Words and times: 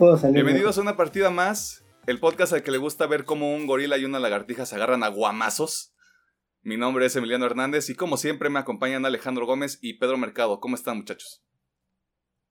puedo 0.00 0.16
salir. 0.16 0.36
Bienvenidos 0.36 0.78
a 0.78 0.80
una 0.80 0.96
partida 0.96 1.28
más. 1.28 1.84
El 2.06 2.20
podcast 2.20 2.54
al 2.54 2.62
que 2.62 2.70
le 2.70 2.78
gusta 2.78 3.06
ver 3.06 3.26
cómo 3.26 3.54
un 3.54 3.66
gorila 3.66 3.98
y 3.98 4.06
una 4.06 4.18
lagartija 4.18 4.64
se 4.64 4.74
agarran 4.74 5.02
a 5.02 5.08
guamazos. 5.08 5.94
Mi 6.62 6.78
nombre 6.78 7.04
es 7.04 7.14
Emiliano 7.16 7.44
Hernández 7.44 7.90
y 7.90 7.94
como 7.94 8.16
siempre 8.16 8.48
me 8.48 8.58
acompañan 8.58 9.04
Alejandro 9.04 9.44
Gómez 9.44 9.78
y 9.82 9.98
Pedro 9.98 10.16
Mercado. 10.16 10.58
¿Cómo 10.58 10.74
están 10.74 10.96
muchachos? 10.96 11.44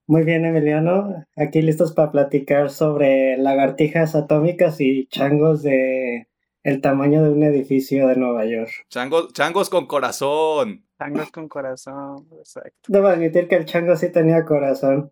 Muy 0.05 0.23
bien, 0.26 0.45
Emiliano. 0.45 1.26
Aquí 1.35 1.63
listos 1.63 1.91
para 1.93 2.12
platicar 2.12 2.70
sobre 2.70 3.35
lagartijas 3.38 4.13
atómicas 4.13 4.79
y 4.79 5.07
changos 5.07 5.63
de 5.63 6.27
el 6.62 6.81
tamaño 6.81 7.23
de 7.23 7.31
un 7.31 7.41
edificio 7.41 8.07
de 8.09 8.16
Nueva 8.16 8.45
York. 8.45 8.70
Changos, 8.90 9.34
changos 9.34 9.71
con 9.71 9.88
corazón. 9.88 10.85
Changos 10.99 11.31
con 11.31 11.48
corazón, 11.48 12.27
exacto. 12.38 12.77
Debo 12.88 13.07
admitir 13.07 13.48
que 13.48 13.55
el 13.55 13.66
chango 13.66 13.95
sí 13.95 14.12
tenía 14.12 14.45
corazón. 14.45 15.12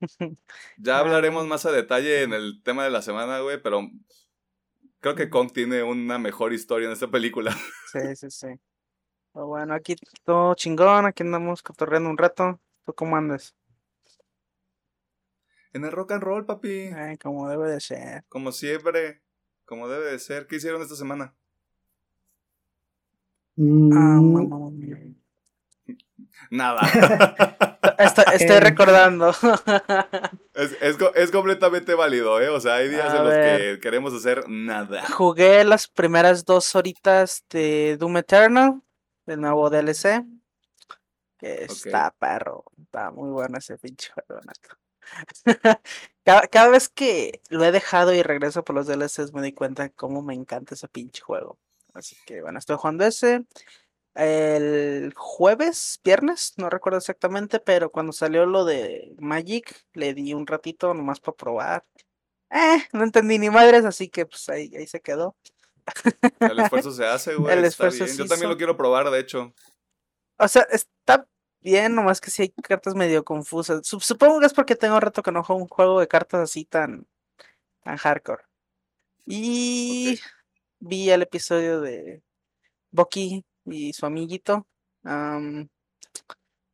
Ya 0.78 0.98
hablaremos 0.98 1.46
más 1.46 1.66
a 1.66 1.72
detalle 1.72 2.22
en 2.22 2.32
el 2.32 2.62
tema 2.62 2.84
de 2.84 2.90
la 2.90 3.02
semana, 3.02 3.40
güey, 3.40 3.60
pero 3.62 3.88
creo 5.00 5.14
que 5.14 5.30
Kong 5.30 5.52
tiene 5.52 5.82
una 5.82 6.18
mejor 6.18 6.52
historia 6.52 6.86
en 6.86 6.92
esta 6.92 7.08
película. 7.10 7.56
Sí, 7.92 8.16
sí, 8.16 8.30
sí. 8.30 8.48
Pero 9.32 9.46
bueno, 9.46 9.74
aquí 9.74 9.96
todo 10.24 10.54
chingón, 10.54 11.06
aquí 11.06 11.22
andamos 11.22 11.62
cotorreando 11.62 12.10
un 12.10 12.18
rato. 12.18 12.60
¿Tú 12.84 12.94
cómo 12.94 13.16
andas? 13.16 13.54
En 15.72 15.84
el 15.84 15.92
rock 15.92 16.12
and 16.12 16.22
roll, 16.22 16.46
papi. 16.46 16.88
Ay, 16.94 17.18
como 17.18 17.48
debe 17.48 17.70
de 17.70 17.80
ser. 17.80 18.24
Como 18.28 18.50
siempre. 18.52 19.22
Como 19.64 19.88
debe 19.88 20.10
de 20.12 20.18
ser. 20.18 20.46
¿Qué 20.46 20.56
hicieron 20.56 20.82
esta 20.82 20.96
semana? 20.96 21.34
Mm, 23.56 23.92
Ah, 23.92 24.20
mamá 24.20 24.70
mía. 24.70 24.98
Nada. 26.50 26.80
Está- 27.98 28.22
estoy 28.34 28.56
Eh. 28.56 28.60
recordando. 28.60 29.30
es, 30.54 30.76
es 30.80 30.96
co- 30.96 31.14
es 31.14 31.30
completamente 31.30 31.94
válido, 31.94 32.40
¿eh? 32.40 32.48
O 32.50 32.60
sea, 32.60 32.74
hay 32.76 32.88
días 32.88 33.12
A 33.12 33.16
en 33.18 33.24
los 33.24 33.34
que 33.34 33.78
queremos 33.80 34.12
hacer 34.14 34.48
nada. 34.48 35.02
Jugué 35.10 35.64
las 35.64 35.88
primeras 35.88 36.44
dos 36.44 36.74
horitas 36.76 37.44
de 37.50 37.96
Doom 37.98 38.18
Eternal, 38.18 38.82
del 39.26 39.40
nuevo 39.40 39.70
DLC. 39.70 40.24
Que 41.38 41.64
está 41.64 42.14
perro. 42.18 42.64
Está 42.82 43.10
muy 43.10 43.30
bueno 43.30 43.58
ese 43.58 43.76
pinche 43.78 44.10
juego, 44.12 44.40
cada, 46.24 46.46
cada 46.48 46.68
vez 46.68 46.88
que 46.88 47.40
lo 47.50 47.64
he 47.64 47.70
dejado 47.72 48.12
y 48.12 48.22
regreso 48.22 48.64
por 48.64 48.74
los 48.74 48.86
DLCs 48.86 49.32
me 49.32 49.40
doy 49.40 49.52
cuenta 49.52 49.88
cómo 49.90 50.22
me 50.22 50.34
encanta 50.34 50.74
ese 50.74 50.88
pinche 50.88 51.22
juego. 51.22 51.58
Así 51.94 52.16
que 52.26 52.42
bueno, 52.42 52.58
estoy 52.58 52.76
jugando 52.76 53.04
ese. 53.04 53.44
El 54.16 55.12
jueves, 55.14 56.00
viernes, 56.02 56.54
no 56.56 56.70
recuerdo 56.70 56.98
exactamente, 56.98 57.60
pero 57.60 57.90
cuando 57.90 58.12
salió 58.12 58.46
lo 58.46 58.64
de 58.64 59.14
Magic, 59.18 59.84
le 59.92 60.14
di 60.14 60.32
un 60.32 60.46
ratito 60.46 60.94
nomás 60.94 61.20
para 61.20 61.36
probar. 61.36 61.84
Eh, 62.50 62.78
no 62.92 63.04
entendí 63.04 63.38
ni 63.38 63.50
madres, 63.50 63.84
así 63.84 64.08
que 64.08 64.24
pues 64.24 64.48
ahí, 64.48 64.74
ahí 64.74 64.86
se 64.86 65.00
quedó. 65.00 65.36
El 66.40 66.58
esfuerzo 66.60 66.92
se 66.92 67.04
hace, 67.06 67.34
güey. 67.36 67.58
El 67.58 67.64
esfuerzo 67.64 68.04
bien. 68.04 68.16
Yo 68.16 68.26
también 68.26 68.48
lo 68.50 68.56
quiero 68.56 68.76
probar, 68.76 69.10
de 69.10 69.20
hecho. 69.20 69.52
O 70.38 70.48
sea, 70.48 70.62
está 70.70 71.26
bien, 71.60 71.94
nomás 71.94 72.20
que 72.20 72.30
sí 72.30 72.42
hay 72.42 72.48
cartas 72.50 72.94
medio 72.94 73.24
confusas. 73.24 73.82
Sup- 73.82 74.00
Supongo 74.02 74.40
que 74.40 74.46
es 74.46 74.54
porque 74.54 74.76
tengo 74.76 74.98
rato 74.98 75.22
que 75.22 75.32
no 75.32 75.42
juego 75.44 75.60
un 75.62 75.68
juego 75.68 76.00
de 76.00 76.08
cartas 76.08 76.40
así 76.40 76.64
tan, 76.64 77.06
tan 77.84 77.96
hardcore. 77.98 78.44
Y 79.26 80.18
vi 80.78 81.10
el 81.10 81.22
episodio 81.22 81.80
de 81.80 82.22
Bucky 82.92 83.44
y 83.66 83.92
su 83.92 84.06
amiguito. 84.06 84.66
am, 85.04 85.68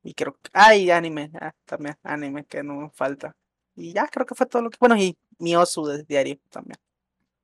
y 0.02 0.14
creo 0.14 0.34
que. 0.34 0.50
Ah, 0.52 0.74
y 0.76 0.90
anime. 0.90 1.30
Ah, 1.40 1.52
también 1.64 1.96
anime, 2.02 2.44
que 2.44 2.62
no 2.62 2.90
falta. 2.94 3.36
Y 3.76 3.92
ya, 3.92 4.06
creo 4.08 4.26
que 4.26 4.34
fue 4.34 4.46
todo 4.46 4.62
lo 4.62 4.70
que. 4.70 4.76
Bueno, 4.80 4.96
y 4.96 5.16
mi 5.38 5.56
osu 5.56 5.84
de 5.86 6.04
diario 6.04 6.38
también. 6.50 6.78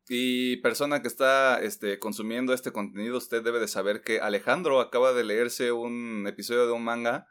Y 0.08 0.56
persona 0.58 1.02
que 1.02 1.08
está 1.08 1.60
este, 1.60 1.98
consumiendo 1.98 2.54
este 2.54 2.72
contenido, 2.72 3.18
usted 3.18 3.42
debe 3.42 3.60
de 3.60 3.68
saber 3.68 4.02
que 4.02 4.20
Alejandro 4.20 4.80
acaba 4.80 5.12
de 5.12 5.24
leerse 5.24 5.70
un 5.70 6.26
episodio 6.26 6.66
de 6.66 6.72
un 6.72 6.82
manga 6.82 7.26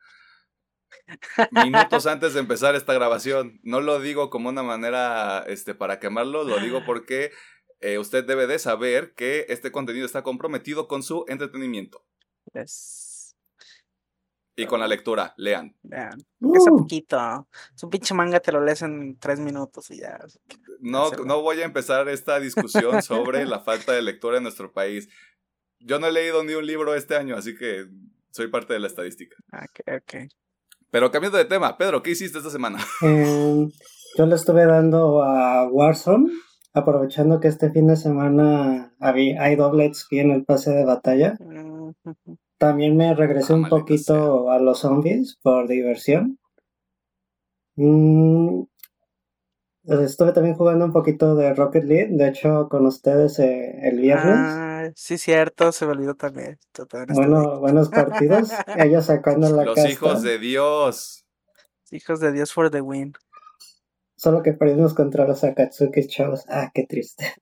minutos 1.51 2.05
antes 2.05 2.35
de 2.35 2.39
empezar 2.39 2.75
esta 2.75 2.93
grabación. 2.93 3.59
No 3.63 3.81
lo 3.81 3.99
digo 3.99 4.29
como 4.29 4.49
una 4.49 4.63
manera 4.63 5.43
este, 5.47 5.73
para 5.73 5.99
quemarlo, 5.99 6.43
lo 6.43 6.59
digo 6.59 6.83
porque 6.85 7.31
eh, 7.81 7.97
usted 7.99 8.25
debe 8.25 8.47
de 8.47 8.59
saber 8.59 9.13
que 9.15 9.45
este 9.49 9.71
contenido 9.71 10.05
está 10.05 10.23
comprometido 10.23 10.87
con 10.87 11.03
su 11.03 11.25
entretenimiento 11.27 12.03
Es, 12.53 13.35
y 14.55 14.65
con 14.65 14.79
la 14.79 14.87
lectura. 14.87 15.35
Lean. 15.37 15.75
vean, 15.83 16.17
que 16.17 16.57
es 16.57 16.63
uh, 16.67 16.77
poquito. 16.77 17.47
Es 17.75 17.83
un 17.83 17.89
pinche 17.91 18.13
manga, 18.15 18.39
te 18.39 18.51
lo 18.51 18.59
lees 18.63 18.81
en 18.81 19.17
tres 19.19 19.39
minutos 19.39 19.91
y 19.91 19.99
ya. 19.99 20.17
que- 20.47 20.57
No, 20.79 21.11
no 21.11 21.41
voy 21.43 21.61
a 21.61 21.65
empezar 21.65 22.09
esta 22.09 22.39
discusión 22.39 23.01
sobre 23.03 23.45
la 23.45 23.59
falta 23.59 23.91
de 23.91 24.01
lectura 24.01 24.37
en 24.37 24.43
nuestro 24.43 24.71
país. 24.73 25.07
Yo 25.79 25.99
no 25.99 26.07
he 26.07 26.11
leído 26.11 26.43
ni 26.43 26.53
un 26.53 26.65
libro 26.65 26.95
este 26.95 27.15
año, 27.15 27.35
así 27.35 27.55
que 27.55 27.85
soy 28.31 28.47
parte 28.47 28.73
de 28.73 28.79
la 28.79 28.87
estadística. 28.87 29.35
Ok, 29.53 29.81
ok. 30.01 30.31
Pero 30.89 31.11
cambiando 31.11 31.37
de 31.37 31.45
tema, 31.45 31.77
Pedro, 31.77 32.01
¿qué 32.01 32.11
hiciste 32.11 32.39
esta 32.39 32.49
semana? 32.49 32.79
em, 33.03 33.69
yo 34.17 34.25
le 34.25 34.33
estuve 34.35 34.65
dando 34.65 35.21
a 35.21 35.67
Warzone, 35.69 36.31
aprovechando 36.77 37.39
que 37.39 37.47
este 37.47 37.71
fin 37.71 37.87
de 37.87 37.95
semana 37.95 38.93
había, 38.99 39.41
hay 39.43 39.55
doble 39.55 39.91
XP 39.93 40.13
en 40.19 40.31
el 40.31 40.45
pase 40.45 40.71
de 40.71 40.85
batalla. 40.85 41.37
También 42.57 42.97
me 42.97 43.13
regresé 43.13 43.53
Ah, 43.53 43.57
un 43.57 43.69
poquito 43.69 44.49
a 44.49 44.59
los 44.59 44.79
zombies 44.79 45.37
por 45.41 45.67
diversión. 45.67 46.39
Mm, 47.75 48.63
estuve 49.83 50.31
también 50.33 50.55
jugando 50.55 50.85
un 50.85 50.91
poquito 50.93 51.35
de 51.35 51.53
Rocket 51.53 51.83
League, 51.83 52.09
de 52.11 52.27
hecho 52.29 52.67
con 52.69 52.85
ustedes 52.87 53.37
eh, 53.39 53.77
el 53.83 53.99
viernes. 53.99 54.35
Ah, 54.35 54.89
sí, 54.95 55.17
cierto, 55.17 55.71
se 55.71 55.85
me 55.85 55.91
olvidó 55.91 56.15
también. 56.15 56.57
Bueno, 57.09 57.59
buenos 57.59 57.89
partidos. 57.89 58.49
Ellos 58.75 59.05
sacando 59.05 59.49
la 59.49 59.63
Los 59.65 59.75
casta. 59.75 59.89
hijos 59.91 60.21
de 60.23 60.39
Dios. 60.39 61.23
Hijos 61.91 62.19
de 62.19 62.31
Dios 62.33 62.51
for 62.51 62.69
the 62.69 62.81
win. 62.81 63.13
Solo 64.17 64.41
que 64.43 64.53
perdimos 64.53 64.93
contra 64.93 65.25
los 65.27 65.43
Akatsuki 65.43 66.07
chavos. 66.07 66.43
Ah, 66.49 66.71
qué 66.73 66.85
triste. 66.85 67.33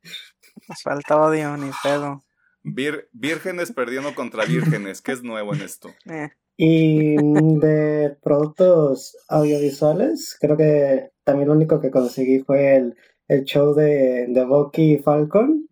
Nos 0.68 0.82
falta 0.84 1.16
odio, 1.20 1.56
ni 1.58 1.72
pedo. 1.82 2.24
Vir- 2.64 3.08
vírgenes 3.14 3.72
perdiendo 3.72 4.14
contra 4.14 4.46
vírgenes. 4.46 5.02
¿Qué 5.02 5.14
es 5.14 5.24
nuevo 5.24 5.54
en 5.56 5.62
esto? 5.62 5.90
Eh, 6.10 6.30
Y 6.58 7.16
de 7.60 8.18
productos 8.22 9.18
audiovisuales, 9.28 10.38
creo 10.40 10.56
que 10.58 11.12
también 11.24 11.48
lo 11.50 11.54
único 11.56 11.80
que 11.82 11.92
conseguí 11.92 12.40
fue 12.40 12.76
el, 12.78 12.96
el 13.28 13.44
show 13.44 13.74
de, 13.74 14.28
de 14.30 14.46
Bucky 14.46 14.94
y 14.94 14.98
Falcon. 15.00 15.68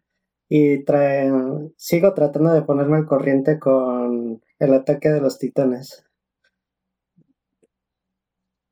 Y 0.50 0.84
trae, 0.84 1.32
sigo 1.78 2.14
tratando 2.14 2.54
de 2.54 2.62
ponerme 2.64 2.98
al 2.98 3.06
corriente 3.08 3.60
con 3.60 4.42
el 4.60 4.74
ataque 4.74 5.10
de 5.10 5.22
los 5.22 5.40
titanes. 5.40 6.04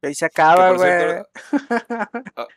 Ahí 0.08 0.16
se 0.16 0.26
acaba, 0.26 0.72
güey. 0.74 1.24
ah, 2.36 2.48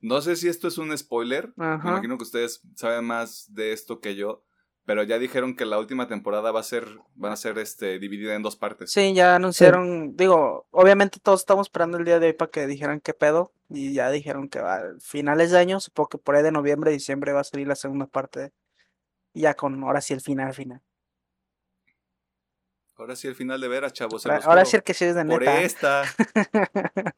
no 0.00 0.20
sé 0.20 0.36
si 0.36 0.48
esto 0.48 0.68
es 0.68 0.78
un 0.78 0.96
spoiler. 0.96 1.52
Me 1.56 1.74
imagino 1.74 2.18
que 2.18 2.24
ustedes 2.24 2.60
saben 2.74 3.04
más 3.04 3.46
de 3.54 3.72
esto 3.72 4.00
que 4.00 4.14
yo. 4.14 4.44
Pero 4.86 5.02
ya 5.02 5.18
dijeron 5.18 5.56
que 5.56 5.64
la 5.64 5.78
última 5.78 6.08
temporada 6.08 6.52
va 6.52 6.60
a 6.60 6.64
ser, 6.64 6.86
van 7.14 7.32
a 7.32 7.36
ser 7.36 7.56
este, 7.56 7.98
dividida 7.98 8.34
en 8.34 8.42
dos 8.42 8.54
partes. 8.54 8.92
Sí, 8.92 9.14
ya 9.14 9.36
anunciaron, 9.36 10.14
digo, 10.14 10.66
obviamente 10.70 11.20
todos 11.20 11.40
estamos 11.40 11.68
esperando 11.68 11.96
el 11.96 12.04
día 12.04 12.20
de 12.20 12.26
hoy 12.26 12.32
para 12.34 12.50
que 12.50 12.66
dijeran 12.66 13.00
qué 13.00 13.14
pedo. 13.14 13.50
Y 13.70 13.94
ya 13.94 14.10
dijeron 14.10 14.50
que 14.50 14.60
va 14.60 14.76
a 14.76 14.82
finales 15.00 15.52
de 15.52 15.58
año, 15.58 15.80
supongo 15.80 16.10
que 16.10 16.18
por 16.18 16.36
ahí 16.36 16.42
de 16.42 16.52
noviembre, 16.52 16.90
diciembre 16.90 17.32
va 17.32 17.40
a 17.40 17.44
salir 17.44 17.66
la 17.66 17.76
segunda 17.76 18.06
parte. 18.06 18.52
Ya 19.32 19.54
con 19.54 19.82
ahora 19.82 20.02
sí 20.02 20.12
el 20.12 20.20
final, 20.20 20.52
final. 20.52 20.82
Ahora 22.96 23.16
sí, 23.16 23.26
el 23.26 23.34
final 23.34 23.60
de 23.60 23.68
veras, 23.68 23.92
chavos. 23.92 24.22
se 24.22 24.30
Ahora, 24.30 24.64
sí 24.64 24.76
el 24.76 24.82
que 24.82 24.94
sí 24.94 25.04
es 25.04 25.14
de 25.14 25.24
Por 25.24 25.40
neta. 25.40 25.60
esta. 25.62 26.02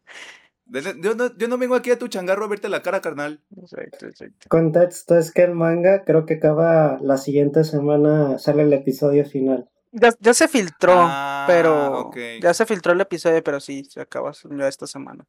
De 0.69 0.83
ne- 0.83 1.01
Yo 1.01 1.15
no, 1.15 1.37
yo 1.37 1.47
no 1.47 1.59
vengo 1.59 1.77
aquí 1.77 1.93
a 1.93 1.99
tu 1.99 2.09
changarro 2.09 2.45
a 2.45 2.49
verte 2.49 2.69
la 2.69 2.83
cara, 2.83 3.01
carnal. 3.01 3.41
Exacto, 3.57 4.07
exacto. 4.07 4.49
Contexto 4.49 5.17
es 5.17 5.31
que 5.31 5.43
el 5.45 5.53
manga 5.55 6.03
creo 6.05 6.27
que 6.27 6.35
acaba 6.35 6.99
la 7.01 7.19
siguiente 7.19 7.63
semana, 7.63 8.39
sale 8.41 8.63
el 8.65 8.73
episodio 8.73 9.25
final. 9.25 9.71
Ya, 9.93 10.11
ya 10.19 10.35
se 10.35 10.49
filtró, 10.49 10.93
Ah, 10.97 11.45
pero 11.47 12.11
ya 12.41 12.53
se 12.53 12.67
filtró 12.67 12.93
el 12.95 13.01
episodio, 13.01 13.43
pero 13.45 13.61
sí, 13.61 13.85
se 13.85 14.01
acaba 14.01 14.33
ya 14.33 14.67
esta 14.67 14.89
semana. 14.89 15.25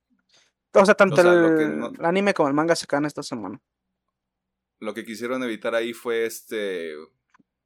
O 0.73 0.83
sea, 0.85 0.95
tanto 0.95 1.15
O 1.21 1.23
sea, 1.23 1.31
lo 1.31 1.47
el, 1.59 1.79
no- 1.79 1.91
el 1.97 2.05
anime 2.05 2.33
como 2.33 2.49
el 2.49 2.55
manga 2.55 2.75
se 2.75 2.85
acaban 2.85 3.05
esta 3.05 3.21
semana. 3.21 3.61
Lo 4.79 4.93
que 4.95 5.05
quisieron 5.05 5.43
evitar 5.43 5.75
ahí 5.75 5.93
fue 5.93 6.25
este 6.25 6.93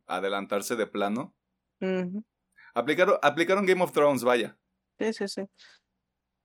adelantarse 0.07 0.75
de 0.75 0.87
plano. 0.87 1.33
Ujú, 1.79 2.23
Aplicaron, 2.73 3.17
aplicaron 3.21 3.65
Game 3.65 3.83
of 3.83 3.91
Thrones, 3.91 4.23
vaya. 4.23 4.57
Sí, 4.99 5.13
sí, 5.13 5.27
sí. 5.27 5.41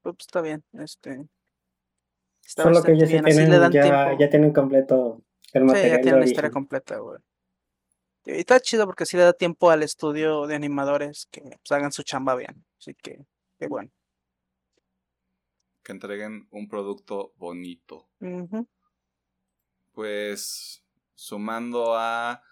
Pues 0.02 0.16
está 0.20 0.40
bien, 0.40 0.64
este. 0.72 1.26
Está 2.44 2.62
Solo 2.62 2.82
que 2.82 2.92
ellos 2.92 3.08
sí 3.08 3.16
así 3.16 3.24
le 3.24 3.34
tienen, 3.34 3.60
dan 3.60 3.72
ya, 3.72 4.16
ya 4.18 4.30
tienen 4.30 4.52
completo 4.52 5.20
el 5.52 5.68
Sí, 5.70 5.88
ya 5.88 6.00
tienen 6.00 6.20
la 6.20 6.26
historia 6.26 6.50
completa, 6.50 6.98
güey. 6.98 7.18
Y 8.24 8.32
está 8.32 8.60
chido 8.60 8.86
porque 8.86 9.06
sí 9.06 9.16
le 9.16 9.22
da 9.22 9.32
tiempo 9.32 9.70
al 9.70 9.82
estudio 9.82 10.46
de 10.46 10.54
animadores 10.54 11.28
que 11.30 11.42
pues, 11.42 11.72
hagan 11.72 11.92
su 11.92 12.02
chamba 12.02 12.34
bien. 12.34 12.64
Así 12.78 12.94
que, 12.94 13.24
qué 13.58 13.68
bueno. 13.68 13.90
que 15.82 15.92
entreguen 15.92 16.48
un 16.50 16.68
producto 16.68 17.32
bonito. 17.36 18.08
Pues 19.92 20.82
sumando 21.14 21.96
a 21.96 22.42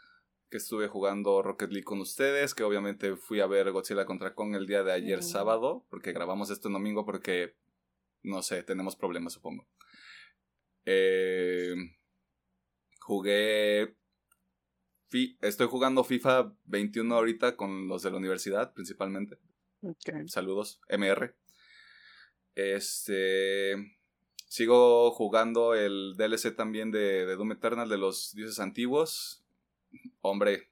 que 0.55 0.59
estuve 0.59 0.87
jugando 0.87 1.43
Rocket 1.43 1.73
League 1.73 1.83
con 1.83 2.01
ustedes, 2.01 2.55
que 2.55 2.63
obviamente 2.63 3.17
fui 3.17 3.41
a 3.41 3.49
ver 3.49 3.73
Godzilla 3.73 4.07
contra 4.07 4.37
Kong 4.37 4.55
el 4.55 4.69
día 4.69 4.85
de 4.85 4.93
ayer 4.93 5.19
mm. 5.19 5.23
sábado, 5.25 5.85
porque 5.91 6.13
grabamos 6.13 6.49
esto 6.49 6.69
en 6.69 6.75
domingo 6.75 7.05
porque, 7.05 7.57
no 8.23 8.41
sé, 8.41 8.63
tenemos 8.63 8.95
problemas 8.95 9.33
supongo. 9.33 9.67
Eh, 10.85 11.75
jugué... 13.01 13.97
estoy 15.41 15.67
jugando 15.67 16.05
FIFA 16.05 16.57
21 16.67 17.13
ahorita 17.17 17.57
con 17.57 17.89
los 17.89 18.05
de 18.05 18.13
la 18.13 18.19
universidad 18.19 18.73
principalmente. 18.75 19.41
Saludos, 20.29 20.81
MR. 20.89 21.35
Este. 22.55 23.75
Sigo 24.47 25.11
jugando 25.11 25.75
el 25.75 26.15
DLC 26.17 26.55
también 26.55 26.93
de, 26.93 27.27
de 27.27 27.35
Doom 27.35 27.51
Eternal 27.51 27.89
de 27.89 27.99
los 27.99 28.33
dioses 28.37 28.61
antiguos. 28.61 29.44
Hombre, 30.21 30.71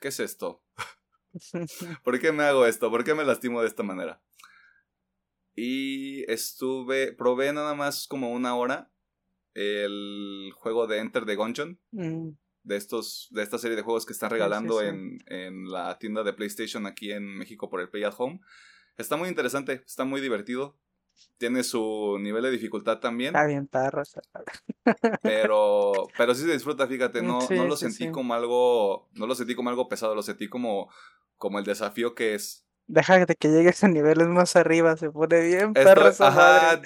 ¿qué 0.00 0.08
es 0.08 0.20
esto? 0.20 0.62
¿Por 2.04 2.20
qué 2.20 2.32
me 2.32 2.44
hago 2.44 2.66
esto? 2.66 2.90
¿Por 2.90 3.04
qué 3.04 3.14
me 3.14 3.24
lastimo 3.24 3.60
de 3.60 3.68
esta 3.68 3.82
manera? 3.82 4.22
Y 5.56 6.30
estuve, 6.30 7.12
probé 7.12 7.52
nada 7.52 7.74
más 7.74 8.06
como 8.06 8.32
una 8.32 8.56
hora 8.56 8.90
el 9.54 10.52
juego 10.56 10.86
de 10.86 10.98
Enter 10.98 11.24
the 11.24 11.36
Gungeon. 11.36 11.78
Mm. 11.92 12.30
De, 12.64 12.76
estos, 12.76 13.28
de 13.30 13.42
esta 13.42 13.58
serie 13.58 13.76
de 13.76 13.82
juegos 13.82 14.06
que 14.06 14.14
están 14.14 14.30
regalando 14.30 14.80
En, 14.80 15.18
en 15.26 15.70
la 15.70 15.98
tienda 15.98 16.22
de 16.22 16.32
PlayStation 16.32 16.86
aquí 16.86 17.12
en 17.12 17.24
México 17.36 17.68
por 17.68 17.80
el 17.80 17.90
Play 17.90 18.04
at 18.04 18.14
Home. 18.16 18.40
Está 18.96 19.16
muy 19.16 19.28
interesante, 19.28 19.82
está 19.86 20.04
muy 20.04 20.20
divertido. 20.20 20.78
Tiene 21.38 21.62
su 21.62 22.16
nivel 22.20 22.42
de 22.42 22.50
dificultad 22.50 22.98
también. 22.98 23.34
Está 23.34 23.46
bien 23.46 23.66
perro. 23.66 24.02
Pero, 25.22 26.08
pero 26.16 26.34
sí 26.34 26.42
se 26.42 26.52
disfruta, 26.52 26.86
fíjate, 26.86 27.22
no, 27.22 27.38
no 27.48 27.64
lo 27.64 27.76
sentí 27.76 28.10
como 28.10 28.34
algo, 28.34 29.08
no 29.14 29.26
lo 29.26 29.34
sentí 29.34 29.54
como 29.54 29.70
algo 29.70 29.88
pesado, 29.88 30.14
lo 30.14 30.22
sentí 30.22 30.48
como, 30.48 30.90
como 31.36 31.58
el 31.58 31.64
desafío 31.64 32.14
que 32.14 32.34
es. 32.34 32.66
Deja 32.86 33.24
de 33.24 33.34
que 33.34 33.48
llegues 33.48 33.82
a 33.82 33.88
niveles 33.88 34.28
más 34.28 34.56
arriba, 34.56 34.96
se 34.98 35.10
pone 35.10 35.40
bien 35.40 35.72
perro 35.72 36.10
ajá, 36.18 36.82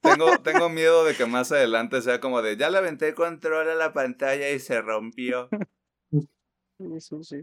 Tengo, 0.00 0.38
tengo 0.44 0.68
miedo 0.68 1.04
de 1.04 1.16
que 1.16 1.26
más 1.26 1.50
adelante 1.50 2.00
sea 2.02 2.20
como 2.20 2.40
de, 2.40 2.56
ya 2.56 2.70
le 2.70 2.78
aventé 2.78 3.08
el 3.08 3.14
control 3.16 3.68
a 3.68 3.74
la 3.74 3.92
pantalla 3.92 4.48
y 4.50 4.60
se 4.60 4.80
rompió. 4.80 5.48
Sí, 6.10 7.16
sí. 7.22 7.42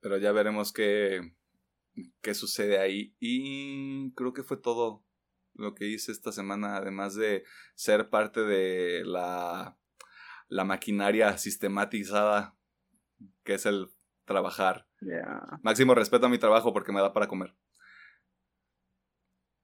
Pero 0.00 0.16
ya 0.16 0.32
veremos 0.32 0.72
qué, 0.72 1.34
qué 2.20 2.34
sucede 2.34 2.78
ahí. 2.78 3.14
Y 3.18 4.12
creo 4.12 4.32
que 4.32 4.42
fue 4.42 4.56
todo 4.56 5.04
lo 5.54 5.74
que 5.74 5.86
hice 5.86 6.12
esta 6.12 6.32
semana, 6.32 6.76
además 6.76 7.14
de 7.14 7.44
ser 7.74 8.08
parte 8.08 8.40
de 8.40 9.04
la, 9.04 9.78
la 10.48 10.64
maquinaria 10.64 11.36
sistematizada 11.38 12.56
que 13.44 13.54
es 13.54 13.66
el 13.66 13.90
trabajar. 14.24 14.88
Máximo 15.62 15.94
respeto 15.94 16.26
a 16.26 16.28
mi 16.28 16.38
trabajo 16.38 16.72
porque 16.72 16.92
me 16.92 17.00
da 17.00 17.12
para 17.12 17.28
comer. 17.28 17.54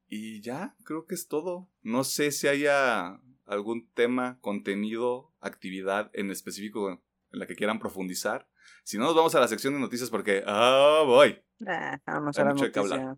Y 0.09 0.41
ya, 0.41 0.77
creo 0.85 1.07
que 1.07 1.15
es 1.15 1.29
todo. 1.29 1.71
No 1.83 2.03
sé 2.05 2.33
si 2.33 2.49
haya 2.49 3.21
algún 3.45 3.91
tema, 3.93 4.39
contenido, 4.41 5.33
actividad 5.41 6.11
en 6.15 6.31
específico 6.31 7.03
en 7.33 7.39
la 7.39 7.47
que 7.47 7.55
quieran 7.55 7.79
profundizar. 7.79 8.49
Si 8.85 8.99
no, 8.99 9.05
nos 9.05 9.15
vamos 9.15 9.35
a 9.35 9.41
la 9.41 9.49
sección 9.49 9.75
de 9.75 9.81
noticias 9.81 10.11
porque, 10.11 10.43
ah, 10.47 11.03
voy. 11.05 11.43
Ah, 11.67 11.99
vamos 12.07 12.39
a 12.39 12.45
la 12.45 12.55
noticia. 12.55 13.17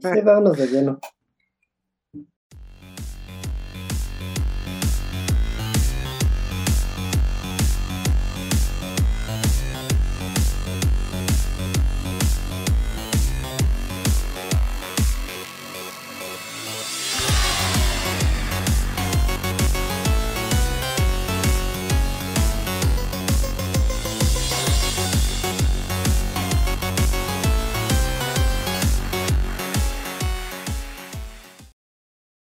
sí, 0.00 0.20
vámonos 0.24 0.56
de 0.56 0.66
lleno. 0.66 1.00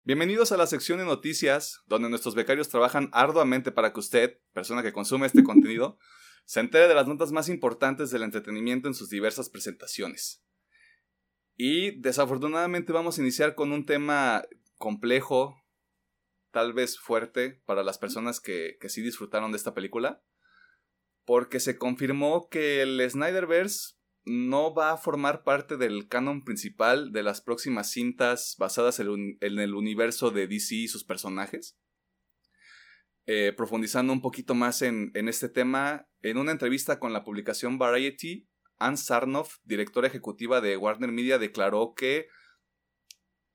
Bienvenidos 0.07 0.54
a 0.54 0.57
la 0.57 0.68
sección 0.68 1.00
de 1.00 1.04
noticias, 1.04 1.81
donde 1.86 2.07
nuestros 2.07 2.33
becarios 2.33 2.69
trabajan 2.69 3.09
arduamente 3.12 3.74
para 3.74 3.92
que 3.92 4.00
usted, 4.00 4.39
persona 4.54 4.81
que 4.81 4.94
consume 4.94 5.27
este 5.27 5.44
contenido, 5.44 6.00
se 6.45 6.62
entere 6.62 6.88
de 6.88 6.95
las 6.95 7.09
notas 7.09 7.33
más 7.33 7.50
importantes 7.50 8.09
del 8.09 8.24
entretenimiento 8.24 8.88
en 8.88 8.94
sus 8.94 9.09
diversas 9.09 9.50
presentaciones. 9.50 10.42
Y 11.57 12.00
desafortunadamente 12.00 12.94
vamos 12.94 13.18
a 13.18 13.21
iniciar 13.21 13.54
con 13.54 13.74
un 13.74 13.86
tema 13.86 14.45
complejo, 14.77 15.62
tal 16.51 16.71
vez 16.71 16.98
fuerte 16.98 17.62
para 17.65 17.83
las 17.83 17.98
personas 17.98 18.39
que, 18.39 18.77
que 18.80 18.88
sí 18.88 19.01
disfrutaron 19.01 19.51
de 19.51 19.57
esta 19.57 19.74
película, 19.74 20.24
porque 21.25 21.60
se 21.60 21.77
confirmó 21.77 22.48
que 22.48 22.81
el 22.81 23.06
Snyderverse 23.12 23.96
no 24.27 24.74
va 24.74 24.91
a 24.91 24.97
formar 24.97 25.43
parte 25.43 25.77
del 25.77 26.07
canon 26.07 26.43
principal 26.43 27.12
de 27.12 27.24
las 27.24 27.41
próximas 27.41 27.91
cintas 27.91 28.55
basadas 28.60 29.00
en 29.00 29.38
el 29.41 29.74
universo 29.74 30.31
de 30.31 30.48
DC 30.48 30.75
y 30.75 30.88
sus 30.88 31.03
personajes. 31.03 31.77
Eh, 33.29 33.51
profundizando 33.51 34.13
un 34.13 34.22
poquito 34.22 34.55
más 34.55 34.81
en, 34.81 35.12
este 35.13 35.50
tema, 35.50 36.07
en 36.22 36.38
una 36.38 36.53
entrevista 36.53 36.98
con 36.98 37.12
la 37.12 37.25
publicación 37.25 37.77
Variety, 37.77 38.48
Anne 38.77 38.96
Sarnoff, 38.96 39.57
directora 39.65 40.07
ejecutiva 40.07 40.62
de 40.62 40.77
Warner 40.77 41.12
Media, 41.12 41.38
declaró 41.38 41.93
que 41.93 42.27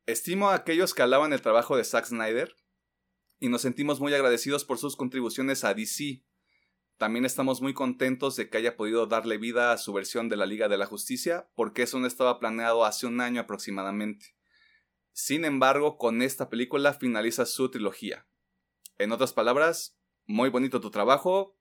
estimo 0.04 0.50
a 0.50 0.56
aquellos 0.56 0.92
que 0.92 1.00
alaban 1.00 1.32
el 1.32 1.40
trabajo 1.40 1.74
de 1.74 1.84
Zack 1.84 2.04
Snyder 2.04 2.54
y 3.38 3.48
nos 3.48 3.62
sentimos 3.62 3.98
muy 3.98 4.12
agradecidos 4.12 4.66
por 4.66 4.76
sus 4.76 4.94
contribuciones 4.94 5.64
a 5.64 5.72
DC, 5.72 6.22
también 6.98 7.24
estamos 7.24 7.60
muy 7.60 7.74
contentos 7.74 8.36
de 8.36 8.48
que 8.48 8.58
haya 8.58 8.76
podido 8.76 9.06
darle 9.06 9.38
vida 9.38 9.72
a 9.72 9.78
su 9.78 9.92
versión 9.92 10.28
de 10.28 10.36
la 10.36 10.46
Liga 10.46 10.68
de 10.68 10.78
la 10.78 10.86
Justicia, 10.86 11.48
porque 11.54 11.82
eso 11.82 11.98
no 11.98 12.06
estaba 12.06 12.38
planeado 12.38 12.84
hace 12.84 13.06
un 13.06 13.20
año 13.20 13.40
aproximadamente. 13.40 14.36
Sin 15.12 15.44
embargo, 15.44 15.98
con 15.98 16.22
esta 16.22 16.48
película 16.48 16.94
finaliza 16.94 17.44
su 17.44 17.70
trilogía. 17.70 18.26
En 18.98 19.12
otras 19.12 19.32
palabras, 19.32 19.96
muy 20.26 20.48
bonito 20.48 20.80
tu 20.80 20.90
trabajo, 20.90 21.56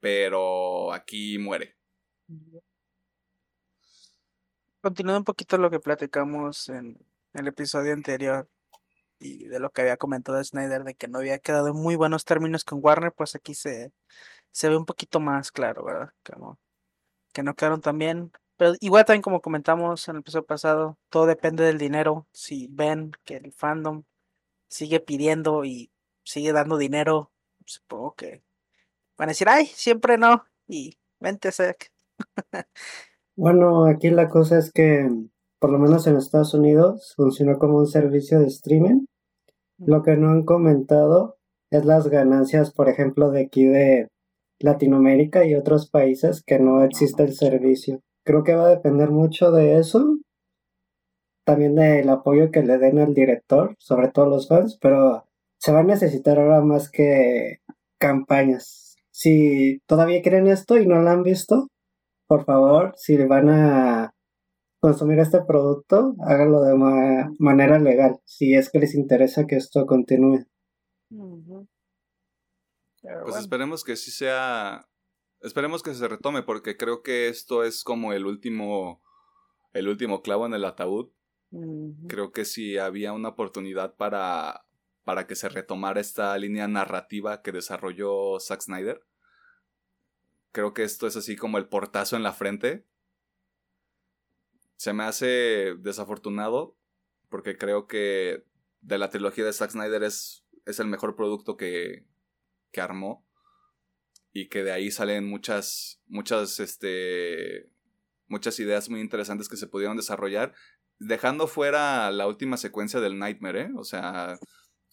pero 0.00 0.92
aquí 0.92 1.38
muere. 1.38 1.76
Continuando 4.80 5.18
un 5.18 5.24
poquito 5.24 5.58
lo 5.58 5.70
que 5.70 5.78
platicamos 5.78 6.68
en 6.68 6.98
el 7.34 7.46
episodio 7.46 7.92
anterior 7.92 8.48
y 9.20 9.44
de 9.44 9.60
lo 9.60 9.70
que 9.70 9.82
había 9.82 9.96
comentado 9.96 10.42
Snyder 10.42 10.82
de 10.82 10.94
que 10.94 11.06
no 11.06 11.18
había 11.18 11.38
quedado 11.38 11.68
en 11.68 11.76
muy 11.76 11.94
buenos 11.94 12.24
términos 12.24 12.64
con 12.64 12.80
Warner, 12.82 13.12
pues 13.12 13.36
aquí 13.36 13.54
se, 13.54 13.92
se 14.52 14.68
ve 14.68 14.76
un 14.76 14.84
poquito 14.84 15.20
más 15.20 15.50
claro, 15.50 15.84
¿verdad? 15.84 16.10
Como 16.24 16.58
que 17.32 17.42
no 17.42 17.54
quedaron 17.54 17.80
tan 17.80 17.98
bien. 17.98 18.32
Pero 18.56 18.74
igual 18.80 19.04
también 19.04 19.22
como 19.22 19.40
comentamos 19.40 20.06
en 20.08 20.16
el 20.16 20.20
episodio 20.20 20.46
pasado, 20.46 20.98
todo 21.08 21.26
depende 21.26 21.64
del 21.64 21.78
dinero. 21.78 22.26
Si 22.32 22.68
ven 22.70 23.12
que 23.24 23.36
el 23.36 23.52
fandom 23.52 24.04
sigue 24.68 25.00
pidiendo 25.00 25.64
y 25.64 25.90
sigue 26.24 26.52
dando 26.52 26.76
dinero, 26.76 27.32
supongo 27.66 28.14
que 28.14 28.42
van 29.16 29.30
a 29.30 29.32
decir, 29.32 29.48
ay, 29.48 29.66
siempre 29.66 30.18
no. 30.18 30.44
Y 30.68 30.98
vente, 31.18 31.50
Sec. 31.50 31.90
bueno, 33.36 33.86
aquí 33.86 34.10
la 34.10 34.28
cosa 34.28 34.58
es 34.58 34.70
que, 34.70 35.08
por 35.58 35.70
lo 35.70 35.78
menos 35.78 36.06
en 36.06 36.16
Estados 36.16 36.54
Unidos, 36.54 37.14
funcionó 37.16 37.58
como 37.58 37.78
un 37.78 37.86
servicio 37.86 38.38
de 38.38 38.46
streaming. 38.46 39.06
Lo 39.78 40.02
que 40.02 40.16
no 40.16 40.30
han 40.30 40.44
comentado 40.44 41.38
es 41.70 41.84
las 41.84 42.08
ganancias, 42.08 42.72
por 42.72 42.88
ejemplo, 42.88 43.30
de 43.30 43.42
aquí 43.42 43.64
de 43.64 44.08
Latinoamérica 44.62 45.44
y 45.44 45.54
otros 45.54 45.90
países 45.90 46.42
que 46.42 46.58
no 46.58 46.84
existe 46.84 47.22
el 47.22 47.34
servicio. 47.34 48.00
Creo 48.24 48.44
que 48.44 48.54
va 48.54 48.66
a 48.66 48.74
depender 48.76 49.10
mucho 49.10 49.50
de 49.50 49.78
eso, 49.78 50.18
también 51.44 51.74
del 51.74 52.08
apoyo 52.08 52.50
que 52.50 52.62
le 52.62 52.78
den 52.78 52.98
al 52.98 53.14
director, 53.14 53.74
sobre 53.78 54.08
todo 54.08 54.26
los 54.26 54.48
fans, 54.48 54.78
pero 54.80 55.24
se 55.58 55.72
va 55.72 55.80
a 55.80 55.84
necesitar 55.84 56.38
ahora 56.38 56.60
más 56.60 56.90
que 56.90 57.58
campañas. 57.98 58.96
Si 59.10 59.80
todavía 59.86 60.22
quieren 60.22 60.46
esto 60.46 60.78
y 60.78 60.86
no 60.86 61.00
lo 61.00 61.10
han 61.10 61.22
visto, 61.22 61.68
por 62.26 62.44
favor, 62.44 62.94
si 62.96 63.16
van 63.16 63.48
a 63.50 64.14
consumir 64.80 65.18
este 65.20 65.40
producto, 65.42 66.14
háganlo 66.26 66.62
de 66.62 66.74
manera 67.38 67.78
legal, 67.78 68.18
si 68.24 68.54
es 68.54 68.70
que 68.70 68.80
les 68.80 68.94
interesa 68.94 69.46
que 69.46 69.56
esto 69.56 69.86
continúe. 69.86 70.44
Pues 73.02 73.36
esperemos 73.36 73.84
que 73.84 73.96
sí 73.96 74.10
sea. 74.10 74.88
Esperemos 75.40 75.82
que 75.82 75.94
se 75.94 76.06
retome, 76.06 76.42
porque 76.42 76.76
creo 76.76 77.02
que 77.02 77.28
esto 77.28 77.64
es 77.64 77.84
como 77.84 78.12
el 78.12 78.26
último. 78.26 79.02
El 79.72 79.88
último 79.88 80.22
clavo 80.22 80.46
en 80.46 80.54
el 80.54 80.66
ataúd 80.66 81.10
Creo 82.08 82.32
que 82.32 82.46
si 82.46 82.78
había 82.78 83.12
una 83.12 83.28
oportunidad 83.28 83.94
para, 83.96 84.64
para 85.04 85.26
que 85.26 85.34
se 85.34 85.50
retomara 85.50 86.00
esta 86.00 86.36
línea 86.38 86.66
narrativa 86.66 87.42
que 87.42 87.52
desarrolló 87.52 88.40
Zack 88.40 88.62
Snyder. 88.62 89.04
Creo 90.50 90.72
que 90.72 90.82
esto 90.82 91.06
es 91.06 91.16
así 91.16 91.36
como 91.36 91.58
el 91.58 91.68
portazo 91.68 92.16
en 92.16 92.22
la 92.22 92.32
frente. 92.32 92.86
Se 94.76 94.94
me 94.94 95.04
hace 95.04 95.74
desafortunado 95.78 96.74
porque 97.28 97.58
creo 97.58 97.86
que 97.86 98.46
de 98.80 98.98
la 98.98 99.10
trilogía 99.10 99.44
de 99.44 99.52
Zack 99.52 99.72
Snyder 99.72 100.02
es, 100.04 100.46
es 100.64 100.80
el 100.80 100.86
mejor 100.86 101.16
producto 101.16 101.58
que, 101.58 102.06
que 102.72 102.80
armó 102.80 103.26
y 104.32 104.48
que 104.48 104.64
de 104.64 104.72
ahí 104.72 104.90
salen 104.90 105.28
muchas, 105.28 106.02
muchas, 106.06 106.58
este, 106.58 107.70
muchas 108.26 108.58
ideas 108.58 108.88
muy 108.88 109.00
interesantes 109.00 109.48
que 109.48 109.56
se 109.56 109.66
pudieron 109.66 109.96
desarrollar, 109.96 110.54
dejando 110.98 111.46
fuera 111.46 112.10
la 112.10 112.26
última 112.26 112.56
secuencia 112.56 113.00
del 113.00 113.18
Nightmare, 113.18 113.62
¿eh? 113.62 113.70
o 113.76 113.84
sea, 113.84 114.38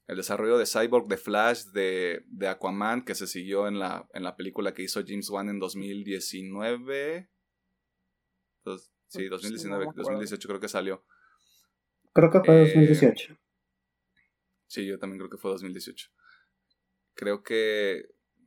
el 0.07 0.17
desarrollo 0.17 0.57
de 0.57 0.65
Cyborg, 0.65 1.07
de 1.07 1.17
Flash, 1.17 1.65
de, 1.65 2.23
de 2.27 2.47
Aquaman, 2.47 3.05
que 3.05 3.15
se 3.15 3.27
siguió 3.27 3.67
en 3.67 3.79
la, 3.79 4.07
en 4.13 4.23
la 4.23 4.35
película 4.35 4.73
que 4.73 4.83
hizo 4.83 5.03
James 5.05 5.29
Wan 5.29 5.49
en 5.49 5.59
2019. 5.59 7.29
sí, 9.07 9.27
2019, 9.27 9.87
2018 9.95 10.47
creo 10.47 10.59
que 10.59 10.67
salió. 10.67 11.05
Creo 12.11 12.31
que 12.31 12.39
fue 12.39 12.59
2018. 12.61 13.33
Eh, 13.33 13.37
sí, 14.65 14.85
yo 14.85 14.97
también 14.97 15.19
creo 15.19 15.29
que 15.29 15.37
fue 15.37 15.51
2018. 15.51 16.09
Creo 17.19 17.43
que 17.43 18.05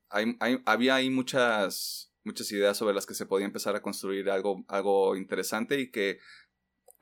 había 0.08 0.94
ahí 0.94 1.10
muchas, 1.10 2.10
muchas 2.24 2.50
ideas 2.52 2.74
sobre 2.74 2.94
las 2.94 3.04
que 3.04 3.12
se 3.12 3.26
podía 3.26 3.44
empezar 3.44 3.76
a 3.76 3.82
construir 3.82 4.30
algo, 4.30 4.64
algo 4.66 5.14
interesante 5.14 5.78
y 5.78 5.90
que 5.90 6.20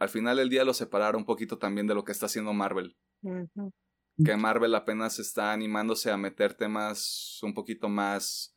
al 0.01 0.09
final 0.09 0.39
del 0.39 0.49
día 0.49 0.65
lo 0.65 0.75
separara 0.75 1.17
un 1.17 1.25
poquito 1.25 1.59
también 1.59 1.87
de 1.87 1.95
lo 1.95 2.03
que 2.03 2.11
está 2.11 2.27
haciendo 2.27 2.53
Marvel. 2.53 2.97
Que 3.23 4.37
Marvel 4.37 4.75
apenas 4.75 5.21
está 5.21 5.53
animándose 5.53 6.11
a 6.11 6.17
meter 6.17 6.55
temas 6.55 7.39
un 7.45 7.55
poquito 7.55 7.89
más, 7.89 8.53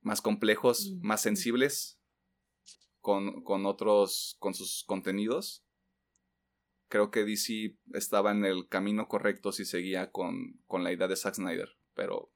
más 0.00 0.20
complejos, 0.20 0.94
más 1.02 1.22
sensibles 1.22 1.98
con, 3.00 3.42
con 3.42 3.66
otros, 3.66 4.36
con 4.38 4.54
sus 4.54 4.84
contenidos. 4.86 5.63
Creo 6.94 7.10
que 7.10 7.24
DC 7.24 7.76
estaba 7.92 8.30
en 8.30 8.44
el 8.44 8.68
camino 8.68 9.08
correcto 9.08 9.50
si 9.50 9.64
seguía 9.64 10.12
con, 10.12 10.60
con 10.68 10.84
la 10.84 10.92
idea 10.92 11.08
de 11.08 11.16
Zack 11.16 11.34
Snyder, 11.34 11.76
pero 11.92 12.30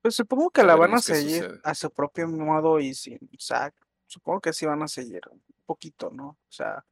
pues 0.00 0.14
supongo 0.14 0.48
que 0.48 0.62
la 0.62 0.74
van 0.74 0.94
a 0.94 1.00
seguir 1.00 1.60
a 1.62 1.74
su 1.74 1.90
propio 1.90 2.26
modo 2.28 2.80
y 2.80 2.94
sin 2.94 3.18
Zack. 3.38 3.74
Supongo 4.06 4.40
que 4.40 4.54
sí 4.54 4.64
van 4.64 4.82
a 4.82 4.88
seguir 4.88 5.20
un 5.30 5.42
poquito, 5.66 6.08
¿no? 6.10 6.28
O 6.28 6.48
sea, 6.48 6.86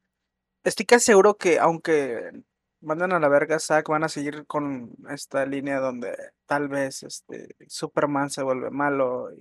estoy 0.64 0.84
casi 0.84 1.06
seguro 1.06 1.38
que 1.38 1.58
aunque 1.58 2.44
manden 2.82 3.14
a 3.14 3.20
la 3.20 3.28
verga 3.30 3.58
Zack, 3.58 3.88
van 3.88 4.04
a 4.04 4.10
seguir 4.10 4.44
con 4.44 4.94
esta 5.08 5.46
línea 5.46 5.80
donde 5.80 6.14
tal 6.44 6.68
vez 6.68 7.04
este 7.04 7.56
Superman 7.68 8.28
se 8.28 8.42
vuelve 8.42 8.68
malo. 8.68 9.30
Y 9.32 9.40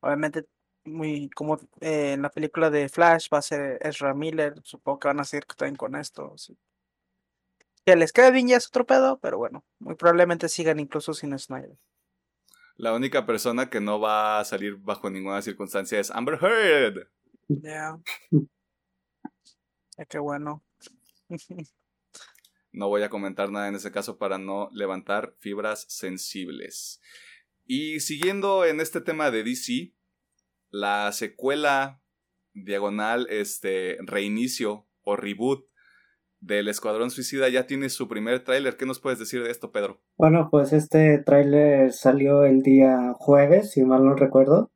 obviamente, 0.00 0.44
muy 0.84 1.30
como 1.30 1.56
eh, 1.80 2.12
en 2.12 2.22
la 2.22 2.30
película 2.30 2.70
de 2.70 2.88
Flash 2.88 3.28
va 3.32 3.38
a 3.38 3.42
ser 3.42 3.78
Ezra 3.82 4.14
Miller. 4.14 4.54
Supongo 4.64 4.98
que 4.98 5.08
van 5.08 5.20
a 5.20 5.24
seguir 5.24 5.44
también 5.44 5.76
con 5.76 5.96
esto. 5.96 6.34
Que 7.84 7.96
les 7.96 8.12
quede 8.12 8.30
bien 8.30 8.48
ya 8.48 8.56
es 8.56 8.68
otro 8.68 8.86
pedo, 8.86 9.18
pero 9.18 9.38
bueno, 9.38 9.64
muy 9.78 9.94
probablemente 9.94 10.48
sigan 10.48 10.80
incluso 10.80 11.14
sin 11.14 11.38
Snyder. 11.38 11.78
La 12.76 12.94
única 12.94 13.26
persona 13.26 13.70
que 13.70 13.80
no 13.80 13.98
va 13.98 14.38
a 14.38 14.44
salir 14.44 14.76
bajo 14.76 15.10
ninguna 15.10 15.42
circunstancia 15.42 15.98
es 15.98 16.10
Amber 16.10 16.38
Heard. 16.40 17.08
Ya. 17.48 17.98
qué 20.08 20.18
bueno. 20.18 20.62
no 22.72 22.88
voy 22.88 23.02
a 23.02 23.10
comentar 23.10 23.50
nada 23.50 23.68
en 23.68 23.74
ese 23.74 23.90
caso 23.90 24.18
para 24.18 24.38
no 24.38 24.68
levantar 24.72 25.34
fibras 25.40 25.86
sensibles. 25.88 27.00
Y 27.66 28.00
siguiendo 28.00 28.64
en 28.64 28.80
este 28.80 29.00
tema 29.00 29.30
de 29.30 29.42
DC, 29.42 29.92
la 30.70 31.10
secuela 31.12 32.02
diagonal, 32.54 33.26
este 33.30 33.98
reinicio 34.06 34.86
o 35.02 35.16
reboot 35.16 35.68
del 36.40 36.68
Escuadrón 36.68 37.10
Suicida 37.10 37.48
ya 37.48 37.66
tiene 37.66 37.88
su 37.88 38.08
primer 38.08 38.44
tráiler. 38.44 38.76
¿Qué 38.76 38.86
nos 38.86 39.00
puedes 39.00 39.18
decir 39.18 39.42
de 39.42 39.50
esto, 39.50 39.72
Pedro? 39.72 40.00
Bueno, 40.16 40.48
pues 40.50 40.72
este 40.72 41.18
tráiler 41.18 41.92
salió 41.92 42.44
el 42.44 42.62
día 42.62 43.14
jueves, 43.18 43.72
si 43.72 43.82
mal 43.84 44.04
no 44.04 44.14
recuerdo. 44.14 44.70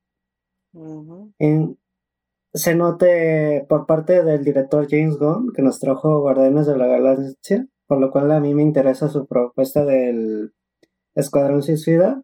se 2.54 2.75
note 2.75 3.64
por 3.68 3.87
parte 3.87 4.25
del 4.25 4.44
director 4.44 4.87
James 4.88 5.16
Gunn, 5.18 5.52
que 5.54 5.62
nos 5.62 5.78
trajo 5.78 6.20
Guardianes 6.20 6.66
de 6.66 6.76
la 6.76 6.87
Galaxia, 6.87 7.66
por 7.87 8.00
lo 8.00 8.11
cual 8.11 8.30
a 8.32 8.40
mí 8.40 8.54
me 8.54 8.62
interesa 8.62 9.08
su 9.08 9.26
propuesta 9.26 9.84
del 9.84 10.52
Escuadrón 11.14 11.62
Suicida. 11.62 12.22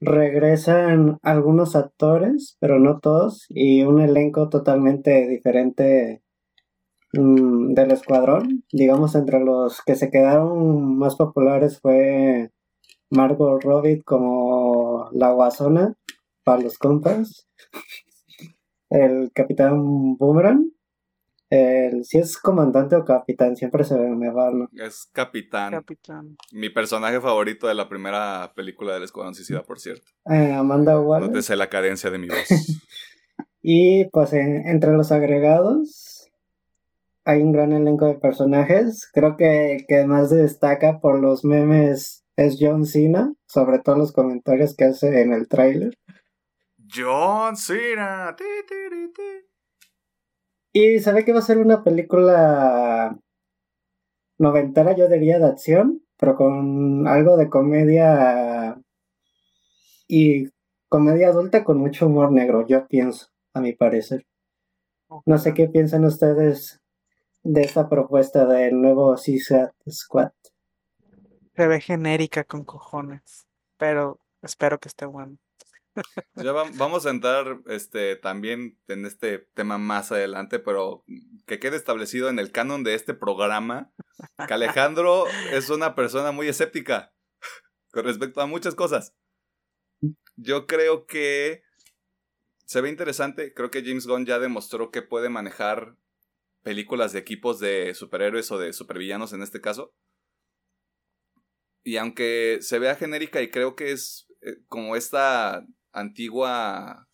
Regresan 0.00 1.18
algunos 1.22 1.76
actores, 1.76 2.56
pero 2.60 2.78
no 2.78 3.00
todos, 3.00 3.46
y 3.48 3.82
un 3.82 4.00
elenco 4.00 4.48
totalmente 4.48 5.28
diferente 5.28 6.22
Mm, 7.12 7.74
del 7.74 7.90
escuadrón. 7.92 8.64
Digamos, 8.72 9.14
entre 9.14 9.40
los 9.40 9.82
que 9.82 9.96
se 9.96 10.10
quedaron 10.10 10.96
más 10.98 11.16
populares 11.16 11.80
fue 11.80 12.50
Margot 13.10 13.62
Robbie 13.62 14.02
como 14.02 15.08
la 15.12 15.32
guasona 15.32 15.94
para 16.44 16.62
los 16.62 16.78
compas. 16.78 17.48
El 18.90 19.30
capitán 19.32 20.16
Boomerang. 20.16 20.72
El, 21.50 22.04
si 22.04 22.18
es 22.18 22.38
comandante 22.38 22.94
o 22.94 23.04
capitán, 23.04 23.56
siempre 23.56 23.82
se 23.82 23.98
me 23.98 24.30
va. 24.30 24.52
Es 24.72 25.10
capitán. 25.12 25.84
Mi 26.52 26.70
personaje 26.70 27.20
favorito 27.20 27.66
de 27.66 27.74
la 27.74 27.88
primera 27.88 28.52
película 28.54 28.94
del 28.94 29.02
Escuadrón 29.02 29.34
Suicida, 29.34 29.64
por 29.64 29.80
cierto. 29.80 30.06
Eh, 30.26 30.52
Amanda 30.52 30.98
Wallace. 31.00 31.42
sé 31.42 31.56
la 31.56 31.68
cadencia 31.68 32.10
de 32.10 32.18
mi 32.18 32.28
voz. 32.28 32.36
y 33.62 34.04
pues 34.10 34.32
entre 34.32 34.92
los 34.92 35.10
agregados 35.10 36.30
hay 37.24 37.42
un 37.42 37.50
gran 37.50 37.72
elenco 37.72 38.06
de 38.06 38.14
personajes. 38.14 39.10
Creo 39.12 39.36
que 39.36 39.74
el 39.74 39.86
que 39.86 40.06
más 40.06 40.30
destaca 40.30 41.00
por 41.00 41.20
los 41.20 41.44
memes 41.44 42.24
es 42.36 42.58
John 42.60 42.86
Cena, 42.86 43.34
sobre 43.46 43.80
todo 43.80 43.96
los 43.96 44.12
comentarios 44.12 44.76
que 44.76 44.84
hace 44.84 45.20
en 45.20 45.32
el 45.32 45.48
tráiler. 45.48 45.98
John 46.94 47.56
Cena. 47.56 48.36
Y 50.72 51.00
sabe 51.00 51.24
que 51.24 51.32
va 51.32 51.40
a 51.40 51.42
ser 51.42 51.58
una 51.58 51.82
película 51.82 53.18
noventera, 54.38 54.94
yo 54.94 55.08
diría, 55.08 55.38
de 55.38 55.46
acción, 55.46 56.02
pero 56.16 56.36
con 56.36 57.08
algo 57.08 57.36
de 57.36 57.50
comedia 57.50 58.80
y 60.06 60.48
comedia 60.88 61.28
adulta 61.28 61.64
con 61.64 61.78
mucho 61.78 62.06
humor 62.06 62.32
negro, 62.32 62.66
yo 62.66 62.86
pienso, 62.86 63.28
a 63.52 63.60
mi 63.60 63.72
parecer. 63.72 64.26
No 65.26 65.38
sé 65.38 65.54
qué 65.54 65.68
piensan 65.68 66.04
ustedes 66.04 66.80
de 67.42 67.62
esta 67.62 67.88
propuesta 67.88 68.46
del 68.46 68.80
nuevo 68.80 69.16
Suicide 69.16 69.72
Squad. 69.88 70.32
Se 71.56 71.66
ve 71.66 71.80
genérica 71.80 72.44
con 72.44 72.64
cojones, 72.64 73.46
pero 73.76 74.18
espero 74.42 74.78
que 74.78 74.88
esté 74.88 75.06
bueno. 75.06 75.36
Ya 76.34 76.52
vamos 76.52 77.06
a 77.06 77.10
entrar 77.10 77.60
este, 77.66 78.16
también 78.16 78.78
en 78.88 79.04
este 79.04 79.38
tema 79.54 79.78
más 79.78 80.12
adelante, 80.12 80.58
pero 80.58 81.04
que 81.46 81.58
quede 81.58 81.76
establecido 81.76 82.28
en 82.28 82.38
el 82.38 82.52
canon 82.52 82.84
de 82.84 82.94
este 82.94 83.14
programa 83.14 83.92
que 84.46 84.54
Alejandro 84.54 85.26
es 85.52 85.70
una 85.70 85.94
persona 85.94 86.32
muy 86.32 86.48
escéptica 86.48 87.12
con 87.90 88.04
respecto 88.04 88.40
a 88.40 88.46
muchas 88.46 88.74
cosas. 88.74 89.14
Yo 90.36 90.66
creo 90.66 91.06
que 91.06 91.62
se 92.64 92.80
ve 92.80 92.88
interesante, 92.88 93.52
creo 93.52 93.70
que 93.70 93.82
James 93.84 94.06
Gunn 94.06 94.26
ya 94.26 94.38
demostró 94.38 94.90
que 94.90 95.02
puede 95.02 95.28
manejar 95.28 95.96
películas 96.62 97.12
de 97.12 97.18
equipos 97.18 97.58
de 97.58 97.94
superhéroes 97.94 98.50
o 98.52 98.58
de 98.58 98.72
supervillanos 98.72 99.32
en 99.32 99.42
este 99.42 99.60
caso. 99.60 99.94
Y 101.82 101.96
aunque 101.96 102.58
se 102.60 102.78
vea 102.78 102.94
genérica 102.94 103.42
y 103.42 103.50
creo 103.50 103.74
que 103.74 103.92
es 103.92 104.28
eh, 104.42 104.58
como 104.68 104.96
esta 104.96 105.66
antigua 105.92 107.08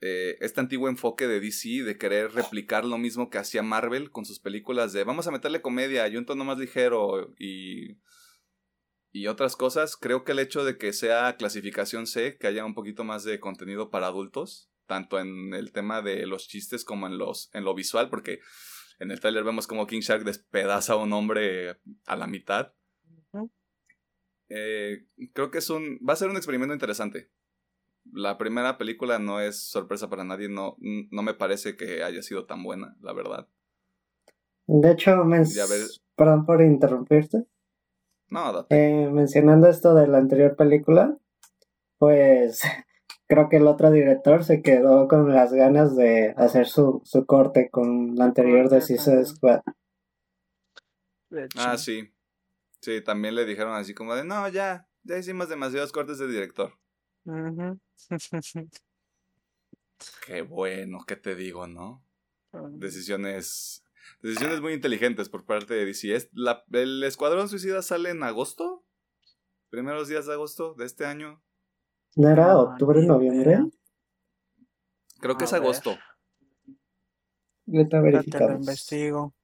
eh, 0.00 0.36
este 0.40 0.60
antiguo 0.60 0.88
enfoque 0.88 1.28
de 1.28 1.40
DC 1.40 1.84
de 1.84 1.96
querer 1.96 2.32
replicar 2.32 2.84
lo 2.84 2.98
mismo 2.98 3.30
que 3.30 3.38
hacía 3.38 3.62
Marvel 3.62 4.10
con 4.10 4.24
sus 4.24 4.40
películas 4.40 4.92
de 4.92 5.04
vamos 5.04 5.26
a 5.26 5.30
meterle 5.30 5.62
comedia 5.62 6.08
y 6.08 6.16
un 6.16 6.26
tono 6.26 6.44
más 6.44 6.58
ligero 6.58 7.32
y, 7.38 8.00
y 9.12 9.26
otras 9.26 9.56
cosas, 9.56 9.96
creo 9.96 10.24
que 10.24 10.32
el 10.32 10.38
hecho 10.38 10.64
de 10.64 10.78
que 10.78 10.92
sea 10.94 11.36
clasificación 11.36 12.06
C, 12.06 12.38
que 12.38 12.46
haya 12.46 12.64
un 12.64 12.74
poquito 12.74 13.04
más 13.04 13.24
de 13.24 13.38
contenido 13.38 13.90
para 13.90 14.06
adultos, 14.06 14.70
tanto 14.86 15.20
en 15.20 15.52
el 15.52 15.70
tema 15.70 16.00
de 16.00 16.26
los 16.26 16.48
chistes 16.48 16.84
como 16.84 17.06
en, 17.06 17.18
los, 17.18 17.50
en 17.52 17.64
lo 17.64 17.74
visual, 17.74 18.08
porque 18.08 18.40
en 18.98 19.10
el 19.10 19.20
trailer 19.20 19.44
vemos 19.44 19.66
como 19.66 19.86
King 19.86 20.00
Shark 20.00 20.24
despedaza 20.24 20.94
a 20.94 20.96
un 20.96 21.12
hombre 21.12 21.78
a 22.06 22.16
la 22.16 22.26
mitad. 22.26 22.72
Eh, 24.48 25.06
creo 25.32 25.50
que 25.50 25.58
es 25.58 25.70
un. 25.70 25.98
Va 26.06 26.12
a 26.12 26.16
ser 26.16 26.28
un 26.28 26.36
experimento 26.36 26.74
interesante. 26.74 27.30
La 28.10 28.38
primera 28.38 28.78
película 28.78 29.18
no 29.18 29.40
es 29.40 29.62
sorpresa 29.62 30.08
para 30.10 30.24
nadie. 30.24 30.48
No, 30.48 30.76
no 30.78 31.22
me 31.22 31.34
parece 31.34 31.76
que 31.76 32.02
haya 32.02 32.22
sido 32.22 32.46
tan 32.46 32.62
buena, 32.62 32.96
la 33.00 33.12
verdad. 33.12 33.48
De 34.66 34.92
hecho, 34.92 35.22
perdón 36.16 36.46
por 36.46 36.62
interrumpirte. 36.62 37.46
No, 38.28 38.66
eh, 38.70 39.10
mencionando 39.12 39.68
esto 39.68 39.94
de 39.94 40.06
la 40.06 40.16
anterior 40.16 40.56
película, 40.56 41.18
pues 41.98 42.62
creo 43.28 43.48
que 43.50 43.58
el 43.58 43.66
otro 43.66 43.90
director 43.90 44.42
se 44.42 44.62
quedó 44.62 45.06
con 45.06 45.32
las 45.32 45.52
ganas 45.52 45.96
de 45.96 46.34
hacer 46.38 46.66
su, 46.66 47.02
su 47.04 47.26
corte 47.26 47.68
con 47.70 48.16
la 48.16 48.24
anterior 48.24 48.70
de 48.70 48.80
Suicide 48.80 49.26
Squad. 49.26 49.60
Ah, 51.56 51.76
sí. 51.76 52.10
Sí, 52.80 53.00
también 53.00 53.34
le 53.34 53.44
dijeron 53.44 53.74
así 53.74 53.94
como 53.94 54.14
de, 54.14 54.24
no, 54.24 54.48
ya, 54.48 54.88
ya 55.04 55.18
hicimos 55.18 55.48
demasiados 55.48 55.92
cortes 55.92 56.18
de 56.18 56.26
director. 56.26 56.72
Qué 60.26 60.42
bueno, 60.42 61.04
¿qué 61.06 61.14
te 61.14 61.36
digo, 61.36 61.68
no? 61.68 62.04
Decisiones 62.52 63.84
decisiones 64.20 64.60
muy 64.60 64.72
inteligentes 64.72 65.28
por 65.28 65.44
parte 65.44 65.74
de 65.74 65.84
DC. 65.84 66.14
¿Es 66.14 66.28
la, 66.32 66.64
¿El 66.72 67.02
Escuadrón 67.04 67.48
Suicida 67.48 67.82
sale 67.82 68.10
en 68.10 68.22
agosto? 68.22 68.84
¿Primeros 69.70 70.08
días 70.08 70.26
de 70.26 70.34
agosto 70.34 70.74
de 70.74 70.84
este 70.84 71.06
año? 71.06 71.42
¿No 72.16 72.28
era 72.28 72.58
octubre, 72.58 73.02
noviembre? 73.02 73.60
Creo 75.20 75.36
que 75.36 75.44
es 75.44 75.52
agosto. 75.52 75.96
Ahorita 77.66 78.22
te 78.22 78.40
lo 78.40 78.52
investigo. 78.54 79.34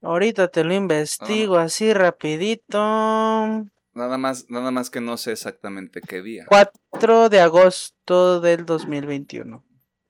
Ahorita 0.00 0.48
te 0.48 0.64
lo 0.64 0.74
investigo 0.74 1.56
así 1.56 1.92
rapidito. 1.92 3.66
Nada 3.94 4.18
más, 4.18 4.46
nada 4.50 4.70
más 4.70 4.90
que 4.90 5.00
no 5.00 5.16
sé 5.16 5.32
exactamente 5.32 6.00
qué 6.00 6.22
día. 6.22 6.44
4 6.48 7.28
de 7.28 7.40
agosto 7.40 8.40
del 8.40 8.66
2021. 8.66 9.64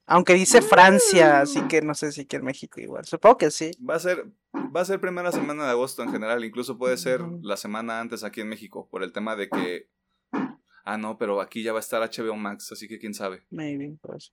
Aunque 0.07 0.35
dice 0.35 0.61
Francia, 0.61 1.41
así 1.41 1.63
que 1.63 1.81
no 1.81 1.95
sé 1.95 2.13
si 2.13 2.23
aquí 2.23 2.37
en 2.37 2.45
México 2.45 2.81
igual. 2.81 3.05
Supongo 3.07 3.39
que 3.39 3.51
sí. 3.51 3.71
Va 3.89 3.95
a 3.95 3.99
ser, 3.99 4.27
va 4.55 4.83
a 4.83 4.85
ser 4.85 5.01
primera 5.01 5.33
semana 5.33 5.65
de 5.65 5.71
agosto 5.71 6.03
en 6.03 6.11
general. 6.11 6.45
Incluso 6.45 6.77
puede 6.77 6.97
ser 6.99 7.23
la 7.43 7.57
semana 7.57 8.01
antes 8.01 8.23
aquí 8.23 8.43
en 8.43 8.49
México. 8.49 8.89
Por 8.91 9.03
el 9.03 9.13
tema 9.13 9.35
de 9.35 9.49
que 9.49 9.89
Ah, 10.85 10.99
no, 10.99 11.17
pero 11.17 11.41
aquí 11.41 11.63
ya 11.63 11.73
va 11.73 11.79
a 11.79 11.81
estar 11.81 12.03
HBO 12.03 12.37
Max, 12.37 12.71
así 12.71 12.87
que 12.87 12.99
quién 12.99 13.15
sabe. 13.15 13.43
Maybe, 13.51 13.97
pues 14.03 14.31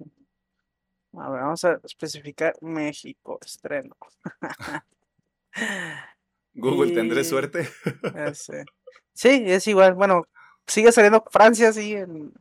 A 1.14 1.30
ver, 1.30 1.42
vamos 1.42 1.64
a 1.64 1.80
especificar 1.84 2.54
México, 2.62 3.40
estreno. 3.42 3.96
Google, 6.54 6.94
¿tendré 6.94 7.24
suerte? 7.24 7.70
sí, 9.14 9.44
es 9.46 9.68
igual. 9.68 9.94
Bueno, 9.94 10.28
sigue 10.68 10.92
saliendo 10.92 11.24
Francia, 11.30 11.72
sí, 11.74 11.94
en 11.94 12.34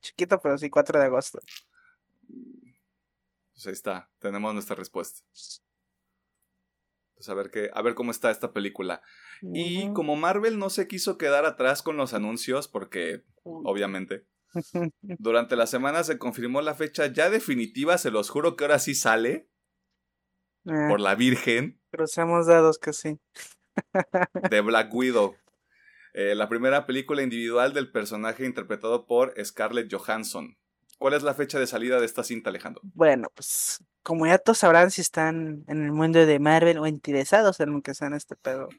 chiquito, 0.00 0.40
pero 0.40 0.58
sí, 0.58 0.70
4 0.70 0.98
de 0.98 1.06
agosto. 1.06 1.40
Pues 3.52 3.66
ahí 3.66 3.72
está, 3.72 4.10
tenemos 4.18 4.52
nuestra 4.52 4.76
respuesta. 4.76 5.20
Pues 7.14 7.28
a 7.28 7.34
ver, 7.34 7.50
qué, 7.50 7.70
a 7.72 7.82
ver 7.82 7.94
cómo 7.94 8.10
está 8.10 8.30
esta 8.30 8.52
película. 8.52 9.02
Y 9.42 9.92
como 9.92 10.16
Marvel 10.16 10.58
no 10.58 10.70
se 10.70 10.86
quiso 10.86 11.18
quedar 11.18 11.44
atrás 11.44 11.82
con 11.82 11.96
los 11.96 12.14
anuncios, 12.14 12.68
porque 12.68 13.24
obviamente, 13.42 14.26
durante 15.02 15.56
la 15.56 15.66
semana 15.66 16.04
se 16.04 16.18
confirmó 16.18 16.60
la 16.60 16.74
fecha 16.74 17.06
ya 17.06 17.30
definitiva, 17.30 17.98
se 17.98 18.10
los 18.10 18.30
juro 18.30 18.56
que 18.56 18.64
ahora 18.64 18.78
sí 18.78 18.94
sale. 18.94 19.48
Ah. 20.68 20.86
por 20.88 21.00
la 21.00 21.14
Virgen. 21.14 21.80
Crucemos 21.92 22.46
dados 22.46 22.78
que 22.78 22.92
sí. 22.92 23.18
de 24.50 24.60
Black 24.60 24.92
Widow. 24.92 25.36
Eh, 26.18 26.34
la 26.34 26.48
primera 26.48 26.86
película 26.86 27.22
individual 27.22 27.74
del 27.74 27.92
personaje 27.92 28.46
interpretado 28.46 29.04
por 29.04 29.34
Scarlett 29.44 29.92
Johansson. 29.92 30.56
¿Cuál 30.96 31.12
es 31.12 31.22
la 31.22 31.34
fecha 31.34 31.58
de 31.58 31.66
salida 31.66 32.00
de 32.00 32.06
esta 32.06 32.24
cinta, 32.24 32.48
Alejandro? 32.48 32.80
Bueno, 32.94 33.28
pues 33.34 33.84
como 34.02 34.26
ya 34.26 34.38
todos 34.38 34.56
sabrán 34.56 34.90
si 34.90 35.02
están 35.02 35.62
en 35.68 35.84
el 35.84 35.92
mundo 35.92 36.24
de 36.24 36.38
Marvel 36.38 36.78
o 36.78 36.86
interesados 36.86 37.60
en 37.60 37.70
lo 37.70 37.82
que 37.82 37.92
sea 37.92 38.06
en 38.06 38.14
este 38.14 38.34
pedo, 38.34 38.70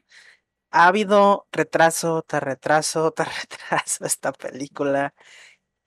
ha 0.72 0.88
habido 0.88 1.46
retraso 1.52 2.24
tras 2.26 2.42
retraso 2.42 3.12
tras 3.16 3.28
retraso 3.42 4.04
esta 4.04 4.32
película. 4.32 5.14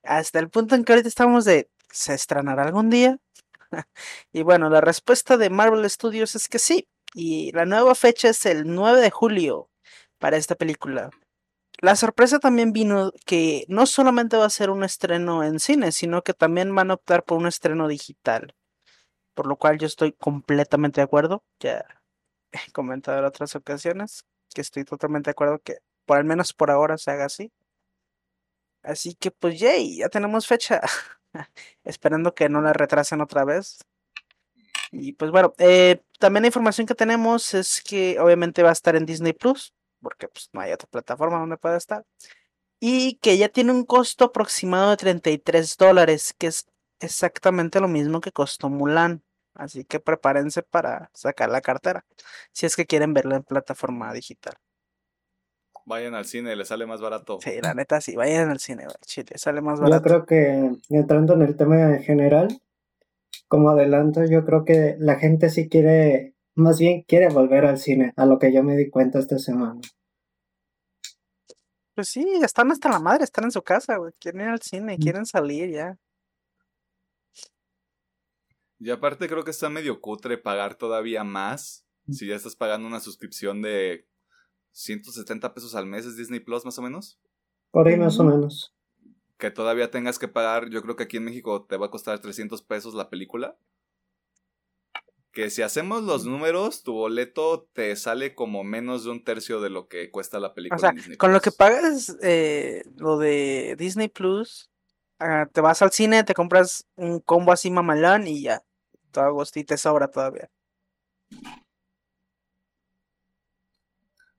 Hasta 0.03 0.39
el 0.39 0.49
punto 0.49 0.75
en 0.75 0.85
que 0.85 0.93
ahorita 0.93 1.09
estamos 1.09 1.43
de, 1.43 1.69
¿se 1.91 2.13
estrenará 2.13 2.63
algún 2.63 2.89
día? 2.89 3.17
y 4.31 4.43
bueno, 4.43 4.69
la 4.69 4.79
respuesta 4.79 5.35
de 5.35 5.49
Marvel 5.49 5.89
Studios 5.89 6.33
es 6.35 6.47
que 6.47 6.59
sí. 6.59 6.87
Y 7.13 7.51
la 7.51 7.65
nueva 7.65 7.93
fecha 7.93 8.29
es 8.29 8.45
el 8.45 8.73
9 8.73 9.01
de 9.01 9.11
julio 9.11 9.69
para 10.17 10.37
esta 10.37 10.55
película. 10.55 11.09
La 11.81 11.95
sorpresa 11.95 12.37
también 12.37 12.73
vino 12.73 13.11
que 13.25 13.65
no 13.67 13.87
solamente 13.87 14.37
va 14.37 14.45
a 14.45 14.49
ser 14.51 14.69
un 14.69 14.83
estreno 14.83 15.43
en 15.43 15.59
cine, 15.59 15.91
sino 15.91 16.21
que 16.21 16.35
también 16.35 16.75
van 16.75 16.91
a 16.91 16.93
optar 16.93 17.23
por 17.23 17.39
un 17.39 17.47
estreno 17.47 17.87
digital. 17.87 18.55
Por 19.33 19.47
lo 19.47 19.55
cual 19.57 19.79
yo 19.79 19.87
estoy 19.87 20.13
completamente 20.13 21.01
de 21.01 21.05
acuerdo. 21.05 21.43
Ya 21.59 21.83
he 22.51 22.71
comentado 22.71 23.17
en 23.17 23.25
otras 23.25 23.55
ocasiones 23.55 24.25
que 24.53 24.61
estoy 24.61 24.83
totalmente 24.85 25.29
de 25.29 25.31
acuerdo 25.31 25.59
que 25.59 25.79
por 26.05 26.17
al 26.17 26.25
menos 26.25 26.53
por 26.53 26.69
ahora 26.69 26.99
se 26.99 27.11
haga 27.11 27.25
así. 27.25 27.51
Así 28.83 29.15
que 29.15 29.31
pues 29.31 29.59
yay, 29.59 29.97
ya 29.97 30.09
tenemos 30.09 30.45
fecha. 30.47 30.81
Esperando 31.83 32.35
que 32.35 32.49
no 32.49 32.61
la 32.61 32.73
retrasen 32.73 33.21
otra 33.21 33.43
vez. 33.43 33.79
Y 34.91 35.13
pues 35.13 35.31
bueno, 35.31 35.53
eh, 35.57 36.01
también 36.19 36.43
la 36.43 36.47
información 36.47 36.85
que 36.85 36.95
tenemos 36.95 37.53
es 37.55 37.81
que 37.81 38.19
obviamente 38.19 38.61
va 38.61 38.69
a 38.69 38.73
estar 38.73 38.95
en 38.95 39.05
Disney 39.05 39.33
Plus, 39.33 39.73
porque 40.01 40.27
pues 40.27 40.49
no 40.53 40.61
hay 40.61 40.71
otra 40.71 40.87
plataforma 40.89 41.39
donde 41.39 41.57
pueda 41.57 41.77
estar. 41.77 42.05
Y 42.79 43.15
que 43.15 43.37
ya 43.37 43.49
tiene 43.49 43.71
un 43.71 43.85
costo 43.85 44.25
aproximado 44.25 44.89
de 44.89 44.97
33 44.97 45.77
dólares, 45.77 46.33
que 46.37 46.47
es 46.47 46.67
exactamente 46.99 47.79
lo 47.79 47.87
mismo 47.87 48.21
que 48.21 48.31
costó 48.31 48.69
Mulan. 48.69 49.21
Así 49.53 49.83
que 49.83 49.99
prepárense 49.99 50.63
para 50.63 51.11
sacar 51.13 51.49
la 51.49 51.61
cartera, 51.61 52.05
si 52.53 52.65
es 52.65 52.75
que 52.75 52.85
quieren 52.85 53.13
verla 53.13 53.35
en 53.35 53.43
plataforma 53.43 54.13
digital. 54.13 54.55
Vayan 55.85 56.15
al 56.15 56.25
cine, 56.25 56.55
le 56.55 56.63
sale 56.63 56.85
más 56.85 57.01
barato. 57.01 57.39
Sí, 57.41 57.59
la 57.61 57.73
neta 57.73 57.99
sí, 57.99 58.15
vayan 58.15 58.49
al 58.49 58.59
cine, 58.59 58.85
chile, 59.05 59.31
sale 59.35 59.61
más 59.61 59.79
barato. 59.79 59.97
Yo 59.97 60.03
creo 60.03 60.25
que 60.25 60.71
entrando 60.89 61.33
en 61.33 61.41
el 61.41 61.57
tema 61.57 61.95
en 61.95 62.03
general, 62.03 62.61
como 63.47 63.69
adelanto, 63.71 64.23
yo 64.25 64.45
creo 64.45 64.63
que 64.63 64.95
la 64.99 65.15
gente 65.15 65.49
sí 65.49 65.67
quiere, 65.67 66.30
más 66.55 66.79
bien 66.79 67.03
quiere 67.07 67.29
volver 67.29 67.65
al 67.65 67.77
cine, 67.77 68.13
a 68.15 68.25
lo 68.25 68.39
que 68.39 68.53
yo 68.53 68.63
me 68.63 68.75
di 68.75 68.89
cuenta 68.89 69.19
esta 69.19 69.37
semana. 69.37 69.79
Pues 71.95 72.09
sí, 72.09 72.25
están 72.41 72.71
hasta 72.71 72.89
la 72.89 72.99
madre, 72.99 73.23
están 73.23 73.43
en 73.43 73.51
su 73.51 73.61
casa, 73.61 73.97
güey. 73.97 74.13
Quieren 74.19 74.41
ir 74.41 74.47
al 74.47 74.61
cine, 74.61 74.97
mm. 74.97 75.01
quieren 75.01 75.25
salir 75.25 75.69
ya. 75.71 75.97
Y 78.79 78.89
aparte 78.89 79.27
creo 79.27 79.43
que 79.43 79.51
está 79.51 79.69
medio 79.69 80.01
cutre 80.01 80.37
pagar 80.37 80.75
todavía 80.75 81.23
más. 81.23 81.85
Mm. 82.05 82.13
Si 82.13 82.27
ya 82.27 82.35
estás 82.35 82.55
pagando 82.55 82.87
una 82.87 82.99
suscripción 82.99 83.61
de 83.61 84.07
170 84.71 85.53
pesos 85.53 85.75
al 85.75 85.85
mes, 85.85 86.05
es 86.05 86.17
Disney 86.17 86.39
Plus 86.39 86.65
más 86.65 86.79
o 86.79 86.81
menos. 86.81 87.19
Por 87.71 87.87
ahí 87.87 87.97
más 87.97 88.19
o 88.19 88.23
menos. 88.23 88.73
Que 89.37 89.51
todavía 89.51 89.91
tengas 89.91 90.17
que 90.17 90.27
pagar, 90.27 90.69
yo 90.69 90.81
creo 90.81 90.95
que 90.95 91.03
aquí 91.03 91.17
en 91.17 91.25
México 91.25 91.65
te 91.65 91.77
va 91.77 91.87
a 91.87 91.91
costar 91.91 92.19
300 92.19 92.61
pesos 92.63 92.93
la 92.93 93.09
película. 93.09 93.57
Que 95.31 95.49
si 95.49 95.61
hacemos 95.61 96.03
los 96.03 96.25
números, 96.25 96.83
tu 96.83 96.93
boleto 96.93 97.67
te 97.73 97.95
sale 97.95 98.35
como 98.35 98.63
menos 98.63 99.05
de 99.05 99.11
un 99.11 99.23
tercio 99.23 99.61
de 99.61 99.69
lo 99.69 99.87
que 99.87 100.11
cuesta 100.11 100.39
la 100.39 100.53
película. 100.53 100.75
O 100.75 100.79
sea, 100.79 101.17
con 101.17 101.31
lo 101.31 101.39
que 101.39 101.51
pagas 101.51 102.17
eh, 102.21 102.83
lo 102.97 103.17
de 103.17 103.75
Disney 103.77 104.09
Plus, 104.09 104.69
ah, 105.19 105.47
te 105.51 105.61
vas 105.61 105.81
al 105.81 105.91
cine, 105.91 106.23
te 106.23 106.33
compras 106.33 106.85
un 106.95 107.19
combo 107.19 107.51
así 107.51 107.71
mamalón 107.71 108.27
y 108.27 108.43
ya 108.43 108.61
todo 109.11 109.43
y 109.55 109.63
te 109.63 109.77
sobra 109.77 110.07
todavía. 110.09 110.49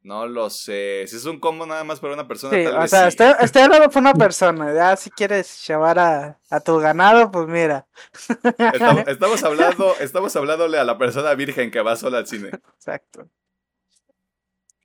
No 0.03 0.27
lo 0.27 0.51
sé. 0.51 1.05
Si 1.07 1.17
es 1.17 1.25
un 1.27 1.39
combo 1.39 1.65
nada 1.65 1.85
más 1.85 2.01
para 2.01 2.15
una 2.15 2.27
persona, 2.27 2.57
sí, 2.57 2.67
o 2.67 2.89
sea, 2.89 3.07
estoy, 3.07 3.63
hablando 3.63 3.89
para 3.89 4.01
una 4.01 4.15
persona. 4.15 4.75
Ya 4.75 4.97
si 4.97 5.11
quieres 5.11 5.67
llevar 5.67 5.99
a, 5.99 6.61
tu 6.65 6.79
ganado, 6.79 7.31
pues 7.31 7.47
mira. 7.47 7.87
Estamos, 9.07 9.45
hablando, 9.45 9.95
estamos 10.01 10.35
hablándole 10.35 10.79
a 10.79 10.85
la 10.85 10.99
persona 10.99 11.35
virgen 11.35 11.71
que 11.71 11.81
va 11.81 11.95
sola 11.95 12.19
al 12.19 12.27
cine. 12.27 12.49
Exacto. 12.49 13.29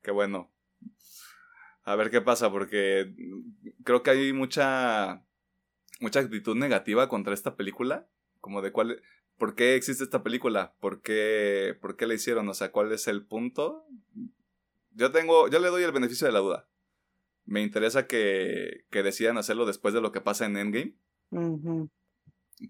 Qué 0.03 0.12
bueno. 0.12 0.51
A 1.84 1.95
ver 1.95 2.12
qué 2.12 2.21
pasa, 2.21 2.51
porque 2.51 3.13
creo 3.84 4.03
que 4.03 4.12
hay 4.12 4.34
mucha 4.34 5.23
mucha 5.99 6.19
actitud 6.19 6.56
negativa 6.56 7.10
contra 7.10 7.34
esta 7.34 7.56
película. 7.56 8.06
Como 8.39 8.62
de 8.62 8.71
cuál. 8.71 9.01
¿por 9.38 9.56
qué 9.56 9.75
existe 9.75 10.03
esta 10.03 10.23
película? 10.23 10.73
¿Por 10.80 11.01
qué, 11.01 11.77
¿Por 11.80 11.95
qué 11.95 12.08
la 12.08 12.15
hicieron? 12.15 12.49
O 12.49 12.53
sea, 12.53 12.71
¿cuál 12.71 12.91
es 12.91 13.08
el 13.08 13.25
punto? 13.25 13.86
Yo 14.97 15.12
tengo, 15.12 15.47
yo 15.47 15.60
le 15.60 15.69
doy 15.69 15.83
el 15.83 15.91
beneficio 15.91 16.25
de 16.25 16.33
la 16.33 16.39
duda. 16.39 16.67
Me 17.45 17.62
interesa 17.62 18.07
que, 18.07 18.86
que 18.89 19.03
decidan 19.03 19.38
hacerlo 19.38 19.67
después 19.67 19.93
de 19.93 20.01
lo 20.01 20.12
que 20.12 20.21
pasa 20.21 20.45
en 20.47 20.57
Endgame. 20.57 20.95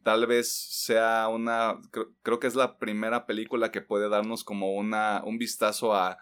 Tal 0.04 0.28
vez 0.28 0.52
sea 0.52 1.30
una, 1.30 1.80
creo, 2.22 2.40
que 2.40 2.48
es 2.48 2.56
la 2.56 2.78
primera 2.78 3.26
película 3.26 3.72
que 3.72 3.80
puede 3.80 4.10
darnos 4.10 4.44
como 4.44 4.74
una, 4.76 5.24
un 5.24 5.38
vistazo 5.38 5.96
a, 5.96 6.18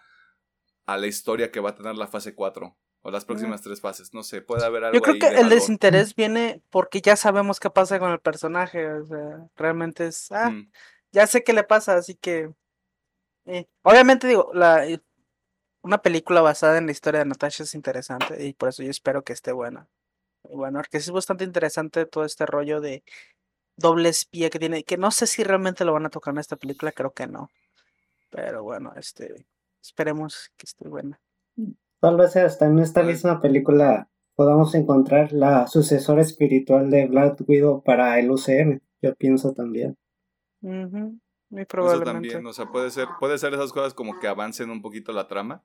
a 0.86 0.96
la 0.96 1.08
historia 1.08 1.50
que 1.50 1.58
va 1.58 1.70
a 1.70 1.74
tener 1.74 1.96
la 1.96 2.06
fase 2.06 2.36
4 2.36 2.76
o 3.02 3.10
las 3.10 3.24
próximas 3.24 3.62
tres 3.62 3.80
fases. 3.80 4.14
No 4.14 4.22
sé, 4.22 4.42
puede 4.42 4.64
haber 4.64 4.84
algo. 4.84 4.94
Yo 4.96 5.02
creo 5.02 5.18
que 5.18 5.40
el 5.40 5.48
desinterés 5.48 6.14
viene 6.14 6.62
porque 6.70 7.00
ya 7.00 7.16
sabemos 7.16 7.58
qué 7.58 7.68
pasa 7.68 7.98
con 7.98 8.12
el 8.12 8.20
personaje. 8.20 8.92
O 8.92 9.04
sea, 9.04 9.48
realmente 9.56 10.06
es. 10.06 10.30
Ah, 10.30 10.50
mm. 10.50 10.70
ya 11.10 11.26
sé 11.26 11.42
qué 11.42 11.52
le 11.52 11.64
pasa, 11.64 11.96
así 11.96 12.14
que. 12.14 12.52
Eh, 13.46 13.66
obviamente 13.82 14.28
digo, 14.28 14.50
la, 14.54 14.86
eh, 14.86 15.00
una 15.86 15.98
película 15.98 16.40
basada 16.40 16.78
en 16.78 16.86
la 16.86 16.92
historia 16.92 17.20
de 17.20 17.26
Natasha 17.26 17.62
es 17.62 17.74
interesante 17.74 18.44
y 18.44 18.52
por 18.54 18.70
eso 18.70 18.82
yo 18.82 18.90
espero 18.90 19.22
que 19.22 19.32
esté 19.32 19.52
buena. 19.52 19.88
Bueno, 20.42 20.80
porque 20.80 20.96
es 20.96 21.10
bastante 21.10 21.44
interesante 21.44 22.06
todo 22.06 22.24
este 22.24 22.44
rollo 22.44 22.80
de 22.80 23.04
doble 23.76 24.08
espía 24.08 24.50
que 24.50 24.58
tiene, 24.58 24.82
que 24.82 24.96
no 24.96 25.12
sé 25.12 25.26
si 25.26 25.44
realmente 25.44 25.84
lo 25.84 25.92
van 25.92 26.06
a 26.06 26.10
tocar 26.10 26.34
en 26.34 26.38
esta 26.38 26.56
película, 26.56 26.90
creo 26.90 27.12
que 27.12 27.28
no. 27.28 27.50
Pero 28.30 28.64
bueno, 28.64 28.92
este, 28.96 29.46
esperemos 29.80 30.50
que 30.56 30.64
esté 30.64 30.88
buena. 30.88 31.20
Tal 32.00 32.16
vez 32.16 32.36
hasta 32.36 32.66
en 32.66 32.80
esta 32.80 33.04
misma 33.04 33.40
película 33.40 34.08
podamos 34.34 34.74
encontrar 34.74 35.32
la 35.32 35.68
sucesora 35.68 36.20
espiritual 36.20 36.90
de 36.90 37.06
Black 37.06 37.42
Widow 37.46 37.82
para 37.84 38.18
el 38.18 38.30
UCM. 38.30 38.80
Yo 39.02 39.14
pienso 39.14 39.54
también. 39.54 39.96
Muy 40.60 41.64
probablemente. 41.64 42.28
Eso 42.28 42.34
también, 42.34 42.46
o 42.46 42.52
sea, 42.52 42.66
puede 42.66 42.90
ser, 42.90 43.06
puede 43.20 43.38
ser 43.38 43.54
esas 43.54 43.72
cosas 43.72 43.94
como 43.94 44.18
que 44.18 44.26
avancen 44.26 44.70
un 44.70 44.82
poquito 44.82 45.12
la 45.12 45.28
trama. 45.28 45.62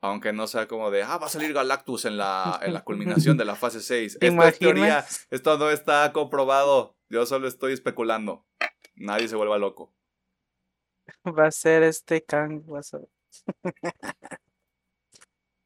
Aunque 0.00 0.32
no 0.32 0.46
sea 0.46 0.66
como 0.66 0.90
de, 0.90 1.02
ah, 1.02 1.18
va 1.18 1.26
a 1.26 1.30
salir 1.30 1.52
Galactus 1.52 2.04
en 2.04 2.16
la, 2.16 2.58
en 2.62 2.72
la 2.72 2.82
culminación 2.84 3.36
de 3.36 3.44
la 3.44 3.54
fase 3.54 3.80
6. 3.80 4.18
Esto 4.20 4.42
es 4.42 4.58
teoría, 4.58 5.04
esto 5.30 5.58
no 5.58 5.70
está 5.70 6.12
comprobado. 6.12 6.96
Yo 7.08 7.26
solo 7.26 7.46
estoy 7.46 7.72
especulando. 7.72 8.46
Nadie 8.96 9.28
se 9.28 9.36
vuelva 9.36 9.58
loco. 9.58 9.94
Va 11.26 11.46
a 11.46 11.50
ser 11.50 11.82
este 11.82 12.24
Kang, 12.24 12.62
va 12.72 12.80
a 12.80 12.82
ser. 12.82 13.08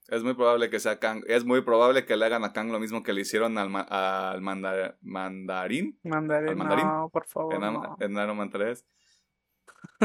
Es 0.08 0.22
muy 0.22 0.34
probable 0.34 0.70
que 0.70 0.78
sea 0.78 0.98
Kang. 0.98 1.24
Es 1.26 1.44
muy 1.44 1.62
probable 1.62 2.04
que 2.04 2.16
le 2.16 2.26
hagan 2.26 2.44
a 2.44 2.52
Kang 2.52 2.70
lo 2.70 2.78
mismo 2.78 3.02
que 3.02 3.12
le 3.12 3.22
hicieron 3.22 3.58
al, 3.58 3.70
al 3.88 4.40
mandarín. 4.40 5.98
Mandarín. 6.02 6.58
No, 6.58 7.08
por 7.12 7.26
favor. 7.26 7.54
En, 7.54 7.60
no. 7.60 7.96
en 7.98 8.12
Iron 8.12 8.36
Man 8.36 8.50
3. 8.50 8.86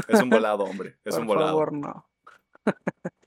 Es 0.07 0.21
un 0.21 0.29
volado, 0.29 0.63
hombre. 0.63 0.97
Es 1.03 1.15
un 1.17 1.27
volado. 1.27 1.57
Por 1.57 1.69
favor, 1.69 1.73
no. 1.73 2.09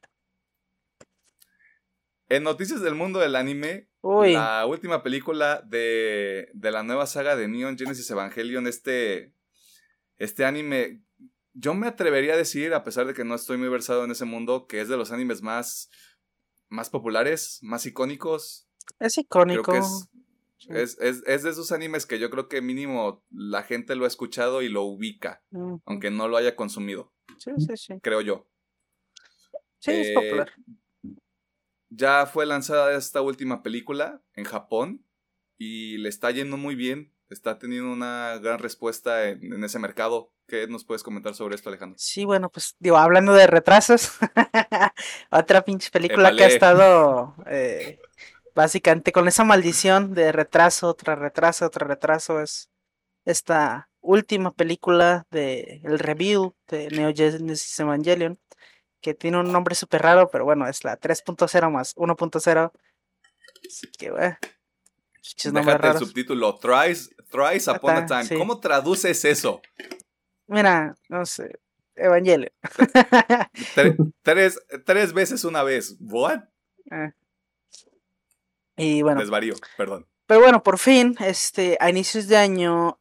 en 2.36 2.42
noticias 2.42 2.80
del 2.80 2.94
mundo 2.94 3.20
del 3.20 3.36
anime, 3.36 3.88
la 4.02 4.66
última 4.66 5.02
película 5.02 5.62
de, 5.66 6.50
de, 6.52 6.70
la 6.70 6.82
nueva 6.82 7.06
saga 7.06 7.36
de 7.36 7.48
Neon 7.48 7.78
Genesis 7.78 8.10
Evangelion, 8.10 8.66
este, 8.66 9.34
este 10.16 10.44
anime, 10.44 11.02
yo 11.52 11.74
me 11.74 11.86
atrevería 11.86 12.34
a 12.34 12.36
decir, 12.36 12.74
a 12.74 12.84
pesar 12.84 13.06
de 13.06 13.14
que 13.14 13.24
no 13.24 13.34
estoy 13.34 13.56
muy 13.56 13.68
versado 13.68 14.04
en 14.04 14.10
ese 14.10 14.24
mundo, 14.24 14.66
que 14.66 14.80
es 14.80 14.88
de 14.88 14.96
los 14.96 15.12
animes 15.12 15.42
más 15.42 15.90
más 16.68 16.90
populares, 16.90 17.58
más 17.62 17.86
icónicos. 17.86 18.68
Es 18.98 19.16
icónico. 19.16 19.72
es, 19.74 20.98
es, 21.00 21.22
es, 21.26 21.42
de 21.42 21.50
esos 21.50 21.72
animes 21.72 22.04
que 22.04 22.18
yo 22.18 22.30
creo 22.30 22.48
que 22.48 22.60
mínimo 22.60 23.24
la 23.30 23.62
gente 23.62 23.94
lo 23.96 24.04
ha 24.04 24.08
escuchado 24.08 24.62
y 24.62 24.68
lo 24.68 24.82
ubica, 24.82 25.42
aunque 25.86 26.10
no 26.10 26.28
lo 26.28 26.36
haya 26.36 26.56
consumido. 26.56 27.12
Sí, 27.38 27.52
sí, 27.58 27.76
sí. 27.76 27.94
Creo 28.02 28.20
yo. 28.20 28.48
Sí, 29.78 29.92
es 29.92 30.08
eh, 30.08 30.14
popular. 30.14 30.52
Ya 31.96 32.26
fue 32.26 32.46
lanzada 32.46 32.96
esta 32.96 33.20
última 33.20 33.62
película 33.62 34.20
en 34.34 34.44
Japón 34.44 35.04
y 35.56 35.98
le 35.98 36.08
está 36.08 36.30
yendo 36.30 36.56
muy 36.56 36.74
bien. 36.74 37.12
Está 37.30 37.58
teniendo 37.58 37.92
una 37.92 38.38
gran 38.38 38.58
respuesta 38.58 39.28
en 39.28 39.64
ese 39.64 39.78
mercado. 39.78 40.34
¿Qué 40.46 40.66
nos 40.66 40.84
puedes 40.84 41.02
comentar 41.02 41.34
sobre 41.34 41.54
esto, 41.54 41.70
Alejandro? 41.70 41.96
Sí, 41.98 42.24
bueno, 42.24 42.50
pues 42.50 42.76
digo, 42.78 42.98
hablando 42.98 43.32
de 43.32 43.46
retrasos, 43.46 44.12
otra 45.30 45.64
pinche 45.64 45.90
película 45.90 46.36
que 46.36 46.44
ha 46.44 46.48
estado 46.48 47.34
eh, 47.46 47.98
básicamente 48.54 49.10
con 49.10 49.26
esa 49.26 49.44
maldición 49.44 50.12
de 50.12 50.32
retraso, 50.32 50.88
otra 50.88 51.14
retraso, 51.14 51.64
otro 51.64 51.86
retraso, 51.86 52.42
es 52.42 52.70
esta 53.24 53.88
última 54.00 54.52
película 54.52 55.26
de 55.30 55.80
el 55.82 55.98
review 55.98 56.54
de 56.68 56.88
Neo 56.90 57.14
Genesis 57.14 57.78
Evangelion, 57.80 58.38
que 59.04 59.12
tiene 59.12 59.38
un 59.38 59.52
nombre 59.52 59.74
súper 59.74 60.00
raro, 60.00 60.30
pero 60.30 60.46
bueno, 60.46 60.66
es 60.66 60.82
la 60.82 60.98
3.0 60.98 61.70
más 61.70 61.94
1.0. 61.94 62.72
Así 63.68 63.86
que, 63.98 64.10
bueno. 64.10 64.38
Déjate 65.52 65.88
el 65.88 65.98
subtítulo, 65.98 66.56
Thrice, 66.56 67.14
thrice 67.30 67.70
Upon 67.70 67.96
a 67.96 68.06
Time. 68.06 68.38
¿Cómo 68.38 68.60
traduces 68.60 69.26
eso? 69.26 69.60
Mira, 70.46 70.94
no 71.10 71.26
sé. 71.26 71.60
Evangelio. 71.94 72.50
tres, 74.22 74.58
tres, 74.86 75.12
veces 75.12 75.44
una 75.44 75.62
vez. 75.62 75.96
¿What? 76.00 76.40
Ah. 76.90 77.12
Y 78.78 79.02
bueno. 79.02 79.20
Desvarío, 79.20 79.54
perdón. 79.76 80.06
Pero 80.26 80.40
bueno, 80.40 80.62
por 80.62 80.78
fin, 80.78 81.14
este, 81.20 81.76
a 81.78 81.90
inicios 81.90 82.26
de 82.26 82.38
año 82.38 82.98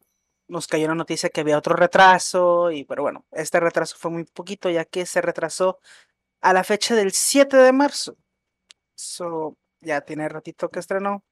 nos 0.48 0.66
cayó 0.66 0.88
la 0.88 0.94
noticia 0.94 1.30
que 1.30 1.40
había 1.40 1.58
otro 1.58 1.76
retraso. 1.76 2.70
Y 2.70 2.84
pero 2.84 3.02
bueno, 3.02 3.24
este 3.32 3.60
retraso 3.60 3.96
fue 3.98 4.10
muy 4.10 4.24
poquito, 4.24 4.70
ya 4.70 4.84
que 4.84 5.06
se 5.06 5.20
retrasó 5.20 5.78
a 6.40 6.52
la 6.52 6.64
fecha 6.64 6.94
del 6.94 7.12
7 7.12 7.56
de 7.56 7.72
marzo. 7.72 8.16
So, 8.94 9.56
ya 9.80 10.00
tiene 10.02 10.28
ratito 10.28 10.70
que 10.70 10.80
estrenó. 10.80 11.24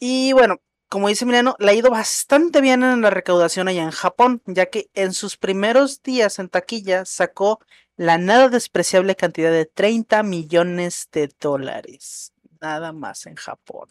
Y 0.00 0.32
bueno, 0.32 0.60
como 0.88 1.08
dice 1.08 1.24
Milano, 1.24 1.56
le 1.58 1.70
ha 1.70 1.74
ido 1.74 1.90
bastante 1.90 2.60
bien 2.60 2.82
en 2.82 3.00
la 3.00 3.10
recaudación 3.10 3.68
allá 3.68 3.82
en 3.82 3.92
Japón, 3.92 4.42
ya 4.46 4.66
que 4.66 4.90
en 4.94 5.12
sus 5.12 5.36
primeros 5.36 6.02
días 6.02 6.38
en 6.38 6.48
taquilla 6.48 7.04
sacó 7.04 7.60
la 7.96 8.18
nada 8.18 8.48
despreciable 8.48 9.16
cantidad 9.16 9.50
de 9.52 9.66
30 9.66 10.22
millones 10.22 11.08
de 11.12 11.30
dólares. 11.40 12.32
Nada 12.60 12.92
más 12.92 13.26
en 13.26 13.36
Japón. 13.36 13.88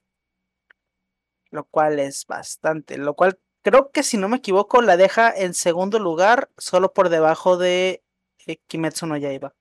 Lo 1.52 1.66
cual 1.66 2.00
es 2.00 2.26
bastante. 2.26 2.98
Lo 2.98 3.14
cual 3.14 3.40
creo 3.62 3.92
que 3.92 4.04
si 4.04 4.18
no 4.18 4.30
me 4.30 4.38
equivoco 4.38 4.82
la 4.82 4.98
deja 4.98 5.32
en 5.36 5.54
segundo 5.54 6.00
lugar, 6.00 6.50
solo 6.58 6.94
por 6.94 7.10
debajo 7.10 7.58
de 7.58 8.04
eh, 8.48 8.58
Kimetsu 8.68 9.06
no 9.06 9.18
Yaiba. 9.18 9.54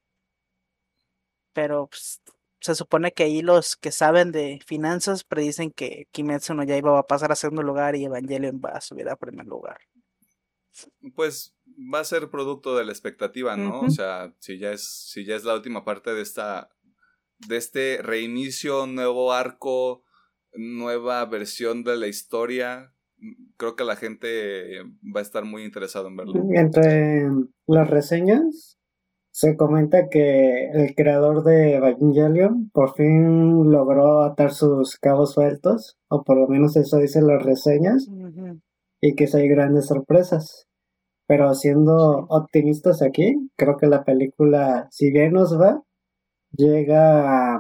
Pero 1.53 1.89
pues, 1.89 2.23
se 2.61 2.75
supone 2.75 3.13
que 3.13 3.25
ahí 3.25 3.43
los 3.43 3.77
que 3.77 3.91
saben 3.91 4.33
de 4.33 4.61
finanzas 4.65 5.25
predicen 5.25 5.71
que 5.71 6.07
Kimetsu 6.13 6.55
no 6.55 6.65
Yaiba 6.65 6.93
va 6.93 7.01
a 7.01 7.07
pasar 7.07 7.33
a 7.33 7.37
segundo 7.37 7.63
lugar 7.63 7.97
y 7.97 8.05
Evangelion 8.05 8.61
va 8.65 8.71
a 8.71 8.81
subir 8.81 9.09
a 9.09 9.17
primer 9.17 9.47
lugar. 9.47 9.79
Pues 11.15 11.55
va 11.77 12.01
a 12.01 12.05
ser 12.05 12.31
producto 12.31 12.77
de 12.77 12.85
la 12.85 12.93
expectativa, 12.93 13.57
¿no? 13.57 13.81
O 13.81 13.91
sea, 13.91 14.33
si 14.39 14.59
ya 14.59 14.73
es 14.73 14.85
si 15.11 15.25
ya 15.25 15.35
es 15.35 15.45
la 15.45 15.55
última 15.55 15.85
parte 15.85 16.15
de 16.15 16.23
esta 16.23 16.71
de 17.39 17.57
este 17.57 18.01
reinicio, 18.03 18.87
nuevo 18.87 19.33
arco, 19.33 20.05
nueva 20.55 21.25
versión 21.27 21.85
de 21.85 21.97
la 21.97 22.07
historia, 22.07 22.93
creo 23.57 23.77
que 23.77 23.85
la 23.85 23.97
gente 23.97 24.83
va 25.15 25.21
a 25.21 25.23
estar 25.23 25.45
muy 25.45 25.65
interesada 25.65 26.09
en 26.09 26.17
verlo. 26.17 26.35
Entre 26.55 27.29
las 27.67 27.89
reseñas 27.89 28.79
se 29.33 29.57
comenta 29.57 30.09
que 30.09 30.71
el 30.73 30.95
creador 30.95 31.45
de 31.45 31.75
Evangelion 31.75 32.71
por 32.73 32.95
fin 32.95 33.71
logró 33.71 34.23
atar 34.23 34.53
sus 34.53 34.97
cabos 34.97 35.33
sueltos, 35.33 35.99
o 36.09 36.25
por 36.25 36.39
lo 36.39 36.49
menos 36.49 36.77
eso 36.77 36.99
dicen 36.99 37.27
las 37.27 37.43
reseñas, 37.43 38.09
y 39.01 39.15
que 39.15 39.29
hay 39.33 39.49
grandes 39.49 39.87
sorpresas. 39.87 40.67
Pero 41.27 41.55
siendo 41.55 42.27
optimistas 42.29 43.03
aquí, 43.03 43.51
creo 43.57 43.77
que 43.77 43.87
la 43.87 44.05
película, 44.05 44.89
si 44.91 45.13
bien 45.13 45.33
nos 45.33 45.59
va, 45.61 45.81
llega 46.57 47.59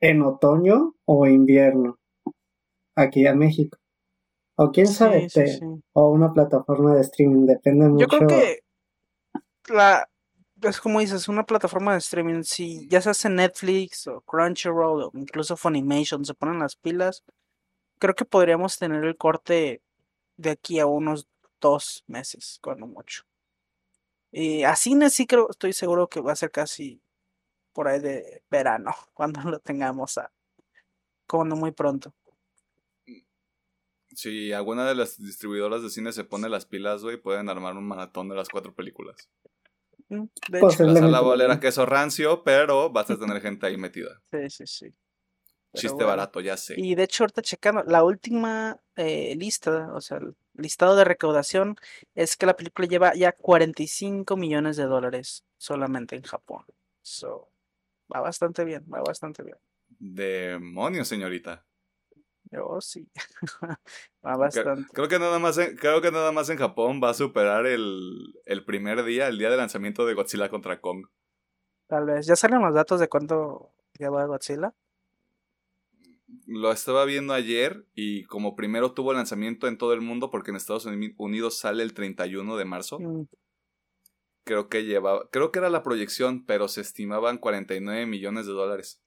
en 0.00 0.22
otoño 0.22 0.94
o 1.04 1.26
invierno 1.26 1.98
aquí 2.94 3.26
a 3.26 3.34
México. 3.34 3.78
O 4.56 4.70
quién 4.70 4.86
sabe, 4.86 5.28
o 5.92 6.10
una 6.10 6.32
plataforma 6.32 6.94
de 6.94 7.00
streaming, 7.00 7.46
depende 7.46 7.88
mucho. 7.88 8.06
Yo 8.06 8.08
creo 8.08 8.28
que 8.28 8.60
la, 9.68 10.08
es 10.62 10.80
como 10.80 11.00
dices, 11.00 11.28
una 11.28 11.44
plataforma 11.44 11.92
de 11.92 11.98
streaming, 11.98 12.42
si 12.42 12.86
ya 12.88 13.00
se 13.00 13.10
hace 13.10 13.28
Netflix 13.28 14.06
o 14.06 14.20
Crunchyroll 14.20 15.04
o 15.04 15.10
incluso 15.14 15.56
Funimation, 15.56 16.24
se 16.24 16.34
ponen 16.34 16.58
las 16.58 16.76
pilas, 16.76 17.24
creo 17.98 18.14
que 18.14 18.24
podríamos 18.24 18.78
tener 18.78 19.04
el 19.04 19.16
corte 19.16 19.82
de 20.36 20.50
aquí 20.50 20.78
a 20.80 20.86
unos 20.86 21.28
dos 21.60 22.04
meses, 22.06 22.58
cuando 22.62 22.86
mucho. 22.86 23.24
Y 24.30 24.64
así 24.64 24.94
sí 25.10 25.26
creo, 25.26 25.48
estoy 25.50 25.72
seguro 25.72 26.08
que 26.08 26.20
va 26.20 26.32
a 26.32 26.36
ser 26.36 26.50
casi 26.50 27.02
por 27.72 27.88
ahí 27.88 28.00
de 28.00 28.42
verano, 28.50 28.92
cuando 29.14 29.40
lo 29.42 29.58
tengamos 29.60 30.18
a, 30.18 30.32
cuando 31.26 31.56
muy 31.56 31.72
pronto. 31.72 32.14
Si 34.14 34.52
alguna 34.52 34.86
de 34.86 34.94
las 34.94 35.18
distribuidoras 35.18 35.82
de 35.82 35.90
cine 35.90 36.12
se 36.12 36.24
pone 36.24 36.48
las 36.48 36.66
pilas, 36.66 37.02
güey, 37.02 37.16
pueden 37.16 37.48
armar 37.48 37.76
un 37.76 37.86
maratón 37.86 38.28
de 38.28 38.34
las 38.34 38.48
cuatro 38.48 38.74
películas. 38.74 39.28
De 40.08 40.58
hecho, 40.58 40.84
la 40.84 40.94
sala 40.94 41.20
va 41.20 41.52
a 41.52 41.60
queso 41.60 41.86
rancio, 41.86 42.42
pero 42.44 42.90
vas 42.90 43.10
a 43.10 43.18
tener 43.18 43.40
gente 43.40 43.66
ahí 43.66 43.76
metida. 43.76 44.20
Sí, 44.30 44.50
sí, 44.50 44.66
sí. 44.66 44.94
Chiste 45.74 46.04
barato, 46.04 46.40
ya 46.40 46.56
sé. 46.58 46.74
Y 46.76 46.94
de 46.94 47.04
hecho, 47.04 47.24
ahorita 47.24 47.40
checando, 47.40 47.82
la 47.84 48.04
última 48.04 48.78
eh, 48.96 49.34
lista, 49.36 49.90
o 49.94 50.02
sea, 50.02 50.18
el 50.18 50.36
listado 50.54 50.96
de 50.96 51.04
recaudación, 51.04 51.76
es 52.14 52.36
que 52.36 52.44
la 52.44 52.56
película 52.56 52.86
lleva 52.86 53.14
ya 53.14 53.32
45 53.32 54.36
millones 54.36 54.76
de 54.76 54.84
dólares 54.84 55.44
solamente 55.56 56.14
en 56.14 56.22
Japón. 56.22 56.64
So, 57.00 57.48
va 58.14 58.20
bastante 58.20 58.64
bien, 58.64 58.84
va 58.92 59.00
bastante 59.00 59.42
bien. 59.42 59.56
Demonios, 59.98 61.08
señorita. 61.08 61.64
Oh, 62.60 62.80
sí. 62.80 63.08
va 64.24 64.36
bastante. 64.36 64.92
Creo, 64.92 65.08
que 65.08 65.18
nada 65.18 65.38
más 65.38 65.56
en, 65.58 65.76
creo 65.76 66.02
que 66.02 66.10
nada 66.10 66.32
más 66.32 66.50
en 66.50 66.58
Japón 66.58 67.00
va 67.02 67.10
a 67.10 67.14
superar 67.14 67.66
el, 67.66 68.34
el 68.44 68.64
primer 68.64 69.04
día, 69.04 69.28
el 69.28 69.38
día 69.38 69.50
de 69.50 69.56
lanzamiento 69.56 70.04
de 70.04 70.14
Godzilla 70.14 70.50
contra 70.50 70.80
Kong. 70.80 71.06
Tal 71.86 72.06
vez. 72.06 72.26
¿Ya 72.26 72.36
salen 72.36 72.62
los 72.62 72.74
datos 72.74 73.00
de 73.00 73.08
cuánto 73.08 73.70
lleva 73.98 74.26
Godzilla? 74.26 74.74
Lo 76.46 76.72
estaba 76.72 77.04
viendo 77.04 77.34
ayer 77.34 77.86
y 77.94 78.24
como 78.24 78.56
primero 78.56 78.92
tuvo 78.92 79.12
lanzamiento 79.12 79.68
en 79.68 79.78
todo 79.78 79.92
el 79.92 80.00
mundo 80.00 80.30
porque 80.30 80.50
en 80.50 80.56
Estados 80.56 80.86
Unidos 80.86 81.58
sale 81.58 81.82
el 81.82 81.94
31 81.94 82.56
de 82.56 82.64
marzo. 82.64 82.98
Mm. 82.98 83.26
Creo 84.44 84.68
que 84.68 84.84
llevaba, 84.84 85.28
creo 85.30 85.52
que 85.52 85.60
era 85.60 85.70
la 85.70 85.82
proyección, 85.82 86.44
pero 86.44 86.66
se 86.66 86.80
estimaban 86.80 87.38
49 87.38 88.06
millones 88.06 88.46
de 88.46 88.52
dólares. 88.52 89.00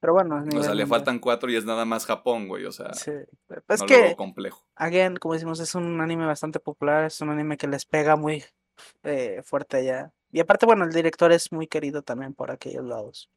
Pero 0.00 0.12
bueno, 0.12 0.44
o 0.56 0.62
sea, 0.62 0.74
le 0.74 0.86
faltan 0.86 1.18
cuatro 1.18 1.50
y 1.50 1.56
es 1.56 1.64
nada 1.64 1.84
más 1.84 2.06
Japón, 2.06 2.48
güey, 2.48 2.64
o 2.64 2.72
sea, 2.72 2.92
sí. 2.94 3.10
es 3.68 3.82
que, 3.82 4.14
complejo. 4.16 4.64
Again, 4.76 5.16
como 5.16 5.34
decimos, 5.34 5.60
es 5.60 5.74
un 5.74 6.00
anime 6.00 6.26
bastante 6.26 6.60
popular, 6.60 7.04
es 7.04 7.20
un 7.20 7.30
anime 7.30 7.56
que 7.56 7.66
les 7.66 7.84
pega 7.84 8.16
muy 8.16 8.44
eh, 9.02 9.42
fuerte 9.44 9.78
allá. 9.78 10.12
Y 10.30 10.40
aparte, 10.40 10.66
bueno, 10.66 10.84
el 10.84 10.92
director 10.92 11.32
es 11.32 11.52
muy 11.52 11.66
querido 11.66 12.02
también 12.02 12.34
por 12.34 12.50
aquellos 12.50 12.84
lados. 12.84 13.30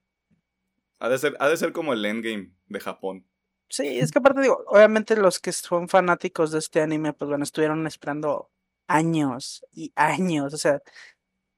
Ha 1.00 1.10
de 1.10 1.18
ser, 1.18 1.36
ha 1.40 1.48
de 1.48 1.58
ser 1.58 1.72
como 1.72 1.94
el 1.94 2.06
endgame 2.06 2.54
de 2.68 2.80
Japón. 2.80 3.26
Sí, 3.70 4.00
es 4.00 4.12
que 4.12 4.20
aparte 4.20 4.42
digo, 4.42 4.64
obviamente 4.68 5.16
los 5.16 5.40
que 5.40 5.52
son 5.54 5.88
fanáticos 5.88 6.52
de 6.52 6.60
este 6.60 6.82
anime, 6.82 7.14
pues 7.14 7.30
bueno, 7.30 7.44
estuvieron 7.44 7.88
esperando 7.88 8.52
años 8.88 9.66
y 9.72 9.94
años, 9.96 10.54
o 10.54 10.58
sea, 10.58 10.82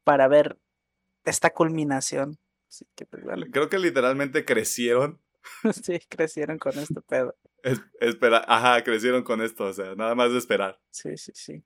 para 0.03 0.27
ver 0.27 0.59
esta 1.25 1.49
culminación. 1.49 2.37
Creo 3.51 3.69
que 3.69 3.79
literalmente 3.79 4.45
crecieron. 4.45 5.19
sí, 5.83 5.99
crecieron 6.09 6.57
con 6.57 6.77
este 6.77 7.01
pedo. 7.01 7.35
espera, 7.99 8.43
ajá, 8.47 8.83
crecieron 8.83 9.23
con 9.23 9.41
esto, 9.41 9.65
o 9.65 9.73
sea, 9.73 9.95
nada 9.95 10.15
más 10.15 10.31
de 10.31 10.37
esperar. 10.37 10.79
Sí, 10.91 11.17
sí, 11.17 11.31
sí. 11.35 11.63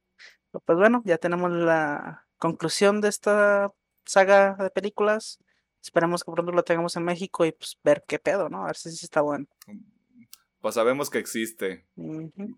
Pues 0.51 0.77
bueno, 0.77 1.01
ya 1.05 1.17
tenemos 1.17 1.51
la 1.51 2.25
conclusión 2.37 3.01
de 3.01 3.09
esta 3.09 3.73
saga 4.05 4.55
de 4.59 4.69
películas. 4.69 5.39
Esperamos 5.81 6.23
que 6.23 6.31
pronto 6.31 6.51
lo 6.51 6.63
tengamos 6.63 6.95
en 6.95 7.03
México 7.03 7.45
y 7.45 7.51
pues 7.51 7.77
ver 7.83 8.03
qué 8.07 8.19
pedo, 8.19 8.49
¿no? 8.49 8.63
A 8.63 8.67
ver 8.67 8.75
si 8.75 8.89
está 8.89 9.21
bueno. 9.21 9.45
Pues 10.59 10.75
sabemos 10.75 11.09
que 11.09 11.19
existe. 11.19 11.87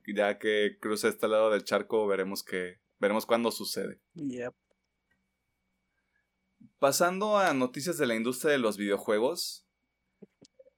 Ya 0.07 0.39
que 0.39 0.77
cruza 0.79 1.09
este 1.09 1.27
lado 1.27 1.49
del 1.49 1.63
charco, 1.63 2.07
veremos 2.07 2.43
que 2.43 2.79
veremos 2.99 3.25
cuándo 3.25 3.51
sucede. 3.51 3.99
Yep. 4.13 4.53
Pasando 6.79 7.37
a 7.37 7.53
noticias 7.53 7.97
de 7.97 8.07
la 8.07 8.15
industria 8.15 8.53
de 8.53 8.57
los 8.57 8.77
videojuegos, 8.77 9.67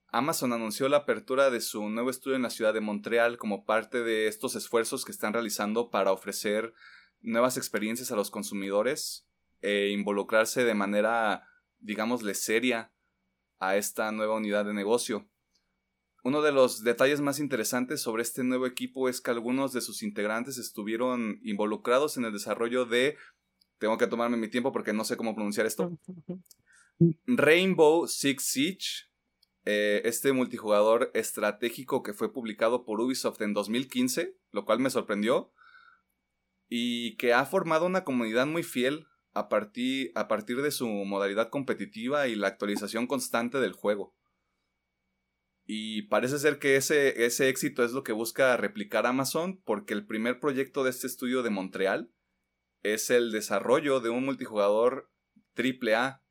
Amazon 0.08 0.52
anunció 0.52 0.90
la 0.90 0.98
apertura 0.98 1.52
de 1.52 1.62
su 1.62 1.90
nuevo 1.90 2.10
estudio 2.10 2.36
en 2.36 2.42
la 2.42 2.50
ciudad 2.50 2.74
de 2.74 2.82
Montreal 2.82 3.38
como 3.38 3.66
parte 3.66 4.02
de 4.02 4.26
estos 4.26 4.56
esfuerzos 4.56 5.06
que 5.06 5.12
están 5.12 5.32
realizando 5.32 5.92
para 5.92 6.12
ofrecer 6.12 6.74
nuevas 7.20 7.56
experiencias 7.56 8.12
a 8.12 8.16
los 8.16 8.32
consumidores 8.32 9.28
e 9.62 9.90
involucrarse 9.90 10.64
de 10.64 10.74
manera, 10.74 11.48
digámosle, 11.78 12.34
seria 12.34 12.92
a 13.60 13.78
esta 13.78 14.12
nueva 14.12 14.38
unidad 14.38 14.66
de 14.66 14.74
negocio. 14.74 15.30
Uno 16.24 16.42
de 16.42 16.52
los 16.52 16.84
detalles 16.84 17.22
más 17.22 17.38
interesantes 17.38 18.02
sobre 18.02 18.24
este 18.24 18.44
nuevo 18.44 18.66
equipo 18.66 19.08
es 19.08 19.22
que 19.22 19.30
algunos 19.30 19.72
de 19.72 19.82
sus 19.82 20.02
integrantes 20.02 20.58
estuvieron 20.58 21.40
involucrados 21.44 22.18
en 22.18 22.26
el 22.26 22.34
desarrollo 22.34 22.86
de 22.86 23.18
tengo 23.82 23.98
que 23.98 24.06
tomarme 24.06 24.38
mi 24.38 24.48
tiempo 24.48 24.72
porque 24.72 24.94
no 24.94 25.04
sé 25.04 25.18
cómo 25.18 25.34
pronunciar 25.34 25.66
esto. 25.66 25.98
Rainbow 27.26 28.08
Six 28.08 28.44
Siege, 28.44 28.88
eh, 29.66 30.04
este 30.06 30.34
multijugador 30.34 31.10
estratégico 31.16 32.04
que 32.04 32.14
fue 32.14 32.32
publicado 32.32 32.86
por 32.86 33.02
Ubisoft 33.02 33.42
en 33.42 33.54
2015, 33.54 34.38
lo 34.52 34.66
cual 34.66 34.80
me 34.80 34.92
sorprendió, 34.92 35.52
y 36.70 37.18
que 37.18 37.34
ha 37.34 37.44
formado 37.44 37.88
una 37.88 38.04
comunidad 38.04 38.46
muy 38.46 38.62
fiel 38.62 39.08
a 39.34 39.50
partir, 39.50 40.12
a 40.14 40.28
partir 40.28 40.62
de 40.62 40.70
su 40.70 40.88
modalidad 40.88 41.50
competitiva 41.50 42.28
y 42.28 42.36
la 42.36 42.50
actualización 42.50 43.08
constante 43.08 43.60
del 43.60 43.74
juego. 43.74 44.16
Y 45.66 46.04
parece 46.04 46.38
ser 46.38 46.60
que 46.60 46.76
ese, 46.76 47.26
ese 47.26 47.50
éxito 47.50 47.84
es 47.84 47.94
lo 47.94 48.04
que 48.04 48.12
busca 48.12 48.56
replicar 48.58 49.08
Amazon 49.08 49.60
porque 49.66 49.96
el 49.96 50.06
primer 50.06 50.40
proyecto 50.40 50.84
de 50.84 50.92
este 50.92 51.08
estudio 51.08 51.42
de 51.42 51.50
Montreal 51.50 52.12
es 52.84 53.10
el 53.10 53.32
desarrollo 53.32 54.00
de 54.00 54.10
un 54.10 54.26
multijugador 54.26 55.12
AAA. 55.56 56.24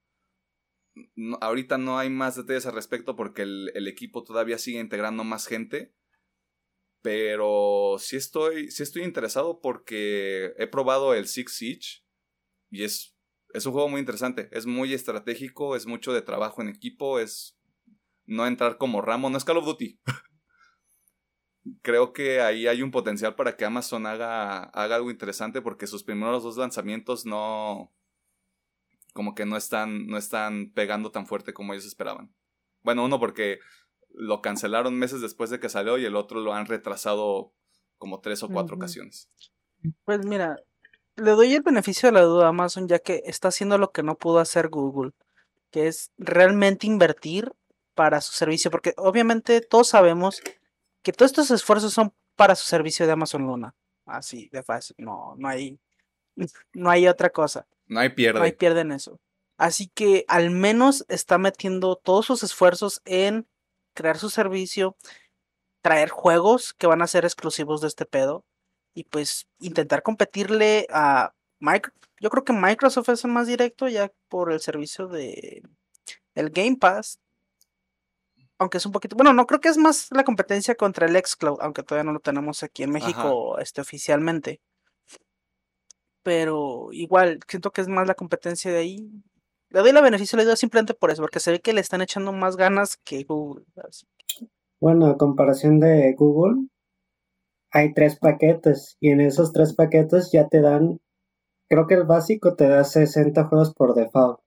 ahorita 1.41 1.79
no 1.79 1.99
hay 1.99 2.11
más 2.11 2.37
detalles 2.37 2.67
al 2.67 2.75
respecto 2.75 3.17
porque 3.17 3.43
el, 3.43 3.87
equipo 3.89 4.25
todavía 4.25 4.59
sigue 4.59 4.81
integrando 4.81 5.25
más 5.25 5.47
gente. 5.47 5.95
Pero 7.03 7.97
sí 7.99 8.17
estoy, 8.17 8.71
sí 8.71 8.83
estoy 8.83 9.05
interesado 9.05 9.61
porque 9.61 10.53
he 10.59 10.67
probado 10.67 11.15
el 11.15 11.29
Six 11.29 11.53
Siege 11.53 12.05
y 12.71 12.85
es, 12.85 13.17
es 13.55 13.65
un 13.65 13.73
juego 13.73 13.89
muy 13.89 14.01
interesante. 14.01 14.49
Es 14.53 14.67
muy 14.67 14.93
estratégico, 14.93 15.77
es 15.77 15.87
mucho 15.87 16.13
de 16.13 16.21
trabajo 16.21 16.61
en 16.61 16.69
equipo, 16.69 17.19
es 17.19 17.59
no 18.27 18.47
entrar 18.47 18.77
como 18.77 19.01
ramo, 19.01 19.31
no 19.31 19.39
es 19.39 19.45
Call 19.45 19.57
of 19.57 19.65
Duty. 19.65 19.99
creo 21.83 22.13
que 22.13 22.41
ahí 22.41 22.67
hay 22.67 22.83
un 22.83 22.91
potencial 22.91 23.35
para 23.35 23.57
que 23.57 23.65
Amazon 23.65 24.07
haga, 24.07 24.65
haga 24.65 24.97
algo 24.97 25.11
interesante 25.11 25.63
porque 25.63 25.87
sus 25.87 26.03
primeros 26.03 26.43
dos 26.43 26.57
lanzamientos 26.57 27.27
no 27.27 27.93
como 29.13 29.35
que 29.35 29.45
no 29.45 29.57
están 29.57 30.07
no 30.07 30.17
están 30.17 30.71
pegando 30.73 31.11
tan 31.11 31.27
fuerte 31.27 31.53
como 31.53 31.73
ellos 31.73 31.87
esperaban. 31.87 32.33
Bueno, 32.83 33.05
uno 33.05 33.19
porque 33.19 33.59
lo 34.13 34.41
cancelaron 34.41 34.99
meses 34.99 35.21
después 35.21 35.51
de 35.51 35.61
que 35.61 35.69
salió 35.69 35.99
y 35.99 36.05
el 36.05 36.17
otro 36.17 36.41
lo 36.41 36.55
han 36.55 36.67
retrasado 36.67 37.53
como 37.99 38.21
tres 38.21 38.43
o 38.43 38.49
cuatro 38.49 38.77
ocasiones. 38.77 39.29
Pues 40.05 40.25
mira, 40.25 40.57
le 41.17 41.31
doy 41.33 41.55
el 41.55 41.63
beneficio 41.63 42.09
de 42.09 42.15
la 42.15 42.23
duda 42.23 42.47
a 42.47 42.49
Amazon 42.49 42.89
ya 42.89 42.99
que 42.99 43.23
está 43.27 43.49
haciendo 43.49 43.79
lo 43.79 43.93
que 43.93 44.03
no 44.03 44.17
pudo 44.17 44.39
hacer 44.39 44.69
Google, 44.69 45.13
que 45.71 45.87
es 45.87 46.11
realmente 46.17 46.87
invertir 46.87 47.53
para 47.95 48.21
su 48.21 48.33
servicio, 48.33 48.71
porque 48.71 48.95
obviamente 48.97 49.61
todos 49.61 49.89
sabemos 49.89 50.41
que 51.03 51.13
todos 51.13 51.31
estos 51.31 51.51
esfuerzos 51.51 51.93
son 51.93 52.13
para 52.37 52.55
su 52.55 52.65
servicio 52.65 53.07
de 53.07 53.13
Amazon 53.13 53.47
Luna. 53.47 53.75
Así 54.07 54.49
de 54.53 54.63
fácil. 54.63 54.97
No, 54.99 55.35
no 55.37 55.49
hay, 55.49 55.79
no 56.75 56.91
hay 56.91 57.09
otra 57.09 57.31
cosa. 57.31 57.67
No 57.87 58.01
hay 58.01 58.11
pierde. 58.11 58.39
No 58.39 58.45
hay 58.45 58.53
pierde 58.53 58.81
en 58.81 58.93
eso. 58.93 59.21
Así 59.59 59.89
que 59.89 60.25
al 60.29 60.51
menos 60.51 61.05
está 61.09 61.37
metiendo 61.37 61.97
todos 61.97 62.27
sus 62.27 62.43
esfuerzos 62.43 63.03
en 63.05 63.47
crear 63.95 64.19
su 64.19 64.31
servicio, 64.31 64.97
traer 65.83 66.09
juegos 66.09 66.73
que 66.73 66.87
van 66.87 67.03
a 67.03 67.07
ser 67.07 67.25
exclusivos 67.25 67.81
de 67.83 67.89
este 67.89 68.07
pedo 68.07 68.45
y 68.95 69.05
pues 69.05 69.47
intentar 69.59 70.03
competirle 70.03 70.87
a 70.91 71.35
Microsoft. 71.59 72.01
Yo 72.21 72.31
creo 72.31 72.45
que 72.45 72.53
Microsoft 72.53 73.09
es 73.11 73.25
el 73.25 73.33
más 73.33 73.47
directo 73.47 73.89
ya 73.89 74.11
por 74.29 74.53
el 74.53 74.61
servicio 74.61 75.09
de 75.09 75.63
el 76.35 76.51
Game 76.51 76.77
Pass 76.77 77.19
aunque 78.61 78.77
es 78.77 78.85
un 78.85 78.93
poquito, 78.93 79.17
bueno, 79.17 79.33
no 79.33 79.47
creo 79.47 79.59
que 79.59 79.71
es 79.71 79.79
más 79.79 80.09
la 80.13 80.23
competencia 80.23 80.75
contra 80.75 81.07
el 81.07 81.17
Xcloud, 81.17 81.61
aunque 81.63 81.83
todavía 81.83 82.05
no 82.05 82.13
lo 82.13 82.21
tenemos 82.21 82.63
aquí 82.63 82.83
en 82.83 82.91
México 82.91 83.59
este, 83.59 83.81
oficialmente. 83.81 84.61
Pero 86.23 86.91
igual, 86.93 87.41
siento 87.49 87.71
que 87.71 87.81
es 87.81 87.89
más 87.89 88.07
la 88.07 88.15
competencia 88.15 88.71
de 88.71 88.77
ahí. 88.77 89.11
Le 89.71 89.81
doy 89.81 89.93
la 89.93 90.03
beneficio, 90.03 90.37
le 90.37 90.45
doy 90.45 90.59
simplemente 90.59 90.93
por 90.93 91.11
eso, 91.11 91.23
porque 91.23 91.41
se 91.41 91.53
ve 91.53 91.61
que 91.61 91.73
le 91.73 91.81
están 91.81 92.03
echando 92.03 92.35
más 92.35 92.57
ganas 92.59 92.99
que 92.99 93.25
Google. 93.25 93.65
Bueno, 94.79 95.07
a 95.07 95.17
comparación 95.17 95.81
de 95.81 96.13
Google, 96.13 96.67
hay 97.71 97.95
tres 97.95 98.19
paquetes 98.19 98.99
y 99.01 99.09
en 99.09 99.23
esos 99.23 99.55
tres 99.55 99.73
paquetes 99.73 100.33
ya 100.33 100.49
te 100.49 100.61
dan, 100.61 101.01
creo 101.67 101.87
que 101.87 101.95
el 101.95 102.05
básico 102.05 102.57
te 102.57 102.69
da 102.69 102.85
60 102.85 103.43
juegos 103.45 103.73
por 103.73 103.95
default. 103.95 104.39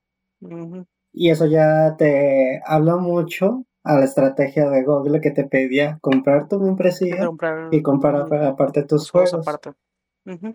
Y 1.11 1.31
eso 1.31 1.47
ya 1.47 1.95
te 1.97 2.61
habla 2.67 2.97
mucho 2.97 3.65
a 3.83 3.95
la 3.95 4.05
estrategia 4.05 4.69
de 4.69 4.83
Google 4.83 5.19
que 5.19 5.31
te 5.31 5.43
pedía 5.43 5.97
comprar 6.01 6.47
tu 6.47 6.59
membresía 6.59 7.29
y 7.71 7.81
comprar 7.81 8.27
aparte 8.45 8.83
tus 8.83 9.11
juegos. 9.11 9.45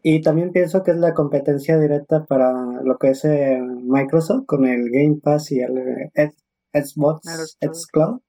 Y 0.03 0.23
también 0.23 0.51
pienso 0.51 0.83
que 0.83 0.93
es 0.93 0.97
la 0.97 1.13
competencia 1.13 1.79
directa 1.79 2.25
para 2.25 2.53
lo 2.83 2.97
que 2.97 3.11
es 3.11 3.25
eh, 3.27 3.61
Microsoft 3.61 4.47
con 4.47 4.65
el 4.65 4.91
Game 4.91 5.21
Pass 5.23 5.53
y 5.53 5.61
el 5.61 6.11
Xbox 6.73 7.57
Xcloud. 7.61 8.21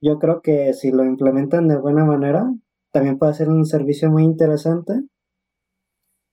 Yo 0.00 0.18
creo 0.18 0.40
que 0.40 0.72
si 0.72 0.92
lo 0.92 1.04
implementan 1.04 1.66
de 1.66 1.76
buena 1.76 2.04
manera, 2.04 2.52
también 2.92 3.18
puede 3.18 3.34
ser 3.34 3.48
un 3.48 3.66
servicio 3.66 4.10
muy 4.10 4.22
interesante. 4.22 5.02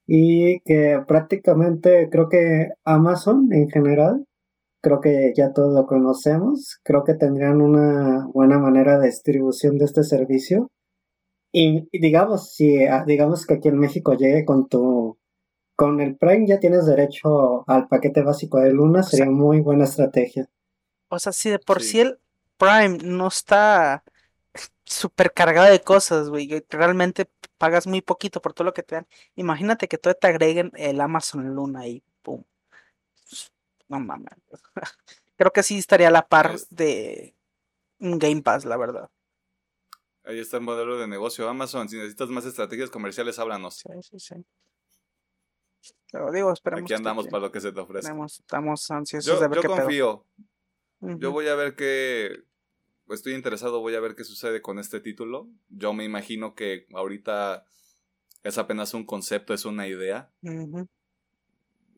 Y 0.05 0.59
que 0.61 1.03
prácticamente 1.07 2.09
creo 2.11 2.29
que 2.29 2.69
Amazon 2.83 3.49
en 3.51 3.69
general 3.69 4.25
creo 4.81 5.01
que 5.01 5.33
ya 5.35 5.53
todos 5.53 5.73
lo 5.73 5.85
conocemos. 5.85 6.79
Creo 6.83 7.03
que 7.03 7.13
tendrían 7.13 7.61
una 7.61 8.27
buena 8.33 8.59
manera 8.59 8.99
de 8.99 9.07
distribución 9.07 9.77
de 9.77 9.85
este 9.85 10.03
servicio. 10.03 10.71
Y, 11.51 11.87
digamos, 11.97 12.53
si 12.53 12.85
ah, 12.85 13.03
digamos 13.05 13.45
que 13.45 13.55
aquí 13.55 13.69
en 13.69 13.79
México 13.79 14.13
llegue 14.13 14.45
con 14.45 14.67
tu 14.67 15.17
con 15.75 16.01
el 16.01 16.17
Prime 16.17 16.45
ya 16.45 16.59
tienes 16.59 16.85
derecho 16.85 17.63
al 17.65 17.87
paquete 17.87 18.21
básico 18.21 18.59
de 18.59 18.73
Luna, 18.73 19.01
sería 19.01 19.31
muy 19.31 19.61
buena 19.61 19.85
estrategia. 19.85 20.49
O 21.07 21.17
sea, 21.19 21.31
si 21.31 21.49
de 21.49 21.57
por 21.57 21.81
sí. 21.81 22.01
el 22.01 22.19
Prime 22.57 22.97
no 23.01 23.27
está 23.27 24.03
súper 24.83 25.31
cargado 25.31 25.71
de 25.71 25.81
cosas, 25.81 26.29
güey. 26.29 26.49
Realmente 26.69 27.29
pagas 27.57 27.87
muy 27.87 28.01
poquito 28.01 28.41
por 28.41 28.53
todo 28.53 28.65
lo 28.65 28.73
que 28.73 28.83
te 28.83 28.95
dan. 28.95 29.07
Imagínate 29.35 29.87
que 29.87 29.97
todo 29.97 30.13
te 30.15 30.27
agreguen 30.27 30.71
el 30.75 30.99
Amazon 30.99 31.55
Luna 31.55 31.87
y 31.87 32.03
pum. 32.23 32.43
No 33.89 33.99
mames. 33.99 34.33
Creo 35.37 35.51
que 35.51 35.63
sí 35.63 35.77
estaría 35.77 36.07
a 36.07 36.11
la 36.11 36.27
par 36.27 36.57
de 36.69 37.35
un 37.99 38.19
Game 38.19 38.41
Pass, 38.41 38.65
la 38.65 38.77
verdad. 38.77 39.09
Ahí 40.23 40.39
está 40.39 40.57
el 40.57 40.63
modelo 40.63 40.97
de 40.97 41.07
negocio 41.07 41.49
Amazon. 41.49 41.89
Si 41.89 41.97
necesitas 41.97 42.29
más 42.29 42.45
estrategias 42.45 42.89
comerciales, 42.89 43.39
háblanos. 43.39 43.77
Sí, 43.77 43.89
sí, 44.01 44.19
sí. 44.19 44.45
Pero 46.11 46.31
digo, 46.31 46.51
esperamos. 46.51 46.83
Aquí 46.83 46.93
andamos 46.93 47.27
para 47.27 47.41
lo 47.41 47.51
que 47.51 47.61
se 47.61 47.71
te 47.71 47.79
ofrece. 47.79 48.11
Estamos, 48.39 48.91
ansiosos 48.91 49.39
de 49.39 49.47
ver 49.47 49.61
yo 49.61 49.69
confío. 49.69 50.25
Yo 50.99 51.31
voy 51.31 51.47
a 51.47 51.55
ver 51.55 51.75
qué. 51.75 52.43
Estoy 53.09 53.33
interesado, 53.33 53.79
voy 53.79 53.95
a 53.95 53.99
ver 53.99 54.15
qué 54.15 54.23
sucede 54.23 54.61
con 54.61 54.77
este 54.77 54.99
título. 54.99 55.49
Yo 55.69 55.93
me 55.93 56.03
imagino 56.03 56.53
que 56.53 56.85
ahorita 56.93 57.65
es 58.43 58.57
apenas 58.57 58.93
un 58.93 59.05
concepto, 59.05 59.53
es 59.53 59.65
una 59.65 59.87
idea. 59.87 60.31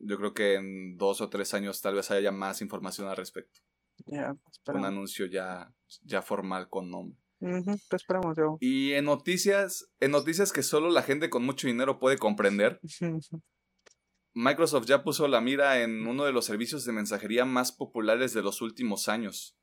Yo 0.04 0.16
creo 0.18 0.34
que 0.34 0.54
en 0.54 0.96
dos 0.96 1.20
o 1.20 1.30
tres 1.30 1.54
años 1.54 1.80
tal 1.80 1.94
vez 1.94 2.10
haya 2.10 2.32
más 2.32 2.60
información 2.60 3.08
al 3.08 3.16
respecto. 3.16 3.60
un 4.06 4.84
anuncio 4.84 5.26
ya, 5.26 5.72
ya 6.02 6.22
formal 6.22 6.68
con 6.68 6.90
nombre. 6.90 7.18
esperamos 7.90 8.36
yo. 8.36 8.58
Y 8.60 8.92
en 8.92 9.04
noticias, 9.04 9.88
en 10.00 10.10
noticias 10.10 10.52
que 10.52 10.64
solo 10.64 10.90
la 10.90 11.02
gente 11.02 11.30
con 11.30 11.44
mucho 11.44 11.68
dinero 11.68 12.00
puede 12.00 12.18
comprender, 12.18 12.80
Microsoft 14.34 14.86
ya 14.86 15.04
puso 15.04 15.28
la 15.28 15.40
mira 15.40 15.82
en 15.82 16.06
uno 16.06 16.24
de 16.24 16.32
los 16.32 16.46
servicios 16.46 16.84
de 16.84 16.92
mensajería 16.92 17.44
más 17.44 17.70
populares 17.70 18.34
de 18.34 18.42
los 18.42 18.60
últimos 18.60 19.08
años. 19.08 19.56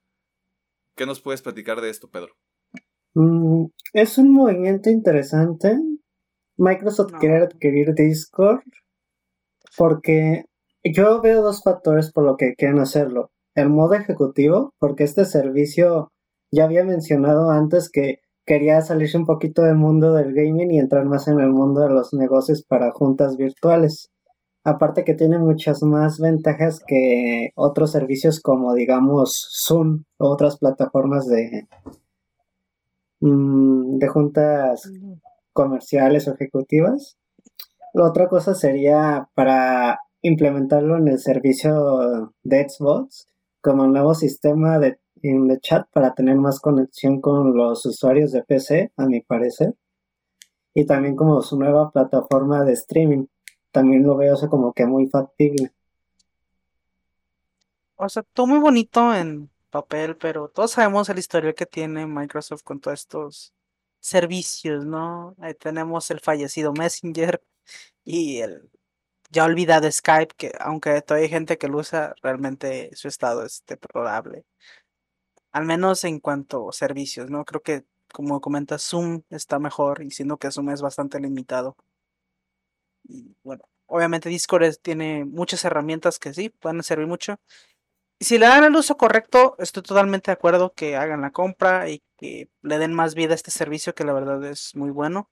¿Qué 0.95 1.05
nos 1.05 1.21
puedes 1.21 1.41
platicar 1.41 1.81
de 1.81 1.89
esto, 1.89 2.09
Pedro? 2.09 2.35
Mm, 3.13 3.65
es 3.93 4.17
un 4.17 4.31
movimiento 4.31 4.89
interesante. 4.89 5.77
Microsoft 6.55 7.13
quiere 7.19 7.37
adquirir 7.37 7.93
Discord 7.93 8.61
porque 9.79 10.43
yo 10.83 11.21
veo 11.21 11.41
dos 11.41 11.63
factores 11.63 12.11
por 12.11 12.25
lo 12.25 12.35
que 12.35 12.53
quieren 12.55 12.79
hacerlo. 12.79 13.31
El 13.55 13.69
modo 13.69 13.93
ejecutivo, 13.93 14.73
porque 14.77 15.05
este 15.05 15.23
servicio 15.23 16.11
ya 16.51 16.65
había 16.65 16.83
mencionado 16.83 17.49
antes 17.49 17.89
que 17.89 18.19
quería 18.45 18.81
salirse 18.81 19.17
un 19.17 19.25
poquito 19.25 19.63
del 19.63 19.75
mundo 19.75 20.13
del 20.15 20.33
gaming 20.33 20.69
y 20.71 20.79
entrar 20.79 21.05
más 21.05 21.29
en 21.29 21.39
el 21.39 21.51
mundo 21.51 21.79
de 21.79 21.91
los 21.91 22.13
negocios 22.13 22.61
para 22.61 22.91
juntas 22.91 23.37
virtuales. 23.37 24.11
Aparte 24.65 25.05
que 25.05 25.13
tiene 25.13 25.37
muchas 25.37 25.81
más 25.81 26.19
ventajas 26.19 26.81
que 26.85 27.51
otros 27.55 27.93
servicios 27.93 28.41
como 28.41 28.73
digamos 28.73 29.47
Zoom 29.65 30.03
o 30.17 30.29
otras 30.29 30.57
plataformas 30.57 31.25
de, 31.25 31.69
mm, 33.21 33.97
de 33.97 34.07
juntas 34.09 34.91
comerciales 35.53 36.27
o 36.27 36.33
ejecutivas. 36.33 37.18
La 37.93 38.03
otra 38.03 38.27
cosa 38.27 38.53
sería 38.53 39.29
para 39.33 39.99
implementarlo 40.21 40.97
en 40.97 41.07
el 41.07 41.19
servicio 41.19 42.33
de 42.43 42.69
Xbox 42.69 43.27
como 43.61 43.87
nuevo 43.87 44.13
sistema 44.13 44.79
de, 44.79 44.99
de 45.15 45.59
chat 45.59 45.87
para 45.91 46.13
tener 46.13 46.35
más 46.35 46.59
conexión 46.59 47.19
con 47.21 47.55
los 47.55 47.85
usuarios 47.85 48.31
de 48.31 48.43
PC, 48.43 48.91
a 48.95 49.05
mi 49.05 49.21
parecer. 49.21 49.75
Y 50.73 50.85
también 50.85 51.15
como 51.15 51.41
su 51.41 51.57
nueva 51.57 51.91
plataforma 51.91 52.63
de 52.63 52.73
streaming 52.73 53.25
también 53.71 54.03
lo 54.03 54.15
veo 54.15 54.33
eso 54.33 54.49
como 54.49 54.73
que 54.73 54.85
muy 54.85 55.07
factible. 55.07 55.71
O 57.95 58.07
sea, 58.07 58.23
todo 58.33 58.47
muy 58.47 58.59
bonito 58.59 59.13
en 59.13 59.49
papel, 59.69 60.15
pero 60.15 60.47
todos 60.47 60.71
sabemos 60.71 61.09
el 61.09 61.19
historial 61.19 61.53
que 61.53 61.65
tiene 61.65 62.07
Microsoft 62.07 62.63
con 62.63 62.79
todos 62.79 62.99
estos 63.01 63.53
servicios, 63.99 64.85
¿no? 64.85 65.35
Ahí 65.39 65.53
tenemos 65.53 66.09
el 66.09 66.19
fallecido 66.21 66.71
Messenger 66.73 67.41
y 68.09 68.41
el 68.41 68.71
ya 69.31 69.45
olvidado 69.45 69.91
Skype, 69.91 70.35
que 70.37 70.51
aunque 70.59 71.01
todavía 71.03 71.25
hay 71.27 71.31
gente 71.31 71.57
que 71.59 71.67
lo 71.67 71.79
usa, 71.79 72.15
realmente 72.23 72.89
su 72.95 73.07
estado 73.07 73.45
es 73.45 73.63
deplorable. 73.67 74.45
Al 75.51 75.65
menos 75.65 76.03
en 76.03 76.19
cuanto 76.19 76.69
a 76.69 76.73
servicios, 76.73 77.29
¿no? 77.29 77.45
Creo 77.45 77.61
que, 77.61 77.85
como 78.11 78.41
comentas, 78.41 78.83
Zoom 78.83 79.21
está 79.29 79.59
mejor, 79.59 80.01
y 80.03 80.11
siendo 80.11 80.37
que 80.37 80.51
Zoom 80.51 80.71
es 80.71 80.81
bastante 80.81 81.19
limitado. 81.19 81.75
Y 83.03 83.35
bueno, 83.43 83.63
obviamente 83.87 84.29
Discord 84.29 84.75
tiene 84.81 85.25
muchas 85.25 85.63
herramientas 85.65 86.19
que 86.19 86.33
sí, 86.33 86.49
pueden 86.49 86.83
servir 86.83 87.07
mucho. 87.07 87.35
Y 88.19 88.25
si 88.25 88.37
le 88.39 88.47
dan 88.47 88.63
el 88.65 88.75
uso 88.75 88.97
correcto, 88.97 89.55
estoy 89.59 89.83
totalmente 89.83 90.31
de 90.31 90.33
acuerdo 90.33 90.73
que 90.73 90.95
hagan 90.97 91.21
la 91.21 91.31
compra 91.31 91.89
y 91.89 92.03
que 92.17 92.49
le 92.63 92.79
den 92.79 92.93
más 92.93 93.15
vida 93.15 93.33
a 93.33 93.35
este 93.35 93.51
servicio 93.51 93.95
que 93.95 94.05
la 94.05 94.13
verdad 94.13 94.43
es 94.45 94.75
muy 94.75 94.91
bueno. 94.91 95.29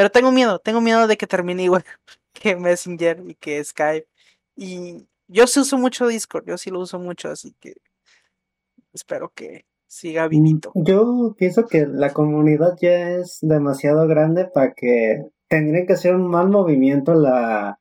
Pero 0.00 0.10
tengo 0.10 0.32
miedo, 0.32 0.58
tengo 0.60 0.80
miedo 0.80 1.06
de 1.06 1.18
que 1.18 1.26
termine 1.26 1.62
igual 1.64 1.84
que 2.32 2.56
Messenger 2.56 3.22
y 3.28 3.34
que 3.34 3.62
Skype. 3.62 4.08
Y 4.56 5.06
yo 5.28 5.46
sí 5.46 5.60
uso 5.60 5.76
mucho 5.76 6.06
Discord, 6.06 6.46
yo 6.46 6.56
sí 6.56 6.70
lo 6.70 6.80
uso 6.80 6.98
mucho, 6.98 7.28
así 7.28 7.54
que 7.60 7.74
espero 8.94 9.30
que 9.34 9.66
siga 9.86 10.26
mm, 10.26 10.30
vivito. 10.30 10.72
Yo 10.74 11.34
pienso 11.36 11.66
que 11.66 11.86
la 11.86 12.14
comunidad 12.14 12.78
ya 12.80 13.10
es 13.10 13.40
demasiado 13.42 14.08
grande 14.08 14.46
para 14.46 14.72
que 14.72 15.26
tendría 15.48 15.84
que 15.84 15.96
ser 15.98 16.14
un 16.14 16.30
mal 16.30 16.48
movimiento 16.48 17.12
la 17.12 17.78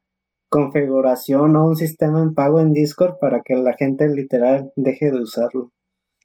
configuración 0.49 1.55
o 1.55 1.67
un 1.67 1.77
sistema 1.77 2.21
en 2.21 2.33
pago 2.33 2.59
en 2.59 2.73
Discord 2.73 3.17
para 3.21 3.43
que 3.43 3.55
la 3.55 3.77
gente 3.77 4.09
literal 4.09 4.73
deje 4.75 5.09
de 5.09 5.21
usarlo. 5.21 5.71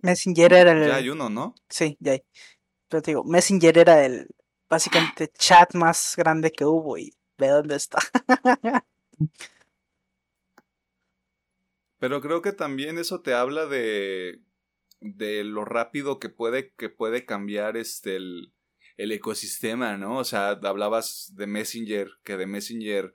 Messenger 0.03 0.55
era 0.55 0.73
el... 0.73 0.89
Ya 0.89 0.97
hay 0.97 1.11
uno, 1.11 1.31
¿no? 1.31 1.55
Sí, 1.69 1.97
ya 2.01 2.13
hay. 2.13 2.25
Pero 2.89 3.01
te 3.01 3.13
digo, 3.13 3.23
Messenger 3.23 3.79
era 3.79 4.05
el 4.05 4.27
básicamente 4.75 5.31
chat 5.39 5.73
más 5.75 6.15
grande 6.17 6.51
que 6.51 6.65
hubo 6.65 6.99
y 6.99 7.15
ve 7.39 7.47
dónde 7.49 7.77
está. 7.77 7.99
Pero 12.01 12.21
creo 12.21 12.43
que 12.43 12.53
también 12.53 12.99
eso 12.99 13.21
te 13.21 13.35
habla 13.35 13.67
de 13.67 14.43
de 15.01 15.45
lo 15.45 15.65
rápido 15.65 16.19
que 16.19 16.29
puede 16.29 16.73
que 16.75 16.89
puede 16.89 17.25
cambiar 17.25 17.77
este 17.77 18.17
el, 18.17 18.53
el 18.97 19.13
ecosistema, 19.13 19.97
¿no? 19.97 20.19
O 20.19 20.25
sea, 20.25 20.49
hablabas 20.51 21.33
de 21.37 21.47
Messenger, 21.47 22.11
que 22.25 22.37
de 22.37 22.47
Messenger 22.47 23.15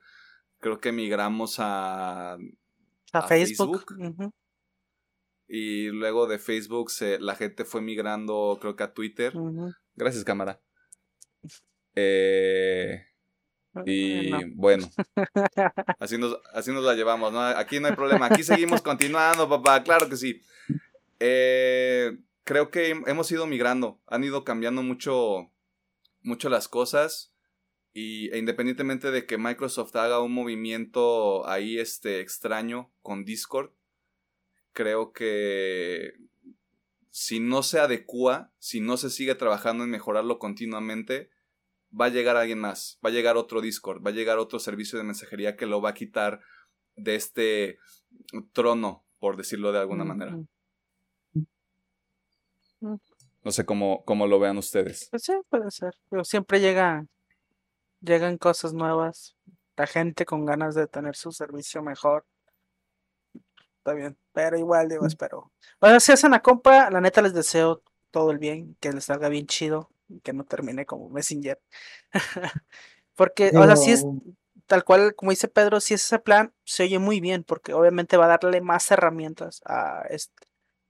creo 0.60 0.80
que 0.80 0.94
migramos 0.94 1.60
a, 1.60 2.38
a, 3.12 3.28
Facebook. 3.28 3.86
Y 5.48 5.88
luego 5.90 6.28
de 6.28 6.40
Facebook 6.40 6.92
se, 6.92 7.20
la 7.20 7.36
gente 7.36 7.66
fue 7.66 7.82
migrando, 7.82 8.58
creo 8.62 8.78
que 8.78 8.84
a 8.84 8.94
Twitter. 8.94 9.34
Gracias, 9.96 10.24
cámara. 10.24 10.62
Eh, 12.02 13.06
y 13.86 14.32
bueno, 14.56 14.90
así 16.00 16.18
nos, 16.18 16.38
así 16.54 16.72
nos 16.72 16.84
la 16.84 16.96
llevamos, 16.96 17.32
¿no? 17.32 17.42
Aquí 17.42 17.80
no 17.80 17.88
hay 17.88 17.96
problema, 17.96 18.28
aquí 18.28 18.44
seguimos 18.44 18.82
continuando, 18.82 19.48
papá, 19.48 19.84
claro 19.84 20.10
que 20.10 20.18
sí. 20.18 20.42
Eh, 21.20 22.18
creo 22.44 22.72
que 22.72 22.90
hemos 23.06 23.32
ido 23.32 23.46
migrando, 23.48 24.02
han 24.08 24.24
ido 24.24 24.44
cambiando 24.44 24.82
mucho 24.82 25.52
mucho 26.22 26.50
las 26.50 26.68
cosas 26.68 27.34
y 27.94 28.30
e 28.32 28.38
independientemente 28.38 29.12
de 29.12 29.26
que 29.26 29.38
Microsoft 29.38 29.96
haga 29.96 30.22
un 30.22 30.34
movimiento 30.34 31.48
ahí 31.48 31.80
este 31.80 32.22
extraño 32.22 32.92
con 33.02 33.26
Discord, 33.26 33.72
creo 34.74 35.12
que 35.12 36.14
si 37.10 37.40
no 37.40 37.64
se 37.64 37.80
adecua, 37.80 38.54
si 38.60 38.80
no 38.80 38.98
se 38.98 39.10
sigue 39.10 39.36
trabajando 39.36 39.84
en 39.84 39.90
mejorarlo 39.90 40.40
continuamente, 40.40 41.30
va 41.90 42.06
a 42.06 42.10
llegar 42.10 42.38
alguien 42.38 42.60
más, 42.60 43.00
va 43.04 43.10
a 43.10 43.14
llegar 43.14 43.38
otro 43.38 43.62
Discord, 43.62 44.06
va 44.06 44.12
a 44.12 44.14
llegar 44.14 44.38
otro 44.38 44.60
servicio 44.60 44.98
de 44.98 45.06
mensajería 45.06 45.56
que 45.56 45.66
lo 45.66 45.82
va 45.82 45.90
a 45.90 45.94
quitar 45.94 46.42
de 46.96 47.16
este 47.16 47.80
trono, 48.54 49.04
por 49.20 49.38
decirlo 49.38 49.72
de 49.72 49.80
alguna 49.80 50.04
manera. 50.04 50.38
No 52.82 53.52
sé 53.52 53.66
cómo, 53.66 54.04
cómo 54.06 54.28
lo 54.28 54.40
vean 54.40 54.58
ustedes. 54.58 55.08
Pues 55.10 55.24
sí, 55.24 55.34
puede 55.50 55.72
ser. 55.72 55.96
Pero 56.10 56.24
siempre 56.24 56.60
llega, 56.60 57.06
llegan 58.02 58.38
cosas 58.38 58.74
nuevas. 58.74 59.36
La 59.76 59.88
gente 59.88 60.26
con 60.26 60.46
ganas 60.46 60.76
de 60.76 60.88
tener 60.88 61.16
su 61.16 61.32
servicio 61.32 61.82
mejor. 61.82 62.26
Está 63.78 63.94
bien. 63.94 64.18
Pero 64.34 64.58
igual, 64.58 64.90
digo, 64.90 65.04
mm. 65.04 65.08
espero. 65.08 65.52
Bueno, 65.80 66.00
si 66.00 66.12
hacen 66.12 66.32
la 66.32 66.42
compra, 66.42 66.90
la 66.92 67.00
neta 67.00 67.22
les 67.22 67.34
deseo 67.34 67.82
todo 68.12 68.32
el 68.32 68.40
bien, 68.40 68.76
que 68.82 68.92
les 68.92 69.06
salga 69.06 69.30
bien 69.30 69.48
chido 69.48 69.90
que 70.24 70.34
no 70.34 70.44
termine 70.46 70.86
como 70.86 71.10
Messenger. 71.10 71.60
porque, 73.16 73.52
o 73.56 73.66
sea, 73.66 73.76
si 73.76 73.92
es 73.92 74.06
tal 74.68 74.84
cual, 74.84 75.16
como 75.16 75.32
dice 75.32 75.48
Pedro, 75.48 75.80
si 75.80 75.96
es 75.96 76.04
ese 76.06 76.20
plan, 76.20 76.54
se 76.64 76.84
oye 76.84 77.00
muy 77.00 77.20
bien, 77.20 77.44
porque 77.44 77.74
obviamente 77.74 78.18
va 78.18 78.26
a 78.26 78.38
darle 78.38 78.62
más 78.62 78.90
herramientas 78.92 79.62
a 79.66 80.04
este, 80.10 80.48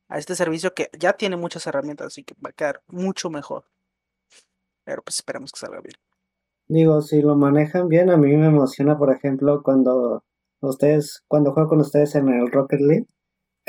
a 0.09 0.17
este 0.17 0.35
servicio 0.35 0.73
que 0.73 0.89
ya 0.99 1.13
tiene 1.13 1.37
muchas 1.37 1.65
herramientas, 1.65 2.07
así 2.07 2.23
que 2.23 2.35
va 2.43 2.49
a 2.49 2.53
quedar 2.53 2.83
mucho 2.87 3.29
mejor. 3.29 3.65
Pero 4.83 5.01
pues 5.01 5.15
esperemos 5.15 5.51
que 5.51 5.59
salga 5.59 5.81
bien. 5.81 5.95
Digo, 6.67 7.01
si 7.01 7.21
lo 7.21 7.35
manejan 7.35 7.87
bien, 7.87 8.09
a 8.09 8.17
mí 8.17 8.35
me 8.35 8.47
emociona, 8.47 8.97
por 8.97 9.11
ejemplo, 9.11 9.63
cuando 9.63 10.23
ustedes, 10.61 11.23
cuando 11.27 11.53
juego 11.53 11.69
con 11.69 11.79
ustedes 11.79 12.15
en 12.15 12.29
el 12.29 12.51
Rocket 12.51 12.81
League, 12.81 13.07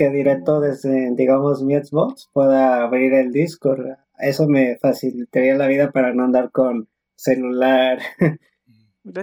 que 0.01 0.09
directo 0.09 0.61
desde, 0.61 1.15
digamos, 1.15 1.63
mi 1.63 1.75
Xbox 1.75 2.31
pueda 2.33 2.83
abrir 2.83 3.13
el 3.13 3.33
Discord. 3.33 3.85
eso 4.19 4.49
me 4.49 4.79
facilitaría 4.79 5.55
la 5.57 5.67
vida 5.67 5.93
para 5.93 6.15
no 6.15 6.25
andar 6.25 6.51
con 6.53 6.89
celular 7.17 7.99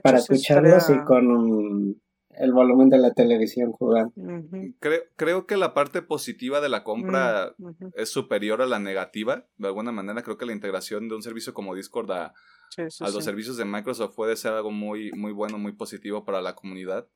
para 0.03 0.19
escucharlos 0.19 0.91
y 0.91 1.03
con 1.03 1.99
el 2.29 2.53
volumen 2.53 2.89
de 2.89 2.99
la 2.99 3.11
televisión 3.11 3.71
jugando. 3.71 4.13
creo, 4.79 5.01
creo 5.15 5.47
que 5.47 5.57
la 5.57 5.73
parte 5.73 6.03
positiva 6.03 6.61
de 6.61 6.69
la 6.69 6.83
compra 6.83 7.55
mm, 7.57 7.87
es 7.95 8.09
superior 8.09 8.61
a 8.61 8.67
la 8.67 8.77
negativa. 8.77 9.47
De 9.57 9.69
alguna 9.69 9.91
manera, 9.91 10.21
creo 10.21 10.37
que 10.37 10.45
la 10.45 10.53
integración 10.53 11.09
de 11.09 11.15
un 11.15 11.23
servicio 11.23 11.55
como 11.55 11.73
Discord 11.73 12.11
a, 12.11 12.33
a 12.99 13.09
los 13.09 13.23
servicios 13.23 13.57
de 13.57 13.65
Microsoft 13.65 14.13
puede 14.15 14.35
ser 14.35 14.53
algo 14.53 14.69
muy, 14.69 15.11
muy 15.13 15.31
bueno, 15.31 15.57
muy 15.57 15.71
positivo 15.71 16.23
para 16.23 16.39
la 16.39 16.53
comunidad. 16.53 17.07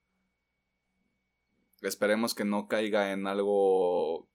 Esperemos 1.82 2.36
que 2.36 2.46
no 2.46 2.68
caiga 2.68 3.12
en 3.12 3.28
algo 3.28 4.30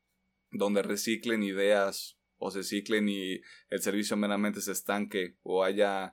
donde 0.51 0.83
reciclen 0.83 1.43
ideas 1.43 2.19
o 2.39 2.51
se 2.51 2.63
ciclen 2.63 3.09
y 3.09 3.41
el 3.69 3.81
servicio 3.81 4.17
meramente 4.17 4.61
se 4.61 4.73
estanque 4.73 5.39
o 5.43 5.65
haya 5.65 6.13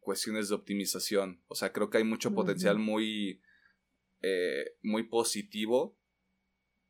cuestiones 0.00 0.48
de 0.48 0.54
optimización. 0.54 1.42
O 1.48 1.54
sea, 1.54 1.72
creo 1.72 1.90
que 1.90 1.98
hay 1.98 2.04
mucho 2.04 2.34
potencial 2.34 2.78
muy, 2.78 3.42
eh, 4.22 4.76
muy 4.82 5.04
positivo 5.04 5.96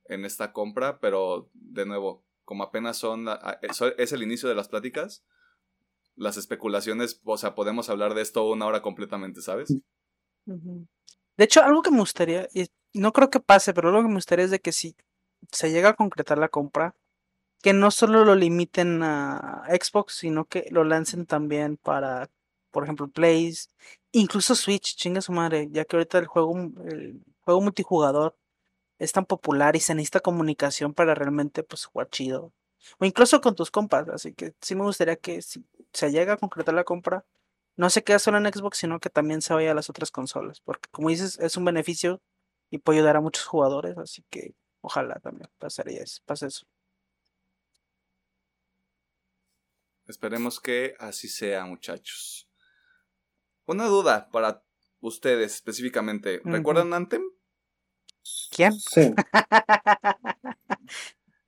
en 0.04 0.24
esta 0.24 0.52
compra, 0.52 1.00
pero 1.00 1.50
de 1.54 1.86
nuevo, 1.86 2.24
como 2.44 2.64
apenas 2.64 2.96
son, 2.98 3.26
es 3.98 4.12
el 4.12 4.22
inicio 4.22 4.48
de 4.48 4.54
las 4.54 4.68
pláticas, 4.68 5.24
las 6.16 6.36
especulaciones, 6.36 7.20
o 7.24 7.36
sea, 7.36 7.54
podemos 7.54 7.88
hablar 7.88 8.14
de 8.14 8.22
esto 8.22 8.48
una 8.48 8.66
hora 8.66 8.82
completamente, 8.82 9.40
¿sabes? 9.40 9.74
De 10.44 11.44
hecho, 11.44 11.62
algo 11.62 11.82
que 11.82 11.90
me 11.90 12.00
gustaría, 12.00 12.48
y 12.52 12.66
no 12.94 13.12
creo 13.12 13.30
que 13.30 13.40
pase, 13.40 13.74
pero 13.74 13.88
algo 13.88 14.02
que 14.02 14.08
me 14.08 14.14
gustaría 14.14 14.44
es 14.44 14.50
de 14.50 14.60
que 14.60 14.72
si 14.72 14.96
se 15.52 15.70
llega 15.70 15.90
a 15.90 15.94
concretar 15.96 16.38
la 16.38 16.48
compra, 16.48 16.94
que 17.62 17.72
no 17.72 17.90
solo 17.90 18.24
lo 18.24 18.34
limiten 18.34 19.02
a 19.02 19.64
Xbox, 19.68 20.14
sino 20.14 20.46
que 20.46 20.66
lo 20.70 20.84
lancen 20.84 21.26
también 21.26 21.76
para, 21.76 22.30
por 22.70 22.84
ejemplo, 22.84 23.08
Plays, 23.08 23.70
incluso 24.12 24.54
Switch, 24.54 24.96
chinga 24.96 25.20
su 25.20 25.32
madre, 25.32 25.68
ya 25.70 25.84
que 25.84 25.96
ahorita 25.96 26.18
el 26.18 26.26
juego, 26.26 26.54
el 26.86 27.22
juego 27.42 27.60
multijugador 27.60 28.36
es 28.98 29.12
tan 29.12 29.26
popular 29.26 29.76
y 29.76 29.80
se 29.80 29.94
necesita 29.94 30.20
comunicación 30.20 30.94
para 30.94 31.14
realmente 31.14 31.62
pues 31.62 31.86
jugar 31.86 32.08
chido. 32.10 32.52
O 32.98 33.04
incluso 33.04 33.40
con 33.40 33.54
tus 33.54 33.70
compas, 33.70 34.08
así 34.08 34.32
que 34.34 34.54
sí 34.60 34.74
me 34.74 34.82
gustaría 34.82 35.16
que 35.16 35.42
si 35.42 35.64
se 35.92 36.10
llega 36.10 36.34
a 36.34 36.36
concretar 36.38 36.74
la 36.74 36.84
compra, 36.84 37.24
no 37.76 37.90
se 37.90 38.04
quede 38.04 38.18
solo 38.18 38.38
en 38.38 38.52
Xbox, 38.52 38.78
sino 38.78 39.00
que 39.00 39.10
también 39.10 39.42
se 39.42 39.54
vaya 39.54 39.72
a 39.72 39.74
las 39.74 39.90
otras 39.90 40.10
consolas, 40.10 40.60
porque 40.60 40.88
como 40.90 41.10
dices, 41.10 41.38
es 41.40 41.56
un 41.56 41.64
beneficio 41.64 42.20
y 42.70 42.78
puede 42.78 43.00
ayudar 43.00 43.16
a 43.16 43.20
muchos 43.20 43.44
jugadores, 43.44 43.98
así 43.98 44.24
que 44.30 44.54
ojalá 44.80 45.20
también 45.20 45.50
pasaría 45.58 46.02
eso, 46.02 46.22
pase 46.24 46.46
eso. 46.46 46.66
Esperemos 50.06 50.60
que 50.60 50.94
así 50.98 51.28
sea, 51.28 51.66
muchachos. 51.66 52.48
Una 53.66 53.86
duda 53.86 54.30
para 54.30 54.64
ustedes 55.00 55.54
específicamente. 55.54 56.40
¿Recuerdan 56.44 56.92
Anthem? 56.92 57.22
¿Quién? 58.50 58.72
Sí. 58.72 59.12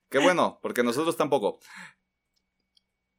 Qué 0.08 0.18
bueno, 0.18 0.58
porque 0.62 0.82
nosotros 0.82 1.16
tampoco. 1.16 1.58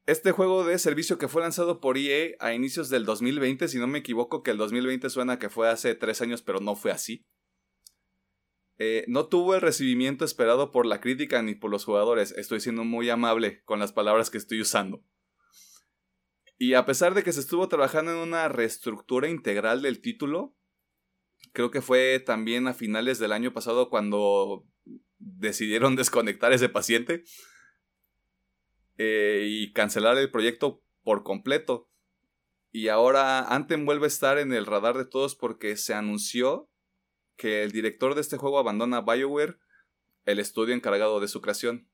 Este 0.06 0.32
juego 0.32 0.64
de 0.64 0.78
servicio 0.80 1.18
que 1.18 1.28
fue 1.28 1.42
lanzado 1.42 1.80
por 1.80 1.98
EA 1.98 2.36
a 2.40 2.54
inicios 2.54 2.90
del 2.90 3.06
2020, 3.06 3.68
si 3.68 3.80
no 3.80 3.88
me 3.88 4.00
equivoco, 4.00 4.44
que 4.44 4.52
el 4.52 4.58
2020 4.58 5.10
suena 5.10 5.40
que 5.40 5.50
fue 5.50 5.70
hace 5.70 5.96
tres 5.96 6.22
años, 6.22 6.42
pero 6.42 6.60
no 6.60 6.76
fue 6.76 6.92
así. 6.92 7.26
Eh, 8.80 9.06
no 9.08 9.28
tuvo 9.28 9.56
el 9.56 9.62
recibimiento 9.62 10.26
esperado 10.26 10.72
por 10.72 10.86
la 10.86 11.00
crítica 11.00 11.42
ni 11.42 11.56
por 11.56 11.70
los 11.70 11.86
jugadores. 11.86 12.32
Estoy 12.32 12.60
siendo 12.60 12.84
muy 12.84 13.10
amable 13.10 13.62
con 13.66 13.80
las 13.80 13.94
palabras 13.94 14.30
que 14.30 14.38
estoy 14.38 14.62
usando. 14.62 15.04
Y 16.58 16.74
a 16.74 16.86
pesar 16.86 17.14
de 17.14 17.24
que 17.24 17.34
se 17.34 17.40
estuvo 17.40 17.68
trabajando 17.68 18.12
en 18.12 18.18
una 18.18 18.48
reestructura 18.48 19.28
integral 19.28 19.82
del 19.82 20.02
título, 20.02 20.56
creo 21.52 21.72
que 21.72 21.82
fue 21.82 22.20
también 22.20 22.68
a 22.68 22.74
finales 22.74 23.20
del 23.20 23.32
año 23.32 23.54
pasado 23.54 23.90
cuando 23.90 24.66
decidieron 25.18 25.96
desconectar 25.98 26.54
ese 26.54 26.70
paciente 26.70 27.24
eh, 28.98 29.46
y 29.48 29.74
cancelar 29.74 30.18
el 30.18 30.32
proyecto 30.32 30.84
por 31.04 31.24
completo. 31.24 31.90
Y 32.72 32.88
ahora 32.88 33.42
Anthem 33.54 33.86
vuelve 33.86 34.06
a 34.06 34.08
estar 34.08 34.40
en 34.40 34.52
el 34.52 34.66
radar 34.66 34.98
de 34.98 35.06
todos 35.06 35.36
porque 35.36 35.78
se 35.78 35.94
anunció 35.94 36.70
que 37.36 37.64
el 37.64 37.72
director 37.72 38.16
de 38.16 38.22
este 38.22 38.38
juego 38.38 38.60
abandona 38.60 39.02
BioWare, 39.02 39.58
el 40.26 40.40
estudio 40.40 40.74
encargado 40.74 41.20
de 41.20 41.28
su 41.28 41.42
creación. 41.42 41.88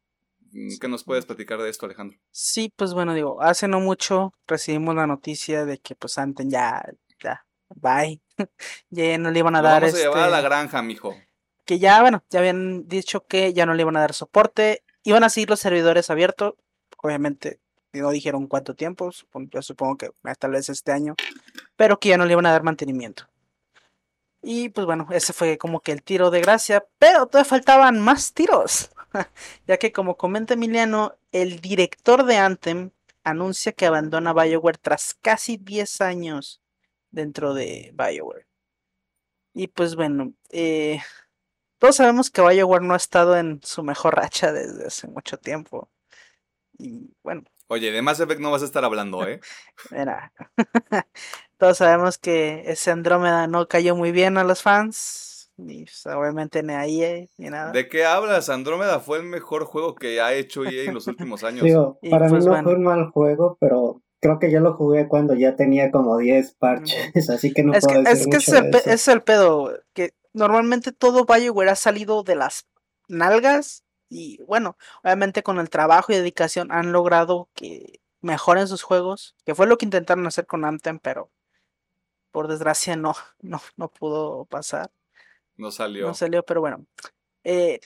Mm, 0.51 0.77
¿Qué 0.79 0.87
nos 0.87 1.03
puedes 1.03 1.25
platicar 1.25 1.61
de 1.61 1.69
esto, 1.69 1.85
Alejandro? 1.85 2.17
Sí, 2.31 2.73
pues 2.75 2.93
bueno, 2.93 3.13
digo, 3.13 3.41
hace 3.41 3.67
no 3.67 3.79
mucho 3.79 4.33
recibimos 4.47 4.95
la 4.95 5.07
noticia 5.07 5.65
de 5.65 5.77
que 5.79 5.95
pues 5.95 6.17
Anthem 6.17 6.49
ya, 6.49 6.83
ya, 7.21 7.45
bye. 7.75 8.21
ya 8.89 9.17
no 9.17 9.31
le 9.31 9.39
iban 9.39 9.55
a 9.55 9.61
dar. 9.61 9.81
Vamos 9.83 9.95
a 9.95 9.97
llevar 9.97 10.19
a 10.19 10.29
la 10.29 10.37
este 10.37 10.49
granja, 10.49 10.81
mijo. 10.81 11.15
Que 11.65 11.79
ya, 11.79 12.01
bueno, 12.01 12.23
ya 12.29 12.39
habían 12.39 12.87
dicho 12.87 13.25
que 13.27 13.53
ya 13.53 13.65
no 13.65 13.73
le 13.73 13.83
iban 13.83 13.95
a 13.97 14.01
dar 14.01 14.13
soporte. 14.13 14.83
Iban 15.03 15.23
a 15.23 15.29
seguir 15.29 15.49
los 15.49 15.59
servidores 15.59 16.09
abiertos. 16.09 16.55
Obviamente, 16.97 17.59
no 17.93 18.09
dijeron 18.09 18.47
cuánto 18.47 18.75
tiempo. 18.75 19.11
Yo 19.51 19.61
supongo 19.61 19.97
que 19.97 20.09
tal 20.39 20.51
vez 20.51 20.69
este 20.69 20.91
año. 20.91 21.15
Pero 21.75 21.99
que 21.99 22.09
ya 22.09 22.17
no 22.17 22.25
le 22.25 22.33
iban 22.33 22.47
a 22.47 22.51
dar 22.51 22.63
mantenimiento. 22.63 23.29
Y 24.41 24.69
pues 24.69 24.85
bueno, 24.85 25.07
ese 25.11 25.33
fue 25.33 25.57
como 25.57 25.81
que 25.81 25.91
el 25.91 26.03
tiro 26.03 26.31
de 26.31 26.41
gracia. 26.41 26.85
Pero 26.97 27.27
todavía 27.27 27.49
faltaban 27.49 27.99
más 27.99 28.33
tiros. 28.33 28.91
ya 29.67 29.77
que 29.77 29.91
como 29.91 30.17
comenta 30.17 30.53
Emiliano, 30.53 31.15
el 31.31 31.59
director 31.59 32.25
de 32.25 32.37
Anthem 32.37 32.91
anuncia 33.23 33.71
que 33.73 33.85
abandona 33.85 34.33
BioWare 34.33 34.77
tras 34.77 35.13
casi 35.21 35.57
10 35.57 36.01
años 36.01 36.61
dentro 37.11 37.53
de 37.53 37.93
BioWare. 37.93 38.47
Y 39.53 39.67
pues 39.67 39.95
bueno, 39.95 40.33
eh, 40.51 41.01
todos 41.79 41.97
sabemos 41.97 42.29
que 42.29 42.41
BioWare 42.41 42.83
no 42.83 42.93
ha 42.93 42.97
estado 42.97 43.37
en 43.37 43.61
su 43.63 43.83
mejor 43.83 44.15
racha 44.15 44.51
desde 44.51 44.87
hace 44.87 45.07
mucho 45.07 45.37
tiempo. 45.37 45.89
Y 46.77 47.13
bueno. 47.23 47.43
Oye, 47.67 47.91
de 47.91 48.01
Mass 48.01 48.19
Effect 48.19 48.39
no 48.39 48.51
vas 48.51 48.63
a 48.63 48.65
estar 48.65 48.83
hablando, 48.83 49.27
¿eh? 49.27 49.41
Mira, 49.91 50.33
todos 51.59 51.77
sabemos 51.77 52.17
que 52.17 52.63
ese 52.67 52.89
Andrómeda 52.89 53.45
no 53.47 53.67
cayó 53.67 53.93
muy 53.95 54.13
bien 54.13 54.37
a 54.37 54.45
los 54.45 54.63
fans. 54.63 55.51
Ni 55.57 55.83
pues, 55.83 56.05
obviamente 56.07 56.63
ni 56.63 56.71
a 56.71 56.85
EA, 56.85 57.27
ni 57.37 57.49
nada. 57.49 57.73
¿De 57.73 57.89
qué 57.89 58.05
hablas? 58.05 58.49
Andrómeda 58.49 59.01
fue 59.01 59.17
el 59.17 59.25
mejor 59.25 59.65
juego 59.65 59.93
que 59.93 60.21
ha 60.21 60.33
hecho 60.33 60.63
EA 60.63 60.85
en 60.85 60.93
los 60.93 61.07
últimos 61.07 61.43
años. 61.43 61.63
Digo, 61.65 61.99
para 62.09 62.27
mí 62.27 62.31
pues 62.31 62.45
no 62.45 62.63
fue 62.63 62.75
un 62.75 62.83
mal 62.83 63.11
juego, 63.11 63.57
pero 63.59 64.01
creo 64.21 64.39
que 64.39 64.51
yo 64.51 64.61
lo 64.61 64.73
jugué 64.73 65.09
cuando 65.09 65.33
ya 65.33 65.57
tenía 65.57 65.91
como 65.91 66.17
10 66.17 66.53
parches, 66.53 67.29
así 67.29 67.53
que 67.53 67.63
no 67.63 67.73
es 67.73 67.85
puedo 67.85 68.03
que, 68.03 68.09
decir 68.09 68.33
Es 68.33 68.45
que 68.45 68.51
es 68.51 68.61
el, 68.61 68.93
es 68.93 69.07
el, 69.09 69.21
pedo, 69.21 69.73
que 69.91 70.13
normalmente 70.31 70.93
todo 70.93 71.25
Bioware 71.25 71.69
ha 71.69 71.75
salido 71.75 72.23
de 72.23 72.35
las 72.35 72.67
nalgas 73.09 73.83
y 74.07 74.41
bueno, 74.43 74.77
obviamente 75.03 75.43
con 75.43 75.59
el 75.59 75.69
trabajo 75.69 76.13
y 76.13 76.15
dedicación 76.15 76.71
han 76.71 76.93
logrado 76.93 77.49
que 77.53 77.99
mejoren 78.21 78.69
sus 78.69 78.81
juegos, 78.81 79.35
que 79.45 79.55
fue 79.55 79.67
lo 79.67 79.77
que 79.77 79.85
intentaron 79.85 80.25
hacer 80.25 80.45
con 80.45 80.63
Anthem, 80.63 80.99
pero 80.99 81.29
por 82.31 82.47
desgracia 82.47 82.95
no, 82.95 83.15
no, 83.41 83.61
no 83.77 83.89
pudo 83.89 84.45
pasar. 84.45 84.91
No 85.57 85.71
salió. 85.71 86.07
No 86.07 86.13
salió, 86.13 86.43
pero 86.43 86.61
bueno. 86.61 86.85
Eh, 87.43 87.79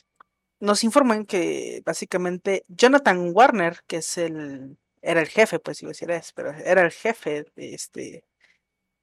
nos 0.59 0.83
informan 0.83 1.25
que 1.25 1.81
básicamente 1.85 2.65
Jonathan 2.67 3.31
Warner, 3.33 3.79
que 3.87 3.97
es 3.97 4.17
el 4.17 4.77
era 5.03 5.19
el 5.21 5.27
jefe, 5.27 5.59
pues 5.59 5.81
iba 5.81 5.89
a 5.89 5.91
decir 5.91 6.09
es, 6.11 6.31
pero 6.31 6.51
era 6.51 6.81
el 6.81 6.91
jefe, 6.91 7.45
de 7.55 7.75
este, 7.75 8.25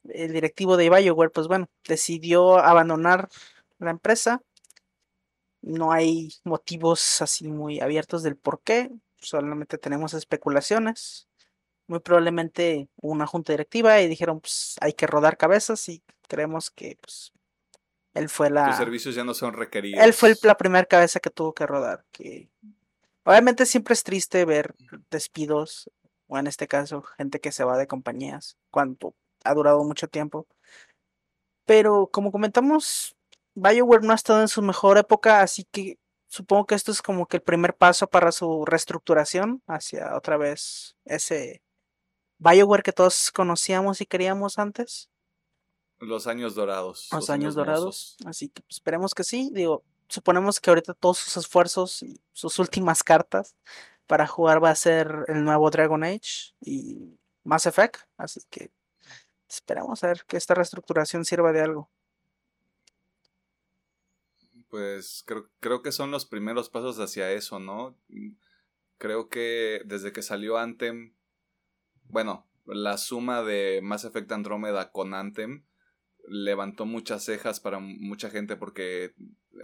el 0.09 0.33
directivo 0.33 0.77
de 0.77 0.89
Bioware, 0.89 1.31
pues 1.31 1.47
bueno, 1.47 1.69
decidió 1.87 2.59
abandonar 2.59 3.29
la 3.79 3.91
empresa. 3.91 4.43
No 5.61 5.93
hay 5.93 6.33
motivos 6.43 7.21
así 7.21 7.49
muy 7.49 7.81
abiertos 7.81 8.23
del 8.23 8.37
por 8.37 8.63
qué, 8.63 8.91
solamente 9.19 9.77
tenemos 9.77 10.15
especulaciones. 10.15 11.29
Muy 11.91 11.99
probablemente 11.99 12.89
una 12.97 13.27
junta 13.27 13.53
directiva 13.53 14.01
y 14.01 14.07
dijeron, 14.07 14.41
pues 14.41 14.77
hay 14.81 14.93
que 14.93 15.09
rodar 15.09 15.37
cabezas 15.37 15.89
y 15.89 16.03
creemos 16.29 16.71
que 16.71 16.97
pues 17.01 17.33
él 18.15 18.29
fue 18.29 18.49
la... 18.49 18.69
Los 18.69 18.77
servicios 18.77 19.15
ya 19.15 19.25
no 19.25 19.35
son 19.35 19.55
requeridos. 19.55 20.05
Él 20.05 20.13
fue 20.13 20.35
la 20.43 20.57
primera 20.57 20.87
cabeza 20.87 21.19
que 21.19 21.31
tuvo 21.31 21.53
que 21.53 21.67
rodar, 21.67 22.05
que 22.13 22.49
Obviamente 23.25 23.67
siempre 23.67 23.93
es 23.93 24.03
triste 24.03 24.45
ver 24.45 24.75
despidos, 25.11 25.91
o 26.27 26.39
en 26.39 26.47
este 26.47 26.67
caso, 26.67 27.03
gente 27.03 27.41
que 27.41 27.53
se 27.53 27.65
va 27.65 27.77
de 27.77 27.87
compañías, 27.87 28.57
cuando 28.71 29.15
ha 29.45 29.55
durado 29.55 29.85
mucho 29.85 30.09
tiempo. 30.09 30.47
Pero 31.67 32.09
como 32.11 32.33
comentamos, 32.33 33.15
BioWare 33.55 34.03
no 34.05 34.13
ha 34.13 34.17
estado 34.17 34.41
en 34.41 34.49
su 34.49 34.63
mejor 34.63 34.99
época, 34.99 35.43
así 35.43 35.65
que 35.71 35.99
supongo 36.29 36.67
que 36.67 36.75
esto 36.75 36.93
es 36.93 37.03
como 37.03 37.27
que 37.27 37.37
el 37.37 37.43
primer 37.43 37.77
paso 37.77 38.09
para 38.09 38.33
su 38.33 38.65
reestructuración 38.65 39.63
hacia 39.67 40.17
otra 40.17 40.37
vez 40.37 40.97
ese 41.05 41.63
BioWare 42.41 42.83
que 42.83 42.93
todos 42.93 43.31
conocíamos 43.31 44.01
y 44.01 44.07
queríamos 44.07 44.59
antes. 44.59 45.09
Los 45.99 46.27
años 46.27 46.55
dorados. 46.55 47.09
Los, 47.13 47.29
años, 47.29 47.55
dorados. 47.55 48.17
Así 48.25 48.49
que 48.49 48.63
esperemos 48.69 49.15
que 49.15 49.23
sí. 49.23 49.51
Digo, 49.53 49.85
suponemos 50.09 50.59
que 50.59 50.71
ahorita 50.71 50.95
todos 50.95 51.19
sus 51.19 51.37
esfuerzos 51.37 52.03
y 52.03 52.19
sus 52.33 52.59
últimas 52.59 53.03
cartas 53.03 53.55
para 54.07 54.27
jugar 54.27 54.65
va 54.65 54.71
a 54.71 54.75
ser 54.75 55.25
el 55.29 55.45
nuevo 55.45 55.71
Dragon 55.71 56.03
Age 56.03 56.55
y 56.63 57.19
Mass 57.45 57.67
Effect, 57.67 57.99
así 58.17 58.41
que 58.51 58.73
esperamos 59.49 60.03
a 60.03 60.09
ver 60.09 60.25
que 60.27 60.37
esta 60.37 60.55
reestructuración 60.55 61.25
sirva 61.25 61.53
de 61.53 61.61
algo. 61.61 61.91
Pues 64.69 65.23
creo, 65.27 65.49
creo 65.61 65.83
que 65.83 65.93
son 65.93 66.11
los 66.11 66.27
primeros 66.27 66.71
pasos 66.71 66.99
hacia 66.99 67.31
eso, 67.33 67.61
¿no? 67.61 67.97
Creo 68.99 69.29
que 69.29 69.83
desde 69.85 70.13
que 70.13 70.23
salió 70.23 70.59
Anthem, 70.59 71.15
bueno, 72.11 72.47
la 72.67 72.97
suma 72.99 73.43
de 73.43 73.81
Mass 73.83 74.05
Effect 74.05 74.31
Andrómeda 74.33 74.93
con 74.93 75.15
Anthem 75.15 75.65
levantó 76.29 76.87
muchas 76.87 77.25
cejas 77.25 77.61
para 77.61 77.79
mucha 77.81 78.31
gente 78.31 78.57
porque 78.57 79.15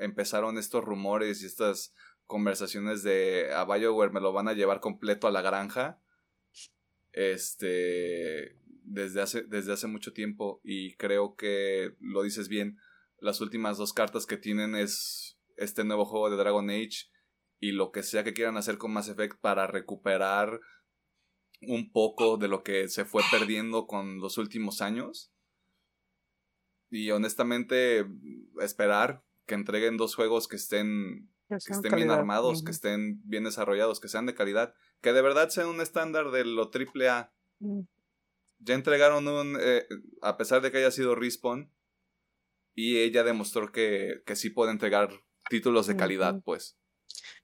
empezaron 0.01 0.59
estos 0.59 0.85
rumores 0.85 1.43
y 1.43 1.47
estas 1.47 1.95
conversaciones 2.27 3.03
de 3.03 3.53
a 3.55 3.65
BioWare 3.65 4.13
me 4.13 4.21
lo 4.21 4.33
van 4.33 4.49
a 4.49 4.55
llevar 4.55 4.81
completo 4.81 5.27
a 5.27 5.31
la 5.31 5.43
granja. 5.43 6.01
Este 7.13 8.57
desde 8.83 9.23
hace 9.23 9.43
desde 9.43 9.73
hace 9.73 9.87
mucho 9.87 10.13
tiempo 10.13 10.61
y 10.63 10.95
creo 10.95 11.35
que 11.35 11.97
lo 12.01 12.23
dices 12.23 12.49
bien 12.49 12.79
las 13.19 13.41
últimas 13.41 13.79
dos 13.79 13.93
cartas 13.93 14.27
que 14.27 14.37
tienen 14.37 14.75
es 14.77 15.39
este 15.57 15.85
nuevo 15.85 16.05
juego 16.05 16.31
de 16.31 16.37
Dragon 16.37 16.69
Age 16.71 17.11
y 17.59 17.73
lo 17.73 17.91
que 17.91 18.03
sea 18.03 18.25
que 18.25 18.35
quieran 18.35 18.57
hacer 18.57 18.79
con 18.79 18.93
Mass 18.93 19.09
Effect 19.09 19.41
para 19.41 19.67
recuperar 19.67 20.61
un 21.63 21.91
poco 21.91 22.37
de 22.37 22.49
lo 22.49 22.63
que 22.63 22.89
se 22.89 23.05
fue 23.05 23.23
perdiendo 23.31 23.87
con 23.87 24.21
los 24.21 24.39
últimos 24.39 24.81
años. 24.83 25.33
Y 26.91 27.11
honestamente, 27.11 28.07
esperar 28.61 29.23
que 29.47 29.55
entreguen 29.55 29.97
dos 29.97 30.15
juegos 30.15 30.49
que 30.49 30.57
estén, 30.57 31.29
que 31.49 31.73
estén 31.73 31.95
bien 31.95 32.11
armados, 32.11 32.63
que 32.63 32.71
estén 32.71 33.21
bien 33.25 33.45
desarrollados, 33.45 34.01
que 34.01 34.09
sean 34.09 34.27
de 34.27 34.35
calidad, 34.35 34.75
que 35.01 35.13
de 35.13 35.23
verdad 35.23 35.49
sean 35.49 35.69
un 35.69 35.81
estándar 35.81 36.31
de 36.31 36.45
lo 36.45 36.71
triple 36.71 37.09
A. 37.09 37.33
Mm. 37.59 37.83
Ya 38.61 38.75
entregaron 38.75 39.29
un, 39.29 39.59
eh, 39.61 39.87
a 40.23 40.37
pesar 40.37 40.63
de 40.63 40.71
que 40.71 40.79
haya 40.79 40.91
sido 40.91 41.15
Respawn, 41.15 41.71
y 42.75 42.99
ella 42.99 43.25
demostró 43.25 43.73
que, 43.73 44.23
que 44.27 44.37
sí 44.37 44.51
puede 44.51 44.71
entregar 44.71 45.11
títulos 45.49 45.87
de 45.87 45.97
calidad, 45.97 46.43
pues. 46.45 46.77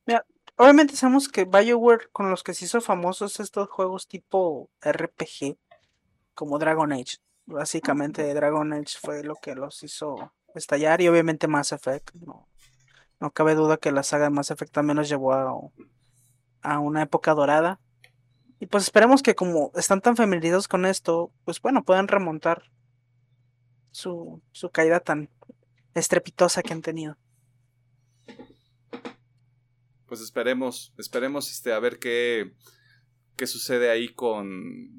Mira, 0.07 0.27
obviamente 0.57 0.97
sabemos 0.97 1.29
que 1.29 1.45
BioWare 1.45 2.09
con 2.13 2.31
los 2.31 2.43
que 2.43 2.55
se 2.55 2.65
hizo 2.65 2.81
famosos 2.81 3.41
estos 3.41 3.69
juegos 3.69 4.07
tipo 4.07 4.71
RPG, 4.81 5.57
como 6.35 6.59
Dragon 6.59 6.93
Age. 6.93 7.19
Básicamente 7.47 8.33
Dragon 8.35 8.73
Age 8.73 8.99
fue 9.01 9.25
lo 9.25 9.37
que 9.37 9.55
los 9.55 9.83
hizo 9.83 10.33
estallar 10.55 11.01
y 11.01 11.09
obviamente 11.09 11.49
Mass 11.49 11.73
Effect. 11.73 12.15
No, 12.15 12.49
no 13.21 13.31
cabe 13.31 13.55
duda 13.55 13.77
que 13.77 13.93
la 13.93 14.03
saga 14.03 14.25
de 14.25 14.31
Mass 14.31 14.51
Effect 14.51 14.73
también 14.73 14.97
nos 14.97 15.09
llevó 15.09 15.33
a, 15.33 15.53
a 16.63 16.79
una 16.79 17.03
época 17.03 17.35
dorada. 17.35 17.81
Y 18.61 18.67
pues 18.67 18.85
esperemos 18.85 19.23
que 19.23 19.35
como 19.35 19.73
están 19.75 20.01
tan 20.01 20.17
familiarizados 20.17 20.69
con 20.69 20.87
esto, 20.87 21.33
pues 21.45 21.61
bueno, 21.61 21.83
puedan 21.83 22.07
remontar 22.07 22.63
su, 23.91 24.41
su 24.53 24.71
caída 24.71 25.01
tan 25.01 25.31
estrepitosa 25.95 26.63
que 26.63 26.73
han 26.73 26.83
tenido. 26.83 27.17
Pues 30.13 30.21
esperemos, 30.21 30.93
esperemos 30.99 31.51
este, 31.51 31.73
a 31.73 31.79
ver 31.79 31.99
qué, 31.99 32.53
qué 33.35 33.47
sucede 33.47 33.89
ahí 33.89 34.13
con, 34.13 34.91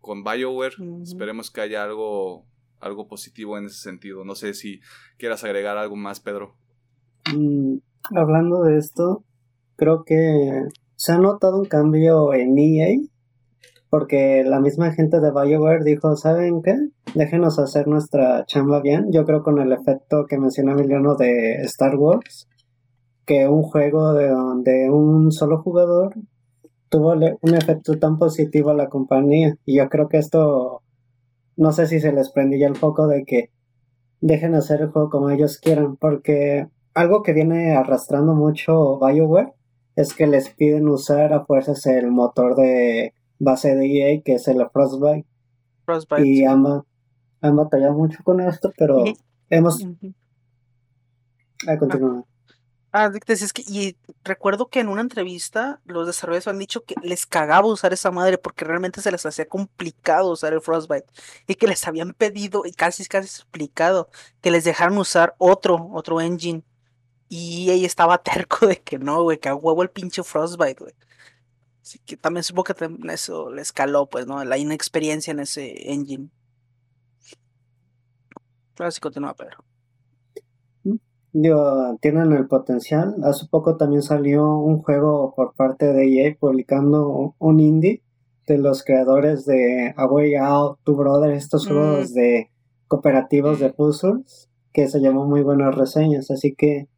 con 0.00 0.24
BioWare. 0.24 0.74
Esperemos 1.00 1.52
que 1.52 1.60
haya 1.60 1.84
algo, 1.84 2.44
algo 2.80 3.06
positivo 3.06 3.56
en 3.56 3.66
ese 3.66 3.76
sentido. 3.76 4.24
No 4.24 4.34
sé 4.34 4.54
si 4.54 4.80
quieras 5.16 5.44
agregar 5.44 5.78
algo 5.78 5.94
más, 5.94 6.18
Pedro. 6.18 6.56
Mm, 7.32 7.76
hablando 8.16 8.64
de 8.64 8.78
esto, 8.78 9.22
creo 9.76 10.02
que 10.02 10.64
se 10.96 11.12
ha 11.12 11.18
notado 11.18 11.56
un 11.56 11.66
cambio 11.66 12.34
en 12.34 12.58
EA 12.58 12.96
porque 13.90 14.42
la 14.44 14.58
misma 14.58 14.90
gente 14.90 15.20
de 15.20 15.30
BioWare 15.30 15.84
dijo, 15.84 16.16
¿saben 16.16 16.62
qué? 16.62 16.74
Déjenos 17.14 17.60
hacer 17.60 17.86
nuestra 17.86 18.44
chamba 18.46 18.80
bien. 18.80 19.12
Yo 19.12 19.24
creo 19.24 19.44
con 19.44 19.60
el 19.60 19.70
efecto 19.70 20.26
que 20.28 20.36
menciona 20.36 20.72
Emiliano 20.72 21.14
de 21.14 21.62
Star 21.62 21.94
Wars, 21.94 22.48
que 23.28 23.46
un 23.46 23.62
juego 23.62 24.14
de, 24.14 24.90
un 24.90 25.30
solo 25.32 25.62
jugador 25.62 26.14
tuvo 26.88 27.12
un 27.12 27.54
efecto 27.54 27.98
tan 27.98 28.18
positivo 28.18 28.70
a 28.70 28.74
la 28.74 28.88
compañía. 28.88 29.54
Y 29.66 29.76
yo 29.76 29.90
creo 29.90 30.08
que 30.08 30.16
esto, 30.16 30.82
no 31.54 31.72
sé 31.72 31.86
si 31.86 32.00
se 32.00 32.10
les 32.10 32.30
prendía 32.30 32.66
el 32.66 32.76
foco 32.76 33.06
de 33.06 33.24
que 33.26 33.50
dejen 34.22 34.54
hacer 34.54 34.80
el 34.80 34.88
juego 34.88 35.10
como 35.10 35.28
ellos 35.28 35.58
quieran, 35.58 35.96
porque 35.96 36.68
algo 36.94 37.22
que 37.22 37.34
viene 37.34 37.76
arrastrando 37.76 38.34
mucho 38.34 38.98
BioWare 38.98 39.52
es 39.94 40.14
que 40.14 40.26
les 40.26 40.48
piden 40.48 40.88
usar 40.88 41.34
a 41.34 41.44
fuerzas 41.44 41.84
el 41.84 42.10
motor 42.10 42.56
de 42.56 43.12
base 43.38 43.74
de 43.74 43.86
EA, 43.86 44.22
que 44.24 44.36
es 44.36 44.48
el 44.48 44.66
Frostbite. 44.72 45.26
Y 46.24 46.44
han, 46.44 46.64
batallado 47.42 47.92
mucho 47.92 48.20
con 48.24 48.40
esto, 48.40 48.72
pero 48.78 49.04
hemos... 49.50 49.86
Ah, 51.66 51.76
ah 52.92 53.10
es 53.26 53.52
que, 53.52 53.62
y 53.66 53.96
recuerdo 54.24 54.68
que 54.68 54.80
en 54.80 54.88
una 54.88 55.00
entrevista 55.00 55.80
los 55.84 56.06
desarrolladores 56.06 56.48
han 56.48 56.58
dicho 56.58 56.84
que 56.84 56.94
les 57.02 57.26
cagaba 57.26 57.66
usar 57.66 57.92
esa 57.92 58.10
madre 58.10 58.38
porque 58.38 58.64
realmente 58.64 59.00
se 59.02 59.10
les 59.10 59.24
hacía 59.26 59.46
complicado 59.48 60.30
usar 60.32 60.52
el 60.52 60.60
Frostbite 60.60 61.06
y 61.46 61.54
que 61.54 61.66
les 61.66 61.86
habían 61.86 62.12
pedido 62.14 62.62
y 62.64 62.72
casi 62.72 63.04
casi 63.06 63.26
explicado 63.26 64.08
que 64.40 64.50
les 64.50 64.64
dejaran 64.64 64.96
usar 64.98 65.34
otro, 65.38 65.90
otro 65.92 66.20
engine 66.20 66.62
y 67.28 67.70
ella 67.70 67.86
estaba 67.86 68.18
terco 68.22 68.66
de 68.66 68.80
que 68.80 68.98
no, 68.98 69.22
güey, 69.22 69.38
que 69.38 69.48
a 69.48 69.54
huevo 69.54 69.82
el 69.82 69.90
pinche 69.90 70.22
Frostbite, 70.22 70.82
güey. 70.84 70.94
Así 71.82 71.98
que 72.00 72.16
también 72.16 72.44
supongo 72.44 72.64
que 72.64 72.74
eso 73.12 73.50
le 73.50 73.62
escaló, 73.62 74.06
pues, 74.06 74.26
¿no? 74.26 74.44
La 74.44 74.58
inexperiencia 74.58 75.30
en 75.30 75.40
ese 75.40 75.90
engine. 75.92 76.30
Ahora 78.78 78.90
sí 78.90 79.00
continúa, 79.00 79.34
Pedro. 79.34 79.67
Digo, 81.40 81.96
tienen 82.00 82.32
el 82.32 82.48
potencial. 82.48 83.14
Hace 83.22 83.46
poco 83.46 83.76
también 83.76 84.02
salió 84.02 84.58
un 84.58 84.82
juego 84.82 85.34
por 85.36 85.54
parte 85.54 85.92
de 85.92 86.04
EA 86.04 86.36
publicando 86.36 87.36
un 87.38 87.60
indie 87.60 88.02
de 88.48 88.58
los 88.58 88.82
creadores 88.82 89.44
de 89.46 89.94
A 89.96 90.06
Way 90.06 90.34
Out, 90.34 90.80
To 90.82 90.96
Brother, 90.96 91.30
estos 91.30 91.66
mm. 91.66 91.68
juegos 91.68 92.12
de 92.12 92.50
cooperativos 92.88 93.60
de 93.60 93.72
puzzles, 93.72 94.50
que 94.72 94.88
se 94.88 95.00
llamó 95.00 95.26
muy 95.26 95.42
buenas 95.42 95.76
reseñas. 95.76 96.28
Así 96.32 96.56
que 96.56 96.88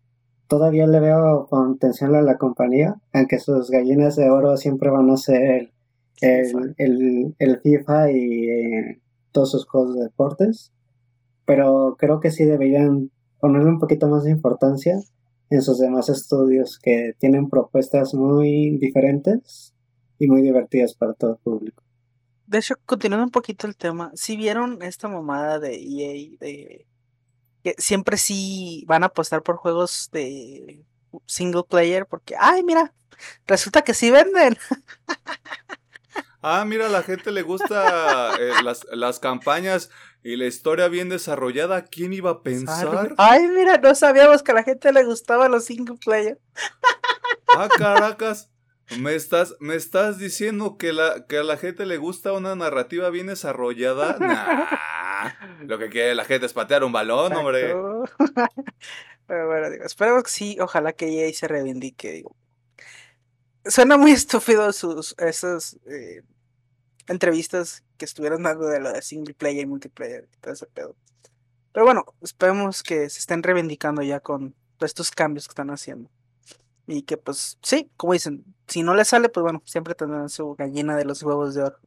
todavía 0.47 0.87
le 0.87 1.01
veo 1.01 1.47
potencial 1.51 2.15
a 2.15 2.23
la 2.23 2.39
compañía, 2.39 2.97
aunque 3.13 3.41
sus 3.41 3.71
gallinas 3.71 4.17
de 4.17 4.31
oro 4.31 4.57
siempre 4.57 4.89
van 4.89 5.11
a 5.11 5.19
ser 5.19 5.71
el, 6.23 7.35
el, 7.39 7.61
FIFA 7.61 8.11
y 8.11 8.49
eh, 8.49 9.01
todos 9.33 9.51
sus 9.51 9.67
juegos 9.67 9.97
de 9.97 10.05
deportes. 10.05 10.73
Pero 11.45 11.97
creo 11.99 12.21
que 12.21 12.31
sí 12.31 12.45
deberían 12.45 13.11
ponerle 13.41 13.71
un 13.71 13.79
poquito 13.79 14.09
más 14.09 14.25
de 14.25 14.31
importancia 14.31 15.01
en 15.51 15.63
sus 15.63 15.79
demás 15.79 16.09
estudios 16.09 16.79
que 16.79 17.15
tienen 17.19 17.49
propuestas 17.49 18.15
muy 18.15 18.79
diferentes 18.79 19.75
y 20.19 20.29
muy 20.29 20.43
divertidas 20.43 20.95
para 20.95 21.15
todo 21.15 21.33
el 21.33 21.39
público. 21.39 21.83
De 22.47 22.59
hecho, 22.59 22.75
continuando 22.85 23.25
un 23.25 23.31
poquito 23.31 23.67
el 23.67 23.77
tema, 23.77 24.11
si 24.15 24.37
vieron 24.37 24.83
esta 24.83 25.09
mamada 25.09 25.59
de 25.59 25.75
EA 25.75 26.37
de 26.41 26.87
que 27.63 27.75
siempre 27.79 28.17
sí 28.17 28.85
van 28.87 29.03
a 29.03 29.07
apostar 29.07 29.43
por 29.43 29.57
juegos 29.57 30.09
de 30.13 30.85
single 31.27 31.65
player 31.69 32.07
porque, 32.07 32.35
ay, 32.39 32.63
mira, 32.63 32.95
resulta 33.47 33.83
que 33.83 33.95
sí 33.95 34.11
venden. 34.11 34.57
Ah, 36.43 36.65
mira, 36.65 36.87
a 36.87 36.89
la 36.89 37.03
gente 37.03 37.33
le 37.33 37.43
gusta 37.43 38.35
eh, 38.41 38.53
las, 38.63 39.21
campañas 39.21 39.91
y 40.23 40.37
la 40.37 40.47
historia 40.47 40.89
bien 40.89 41.09
desarrollada. 41.09 41.85
¿Quién 41.85 42.13
iba 42.13 42.31
a 42.31 42.43
pensar? 42.43 43.15
Ay, 43.17 43.47
mira, 43.49 43.79
no 43.79 43.95
sabíamos 43.95 44.43
que 44.43 44.53
a 44.53 44.55
la 44.55 44.63
gente 44.63 44.93
le 44.93 45.05
gustaban 45.05 45.51
los 45.51 45.65
single 45.65 45.97
player. 46.03 46.39
Ah, 47.57 47.69
caracas. 47.77 48.51
¿Me 48.99 49.15
estás, 49.15 49.55
¿Me 49.61 49.77
estás 49.77 50.19
diciendo 50.19 50.77
que, 50.77 50.93
la, 50.93 51.27
que 51.27 51.39
a 51.39 51.45
la 51.45 51.57
gente 51.57 51.87
le 51.87 51.97
gusta 51.97 52.33
una 52.33 52.57
narrativa 52.57 53.11
bien 53.11 53.27
desarrollada? 53.27 54.17
Nah. 55.21 55.33
Lo 55.67 55.79
que 55.79 55.91
quiere 55.91 56.15
la 56.15 56.25
gente 56.25 56.47
es 56.47 56.55
patear 56.55 56.83
un 56.83 56.93
balón, 56.93 57.35
hombre. 57.35 57.75
Pero 59.27 59.47
bueno, 59.47 59.69
digo, 59.69 59.85
esperemos 59.85 60.23
que 60.23 60.31
sí, 60.31 60.57
ojalá 60.59 60.95
que 60.95 61.07
EA 61.07 61.33
se 61.35 61.47
reivindique, 61.47 62.11
digo. 62.11 62.35
Suena 63.67 63.99
muy 63.99 64.13
estúpido 64.13 64.73
sus 64.73 65.15
esas 65.19 65.79
eh, 65.87 66.23
entrevistas 67.11 67.83
que 67.99 68.05
estuvieron 68.05 68.45
dando 68.45 68.67
de 68.67 68.81
lo 68.81 68.93
de 68.93 69.03
single 69.03 69.35
player 69.35 69.65
y 69.65 69.67
multiplayer 69.67 70.29
y 70.33 70.41
todo 70.41 70.55
ese 70.55 70.67
pedo. 70.67 70.95
Pero 71.73 71.85
bueno, 71.85 72.05
esperemos 72.23 72.83
que 72.83 73.11
se 73.11 73.19
estén 73.19 73.43
reivindicando 73.43 74.03
ya 74.03 74.21
con 74.21 74.55
todos 74.79 74.91
estos 74.91 75.11
cambios 75.11 75.47
que 75.47 75.53
están 75.53 75.71
haciendo. 75.71 76.09
Y 76.87 77.03
que 77.03 77.17
pues 77.17 77.59
sí, 77.63 77.91
como 77.97 78.13
dicen, 78.13 78.45
si 78.69 78.83
no 78.83 78.95
le 78.95 79.05
sale, 79.05 79.29
pues 79.29 79.43
bueno, 79.43 79.61
siempre 79.65 79.95
tendrán 79.95 80.29
su 80.29 80.55
gallina 80.55 80.97
de 80.97 81.05
los 81.05 81.23
huevos 81.23 81.55
de 81.55 81.65
oro. 81.65 81.79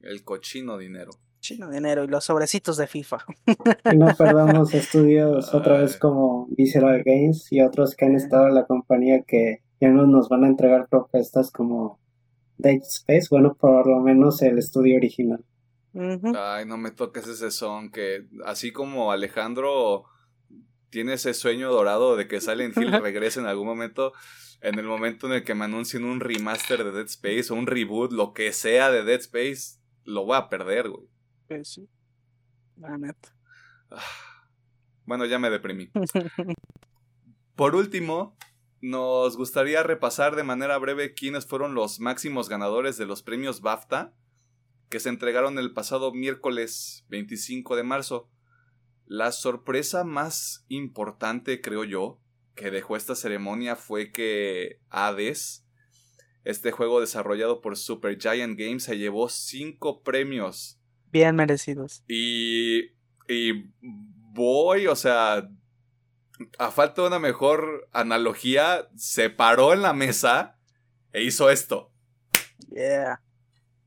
El 0.00 0.24
cochino 0.24 0.76
dinero. 0.76 1.12
Cochino 1.36 1.70
dinero 1.70 2.02
y 2.02 2.08
los 2.08 2.24
sobrecitos 2.24 2.76
de 2.76 2.88
FIFA. 2.88 3.18
Y 3.92 3.96
no 3.96 4.14
perdamos 4.18 4.74
estudios 4.74 5.54
otra 5.54 5.78
vez 5.78 5.96
como 5.96 6.48
Visceral 6.50 7.02
Games 7.04 7.50
y 7.52 7.60
otros 7.60 7.94
que 7.94 8.04
han 8.04 8.16
estado 8.16 8.48
en 8.48 8.54
la 8.56 8.66
compañía 8.66 9.22
que 9.22 9.62
ya 9.80 9.90
no 9.90 10.06
nos 10.06 10.28
van 10.28 10.44
a 10.44 10.48
entregar 10.48 10.88
propuestas 10.88 11.50
como 11.50 12.00
Dead 12.58 12.80
Space, 12.82 13.28
bueno, 13.30 13.54
por 13.54 13.86
lo 13.86 14.00
menos 14.00 14.42
el 14.42 14.58
estudio 14.58 14.96
original. 14.96 15.44
Ay, 16.36 16.66
no 16.66 16.76
me 16.76 16.90
toques 16.90 17.26
ese 17.26 17.50
son, 17.50 17.90
que 17.90 18.26
así 18.44 18.72
como 18.72 19.12
Alejandro 19.12 20.04
tiene 20.90 21.14
ese 21.14 21.34
sueño 21.34 21.70
dorado 21.70 22.16
de 22.16 22.26
que 22.26 22.40
Silent 22.40 22.76
Hill 22.76 22.92
regrese 23.02 23.40
en 23.40 23.46
algún 23.46 23.66
momento, 23.66 24.12
en 24.60 24.78
el 24.78 24.86
momento 24.86 25.26
en 25.26 25.34
el 25.34 25.44
que 25.44 25.54
me 25.54 25.64
anuncien 25.64 26.04
un 26.04 26.20
remaster 26.20 26.84
de 26.84 26.92
Dead 26.92 27.06
Space 27.06 27.52
o 27.52 27.56
un 27.56 27.66
reboot, 27.66 28.12
lo 28.12 28.32
que 28.32 28.52
sea 28.52 28.90
de 28.90 29.04
Dead 29.04 29.20
Space, 29.20 29.78
lo 30.04 30.24
voy 30.24 30.36
a 30.36 30.48
perder, 30.48 30.88
güey. 30.88 31.06
Pues 31.48 31.68
sí. 31.68 31.88
La 32.76 32.98
neta. 32.98 33.36
Ah, 33.90 34.00
bueno, 35.04 35.26
ya 35.26 35.38
me 35.38 35.50
deprimí. 35.50 35.90
Por 37.56 37.76
último, 37.76 38.36
nos 38.84 39.38
gustaría 39.38 39.82
repasar 39.82 40.36
de 40.36 40.42
manera 40.42 40.76
breve 40.76 41.14
quiénes 41.14 41.46
fueron 41.46 41.72
los 41.74 42.00
máximos 42.00 42.50
ganadores 42.50 42.98
de 42.98 43.06
los 43.06 43.22
premios 43.22 43.62
BAFTA 43.62 44.12
que 44.90 45.00
se 45.00 45.08
entregaron 45.08 45.58
el 45.58 45.72
pasado 45.72 46.12
miércoles 46.12 47.06
25 47.08 47.76
de 47.76 47.82
marzo. 47.82 48.30
La 49.06 49.32
sorpresa 49.32 50.04
más 50.04 50.66
importante, 50.68 51.62
creo 51.62 51.84
yo, 51.84 52.20
que 52.54 52.70
dejó 52.70 52.96
esta 52.96 53.14
ceremonia 53.14 53.74
fue 53.74 54.12
que 54.12 54.80
Hades, 54.90 55.66
este 56.44 56.70
juego 56.70 57.00
desarrollado 57.00 57.62
por 57.62 57.78
Supergiant 57.78 58.58
Games, 58.58 58.84
se 58.84 58.98
llevó 58.98 59.30
cinco 59.30 60.02
premios. 60.02 60.78
Bien 61.10 61.34
merecidos. 61.36 62.04
Y, 62.06 62.90
y 63.28 63.72
voy, 63.80 64.88
o 64.88 64.94
sea, 64.94 65.48
a 66.58 66.70
falta 66.70 67.02
de 67.02 67.08
una 67.08 67.18
mejor 67.18 67.88
analogía, 67.92 68.88
se 68.96 69.30
paró 69.30 69.72
en 69.72 69.82
la 69.82 69.92
mesa 69.92 70.58
e 71.12 71.22
hizo 71.22 71.50
esto. 71.50 71.92
Yeah. 72.70 73.20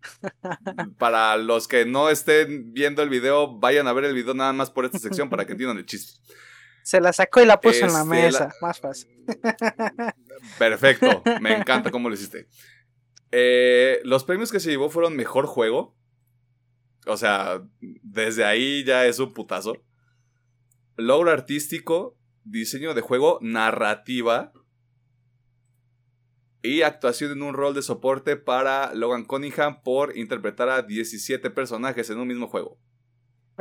Para 0.97 1.37
los 1.37 1.67
que 1.67 1.85
no 1.85 2.09
estén 2.09 2.73
viendo 2.73 3.03
el 3.03 3.09
video, 3.09 3.57
vayan 3.59 3.87
a 3.87 3.93
ver 3.93 4.05
el 4.05 4.13
video 4.13 4.33
nada 4.33 4.53
más 4.53 4.71
por 4.71 4.85
esta 4.85 4.99
sección 4.99 5.29
para 5.29 5.45
que 5.45 5.51
entiendan 5.51 5.77
el 5.77 5.85
chiste. 5.85 6.19
Se 6.83 7.01
la 7.01 7.11
sacó 7.11 7.41
y 7.41 7.45
la 7.45 7.59
puso 7.59 7.85
en 7.85 7.91
la 7.91 7.99
este, 7.99 8.09
mesa, 8.09 8.53
más 8.61 8.79
fácil. 8.79 9.09
Perfecto, 10.57 11.21
me 11.41 11.57
encanta 11.57 11.91
cómo 11.91 12.07
lo 12.07 12.15
hiciste. 12.15 12.47
Eh, 13.31 13.99
los 14.05 14.23
premios 14.23 14.51
que 14.51 14.61
se 14.61 14.69
llevó 14.69 14.89
fueron 14.89 15.15
mejor 15.15 15.47
juego. 15.47 15.97
O 17.05 17.17
sea, 17.17 17.61
desde 17.81 18.45
ahí 18.45 18.85
ya 18.85 19.05
es 19.05 19.19
un 19.19 19.33
putazo. 19.33 19.83
Logro 20.95 21.31
artístico, 21.31 22.16
diseño 22.49 22.93
de 22.93 23.01
juego, 23.01 23.39
narrativa 23.41 24.53
y 26.61 26.81
actuación 26.81 27.31
en 27.31 27.43
un 27.43 27.53
rol 27.53 27.73
de 27.73 27.81
soporte 27.81 28.35
para 28.35 28.93
Logan 28.93 29.25
Cunningham 29.25 29.81
por 29.83 30.17
interpretar 30.17 30.69
a 30.69 30.81
17 30.81 31.49
personajes 31.51 32.09
en 32.09 32.19
un 32.19 32.27
mismo 32.27 32.47
juego. 32.47 32.77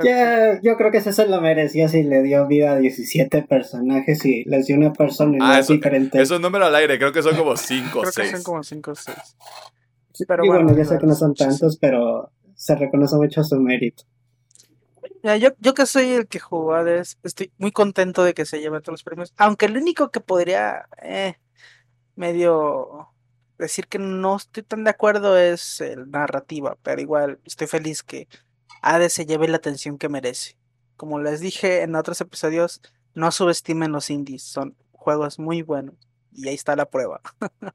Ya, 0.03 0.61
yo 0.61 0.77
creo 0.77 0.91
que 0.91 1.01
se 1.01 1.27
lo 1.27 1.41
merecía 1.41 1.89
si 1.89 2.03
le 2.03 2.23
dio 2.23 2.47
vida 2.47 2.73
a 2.73 2.79
17 2.79 3.43
personajes 3.43 4.25
y 4.27 4.45
les 4.45 4.67
dio 4.67 4.77
una 4.77 4.93
persona 4.93 5.39
ah, 5.41 5.59
eso, 5.59 5.73
diferente. 5.73 6.21
Es 6.21 6.31
un 6.31 6.43
número 6.43 6.67
al 6.67 6.75
aire, 6.75 6.99
creo 6.99 7.13
que 7.13 7.23
son 7.23 7.35
como 7.35 7.57
5 7.57 8.01
o 8.01 8.05
6. 8.05 8.15
Creo 8.15 8.27
que 8.27 8.37
son 8.37 8.43
como 8.43 8.63
5 8.63 8.91
o 8.91 8.95
6. 8.95 9.17
Pero 10.29 10.45
y 10.45 10.49
bueno, 10.49 10.77
ya 10.77 10.85
sé 10.85 10.99
que 10.99 11.07
no 11.07 11.15
son 11.15 11.35
tantos, 11.35 11.79
pero 11.79 12.31
se 12.55 12.75
reconoce 12.75 13.17
mucho 13.17 13.43
su 13.43 13.59
mérito. 13.59 14.05
Yo, 15.35 15.51
yo 15.59 15.75
que 15.75 15.87
soy 15.87 16.13
el 16.13 16.29
que 16.29 16.39
jugó 16.39 16.77
estoy 16.77 17.53
muy 17.59 17.73
contento 17.73 18.23
de 18.23 18.35
que 18.35 18.47
se 18.47 18.61
lleven 18.61 18.83
todos 18.83 18.95
los 18.95 19.03
premios. 19.03 19.35
Aunque 19.37 19.67
el 19.67 19.77
único 19.77 20.11
que 20.11 20.21
podría 20.21 20.89
eh, 21.03 21.37
medio 22.15 23.09
decir 23.59 23.89
que 23.89 23.99
no 23.99 24.37
estoy 24.37 24.63
tan 24.63 24.85
de 24.85 24.91
acuerdo 24.91 25.37
es 25.37 25.81
el 25.81 26.11
narrativa, 26.11 26.77
pero 26.83 27.01
igual 27.01 27.41
estoy 27.45 27.67
feliz 27.67 28.03
que 28.03 28.29
Hades 28.83 29.13
se 29.15 29.27
lleve 29.27 29.49
la 29.49 29.57
atención 29.57 29.99
que 29.99 30.09
merece. 30.09 30.57
Como 30.97 31.21
les 31.21 31.41
dije 31.41 31.83
en 31.83 31.97
otros 31.97 32.21
episodios, 32.21 32.81
no 33.15 33.33
subestimen 33.33 33.93
los 33.93 34.11
indies, 34.11 34.43
son 34.43 34.77
juegos 34.93 35.39
muy 35.39 35.63
buenos 35.63 35.95
y 36.33 36.49
ahí 36.49 36.55
está 36.55 36.77
la 36.77 36.89
prueba. 36.89 37.21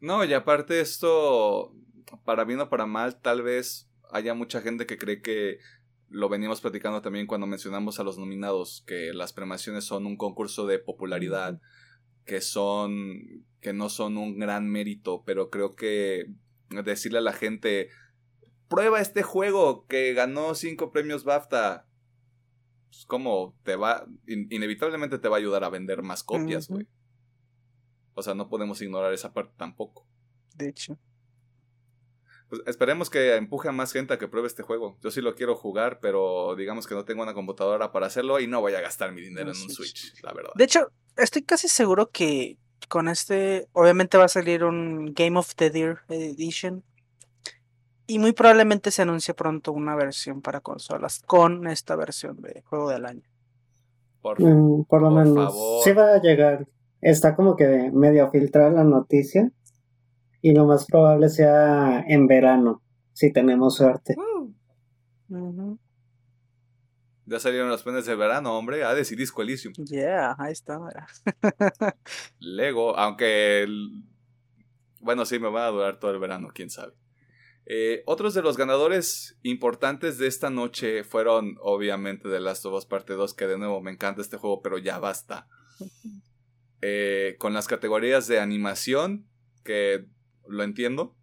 no, 0.00 0.24
y 0.24 0.34
aparte 0.34 0.80
esto, 0.80 1.72
para 2.24 2.44
bien 2.44 2.60
o 2.60 2.68
para 2.68 2.86
mal, 2.86 3.20
tal 3.20 3.42
vez 3.42 3.88
haya 4.10 4.34
mucha 4.34 4.60
gente 4.60 4.86
que 4.86 4.98
cree 4.98 5.22
que 5.22 5.58
lo 6.12 6.28
venimos 6.28 6.60
platicando 6.60 7.02
también 7.02 7.26
cuando 7.26 7.46
mencionamos 7.46 7.98
a 7.98 8.04
los 8.04 8.18
nominados, 8.18 8.84
que 8.86 9.12
las 9.12 9.32
premiaciones 9.32 9.84
son 9.84 10.06
un 10.06 10.16
concurso 10.16 10.66
de 10.66 10.78
popularidad 10.78 11.60
que 12.24 12.40
son 12.40 13.44
que 13.60 13.72
no 13.72 13.88
son 13.88 14.16
un 14.16 14.38
gran 14.38 14.68
mérito, 14.68 15.22
pero 15.24 15.50
creo 15.50 15.74
que 15.74 16.26
decirle 16.84 17.18
a 17.18 17.22
la 17.22 17.32
gente 17.32 17.88
prueba 18.68 19.00
este 19.00 19.22
juego 19.22 19.86
que 19.86 20.12
ganó 20.14 20.54
cinco 20.54 20.92
premios 20.92 21.24
BAFTA 21.24 21.86
pues 22.92 23.06
como 23.06 23.56
te 23.62 23.76
va 23.76 24.06
inevitablemente 24.26 25.18
te 25.18 25.28
va 25.28 25.36
a 25.36 25.38
ayudar 25.38 25.64
a 25.64 25.70
vender 25.70 26.02
más 26.02 26.22
copias, 26.22 26.68
güey. 26.68 26.86
O 28.14 28.22
sea, 28.22 28.34
no 28.34 28.50
podemos 28.50 28.82
ignorar 28.82 29.14
esa 29.14 29.32
parte 29.32 29.54
tampoco. 29.56 30.06
De 30.54 30.68
hecho. 30.68 30.98
Pues 32.52 32.60
esperemos 32.66 33.08
que 33.08 33.34
empuje 33.36 33.70
a 33.70 33.72
más 33.72 33.94
gente 33.94 34.12
a 34.12 34.18
que 34.18 34.28
pruebe 34.28 34.46
este 34.46 34.62
juego. 34.62 34.98
Yo 35.00 35.10
sí 35.10 35.22
lo 35.22 35.34
quiero 35.34 35.56
jugar, 35.56 36.00
pero 36.02 36.54
digamos 36.54 36.86
que 36.86 36.94
no 36.94 37.06
tengo 37.06 37.22
una 37.22 37.32
computadora 37.32 37.92
para 37.92 38.08
hacerlo 38.08 38.40
y 38.40 38.46
no 38.46 38.60
voy 38.60 38.74
a 38.74 38.82
gastar 38.82 39.10
mi 39.10 39.22
dinero 39.22 39.52
en 39.52 39.56
un 39.56 39.70
Switch, 39.70 40.22
la 40.22 40.34
verdad. 40.34 40.50
De 40.54 40.64
hecho, 40.64 40.92
estoy 41.16 41.44
casi 41.44 41.68
seguro 41.68 42.10
que 42.10 42.58
con 42.90 43.08
este, 43.08 43.68
obviamente 43.72 44.18
va 44.18 44.26
a 44.26 44.28
salir 44.28 44.64
un 44.64 45.14
Game 45.14 45.38
of 45.38 45.54
the 45.54 45.70
Year 45.70 46.00
Edition. 46.10 46.84
Y 48.06 48.18
muy 48.18 48.32
probablemente 48.32 48.90
se 48.90 49.00
anuncie 49.00 49.32
pronto 49.32 49.72
una 49.72 49.96
versión 49.96 50.42
para 50.42 50.60
consolas 50.60 51.22
con 51.24 51.66
esta 51.66 51.96
versión 51.96 52.42
de 52.42 52.60
juego 52.66 52.90
del 52.90 53.06
año. 53.06 53.22
Por, 54.20 54.38
mm, 54.42 54.84
lo 54.90 55.10
menos. 55.10 55.54
Sí 55.84 55.92
va 55.92 56.16
a 56.16 56.20
llegar. 56.20 56.68
Está 57.00 57.34
como 57.34 57.56
que 57.56 57.90
medio 57.94 58.30
filtrada 58.30 58.68
la 58.68 58.84
noticia. 58.84 59.50
Y 60.42 60.52
lo 60.52 60.66
más 60.66 60.86
probable 60.86 61.28
sea 61.28 62.04
en 62.06 62.26
verano, 62.26 62.82
si 63.12 63.32
tenemos 63.32 63.76
suerte. 63.76 64.16
Ya 67.24 67.38
salieron 67.38 67.68
los 67.68 67.84
planes 67.84 68.06
de 68.06 68.16
verano, 68.16 68.58
hombre. 68.58 68.84
A 68.84 68.92
decidir 68.92 69.20
Disco 69.20 69.40
Elysium. 69.40 69.72
Yeah, 69.86 70.34
ahí 70.38 70.52
está. 70.52 70.80
Lego, 72.40 72.98
aunque. 72.98 73.66
Bueno, 75.00 75.24
sí, 75.24 75.38
me 75.38 75.48
va 75.48 75.66
a 75.66 75.70
durar 75.70 76.00
todo 76.00 76.10
el 76.10 76.18
verano, 76.18 76.48
quién 76.52 76.70
sabe. 76.70 76.92
Eh, 77.66 78.02
otros 78.06 78.34
de 78.34 78.42
los 78.42 78.56
ganadores 78.56 79.38
importantes 79.42 80.18
de 80.18 80.26
esta 80.26 80.50
noche 80.50 81.04
fueron, 81.04 81.56
obviamente, 81.60 82.28
The 82.28 82.40
Last 82.40 82.66
of 82.66 82.74
Us 82.74 82.86
Parte 82.86 83.14
2, 83.14 83.34
que 83.34 83.46
de 83.46 83.58
nuevo 83.58 83.80
me 83.80 83.92
encanta 83.92 84.20
este 84.20 84.36
juego, 84.36 84.60
pero 84.60 84.78
ya 84.78 84.98
basta. 84.98 85.46
Eh, 86.80 87.36
con 87.38 87.54
las 87.54 87.68
categorías 87.68 88.26
de 88.26 88.40
animación, 88.40 89.28
que 89.64 90.06
lo 90.46 90.62
entiendo. 90.62 91.14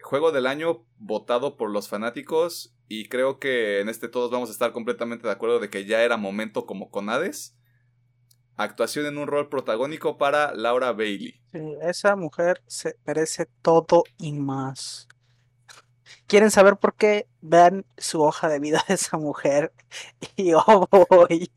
Juego 0.00 0.32
del 0.32 0.46
año 0.46 0.84
votado 0.98 1.56
por 1.56 1.70
los 1.70 1.88
fanáticos 1.88 2.74
y 2.88 3.08
creo 3.08 3.38
que 3.38 3.80
en 3.80 3.88
este 3.88 4.08
todos 4.08 4.30
vamos 4.30 4.48
a 4.48 4.52
estar 4.52 4.72
completamente 4.72 5.26
de 5.26 5.32
acuerdo 5.32 5.58
de 5.58 5.70
que 5.70 5.84
ya 5.84 6.02
era 6.02 6.16
momento 6.16 6.66
como 6.66 6.90
con 6.90 7.08
Hades. 7.08 7.56
Actuación 8.56 9.06
en 9.06 9.18
un 9.18 9.26
rol 9.26 9.48
protagónico 9.48 10.16
para 10.16 10.54
Laura 10.54 10.92
Bailey. 10.92 11.42
esa 11.82 12.16
mujer 12.16 12.62
se 12.66 12.96
merece 13.04 13.46
todo 13.62 14.04
y 14.16 14.32
más. 14.32 15.08
¿Quieren 16.26 16.50
saber 16.50 16.76
por 16.76 16.94
qué? 16.94 17.28
Vean 17.40 17.84
su 17.98 18.22
hoja 18.22 18.48
de 18.48 18.58
vida 18.60 18.84
de 18.88 18.94
esa 18.94 19.18
mujer. 19.18 19.72
Y 20.36 20.52
oh 20.54 20.88
boy 20.90 21.50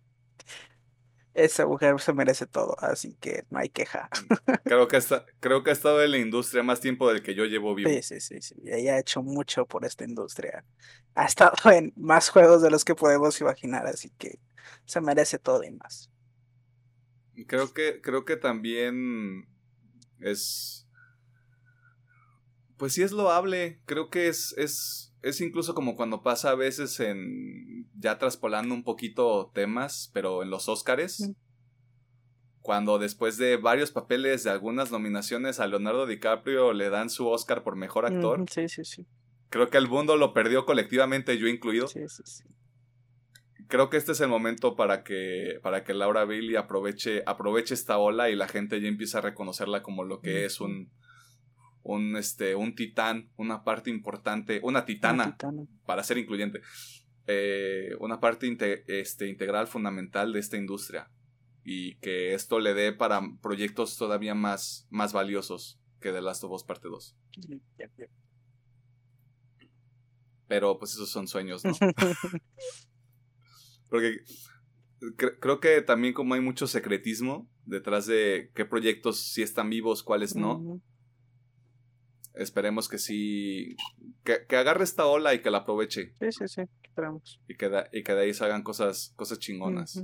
esa 1.44 1.66
mujer 1.66 2.00
se 2.00 2.14
merece 2.14 2.46
todo, 2.46 2.76
así 2.80 3.16
que 3.20 3.46
no 3.50 3.60
hay 3.60 3.70
queja. 3.70 4.10
Creo 4.64 4.88
que, 4.88 4.98
está, 4.98 5.26
creo 5.40 5.64
que 5.64 5.70
ha 5.70 5.74
estado 5.74 6.04
en 6.04 6.12
la 6.12 6.18
industria 6.18 6.64
más 6.64 6.80
tiempo 6.80 7.12
del 7.12 7.24
que 7.24 7.36
yo 7.36 7.46
llevo 7.46 7.74
vivo. 7.76 7.90
Sí, 7.90 8.02
sí, 8.02 8.20
sí, 8.20 8.42
sí. 8.42 8.56
Ella 8.66 8.96
ha 8.96 9.00
hecho 9.00 9.24
mucho 9.24 9.66
por 9.66 9.86
esta 9.86 10.04
industria. 10.04 10.64
Ha 11.16 11.26
estado 11.26 11.54
en 11.72 11.94
más 11.96 12.30
juegos 12.30 12.62
de 12.62 12.70
los 12.70 12.84
que 12.84 12.96
podemos 12.96 13.40
imaginar, 13.42 13.88
así 13.88 14.12
que 14.18 14.40
se 14.86 15.02
merece 15.02 15.40
todo 15.40 15.64
y 15.64 15.72
más. 15.72 16.12
Creo 17.48 17.74
que, 17.74 18.02
creo 18.02 18.26
que 18.26 18.36
también 18.36 19.48
es. 20.20 20.88
Pues 22.78 22.94
sí 22.94 23.04
es 23.04 23.12
loable. 23.12 23.82
Creo 23.86 24.10
que 24.10 24.28
es, 24.28 24.54
es 24.58 25.09
es 25.22 25.42
incluso 25.42 25.74
como 25.74 25.96
cuando 25.96 26.22
pasa 26.22 26.52
a 26.52 26.56
veces 26.56 27.00
en. 27.00 27.90
ya 27.98 28.18
traspolando 28.18 28.74
un 28.74 28.84
poquito 28.84 29.52
temas, 29.54 30.10
pero 30.14 30.44
en 30.44 30.50
los 30.50 30.70
Óscares. 30.70 31.32
Cuando 32.62 33.00
después 33.00 33.38
de 33.38 33.58
varios 33.58 33.92
papeles 33.92 34.44
de 34.44 34.52
algunas 34.52 34.92
nominaciones 34.92 35.60
a 35.60 35.68
Leonardo 35.68 36.06
DiCaprio 36.06 36.74
le 36.74 36.90
dan 36.90 37.10
su 37.10 37.28
Oscar 37.28 37.64
por 37.64 37.76
mejor 37.76 38.06
actor. 38.06 38.46
sí, 38.50 38.68
sí, 38.68 38.84
sí. 38.84 39.08
Creo 39.50 39.70
que 39.70 39.78
el 39.78 39.88
mundo 39.88 40.16
lo 40.18 40.34
perdió 40.34 40.66
colectivamente, 40.66 41.38
yo 41.38 41.48
incluido. 41.48 41.88
Sí, 41.88 42.02
sí, 42.08 42.22
sí. 42.26 42.44
creo 43.68 43.90
que 43.90 43.98
este 43.98 44.12
es 44.12 44.22
el 44.22 44.28
momento 44.28 44.76
para 44.76 45.04
que, 45.04 45.60
para 45.64 45.84
que 45.84 45.96
Laura 45.96 46.26
Bailey 46.26 46.56
aproveche, 46.56 47.24
aproveche 47.26 47.74
esta 47.74 47.98
ola 47.98 48.30
y 48.30 48.36
la 48.36 48.48
gente 48.48 48.80
ya 48.80 48.88
empiece 48.88 49.18
a 49.18 49.22
reconocerla 49.22 49.82
como 49.82 50.04
lo 50.04 50.22
que 50.22 50.46
es 50.46 50.62
un, 50.62 50.92
un, 51.90 52.16
este, 52.18 52.56
un 52.56 52.76
titán, 52.76 53.32
una 53.36 53.64
parte 53.64 53.90
importante, 53.90 54.60
una 54.64 54.86
titana, 54.86 55.36
para 55.86 56.04
ser 56.04 56.20
incluyente, 56.20 56.62
eh, 57.26 57.96
una 58.00 58.20
parte 58.20 58.48
este, 58.88 59.28
integral 59.28 59.68
fundamental 59.68 60.32
de 60.32 60.40
esta 60.40 60.58
industria 60.58 61.10
y 61.64 61.96
que 61.98 62.34
esto 62.36 62.60
le 62.60 62.74
dé 62.74 62.94
para 62.94 63.22
proyectos 63.42 63.98
todavía 63.98 64.36
más, 64.36 64.88
más 64.90 65.14
valiosos 65.14 65.80
que 66.00 66.12
The 66.12 66.22
Last 66.22 66.44
of 66.44 66.52
Us 66.52 66.64
Parte 66.64 66.88
2. 66.88 67.18
Pero 70.48 70.78
pues 70.78 70.94
esos 70.94 71.10
son 71.10 71.28
sueños, 71.28 71.64
¿no? 71.66 71.74
Porque 73.90 74.20
creo 75.40 75.60
que 75.60 75.82
también 75.82 76.14
como 76.14 76.36
hay 76.36 76.42
mucho 76.42 76.68
secretismo 76.68 77.50
detrás 77.66 78.06
de 78.06 78.52
qué 78.54 78.66
proyectos 78.66 79.24
sí 79.24 79.42
están 79.42 79.70
vivos, 79.70 80.04
cuáles 80.04 80.36
no. 80.36 80.82
Esperemos 82.36 82.88
que 82.88 82.98
sí, 82.98 83.76
que, 84.24 84.56
agarre 84.56 84.84
esta 84.84 85.06
ola 85.06 85.34
y 85.34 85.42
que 85.42 85.52
la 85.52 85.60
aproveche. 85.60 86.16
Sí, 86.20 86.32
sí, 86.32 86.48
sí, 86.48 86.62
esperamos. 86.84 87.42
Y 87.48 87.58
que, 87.58 87.70
de, 87.70 87.90
y 87.92 88.04
que 88.04 88.14
de 88.14 88.22
ahí 88.22 88.34
salgan 88.34 88.64
cosas, 88.64 89.14
cosas 89.16 89.40
chingonas. 89.40 90.04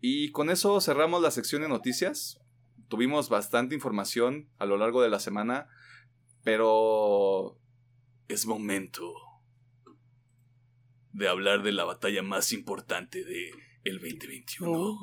Y 0.00 0.30
con 0.30 0.50
eso 0.50 0.80
cerramos 0.80 1.22
la 1.22 1.30
sección 1.30 1.62
de 1.62 1.68
noticias. 1.68 2.40
Tuvimos 2.88 3.28
bastante 3.28 3.74
información 3.74 4.48
a 4.58 4.66
lo 4.66 4.78
largo 4.78 5.02
de 5.02 5.10
la 5.10 5.20
semana, 5.20 5.68
pero 6.42 7.58
es 8.28 8.46
momento 8.46 9.12
de 11.12 11.28
hablar 11.28 11.62
de 11.62 11.72
la 11.72 11.84
batalla 11.84 12.22
más 12.22 12.52
importante 12.52 13.24
de 13.24 13.50
el 13.84 13.98
2021. 13.98 14.72
Oh, 14.72 14.98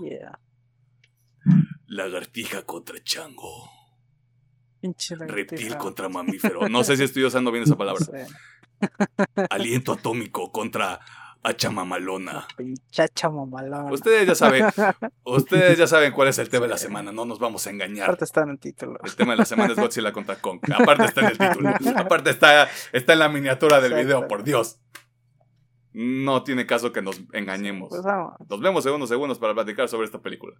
Lagartija 1.86 2.63
contra 2.63 3.01
chango. 3.03 3.77
Reptil 5.28 5.78
contra 5.78 6.10
mamífero. 6.10 6.70
No 6.70 6.84
sé 6.84 6.98
si 6.98 7.04
estoy 7.04 7.26
usando 7.26 7.52
bien 7.52 7.64
esa 7.64 7.78
palabra. 7.78 8.06
Aliento 9.50 9.94
atómico 9.94 10.52
contra 10.52 11.00
hachamamalona. 11.44 12.48
mamalona. 13.32 13.92
Ustedes 13.92 14.28
ya 14.28 14.36
saben, 14.36 14.66
ustedes 15.24 15.78
ya 15.78 15.88
saben 15.88 16.12
cuál 16.12 16.28
es 16.28 16.38
el 16.40 16.50
tema 16.50 16.66
de 16.66 16.72
la 16.72 16.78
semana, 16.78 17.12
no 17.12 17.26
nos 17.26 17.40
vamos 17.40 17.66
a 17.68 17.70
engañar. 17.70 18.06
Aparte 18.06 18.26
está 18.26 18.42
en 18.44 18.50
el 18.50 18.60
título. 18.60 19.00
El 19.04 19.16
tema 19.16 19.32
de 19.32 19.38
la 19.38 19.46
semana 19.46 19.74
es 19.74 19.80
Godzilla 19.80 20.12
contra 20.12 20.36
Kong. 20.36 20.60
Aparte 20.74 21.06
está 21.06 21.22
en 21.22 21.28
el 21.28 21.38
título. 21.38 21.70
Aparte 21.96 22.30
está, 22.30 22.68
está 22.92 23.14
en 23.14 23.20
la 23.20 23.30
miniatura 23.30 23.80
del 23.80 23.94
video, 23.94 24.28
por 24.28 24.44
Dios. 24.44 24.80
No 25.94 26.44
tiene 26.44 26.68
caso 26.68 26.92
que 26.92 27.02
nos 27.02 27.22
engañemos. 27.34 27.90
Pues 27.90 28.04
nos 28.50 28.60
vemos 28.62 28.86
en 28.86 28.94
unos 28.94 29.10
segundos 29.10 29.40
para 29.40 29.54
platicar 29.54 29.90
sobre 29.90 30.06
esta 30.06 30.22
película. 30.22 30.56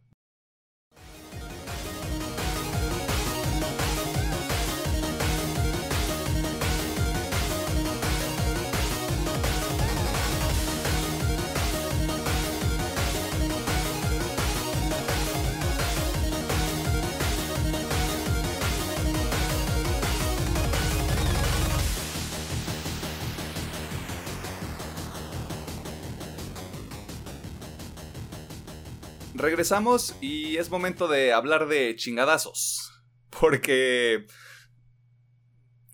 Regresamos 29.38 30.16
y 30.22 30.58
es 30.58 30.70
momento 30.70 31.08
de 31.08 31.34
hablar 31.34 31.68
de 31.68 31.96
chingadazos. 31.96 32.92
Porque... 33.30 34.26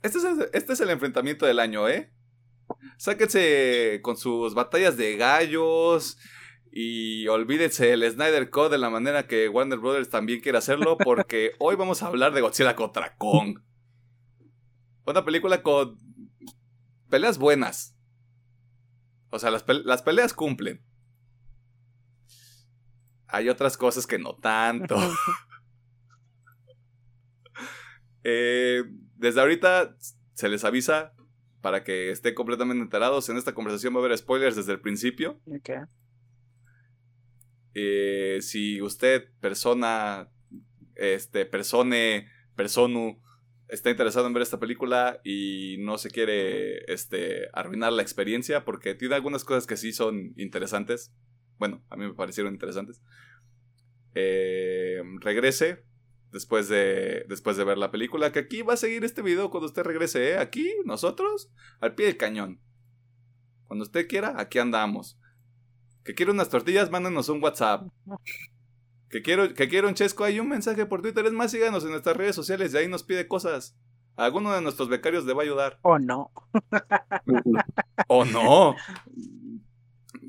Este 0.02 0.18
es, 0.18 0.24
el, 0.26 0.50
este 0.54 0.74
es 0.74 0.82
el 0.82 0.89
enfrentamiento 0.89 1.46
del 1.46 1.60
año, 1.60 1.88
¿eh? 1.88 2.14
Sáquense 2.98 4.00
con 4.02 4.18
sus 4.18 4.54
batallas 4.54 4.98
de 4.98 5.16
gallos 5.16 6.18
y 6.72 7.28
olvídense 7.28 7.94
el 7.94 8.10
Snyder 8.10 8.50
Code 8.50 8.72
de 8.72 8.78
la 8.80 8.89
manera 8.89 9.28
que 9.28 9.48
Warner 9.48 9.80
Brothers 9.80 10.10
también 10.10 10.41
quiere 10.41 10.58
hacerlo 10.58 10.98
porque 10.98 11.52
hoy 11.60 11.76
vamos 11.76 12.04
a 12.04 12.08
hablar 12.08 12.34
de 12.34 12.41
Godzilla 12.41 12.76
contra 12.76 13.16
Kong. 13.16 13.60
Una 15.06 15.24
película 15.24 15.62
con 15.64 15.98
peleas 17.10 17.38
buenas. 17.38 17.96
O 19.30 19.39
sea, 19.39 19.52
las, 19.52 19.64
las 19.68 20.02
peleas 20.02 20.34
cumplen. 20.34 20.84
Hay 23.34 23.50
otras 23.50 23.78
cosas 23.78 24.08
que 24.08 24.20
no 24.20 24.36
tanto. 24.36 24.96
Eh, 28.26 28.84
desde 29.18 29.42
ahorita 29.42 29.98
se 30.32 30.48
les 30.48 30.64
avisa 30.64 31.14
para 31.60 31.84
que 31.84 32.10
estén 32.10 32.34
completamente 32.34 32.82
enterados. 32.82 33.28
En 33.28 33.36
esta 33.36 33.54
conversación 33.54 33.94
va 33.94 33.98
a 34.00 34.06
haber 34.06 34.18
spoilers 34.18 34.56
desde 34.56 34.72
el 34.72 34.80
principio. 34.80 35.42
Eh, 37.74 38.38
si 38.42 38.82
usted, 38.82 39.26
persona, 39.42 40.32
este, 40.96 41.46
persone, 41.46 42.30
personu, 42.56 43.22
está 43.68 43.90
interesado 43.90 44.28
en 44.28 44.34
ver 44.34 44.44
esta 44.44 44.60
película 44.60 45.20
y 45.26 45.78
no 45.80 45.98
se 45.98 46.10
quiere 46.10 46.86
este, 46.92 47.50
arruinar 47.52 47.92
la 47.92 48.04
experiencia 48.04 48.64
porque 48.64 48.96
tiene 48.96 49.16
algunas 49.16 49.44
cosas 49.44 49.68
que 49.68 49.76
sí 49.76 49.92
son 49.92 50.34
interesantes. 50.38 51.14
Bueno, 51.64 51.82
a 51.89 51.95
mí 51.95 52.05
me 52.05 52.14
parecieron 52.14 52.51
interesantes. 52.51 53.01
Eh, 54.16 55.01
regrese 55.22 55.86
después 56.30 56.68
de, 56.68 57.26
después 57.30 57.55
de 57.55 57.64
ver 57.64 57.78
la 57.78 57.89
película. 57.89 58.34
Que 58.34 58.39
aquí 58.39 58.64
va 58.64 58.74
a 58.74 58.76
seguir 58.76 59.05
este 59.05 59.22
video 59.22 59.49
cuando 59.49 59.68
usted 59.68 59.84
regrese. 59.84 60.32
¿eh? 60.32 60.38
Aquí, 60.39 60.70
nosotros, 60.84 61.53
al 61.80 61.95
pie 61.95 62.07
del 62.07 62.18
cañón. 62.18 62.59
Cuando 63.64 63.84
usted 63.84 64.09
quiera, 64.09 64.34
aquí 64.36 64.59
andamos. 64.59 65.18
Que 66.03 66.14
quiere 66.14 66.34
unas 66.34 66.49
tortillas, 66.49 66.91
mándenos 66.91 67.30
un 67.30 67.41
WhatsApp. 67.41 67.88
Que 69.09 69.22
quiero, 69.22 69.53
que 69.53 69.70
quiero 69.70 69.88
un 69.88 69.93
chesco, 69.93 70.26
hay 70.26 70.41
un 70.41 70.49
mensaje 70.49 70.86
por 70.86 71.01
Twitter. 71.01 71.26
Es 71.26 71.32
más, 71.32 71.49
síganos 71.49 71.86
en 71.86 71.91
nuestras 71.91 72.18
redes 72.18 72.36
sociales 72.36 72.74
y 72.74 72.78
ahí 72.78 72.89
nos 72.89 73.03
pide 73.03 73.26
cosas. 73.30 73.80
Alguno 74.18 74.51
de 74.51 74.61
nuestros 74.61 74.89
becarios 74.89 75.24
le 75.24 75.34
va 75.34 75.43
a 75.43 75.45
ayudar. 75.45 75.80
O 75.82 75.97
no. 75.97 76.30
o 78.09 78.26
no 78.26 78.76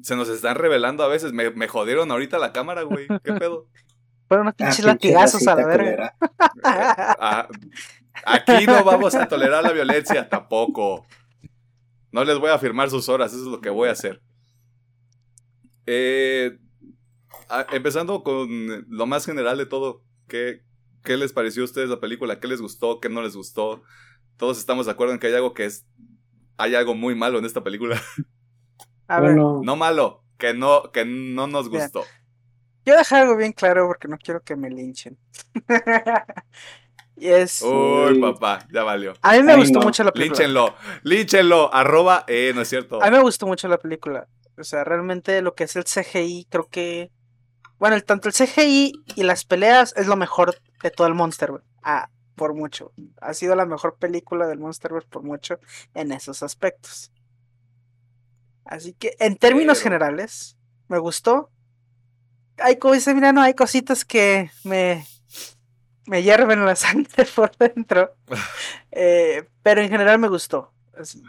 se 0.04 0.16
nos 0.16 0.28
están 0.28 0.56
revelando 0.56 1.02
a 1.02 1.08
veces. 1.08 1.32
Me, 1.32 1.50
me 1.50 1.66
jodieron 1.66 2.10
ahorita 2.10 2.38
la 2.38 2.52
cámara, 2.52 2.82
güey. 2.82 3.06
¿Qué 3.24 3.32
pedo? 3.40 3.66
Fueron 4.28 4.46
unos 4.46 4.54
ah, 4.58 4.64
pinches 4.64 4.84
latigazos 4.84 5.46
a 5.46 5.54
la 5.54 5.66
verga. 5.66 6.14
Ah, 6.62 7.48
aquí 8.26 8.66
no 8.66 8.84
vamos 8.84 9.14
a 9.14 9.26
tolerar 9.26 9.62
la 9.62 9.72
violencia 9.72 10.28
tampoco. 10.28 11.06
No 12.12 12.22
les 12.22 12.38
voy 12.38 12.50
a 12.50 12.58
firmar 12.58 12.90
sus 12.90 13.08
horas, 13.08 13.32
eso 13.32 13.44
es 13.44 13.48
lo 13.48 13.62
que 13.62 13.70
voy 13.70 13.88
a 13.88 13.92
hacer. 13.92 14.20
Eh, 15.86 16.58
empezando 17.72 18.22
con 18.22 18.84
lo 18.88 19.06
más 19.06 19.24
general 19.24 19.56
de 19.56 19.66
todo, 19.66 20.02
¿qué, 20.28 20.62
¿qué 21.02 21.16
les 21.16 21.32
pareció 21.32 21.62
a 21.62 21.64
ustedes 21.64 21.88
la 21.88 22.00
película? 22.00 22.40
¿Qué 22.40 22.48
les 22.48 22.60
gustó? 22.60 23.00
¿Qué 23.00 23.08
no 23.08 23.22
les 23.22 23.36
gustó? 23.36 23.82
Todos 24.36 24.58
estamos 24.58 24.84
de 24.84 24.92
acuerdo 24.92 25.14
en 25.14 25.18
que 25.18 25.28
hay 25.28 25.34
algo 25.34 25.54
que 25.54 25.64
es. 25.64 25.86
Hay 26.58 26.74
algo 26.74 26.94
muy 26.94 27.14
malo 27.14 27.38
en 27.38 27.46
esta 27.46 27.64
película. 27.64 28.00
No 29.08 29.76
malo, 29.76 30.22
que 30.38 30.54
no, 30.54 30.90
que 30.92 31.04
no 31.04 31.46
nos 31.46 31.68
gustó. 31.68 32.04
Yo 32.84 32.96
dejar 32.96 33.22
algo 33.22 33.36
bien 33.36 33.52
claro 33.52 33.86
porque 33.86 34.08
no 34.08 34.18
quiero 34.18 34.42
que 34.42 34.56
me 34.56 34.68
linchen. 34.68 35.18
y 37.16 37.28
es. 37.28 37.62
Uy, 37.62 38.20
papá, 38.20 38.66
ya 38.70 38.82
valió. 38.82 39.14
A 39.22 39.32
mí 39.32 39.42
me 39.42 39.56
gustó 39.56 39.80
mucho 39.80 40.04
la 40.04 40.12
película. 40.12 40.38
Línchenlo, 40.38 40.74
línchenlo, 41.02 41.72
arroba, 41.72 42.24
eh, 42.26 42.52
no 42.54 42.60
es 42.60 42.68
cierto. 42.68 43.02
A 43.02 43.06
mí 43.06 43.16
me 43.16 43.22
gustó 43.22 43.46
mucho 43.46 43.68
la 43.68 43.78
película. 43.78 44.28
O 44.58 44.64
sea, 44.64 44.84
realmente 44.84 45.40
lo 45.40 45.54
que 45.54 45.64
es 45.64 45.76
el 45.76 45.84
CGI, 45.84 46.46
creo 46.50 46.68
que. 46.68 47.10
Bueno, 47.78 47.96
el, 47.96 48.04
tanto 48.04 48.28
el 48.28 48.34
CGI 48.34 48.92
y 49.16 49.22
las 49.22 49.44
peleas 49.44 49.94
es 49.96 50.06
lo 50.06 50.16
mejor 50.16 50.54
de 50.82 50.90
todo 50.90 51.06
el 51.06 51.14
Monsterverse. 51.14 51.66
Ah, 51.82 52.10
por 52.34 52.54
mucho. 52.54 52.92
Ha 53.20 53.32
sido 53.34 53.54
la 53.56 53.66
mejor 53.66 53.96
película 53.96 54.46
del 54.46 54.58
Monsterverse 54.58 55.08
por 55.08 55.22
mucho 55.22 55.58
en 55.94 56.12
esos 56.12 56.42
aspectos. 56.42 57.10
Así 58.64 58.94
que 58.94 59.14
en 59.18 59.36
términos 59.36 59.80
generales, 59.80 60.56
me 60.88 60.98
gustó. 60.98 61.50
Hay, 62.58 62.76
cosas, 62.76 63.14
mira, 63.14 63.32
no, 63.32 63.42
hay 63.42 63.54
cositas 63.54 64.04
que 64.04 64.50
me, 64.64 65.04
me 66.06 66.22
hierven 66.22 66.64
la 66.64 66.76
sangre 66.76 67.26
por 67.34 67.56
dentro. 67.56 68.14
Eh, 68.96 69.48
pero 69.64 69.80
en 69.80 69.90
general 69.90 70.20
me 70.20 70.28
gustó. 70.28 70.72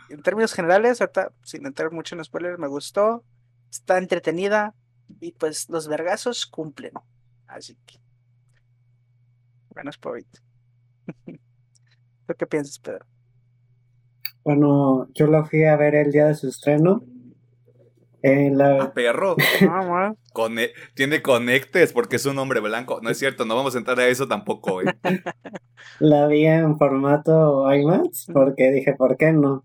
en 0.10 0.22
términos 0.22 0.54
generales, 0.54 1.02
ahorita, 1.02 1.32
sin 1.44 1.66
entrar 1.66 1.92
mucho 1.92 2.14
en 2.14 2.24
spoilers, 2.24 2.60
me 2.60 2.68
gustó. 2.68 3.24
Está 3.72 3.98
entretenida. 3.98 4.76
Y 5.20 5.32
pues 5.32 5.68
los 5.68 5.88
vergazos 5.88 6.46
cumplen. 6.46 6.92
Así 7.48 7.76
que. 7.88 8.00
Buenos 9.70 9.98
por 9.98 10.22
¿Tú 11.26 12.34
qué 12.38 12.46
piensas, 12.46 12.78
Pedro? 12.78 13.08
Bueno, 14.44 15.08
yo 15.16 15.26
la 15.26 15.44
fui 15.44 15.66
a 15.66 15.76
ver 15.76 15.96
el 15.96 16.12
día 16.12 16.28
de 16.28 16.36
su 16.36 16.48
estreno 16.48 17.04
En 18.28 18.58
la... 18.58 18.78
Ah, 18.82 18.94
perro. 18.94 19.36
Cone- 20.34 20.72
tiene 20.96 21.22
conectes 21.22 21.94
porque 21.94 22.16
es 22.16 22.26
un 22.26 22.40
hombre 22.40 22.60
blanco. 22.60 23.00
No 23.04 23.10
es 23.12 23.20
cierto, 23.20 23.46
no 23.46 23.56
vamos 23.56 23.76
a 23.76 23.78
entrar 23.78 24.00
a 24.00 24.08
eso 24.08 24.28
tampoco, 24.28 24.74
güey. 24.74 24.88
La 26.00 26.26
vi 26.26 26.46
en 26.46 26.78
formato 26.78 27.72
IMAX 27.72 28.26
porque 28.34 28.72
dije, 28.72 28.94
¿por 28.96 29.18
qué 29.18 29.32
no? 29.32 29.64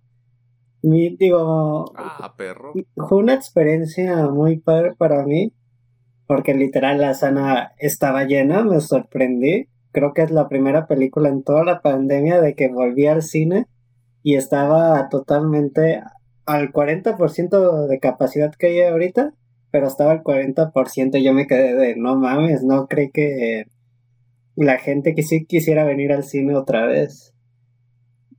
Mi, 0.82 1.16
digo, 1.16 1.92
Ah, 1.96 2.34
perro. 2.36 2.72
fue 3.08 3.18
una 3.18 3.32
experiencia 3.34 4.26
muy 4.28 4.58
padre 4.58 4.94
para 4.96 5.24
mí 5.24 5.52
porque 6.26 6.52
literal 6.54 7.00
la 7.00 7.14
sala 7.14 7.72
estaba 7.78 8.24
llena, 8.24 8.62
me 8.62 8.80
sorprendí. 8.80 9.68
Creo 9.92 10.12
que 10.12 10.22
es 10.22 10.30
la 10.30 10.48
primera 10.48 10.86
película 10.86 11.28
en 11.30 11.42
toda 11.42 11.64
la 11.64 11.80
pandemia 11.80 12.40
de 12.42 12.54
que 12.54 12.68
volví 12.68 13.06
al 13.06 13.22
cine 13.22 13.66
y 14.22 14.36
estaba 14.36 15.08
totalmente 15.08 16.02
al 16.50 16.72
40% 16.72 17.86
de 17.86 18.00
capacidad 18.00 18.52
que 18.54 18.66
hay 18.66 18.80
ahorita, 18.80 19.32
pero 19.70 19.86
estaba 19.86 20.12
al 20.12 20.22
40% 20.22 21.18
y 21.18 21.24
yo 21.24 21.32
me 21.32 21.46
quedé 21.46 21.74
de, 21.74 21.96
no 21.96 22.16
mames, 22.16 22.64
no 22.64 22.88
creí 22.88 23.10
que 23.10 23.66
la 24.56 24.78
gente 24.78 25.14
que 25.14 25.22
sí 25.22 25.46
quisiera 25.46 25.84
venir 25.84 26.12
al 26.12 26.24
cine 26.24 26.56
otra 26.56 26.86
vez. 26.86 27.34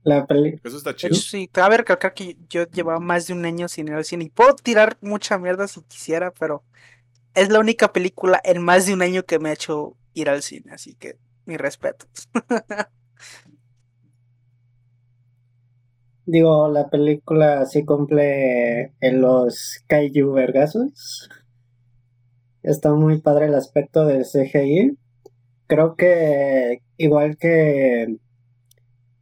La 0.04 0.26
peli 0.26 0.60
Eso 0.62 0.76
está 0.76 0.94
chido. 0.94 1.14
sí, 1.14 1.48
cabe 1.48 1.78
recalcar 1.78 2.12
que 2.12 2.36
yo 2.50 2.66
llevaba 2.66 2.98
más 2.98 3.28
de 3.28 3.34
un 3.34 3.44
año 3.44 3.68
sin 3.68 3.88
ir 3.88 3.94
al 3.94 4.04
cine 4.04 4.24
y 4.24 4.30
puedo 4.30 4.54
tirar 4.56 4.98
mucha 5.00 5.38
mierda 5.38 5.68
si 5.68 5.80
quisiera, 5.82 6.32
pero 6.32 6.64
es 7.34 7.48
la 7.48 7.60
única 7.60 7.92
película 7.92 8.40
en 8.44 8.62
más 8.62 8.86
de 8.86 8.94
un 8.94 9.02
año 9.02 9.22
que 9.22 9.38
me 9.38 9.50
ha 9.50 9.52
hecho 9.54 9.96
ir 10.12 10.28
al 10.28 10.42
cine, 10.42 10.72
así 10.72 10.94
que 10.96 11.16
mi 11.46 11.56
respeto. 11.56 12.06
Digo, 16.32 16.66
la 16.68 16.88
película 16.88 17.66
sí 17.66 17.84
cumple 17.84 18.94
en 19.02 19.20
los 19.20 19.84
kaiju 19.86 20.32
vergazos. 20.32 21.28
Está 22.62 22.94
muy 22.94 23.20
padre 23.20 23.48
el 23.48 23.54
aspecto 23.54 24.06
del 24.06 24.24
CGI. 24.24 24.96
Creo 25.66 25.94
que 25.94 26.80
igual 26.96 27.36
que 27.36 28.16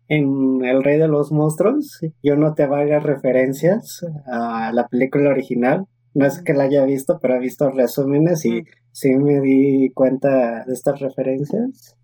en 0.07 0.65
El 0.65 0.85
Rey 0.85 0.99
de 0.99 1.09
los 1.09 1.33
Monstruos, 1.33 1.99
yo 2.23 2.37
noté 2.37 2.67
varias 2.67 3.03
referencias 3.03 4.07
a 4.27 4.71
la 4.73 4.87
película 4.87 5.31
original. 5.31 5.87
No 6.15 6.27
es 6.27 6.41
que 6.41 6.55
la 6.55 6.63
haya 6.63 6.85
visto, 6.85 7.19
pero 7.21 7.35
he 7.35 7.41
visto 7.41 7.73
resúmenes 7.73 8.45
y 8.45 8.63
sí 8.93 9.17
me 9.17 9.41
di 9.41 9.91
cuenta 9.95 10.65
de 10.65 10.73
estas 10.73 11.01
referencias. 11.01 11.97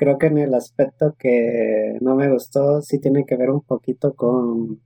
Creo 0.00 0.16
que 0.16 0.28
en 0.28 0.38
el 0.38 0.54
aspecto 0.54 1.14
que 1.18 1.98
no 2.00 2.16
me 2.16 2.32
gustó 2.32 2.80
sí 2.80 2.98
tiene 2.98 3.26
que 3.26 3.36
ver 3.36 3.50
un 3.50 3.60
poquito 3.60 4.14
con 4.14 4.80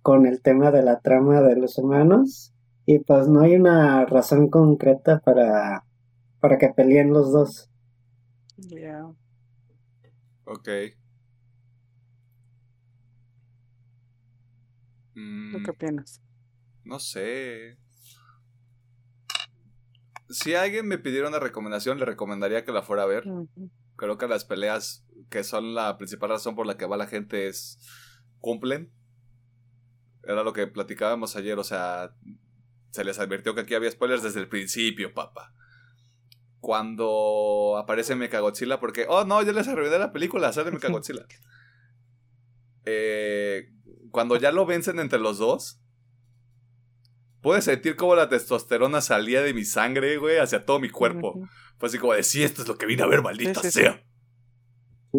con 0.00 0.26
el 0.26 0.40
tema 0.42 0.70
de 0.70 0.84
la 0.84 1.00
trama 1.00 1.40
de 1.40 1.56
los 1.56 1.76
humanos 1.76 2.54
y 2.86 3.00
pues 3.00 3.26
no 3.26 3.40
hay 3.40 3.56
una 3.56 4.06
razón 4.06 4.48
concreta 4.48 5.18
para 5.18 5.84
para 6.38 6.56
que 6.56 6.68
peleen 6.68 7.12
los 7.12 7.32
dos. 7.32 7.68
Ya. 8.58 9.12
Ok. 10.44 10.68
Mm, 15.16 15.50
¿Tú 15.50 15.62
qué 15.64 15.70
opinas? 15.72 16.22
no 16.84 17.00
sé. 17.00 17.76
Si 20.28 20.54
alguien 20.54 20.86
me 20.86 20.98
pidiera 20.98 21.28
una 21.28 21.38
recomendación, 21.38 21.98
le 21.98 22.04
recomendaría 22.04 22.64
que 22.64 22.72
la 22.72 22.82
fuera 22.82 23.04
a 23.04 23.06
ver. 23.06 23.24
Creo 23.96 24.18
que 24.18 24.26
las 24.28 24.44
peleas, 24.44 25.06
que 25.30 25.44
son 25.44 25.74
la 25.74 25.96
principal 25.98 26.30
razón 26.30 26.54
por 26.56 26.66
la 26.66 26.76
que 26.76 26.86
va 26.86 26.96
la 26.96 27.06
gente, 27.06 27.46
es. 27.48 27.78
cumplen. 28.40 28.92
Era 30.24 30.42
lo 30.42 30.52
que 30.52 30.66
platicábamos 30.66 31.36
ayer, 31.36 31.58
o 31.58 31.64
sea. 31.64 32.14
Se 32.90 33.04
les 33.04 33.18
advirtió 33.18 33.54
que 33.54 33.60
aquí 33.60 33.74
había 33.74 33.90
spoilers 33.90 34.22
desde 34.22 34.40
el 34.40 34.48
principio, 34.48 35.12
papá. 35.14 35.52
Cuando 36.60 37.76
aparece 37.78 38.16
Mechagodzilla, 38.16 38.80
porque. 38.80 39.06
Oh 39.08 39.24
no, 39.24 39.42
ya 39.42 39.52
les 39.52 39.68
arruiné 39.68 39.98
la 39.98 40.12
película, 40.12 40.52
sale 40.52 40.70
Mechagodzilla. 40.72 41.26
eh, 42.84 43.70
cuando 44.10 44.36
ya 44.36 44.50
lo 44.52 44.66
vencen 44.66 44.98
entre 44.98 45.18
los 45.18 45.38
dos. 45.38 45.80
Puedes 47.46 47.64
sentir 47.64 47.94
como 47.94 48.16
la 48.16 48.28
testosterona 48.28 49.00
salía 49.00 49.40
de 49.40 49.54
mi 49.54 49.64
sangre, 49.64 50.16
güey, 50.16 50.38
hacia 50.38 50.64
todo 50.64 50.80
mi 50.80 50.90
cuerpo. 50.90 51.30
Ujú. 51.36 51.46
Fue 51.78 51.88
así 51.88 51.96
como 51.96 52.12
de, 52.12 52.24
sí, 52.24 52.42
esto 52.42 52.62
es 52.62 52.66
lo 52.66 52.76
que 52.76 52.86
vine 52.86 53.04
a 53.04 53.06
ver, 53.06 53.22
maldita 53.22 53.60
Sí, 53.62 53.70
sí, 53.70 53.72
sí. 53.72 53.80
sea. 53.84 54.04
Sí. 55.12 55.18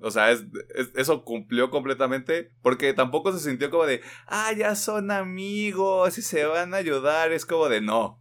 O 0.00 0.10
sea, 0.10 0.32
es, 0.32 0.42
es- 0.74 0.90
eso 0.96 1.24
cumplió 1.24 1.70
completamente. 1.70 2.50
Porque 2.60 2.92
tampoco 2.92 3.32
se 3.32 3.38
sintió 3.48 3.70
como 3.70 3.86
de, 3.86 4.00
ah, 4.26 4.52
ya 4.52 4.74
son 4.74 5.12
amigos 5.12 6.18
y 6.18 6.22
se 6.22 6.44
van 6.44 6.74
a 6.74 6.78
ayudar. 6.78 7.30
Es 7.30 7.46
como 7.46 7.68
de, 7.68 7.80
no. 7.80 8.20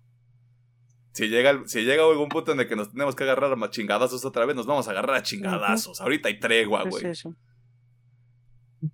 Si 1.13 1.27
llega, 1.27 1.63
si 1.65 1.81
llega 1.85 2.03
algún 2.03 2.29
punto 2.29 2.51
en 2.51 2.59
el 2.59 2.67
que 2.67 2.75
nos 2.75 2.91
tenemos 2.91 3.15
que 3.15 3.23
agarrar 3.23 3.51
a 3.51 3.69
chingadazos 3.71 4.23
otra 4.25 4.45
vez, 4.45 4.55
nos 4.55 4.67
vamos 4.67 4.87
a 4.87 4.91
agarrar 4.91 5.15
a 5.15 5.23
chingadazos. 5.23 5.99
Ahorita 6.01 6.27
hay 6.29 6.39
tregua, 6.39 6.83
güey. 6.83 7.15
sí, 7.15 7.23
sí. 7.23 8.89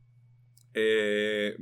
Eh, 0.74 1.58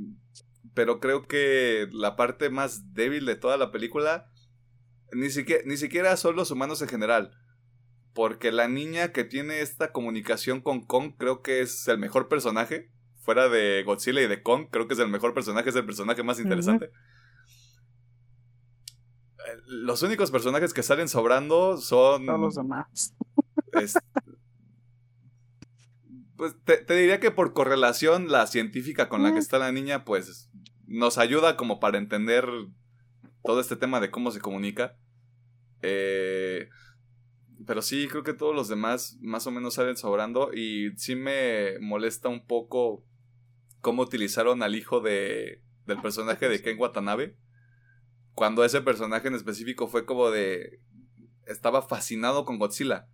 pero 0.74 1.00
creo 1.00 1.28
que 1.28 1.88
la 1.92 2.16
parte 2.16 2.50
más 2.50 2.94
débil 2.94 3.26
de 3.26 3.36
toda 3.36 3.58
la 3.58 3.72
película 3.72 4.30
ni 5.12 5.30
siquiera, 5.30 5.62
ni 5.66 5.78
siquiera 5.78 6.18
son 6.18 6.36
los 6.36 6.52
humanos 6.52 6.82
en 6.82 6.88
general. 6.88 7.32
Porque 8.14 8.52
la 8.52 8.68
niña 8.68 9.12
que 9.12 9.24
tiene 9.24 9.62
esta 9.62 9.92
comunicación 9.92 10.62
con 10.62 10.86
Kong 10.86 11.14
creo 11.18 11.42
que 11.42 11.62
es 11.62 11.88
el 11.88 11.98
mejor 11.98 12.28
personaje. 12.30 12.92
Fuera 13.22 13.50
de 13.50 13.84
Godzilla 13.84 14.22
y 14.22 14.28
de 14.28 14.42
Kong, 14.44 14.68
creo 14.72 14.88
que 14.88 14.94
es 14.96 15.00
el 15.00 15.08
mejor 15.08 15.34
personaje, 15.34 15.70
es 15.70 15.76
el 15.76 15.86
personaje 15.86 16.24
más 16.24 16.40
interesante. 16.40 16.86
Eh, 19.40 19.58
Los 19.66 20.02
únicos 20.04 20.30
personajes 20.32 20.74
que 20.74 20.84
salen 20.84 21.08
sobrando 21.10 21.78
son... 21.78 22.26
Todos 22.26 22.40
los 22.40 22.56
demás. 22.56 23.16
Es- 23.74 23.98
pues 26.38 26.56
te, 26.66 26.78
te 26.78 26.96
diría 26.96 27.20
que 27.20 27.32
por 27.32 27.54
correlación 27.54 28.32
la 28.32 28.48
científica 28.48 29.10
con 29.10 29.24
la 29.24 29.30
que 29.30 29.36
Mm. 29.36 29.40
está 29.40 29.60
la 29.60 29.72
niña, 29.72 30.04
pues 30.06 30.50
nos 30.86 31.18
ayuda 31.18 31.58
como 31.58 31.80
para 31.80 31.98
entender 31.98 32.48
todo 33.44 33.60
este 33.60 33.76
tema 33.76 34.00
de 34.00 34.12
cómo 34.12 34.32
se 34.32 34.40
comunica. 34.40 34.98
Eh, 35.82 36.70
pero 37.66 37.82
sí, 37.82 38.08
creo 38.08 38.24
que 38.24 38.34
todos 38.34 38.56
los 38.56 38.68
demás 38.68 39.18
más 39.22 39.48
o 39.48 39.52
menos 39.52 39.76
salen 39.76 39.98
sobrando 39.98 40.54
y 40.54 40.92
sí 40.98 41.16
me 41.16 41.80
molesta 41.80 42.30
un 42.30 42.46
poco 42.46 43.06
cómo 43.82 44.02
utilizaron 44.02 44.64
al 44.64 44.76
hijo 44.76 45.02
de, 45.02 45.62
del 45.86 46.02
personaje 46.02 46.50
de 46.50 46.62
Ken 46.62 46.80
Watanabe. 46.80 47.38
Cuando 48.34 48.64
ese 48.66 48.82
personaje 48.82 49.28
en 49.28 49.36
específico 49.36 49.88
fue 49.88 50.06
como 50.06 50.32
de... 50.32 50.82
Estaba 51.46 51.82
fascinado 51.82 52.46
con 52.46 52.58
Godzilla. 52.58 53.08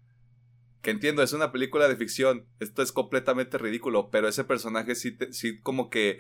Que 0.82 0.92
entiendo, 0.92 1.24
es 1.24 1.34
una 1.34 1.52
película 1.52 1.90
de 1.90 1.98
ficción. 1.98 2.48
Esto 2.60 2.82
es 2.82 2.92
completamente 2.92 3.58
ridículo. 3.58 4.10
Pero 4.12 4.28
ese 4.28 4.44
personaje 4.44 4.96
sí, 4.96 5.18
sí 5.32 5.60
como 5.60 5.90
que 5.90 6.20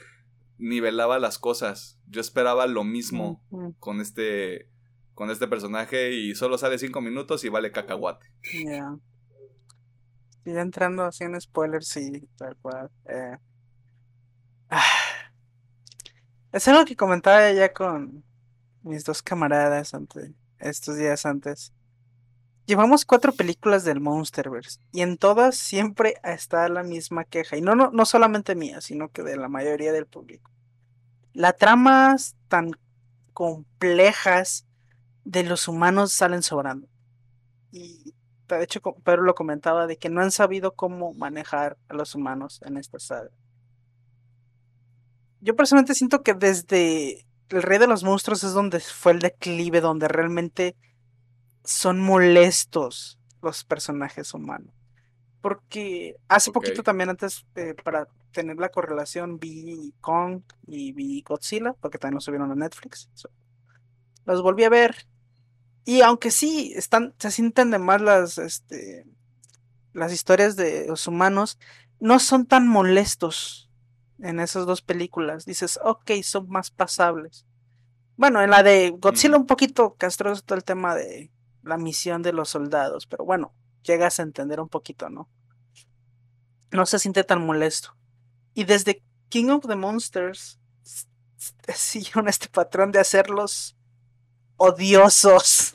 nivelaba 0.60 1.18
las 1.20 1.39
cosas. 1.39 1.99
Yo 2.07 2.22
esperaba 2.22 2.68
lo 2.68 2.84
mismo 2.84 3.41
con 3.80 4.01
este 4.01 4.70
con 5.16 5.30
este 5.32 5.47
personaje 5.49 6.14
y 6.14 6.34
solo 6.36 6.57
sale 6.57 6.78
cinco 6.78 7.01
minutos 7.01 7.43
y 7.43 7.49
vale 7.49 7.72
cacahuate. 7.72 8.26
Ya. 8.66 8.95
Y 10.45 10.53
ya 10.53 10.62
entrando 10.62 11.03
así 11.03 11.26
en 11.26 11.39
spoilers, 11.41 11.88
sí, 11.88 12.30
tal 12.38 12.55
cual. 12.57 12.89
eh. 13.05 13.38
Ah. 14.70 14.84
Es 16.51 16.68
algo 16.68 16.86
que 16.86 16.95
comentaba 16.95 17.51
ya 17.51 17.74
con 17.74 18.24
mis 18.82 19.03
dos 19.03 19.22
camaradas 19.22 19.93
ante, 19.93 20.34
estos 20.60 20.97
días 20.97 21.26
antes. 21.26 21.74
Llevamos 22.70 23.03
cuatro 23.03 23.34
películas 23.34 23.84
del 23.84 23.99
Monsterverse 23.99 24.80
y 24.91 25.01
en 25.01 25.17
todas 25.17 25.57
siempre 25.57 26.17
está 26.24 26.70
la 26.70 26.84
misma 26.84 27.24
queja. 27.24 27.57
Y 27.57 27.61
no, 27.61 27.74
no, 27.74 27.89
no 27.89 28.05
solamente 28.05 28.53
mía, 28.53 28.80
sino 28.80 29.09
que 29.09 29.24
de 29.24 29.38
la 29.38 29.49
mayoría 29.49 29.91
del 29.91 30.05
público. 30.05 30.51
Las 31.34 31.57
tramas 31.57 32.36
tan 32.47 32.70
complejas 33.34 34.67
de 35.24 35.45
los 35.45 35.67
humanos 35.67 36.13
salen 36.13 36.43
sobrando. 36.43 36.88
Y 37.72 38.13
de 38.47 38.63
hecho, 38.63 38.82
Pedro 39.03 39.24
lo 39.24 39.34
comentaba 39.34 39.88
de 39.88 39.97
que 39.97 40.11
no 40.11 40.22
han 40.22 40.30
sabido 40.30 40.76
cómo 40.76 41.15
manejar 41.15 41.76
a 41.88 41.95
los 41.95 42.13
humanos 42.13 42.61
en 42.63 42.78
esta 42.78 42.99
saga. 42.99 43.32
Yo 45.41 45.55
personalmente 45.55 45.95
siento 45.95 46.22
que 46.22 46.36
desde 46.36 47.26
El 47.49 47.63
Rey 47.63 47.80
de 47.80 47.88
los 47.88 48.03
Monstruos 48.03 48.43
es 48.43 48.53
donde 48.53 48.80
fue 48.80 49.13
el 49.13 49.20
declive, 49.22 49.82
donde 49.82 50.07
realmente 50.07 50.76
son 51.64 51.99
molestos 51.99 53.20
los 53.41 53.64
personajes 53.64 54.34
humanos. 54.34 54.74
Porque 55.41 56.18
hace 56.28 56.51
poquito 56.51 56.84
también 56.84 57.10
antes, 57.10 57.45
eh, 57.55 57.74
para 57.84 58.07
tener 58.32 58.57
la 58.57 58.70
correlación, 58.70 59.39
vi 59.39 59.93
Kong 60.01 60.41
y 60.68 60.91
vi 60.91 61.22
Godzilla, 61.22 61.74
porque 61.74 61.97
también 61.97 62.16
lo 62.16 62.22
subieron 62.22 62.51
a 62.51 62.55
Netflix. 62.55 63.10
So, 63.14 63.30
los 64.26 64.41
volví 64.41 64.64
a 64.64 64.70
ver. 64.70 65.07
Y 65.86 66.01
aunque 66.01 66.30
sí 66.30 66.74
están, 66.76 67.16
se 67.18 67.32
sienten 67.32 67.72
de 67.72 67.80
más 67.80 68.01
las, 68.01 68.38
este, 68.38 69.05
las 69.93 70.12
historias 70.12 70.55
de 70.55 70.88
los 70.88 71.07
humanos, 71.07 71.57
no 71.99 72.20
son 72.20 72.45
tan 72.45 72.68
molestos 72.68 73.70
en 74.20 74.39
esas 74.39 74.66
dos 74.66 74.82
películas. 74.82 75.45
Dices, 75.45 75.80
ok, 75.84 76.12
son 76.22 76.49
más 76.49 76.70
pasables. 76.70 77.45
Bueno, 78.18 78.41
en 78.41 78.49
la 78.49 78.64
de 78.64 78.93
Godzilla 78.97 79.38
un 79.38 79.45
poquito 79.45 79.95
castroso 79.95 80.41
todo 80.41 80.57
el 80.57 80.66
tema 80.66 80.93
de 80.93 81.32
la 81.70 81.78
misión 81.78 82.22
de 82.22 82.34
los 82.34 82.49
soldados, 82.49 83.07
pero 83.07 83.24
bueno, 83.26 83.53
llegas 83.84 84.20
a 84.20 84.24
entender 84.24 84.59
un 84.59 84.70
poquito, 84.70 85.09
¿no? 85.09 85.30
No 86.72 86.86
se 86.86 86.99
siente 86.99 87.24
tan 87.24 87.45
molesto. 87.45 87.95
Y 88.53 88.65
desde 88.65 89.03
King 89.30 89.49
of 89.49 89.67
the 89.67 89.76
Monsters 89.76 90.59
siguieron 91.74 92.28
este 92.28 92.49
patrón 92.49 92.91
de 92.91 92.99
hacerlos 92.99 93.78
odiosos. 94.57 95.72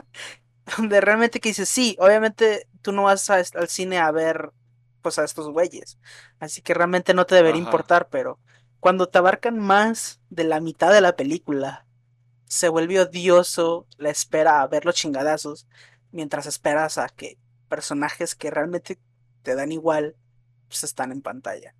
Donde 0.76 1.00
realmente 1.00 1.40
que 1.40 1.50
dices, 1.50 1.68
sí, 1.68 1.96
obviamente 2.00 2.68
tú 2.82 2.92
no 2.92 3.04
vas 3.04 3.30
al 3.30 3.68
cine 3.68 3.98
a 3.98 4.10
ver 4.10 4.52
pues 5.00 5.18
a 5.20 5.24
estos 5.24 5.48
güeyes. 5.50 5.98
Así 6.40 6.62
que 6.62 6.74
realmente 6.74 7.14
no 7.14 7.26
te 7.26 7.36
debería 7.36 7.60
importar, 7.60 8.08
pero 8.08 8.40
cuando 8.80 9.08
te 9.08 9.18
abarcan 9.18 9.58
más 9.58 10.20
de 10.30 10.44
la 10.44 10.60
mitad 10.60 10.92
de 10.92 11.00
la 11.00 11.14
película, 11.14 11.85
se 12.46 12.68
vuelve 12.68 13.00
odioso 13.00 13.86
la 13.98 14.10
espera 14.10 14.62
a 14.62 14.66
ver 14.66 14.84
los 14.84 14.94
chingadazos, 14.94 15.66
mientras 16.12 16.46
esperas 16.46 16.98
a 16.98 17.08
que 17.08 17.38
personajes 17.68 18.34
que 18.34 18.50
realmente 18.50 18.98
te 19.42 19.54
dan 19.54 19.72
igual, 19.72 20.16
pues 20.68 20.84
están 20.84 21.12
en 21.12 21.22
pantalla. 21.22 21.74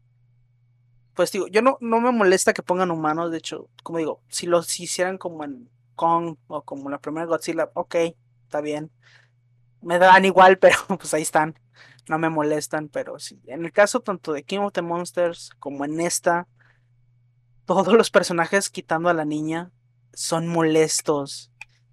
Pues 1.14 1.32
digo, 1.32 1.46
yo 1.46 1.62
no, 1.62 1.78
no 1.80 2.00
me 2.00 2.12
molesta 2.12 2.52
que 2.52 2.62
pongan 2.62 2.90
humanos, 2.90 3.30
de 3.30 3.38
hecho, 3.38 3.70
como 3.82 3.98
digo, 3.98 4.22
si 4.28 4.46
los 4.46 4.78
hicieran 4.78 5.18
como 5.18 5.44
en 5.44 5.70
Kong 5.94 6.36
o 6.48 6.62
como 6.62 6.90
la 6.90 7.00
primera 7.00 7.26
Godzilla, 7.26 7.70
ok, 7.74 7.94
está 8.44 8.60
bien. 8.60 8.90
Me 9.80 9.98
dan 9.98 10.24
igual, 10.24 10.58
pero 10.60 10.76
pues 10.98 11.14
ahí 11.14 11.22
están. 11.22 11.58
No 12.08 12.18
me 12.18 12.28
molestan, 12.28 12.88
pero 12.88 13.18
sí. 13.18 13.40
En 13.46 13.64
el 13.64 13.72
caso 13.72 14.00
tanto 14.00 14.32
de 14.32 14.44
King 14.44 14.58
of 14.58 14.72
the 14.72 14.82
Monsters 14.82 15.50
como 15.58 15.84
en 15.84 16.00
esta, 16.00 16.46
todos 17.64 17.94
los 17.94 18.10
personajes 18.10 18.70
quitando 18.70 19.08
a 19.08 19.14
la 19.14 19.24
niña 19.24 19.72
son 20.16 20.48
molestos 20.48 21.52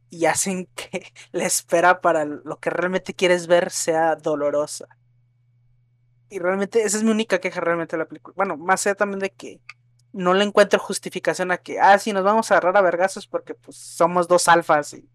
y 0.09 0.25
hacen 0.25 0.67
que 0.75 1.11
la 1.31 1.45
espera 1.45 2.01
para 2.01 2.25
lo 2.25 2.59
que 2.59 2.69
realmente 2.69 3.13
quieres 3.13 3.47
ver 3.47 3.69
sea 3.69 4.15
dolorosa. 4.15 4.87
Y 6.29 6.39
realmente 6.39 6.81
esa 6.81 6.97
es 6.97 7.03
mi 7.03 7.11
única 7.11 7.39
queja 7.39 7.59
realmente 7.59 7.95
de 7.95 8.03
la 8.03 8.07
película. 8.07 8.33
Bueno, 8.35 8.57
más 8.57 8.87
allá 8.87 8.95
también 8.95 9.19
de 9.19 9.29
que 9.29 9.61
no 10.13 10.33
le 10.33 10.45
encuentro 10.45 10.79
justificación 10.79 11.51
a 11.51 11.57
que, 11.57 11.79
ah, 11.79 11.99
sí, 11.99 12.13
nos 12.13 12.23
vamos 12.23 12.49
a 12.49 12.55
agarrar 12.55 12.77
a 12.77 12.81
vergazos 12.81 13.27
porque 13.27 13.53
pues 13.55 13.77
somos 13.77 14.27
dos 14.27 14.47
alfas 14.47 14.93
y 14.93 15.07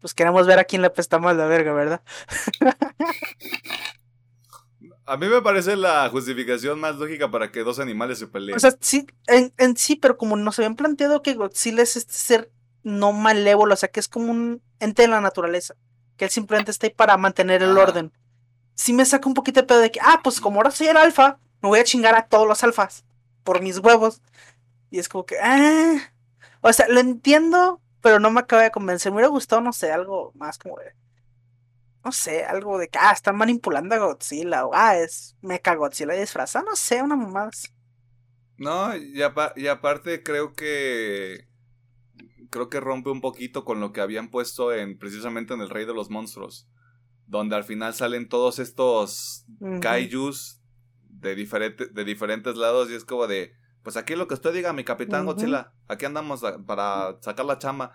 pues 0.00 0.12
queremos 0.12 0.46
ver 0.46 0.58
a 0.58 0.64
quién 0.64 0.82
le 0.82 0.88
apestamos 0.88 1.34
la 1.36 1.46
verga, 1.46 1.72
¿verdad? 1.72 2.02
A 5.06 5.16
mí 5.16 5.28
me 5.28 5.42
parece 5.42 5.76
la 5.76 6.08
justificación 6.08 6.80
más 6.80 6.96
lógica 6.96 7.30
para 7.30 7.52
que 7.52 7.62
dos 7.62 7.78
animales 7.78 8.18
se 8.18 8.26
peleen. 8.26 8.56
O 8.56 8.60
sea, 8.60 8.74
sí, 8.80 9.06
en, 9.26 9.52
en 9.58 9.76
sí, 9.76 9.96
pero 9.96 10.16
como 10.16 10.36
nos 10.36 10.58
habían 10.58 10.76
planteado 10.76 11.22
que 11.22 11.34
Godzilla 11.34 11.82
es 11.82 11.96
este 11.96 12.14
ser 12.14 12.50
no 12.82 13.12
malévolo, 13.12 13.74
o 13.74 13.76
sea, 13.76 13.90
que 13.90 14.00
es 14.00 14.08
como 14.08 14.30
un 14.30 14.62
ente 14.78 15.02
de 15.02 15.08
la 15.08 15.20
naturaleza, 15.20 15.74
que 16.16 16.26
él 16.26 16.30
simplemente 16.30 16.70
está 16.70 16.86
ahí 16.86 16.92
para 16.92 17.16
mantener 17.16 17.62
el 17.62 17.76
orden. 17.76 18.12
Sí 18.74 18.92
me 18.92 19.04
saca 19.04 19.28
un 19.28 19.34
poquito 19.34 19.60
de 19.60 19.66
pedo 19.66 19.78
de 19.80 19.90
que, 19.90 20.00
ah, 20.02 20.20
pues 20.22 20.40
como 20.40 20.58
ahora 20.58 20.70
soy 20.70 20.88
el 20.88 20.96
alfa, 20.96 21.38
me 21.60 21.68
voy 21.68 21.80
a 21.80 21.84
chingar 21.84 22.14
a 22.14 22.26
todos 22.26 22.46
los 22.46 22.62
alfas 22.62 23.04
por 23.42 23.62
mis 23.62 23.78
huevos. 23.78 24.20
Y 24.90 24.98
es 24.98 25.08
como 25.08 25.26
que, 25.26 25.36
ah, 25.40 25.96
o 26.60 26.72
sea, 26.72 26.86
lo 26.88 27.00
entiendo, 27.00 27.80
pero 28.00 28.20
no 28.20 28.30
me 28.30 28.40
acaba 28.40 28.62
de 28.62 28.70
convencer. 28.70 29.12
Me 29.12 29.16
hubiera 29.16 29.28
gustado, 29.28 29.62
no 29.62 29.72
sé, 29.72 29.92
algo 29.92 30.32
más 30.34 30.58
como 30.58 30.76
de, 30.78 30.94
no 32.04 32.12
sé, 32.12 32.44
algo 32.44 32.78
de 32.78 32.88
que, 32.88 32.98
ah, 32.98 33.12
están 33.12 33.36
manipulando 33.36 33.94
a 33.94 33.98
Godzilla, 33.98 34.66
o 34.66 34.72
ah, 34.74 34.96
es 34.96 35.36
Mecha 35.40 35.74
Godzilla 35.74 36.14
disfrazado, 36.14 36.66
no 36.66 36.76
sé, 36.76 37.02
una 37.02 37.16
mamada. 37.16 37.50
No, 38.56 38.96
y, 38.96 39.20
y 39.56 39.66
aparte 39.66 40.22
creo 40.22 40.54
que 40.54 41.48
creo 42.50 42.68
que 42.68 42.78
rompe 42.78 43.10
un 43.10 43.20
poquito 43.20 43.64
con 43.64 43.80
lo 43.80 43.92
que 43.92 44.00
habían 44.00 44.30
puesto 44.30 44.72
en 44.72 44.96
precisamente 44.96 45.54
en 45.54 45.60
El 45.60 45.70
Rey 45.70 45.86
de 45.86 45.94
los 45.94 46.08
Monstruos, 46.08 46.68
donde 47.26 47.56
al 47.56 47.64
final 47.64 47.94
salen 47.94 48.28
todos 48.28 48.60
estos 48.60 49.44
kaijus 49.80 50.60
de, 51.08 51.34
de 51.34 52.04
diferentes 52.04 52.54
lados 52.54 52.90
y 52.90 52.94
es 52.94 53.04
como 53.04 53.26
de, 53.26 53.54
pues 53.82 53.96
aquí 53.96 54.14
lo 54.14 54.28
que 54.28 54.34
usted 54.34 54.52
diga, 54.52 54.72
mi 54.72 54.84
capitán 54.84 55.26
Godzilla, 55.26 55.72
aquí 55.88 56.04
andamos 56.04 56.42
para 56.64 57.18
sacar 57.22 57.44
la 57.44 57.58
chama 57.58 57.90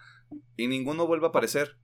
y 0.58 0.68
ninguno 0.68 1.08
vuelve 1.08 1.28
a 1.28 1.30
aparecer. 1.30 1.78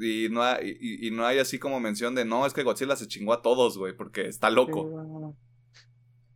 Y 0.00 0.28
no, 0.30 0.42
hay, 0.42 0.76
y, 0.80 1.10
no 1.10 1.26
hay 1.26 1.38
así 1.38 1.58
como 1.58 1.80
mención 1.80 2.14
de, 2.14 2.24
no, 2.24 2.46
es 2.46 2.52
que 2.52 2.62
Godzilla 2.62 2.94
se 2.94 3.08
chingó 3.08 3.32
a 3.32 3.42
todos, 3.42 3.76
güey, 3.76 3.96
porque 3.96 4.26
está 4.26 4.50
loco. 4.50 5.34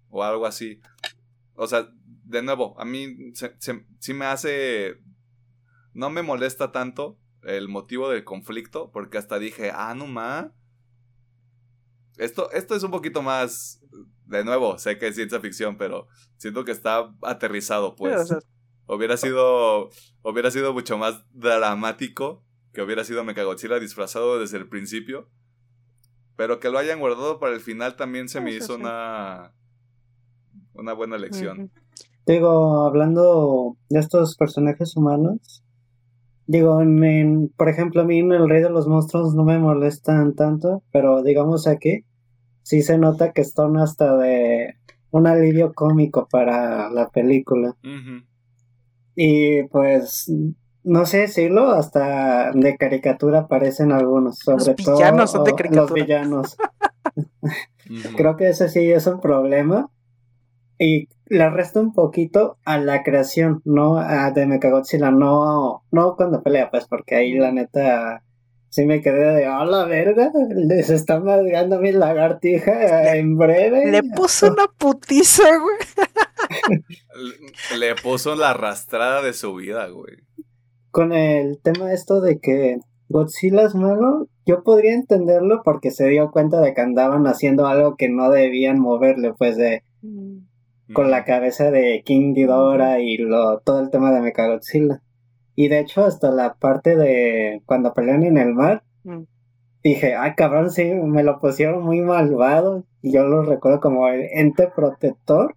O 0.08 0.24
algo 0.24 0.44
así. 0.44 0.80
O 1.54 1.66
sea, 1.66 1.88
de 2.24 2.42
nuevo, 2.42 2.78
a 2.80 2.84
mí 2.84 3.32
sí 3.98 4.14
me 4.14 4.26
hace... 4.26 5.00
No 5.94 6.10
me 6.10 6.22
molesta 6.22 6.72
tanto 6.72 7.18
el 7.42 7.68
motivo 7.68 8.08
del 8.08 8.24
conflicto, 8.24 8.90
porque 8.90 9.18
hasta 9.18 9.38
dije, 9.38 9.70
ah, 9.72 9.94
no 9.94 10.06
más. 10.06 10.46
Esto, 12.16 12.50
esto 12.50 12.74
es 12.74 12.82
un 12.82 12.90
poquito 12.90 13.22
más... 13.22 13.80
De 14.26 14.44
nuevo, 14.44 14.78
sé 14.78 14.98
que 14.98 15.08
es 15.08 15.14
ciencia 15.14 15.40
ficción, 15.40 15.76
pero 15.76 16.08
siento 16.38 16.64
que 16.64 16.72
está 16.72 17.14
aterrizado, 17.22 17.94
pues. 17.94 18.34
hubiera 18.86 19.16
sido... 19.16 19.90
Hubiera 20.22 20.50
sido 20.50 20.72
mucho 20.72 20.98
más 20.98 21.22
dramático 21.32 22.44
que 22.72 22.82
hubiera 22.82 23.04
sido 23.04 23.24
Mechagodzilla 23.24 23.78
disfrazado 23.78 24.38
desde 24.38 24.58
el 24.58 24.68
principio. 24.68 25.28
Pero 26.36 26.60
que 26.60 26.70
lo 26.70 26.78
hayan 26.78 27.00
guardado 27.00 27.38
para 27.38 27.54
el 27.54 27.60
final 27.60 27.96
también 27.96 28.28
se 28.28 28.40
me 28.40 28.52
hizo 28.52 28.76
una, 28.76 29.52
una 30.72 30.92
buena 30.94 31.18
lección. 31.18 31.70
Digo, 32.26 32.86
hablando 32.86 33.76
de 33.90 34.00
estos 34.00 34.36
personajes 34.36 34.96
humanos, 34.96 35.62
digo, 36.46 36.80
por 37.56 37.68
ejemplo, 37.68 38.02
a 38.02 38.04
mí 38.04 38.20
en 38.20 38.32
El 38.32 38.48
Rey 38.48 38.62
de 38.62 38.70
los 38.70 38.86
Monstruos 38.86 39.34
no 39.34 39.44
me 39.44 39.58
molestan 39.58 40.34
tanto, 40.34 40.82
pero 40.90 41.22
digamos 41.22 41.66
aquí 41.66 42.04
sí 42.62 42.82
se 42.82 42.98
nota 42.98 43.32
que 43.32 43.42
están 43.42 43.76
hasta 43.76 44.16
de 44.16 44.76
un 45.10 45.26
alivio 45.26 45.72
cómico 45.74 46.26
para 46.30 46.90
la 46.90 47.10
película. 47.10 47.76
Y 49.14 49.64
pues 49.64 50.32
no 50.84 51.06
sé 51.06 51.18
decirlo, 51.18 51.70
hasta 51.70 52.52
de 52.52 52.76
caricatura 52.76 53.40
aparecen 53.40 53.92
algunos, 53.92 54.38
sobre 54.38 54.74
todo 54.74 55.00
los 55.70 55.92
villanos. 55.92 56.56
Creo 58.16 58.36
que 58.36 58.48
ese 58.48 58.68
sí 58.68 58.90
es 58.90 59.06
un 59.06 59.20
problema. 59.20 59.90
Y 60.78 61.08
le 61.26 61.48
resta 61.50 61.80
un 61.80 61.92
poquito 61.92 62.58
a 62.64 62.78
la 62.78 63.04
creación, 63.04 63.62
no 63.64 63.98
a 63.98 64.32
de 64.32 64.46
Mechagodzilla, 64.46 65.12
no, 65.12 65.84
no 65.92 66.16
cuando 66.16 66.42
pelea, 66.42 66.70
pues, 66.70 66.86
porque 66.86 67.14
ahí 67.14 67.34
la 67.34 67.52
neta 67.52 68.24
sí 68.68 68.84
me 68.84 69.00
quedé 69.00 69.34
de, 69.34 69.46
a 69.46 69.64
la 69.64 69.84
verga, 69.84 70.32
les 70.56 70.90
está 70.90 71.20
madreando 71.20 71.78
mi 71.78 71.92
lagartija 71.92 73.14
en 73.14 73.36
breve. 73.36 73.92
Le 73.92 74.02
puso 74.02 74.50
una 74.50 74.66
putiza, 74.76 75.44
güey. 75.58 76.82
le 77.78 77.94
puso 77.94 78.34
la 78.34 78.50
arrastrada 78.50 79.22
de 79.22 79.34
su 79.34 79.54
vida, 79.54 79.86
güey 79.88 80.16
con 80.92 81.12
el 81.12 81.58
tema 81.58 81.92
esto 81.92 82.20
de 82.20 82.38
que 82.38 82.78
Godzilla 83.08 83.62
es 83.62 83.74
malo, 83.74 84.28
yo 84.46 84.62
podría 84.62 84.94
entenderlo 84.94 85.62
porque 85.64 85.90
se 85.90 86.06
dio 86.08 86.30
cuenta 86.30 86.60
de 86.60 86.74
que 86.74 86.80
andaban 86.82 87.26
haciendo 87.26 87.66
algo 87.66 87.96
que 87.96 88.08
no 88.08 88.30
debían 88.30 88.78
moverle, 88.78 89.32
pues 89.32 89.56
de 89.56 89.82
mm. 90.02 90.92
con 90.92 91.10
la 91.10 91.24
cabeza 91.24 91.70
de 91.70 92.02
King 92.04 92.34
Ghidorah 92.34 93.00
y 93.00 93.16
lo, 93.16 93.60
todo 93.60 93.80
el 93.80 93.90
tema 93.90 94.12
de 94.12 94.20
Mechagodzilla. 94.20 95.00
Y 95.54 95.68
de 95.68 95.80
hecho 95.80 96.04
hasta 96.04 96.30
la 96.30 96.54
parte 96.54 96.94
de 96.94 97.62
cuando 97.64 97.94
pelean 97.94 98.22
en 98.22 98.36
el 98.36 98.52
mar, 98.52 98.82
mm. 99.04 99.22
dije, 99.82 100.14
ay 100.14 100.34
cabrón, 100.36 100.70
sí, 100.70 100.84
me 100.84 101.22
lo 101.24 101.40
pusieron 101.40 101.82
muy 101.82 102.02
malvado. 102.02 102.84
Y 103.00 103.12
yo 103.12 103.24
lo 103.24 103.42
recuerdo 103.42 103.80
como 103.80 104.08
el 104.08 104.28
ente 104.32 104.68
protector 104.68 105.56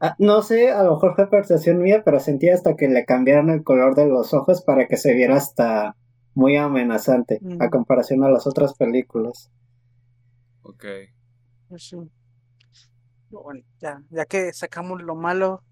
Ah, 0.00 0.14
no 0.18 0.42
sé, 0.42 0.70
a 0.70 0.82
lo 0.84 0.94
mejor 0.94 1.16
fue 1.16 1.28
percepción 1.28 1.82
mía, 1.82 2.02
pero 2.04 2.20
sentí 2.20 2.48
hasta 2.48 2.76
que 2.76 2.88
le 2.88 3.04
cambiaron 3.04 3.50
el 3.50 3.64
color 3.64 3.94
de 3.96 4.06
los 4.06 4.32
ojos 4.32 4.62
para 4.62 4.86
que 4.86 4.96
se 4.96 5.14
viera 5.14 5.36
hasta 5.36 5.96
muy 6.34 6.56
amenazante 6.56 7.40
a 7.58 7.66
mm. 7.66 7.70
comparación 7.70 8.22
a 8.22 8.30
las 8.30 8.46
otras 8.46 8.74
películas. 8.74 9.50
Ok. 10.62 10.84
Pues 11.68 11.96
bueno, 13.30 13.60
ya, 13.80 14.02
ya 14.10 14.24
que 14.24 14.52
sacamos 14.52 15.02
lo 15.02 15.14
malo, 15.14 15.62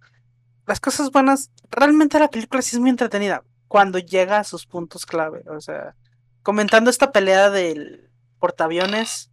las 0.67 0.81
cosas 0.81 1.11
buenas, 1.13 1.53
realmente 1.71 2.19
la 2.19 2.29
película 2.29 2.61
sí 2.63 2.77
es 2.77 2.81
muy 2.81 2.91
entretenida 2.91 3.45
cuando 3.69 3.99
llega 3.99 4.39
a 4.39 4.45
sus 4.45 4.67
puntos 4.67 5.07
clave. 5.07 5.43
O 5.49 5.61
sea, 5.61 5.95
comentando 6.43 6.91
esta 6.91 7.13
pelea 7.13 7.51
del 7.51 8.11
portaaviones, 8.39 9.31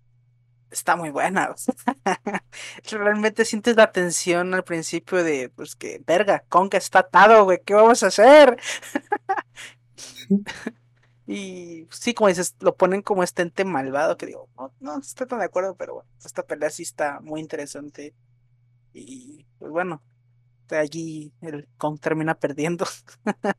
está 0.74 0.96
muy 0.96 1.10
buena. 1.10 1.56
Realmente 2.92 3.46
sientes 3.46 3.76
la 3.76 3.92
tensión 3.92 4.54
al 4.54 4.64
principio 4.64 5.24
de, 5.24 5.50
pues 5.50 5.76
que, 5.76 6.02
verga, 6.06 6.44
Conca 6.50 6.78
está 6.78 7.00
atado, 7.00 7.46
güey, 7.46 7.62
¿qué 7.64 7.74
vamos 7.74 8.04
a 8.04 8.08
hacer? 8.08 8.58
y 11.28 11.88
sí, 11.92 12.14
como 12.14 12.28
dices, 12.28 12.56
lo 12.60 12.76
ponen 12.76 13.02
como 13.02 13.24
este 13.24 13.42
ente 13.44 13.66
malvado, 13.66 14.18
que 14.18 14.26
digo, 14.26 14.50
no, 14.58 14.74
no 14.80 15.00
estoy 15.00 15.28
tan 15.28 15.40
de 15.40 15.46
acuerdo, 15.46 15.76
pero 15.76 15.96
bueno, 15.96 16.10
esta 16.24 16.44
pelea 16.44 16.70
sí 16.70 16.84
está 16.84 17.20
muy 17.22 17.40
interesante. 17.40 18.14
Y 18.94 19.46
pues 19.58 19.72
bueno, 19.72 20.04
este, 20.74 20.78
allí 20.78 21.34
el 21.42 21.68
Kong 21.78 22.00
termina 22.00 22.36
perdiendo. 22.36 22.86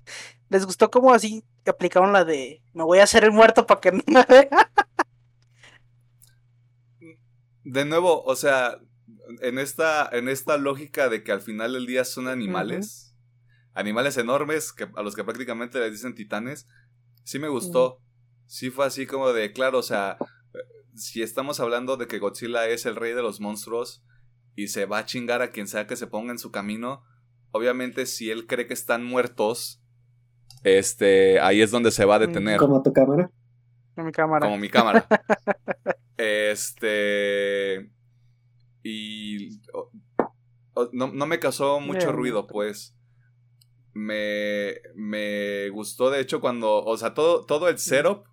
¿Les 0.49 0.67
gustó 0.67 0.91
cómo 0.91 1.13
así 1.13 1.45
aplicaron 1.67 2.13
la 2.13 2.25
de 2.25 2.63
me 2.73 2.85
voy 2.85 2.99
a 2.99 3.05
hacer 3.05 3.25
el 3.25 3.33
muerto 3.33 3.67
para 3.67 3.81
que 3.81 3.93
no 3.93 4.03
me 4.07 4.25
vea? 4.25 4.71
De 7.65 7.85
nuevo, 7.85 8.23
o 8.23 8.37
sea, 8.37 8.79
en 9.41 9.59
esta, 9.59 10.09
en 10.13 10.29
esta 10.29 10.57
lógica 10.57 11.09
de 11.09 11.23
que 11.23 11.33
al 11.33 11.43
final 11.43 11.73
del 11.73 11.87
día 11.87 12.05
son 12.05 12.29
animales, 12.29 13.17
animales 13.73 14.17
enormes 14.17 14.73
que, 14.73 14.89
a 14.95 15.03
los 15.03 15.15
que 15.15 15.25
prácticamente 15.25 15.79
les 15.81 15.93
dicen 15.93 16.15
titanes, 16.15 16.69
sí 17.25 17.39
me 17.39 17.49
gustó. 17.49 18.01
Sí 18.47 18.71
fue 18.71 18.87
así 18.87 19.07
como 19.07 19.33
de, 19.33 19.53
claro, 19.53 19.79
o 19.79 19.83
sea, 19.83 20.19
si 20.95 21.23
estamos 21.23 21.61
hablando 21.61 21.97
de 21.97 22.07
que 22.07 22.19
Godzilla 22.19 22.69
es 22.69 22.87
el 22.87 22.97
rey 22.97 23.15
de 23.15 23.23
los 23.23 23.41
monstruos 23.41 24.05
y 24.55 24.69
se 24.69 24.87
va 24.87 24.99
a 24.99 25.07
chingar 25.07 25.43
a 25.43 25.51
quien 25.51 25.67
sea 25.67 25.87
que 25.87 25.97
se 25.97 26.07
ponga 26.07 26.31
en 26.31 26.39
su 26.39 26.51
camino, 26.51 27.03
obviamente 27.51 28.07
si 28.07 28.31
él 28.31 28.47
cree 28.47 28.67
que 28.67 28.75
están 28.75 29.05
muertos, 29.05 29.83
este, 30.63 31.41
ahí 31.41 31.63
es 31.63 31.71
donde 31.71 31.91
se 31.91 32.05
va 32.05 32.17
a 32.17 32.19
detener. 32.19 32.59
Como 32.59 32.83
tu 32.83 32.93
cámara. 32.93 33.31
Como 33.95 34.07
mi 34.07 34.13
cámara. 34.13 34.47
Como 34.47 34.59
mi 34.59 34.69
cámara. 34.69 35.07
este. 36.17 37.91
Y. 38.83 39.61
no, 40.93 41.09
me 41.09 41.39
causó 41.39 41.81
mucho 41.81 42.13
ruido, 42.13 42.47
pues. 42.47 42.97
Me, 43.93 44.75
me 44.95 45.69
gustó, 45.71 46.11
de 46.11 46.21
hecho, 46.21 46.41
cuando. 46.41 46.85
O 46.85 46.97
sea, 46.97 47.15
todo, 47.15 47.45
todo 47.47 47.69
el 47.69 47.79
setup. 47.79 48.27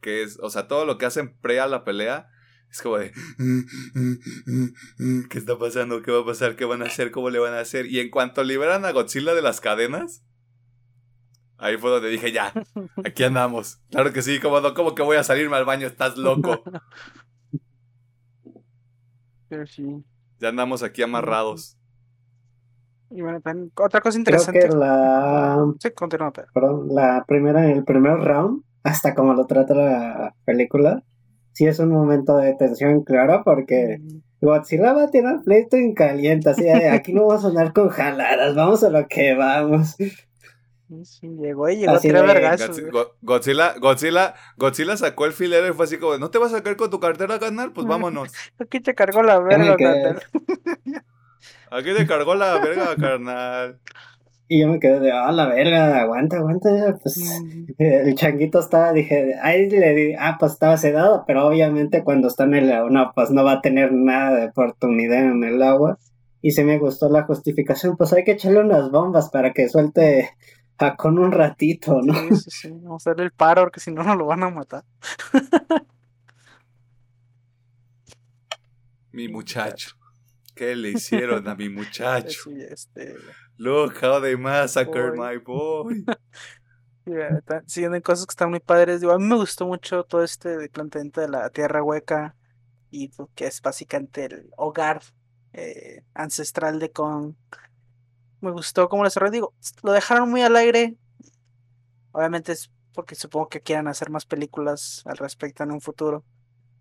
Que 0.00 0.22
es. 0.22 0.38
O 0.40 0.50
sea, 0.50 0.68
todo 0.68 0.84
lo 0.86 0.98
que 0.98 1.06
hacen 1.06 1.36
pre 1.38 1.60
a 1.60 1.66
la 1.66 1.84
pelea. 1.84 2.28
Es 2.70 2.82
como 2.82 2.98
de. 2.98 3.12
¿Qué 5.30 5.38
está 5.38 5.58
pasando? 5.58 6.02
¿Qué 6.02 6.10
va 6.10 6.20
a 6.20 6.26
pasar? 6.26 6.56
¿Qué 6.56 6.64
van 6.64 6.82
a 6.82 6.86
hacer? 6.86 7.10
¿Cómo 7.10 7.30
le 7.30 7.38
van 7.38 7.54
a 7.54 7.60
hacer? 7.60 7.86
Y 7.86 8.00
en 8.00 8.10
cuanto 8.10 8.42
liberan 8.42 8.84
a 8.84 8.92
Godzilla 8.92 9.34
de 9.34 9.42
las 9.42 9.60
cadenas. 9.60 10.24
Ahí 11.58 11.76
fue 11.76 11.90
donde 11.90 12.08
dije, 12.08 12.32
ya, 12.32 12.52
aquí 13.04 13.24
andamos. 13.24 13.78
Claro 13.90 14.12
que 14.12 14.22
sí, 14.22 14.40
como 14.40 14.60
no, 14.60 14.74
¿cómo 14.74 14.94
que 14.94 15.02
voy 15.02 15.16
a 15.16 15.22
salirme 15.22 15.56
al 15.56 15.64
baño? 15.64 15.86
Estás 15.86 16.16
loco. 16.16 16.62
Ya 20.40 20.48
andamos 20.48 20.82
aquí 20.82 21.02
amarrados. 21.02 21.76
Y 23.10 23.20
bueno, 23.20 23.40
otra 23.76 24.00
cosa 24.00 24.18
interesante. 24.18 24.58
Creo 24.58 24.72
que 24.72 24.76
la. 24.76 25.64
Sí, 25.78 25.90
continúa, 25.92 26.32
Perdón, 26.32 26.88
la 26.90 27.24
primera, 27.26 27.70
el 27.70 27.84
primer 27.84 28.14
round, 28.14 28.64
hasta 28.82 29.14
como 29.14 29.34
lo 29.34 29.46
trata 29.46 29.74
la 29.74 30.34
película, 30.44 31.04
sí 31.52 31.66
es 31.66 31.78
un 31.78 31.90
momento 31.90 32.36
de 32.36 32.54
tensión, 32.54 33.04
claro, 33.04 33.42
porque 33.44 34.00
Godzilla 34.40 34.92
va 34.92 35.04
a 35.04 35.10
tirar 35.10 35.42
pleito 35.44 35.76
en 35.76 35.94
caliente, 35.94 36.50
así 36.50 36.64
de 36.64 36.90
aquí 36.90 37.12
no 37.12 37.26
vamos 37.26 37.44
a 37.44 37.48
andar 37.48 37.72
con 37.72 37.88
jaladas, 37.88 38.56
vamos 38.56 38.82
a 38.82 38.90
lo 38.90 39.06
que 39.06 39.34
vamos. 39.34 39.96
Llegó 41.02 41.68
y 41.68 41.76
llegó 41.76 41.92
a 41.92 42.00
tirar 42.00 42.58
Godzilla, 43.22 43.74
Godzilla, 43.78 44.34
Godzilla 44.56 44.96
sacó 44.96 45.26
el 45.26 45.32
filero 45.32 45.68
y 45.68 45.72
fue 45.72 45.84
así 45.84 45.98
como, 45.98 46.18
¿no 46.18 46.30
te 46.30 46.38
vas 46.38 46.52
a 46.52 46.58
sacar 46.58 46.76
con 46.76 46.90
tu 46.90 47.00
cartera, 47.00 47.38
carnal? 47.38 47.72
Pues 47.72 47.86
vámonos. 47.86 48.32
Aquí 48.58 48.80
te 48.80 48.94
cargó 48.94 49.22
la 49.22 49.38
verga, 49.38 49.76
carnal. 49.76 50.22
Aquí 51.70 51.94
te 51.94 52.06
cargó 52.06 52.34
la 52.34 52.58
verga, 52.58 52.94
carnal. 52.96 53.80
Y 54.46 54.60
yo 54.60 54.68
me 54.68 54.78
quedé 54.78 55.00
de, 55.00 55.10
ah, 55.10 55.32
la 55.32 55.46
verga, 55.46 56.00
aguanta, 56.00 56.36
aguanta. 56.36 56.98
Pues 57.02 57.16
mm. 57.16 57.74
el 57.78 58.14
changuito 58.14 58.58
estaba, 58.58 58.92
dije, 58.92 59.34
ahí 59.42 59.70
le 59.70 59.94
di, 59.94 60.14
ah, 60.18 60.36
pues 60.38 60.52
estaba 60.52 60.76
sedado, 60.76 61.24
pero 61.26 61.46
obviamente 61.46 62.04
cuando 62.04 62.28
está 62.28 62.44
en 62.44 62.54
el 62.54 62.72
agua, 62.72 62.90
no, 62.90 63.12
pues 63.14 63.30
no 63.30 63.42
va 63.42 63.52
a 63.52 63.60
tener 63.62 63.92
nada 63.92 64.36
de 64.36 64.46
oportunidad 64.46 65.24
en 65.24 65.44
el 65.44 65.62
agua. 65.62 65.98
Y 66.42 66.50
se 66.50 66.62
me 66.62 66.78
gustó 66.78 67.08
la 67.08 67.22
justificación, 67.22 67.96
pues 67.96 68.12
hay 68.12 68.22
que 68.22 68.32
echarle 68.32 68.60
unas 68.60 68.90
bombas 68.90 69.30
para 69.30 69.54
que 69.54 69.68
suelte 69.70 70.30
con 70.96 71.18
un 71.18 71.32
ratito, 71.32 72.00
¿no? 72.02 72.14
Sí, 72.14 72.36
sí, 72.36 72.50
sí. 72.50 72.70
Vamos 72.70 73.06
a 73.06 73.10
hacer 73.10 73.22
el 73.22 73.32
paro 73.32 73.62
porque 73.62 73.80
si 73.80 73.92
no, 73.92 74.02
no 74.02 74.14
lo 74.14 74.26
van 74.26 74.42
a 74.42 74.50
matar. 74.50 74.84
mi 79.12 79.28
muchacho. 79.28 79.96
¿Qué 80.54 80.76
le 80.76 80.90
hicieron 80.90 81.48
a 81.48 81.54
mi 81.54 81.68
muchacho? 81.68 82.42
Sí, 82.44 82.56
este... 82.68 83.16
Look 83.56 83.94
how 84.02 84.20
they 84.20 84.36
massacred 84.36 85.14
my 85.14 85.38
boy. 85.38 86.04
Sí, 87.66 87.84
hay 87.84 88.00
cosas 88.00 88.24
que 88.24 88.32
están 88.32 88.48
muy 88.48 88.60
padres. 88.60 89.02
Digo, 89.02 89.12
a 89.12 89.18
mí 89.18 89.26
me 89.26 89.36
gustó 89.36 89.66
mucho 89.66 90.04
todo 90.04 90.24
este 90.24 90.70
planteamiento 90.70 91.20
de 91.20 91.28
la 91.28 91.50
tierra 91.50 91.82
hueca 91.82 92.34
y 92.90 93.10
que 93.34 93.46
es 93.46 93.60
básicamente 93.60 94.24
el 94.24 94.48
hogar 94.56 95.02
eh, 95.52 96.02
ancestral 96.14 96.78
de 96.78 96.92
Kong 96.92 97.34
me 98.44 98.52
gustó 98.52 98.88
cómo 98.88 99.02
lo 99.02 99.10
cerró. 99.10 99.30
Digo, 99.30 99.54
lo 99.82 99.92
dejaron 99.92 100.30
muy 100.30 100.42
al 100.42 100.56
aire. 100.56 100.96
Obviamente 102.12 102.52
es 102.52 102.70
porque 102.94 103.16
supongo 103.16 103.48
que 103.48 103.60
quieran 103.60 103.88
hacer 103.88 104.10
más 104.10 104.24
películas 104.24 105.02
al 105.06 105.16
respecto 105.16 105.64
en 105.64 105.72
un 105.72 105.80
futuro. 105.80 106.24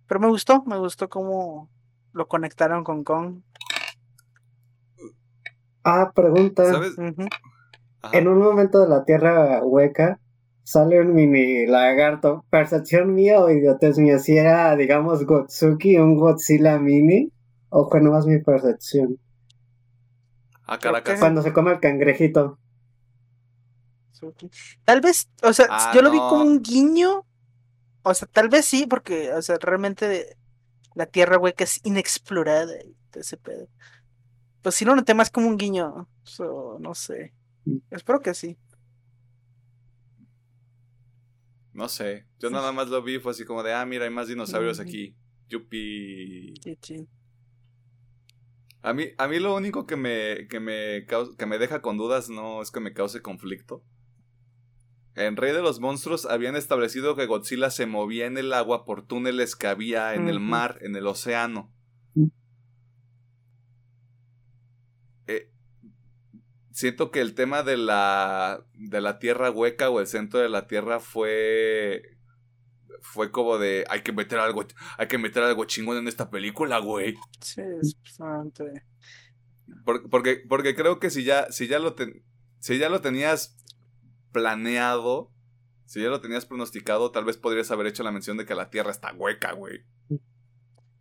Pero 0.07 0.19
me 0.19 0.27
gustó, 0.27 0.63
me 0.65 0.77
gustó 0.77 1.09
cómo 1.09 1.69
lo 2.11 2.27
conectaron 2.27 2.83
con 2.83 3.03
Kong. 3.03 3.41
Ah, 5.83 6.11
pregunta. 6.13 6.63
En 8.11 8.27
un 8.27 8.37
momento 8.37 8.81
de 8.81 8.89
la 8.89 9.05
Tierra 9.05 9.63
hueca 9.63 10.19
sale 10.63 11.01
un 11.01 11.13
mini 11.13 11.65
lagarto. 11.65 12.45
Percepción 12.49 13.13
mía 13.13 13.39
o 13.39 13.49
idiotez 13.49 13.97
mía, 13.97 14.19
si 14.19 14.37
era, 14.37 14.75
digamos, 14.75 15.25
Gotsuki, 15.25 15.97
un 15.97 16.15
Godzilla 16.15 16.77
mini, 16.79 17.31
o 17.69 17.89
fue 17.89 18.01
nomás 18.01 18.25
mi 18.25 18.39
percepción. 18.39 19.17
A 20.73 20.79
Caracas. 20.79 21.19
Cuando 21.19 21.41
se 21.41 21.53
come 21.53 21.71
el 21.71 21.79
cangrejito. 21.79 22.59
Tal 24.85 25.01
vez, 25.01 25.29
o 25.41 25.53
sea, 25.53 25.67
ah, 25.69 25.91
yo 25.93 26.01
lo 26.01 26.11
vi 26.11 26.17
como 26.17 26.43
un 26.43 26.61
guiño. 26.61 27.25
O 28.03 28.13
sea, 28.13 28.27
tal 28.31 28.49
vez 28.49 28.65
sí, 28.65 28.85
porque, 28.85 29.31
o 29.33 29.41
sea, 29.41 29.57
realmente 29.59 30.37
la 30.95 31.05
tierra 31.05 31.37
hueca 31.37 31.63
es 31.63 31.79
inexplorada 31.83 32.73
y 32.83 32.95
ese 33.13 33.37
pedo. 33.37 33.67
Pues 34.61 34.75
si 34.75 34.85
no 34.85 34.95
noté 34.95 35.13
más 35.13 35.29
como 35.29 35.47
un 35.47 35.57
guiño. 35.57 36.07
no 36.79 36.93
sé. 36.95 37.33
Mm. 37.65 37.77
Espero 37.91 38.21
que 38.21 38.33
sí. 38.33 38.57
No 41.73 41.89
sé. 41.89 42.25
Yo 42.39 42.49
nada 42.49 42.71
más 42.71 42.87
lo 42.87 43.01
vi, 43.01 43.19
fue 43.19 43.31
así 43.31 43.45
como 43.45 43.63
de, 43.63 43.73
ah, 43.73 43.85
mira, 43.85 44.05
hay 44.05 44.11
más 44.11 44.27
dinosaurios 44.27 44.79
aquí. 44.79 45.15
Yupi. 45.49 46.53
A 48.83 48.93
mí, 48.93 49.05
a 49.17 49.29
mí 49.29 49.39
lo 49.39 49.55
único 49.55 49.87
que 49.87 49.95
me, 49.95 50.47
que, 50.49 50.59
me 50.59 51.05
que 51.37 51.45
me 51.45 51.57
deja 51.57 51.81
con 51.81 51.97
dudas 51.97 52.29
no 52.29 52.61
es 52.61 52.69
que 52.69 52.81
me 52.81 52.93
cause 52.93 53.21
conflicto. 53.21 53.81
En 55.15 55.37
Rey 55.37 55.53
de 55.53 55.61
los 55.61 55.79
Monstruos 55.79 56.25
habían 56.25 56.57
establecido 56.57 57.15
que 57.15 57.25
Godzilla 57.25 57.69
se 57.69 57.85
movía 57.85 58.25
en 58.25 58.37
el 58.37 58.51
agua 58.51 58.83
por 58.83 59.07
túneles 59.07 59.55
que 59.55 59.67
había 59.67 60.15
en 60.15 60.27
el 60.27 60.41
mar, 60.41 60.79
en 60.81 60.97
el 60.97 61.07
océano. 61.07 61.71
Eh, 65.27 65.49
siento 66.71 67.09
que 67.09 67.21
el 67.21 67.35
tema 67.35 67.63
de 67.63 67.77
la, 67.77 68.65
de 68.73 68.99
la 68.99 69.17
tierra 69.17 69.49
hueca 69.49 69.89
o 69.91 70.01
el 70.01 70.07
centro 70.07 70.41
de 70.41 70.49
la 70.49 70.67
tierra 70.67 70.99
fue 70.99 72.17
fue 73.01 73.31
como 73.31 73.57
de 73.57 73.85
hay 73.89 74.01
que 74.01 74.11
meter 74.11 74.39
algo, 74.39 74.65
hay 74.97 75.07
que 75.07 75.17
meter 75.17 75.43
algo 75.43 75.65
chingón 75.65 75.97
en 75.97 76.07
esta 76.07 76.29
película, 76.29 76.79
güey. 76.79 77.15
Sí, 77.39 77.61
es 77.81 77.97
bastante. 78.01 78.85
Porque, 79.85 80.43
porque, 80.47 80.75
creo 80.75 80.99
que 80.99 81.09
si 81.09 81.23
ya, 81.23 81.51
si 81.51 81.67
ya 81.67 81.79
lo 81.79 81.95
si 82.59 82.77
ya 82.77 82.89
lo 82.89 83.01
tenías 83.01 83.57
planeado, 84.31 85.31
si 85.85 86.01
ya 86.01 86.09
lo 86.09 86.21
tenías 86.21 86.45
pronosticado, 86.45 87.11
tal 87.11 87.25
vez 87.25 87.37
podrías 87.37 87.71
haber 87.71 87.87
hecho 87.87 88.03
la 88.03 88.11
mención 88.11 88.37
de 88.37 88.45
que 88.45 88.55
la 88.55 88.69
Tierra 88.69 88.91
está 88.91 89.13
hueca, 89.13 89.53
güey. 89.53 89.85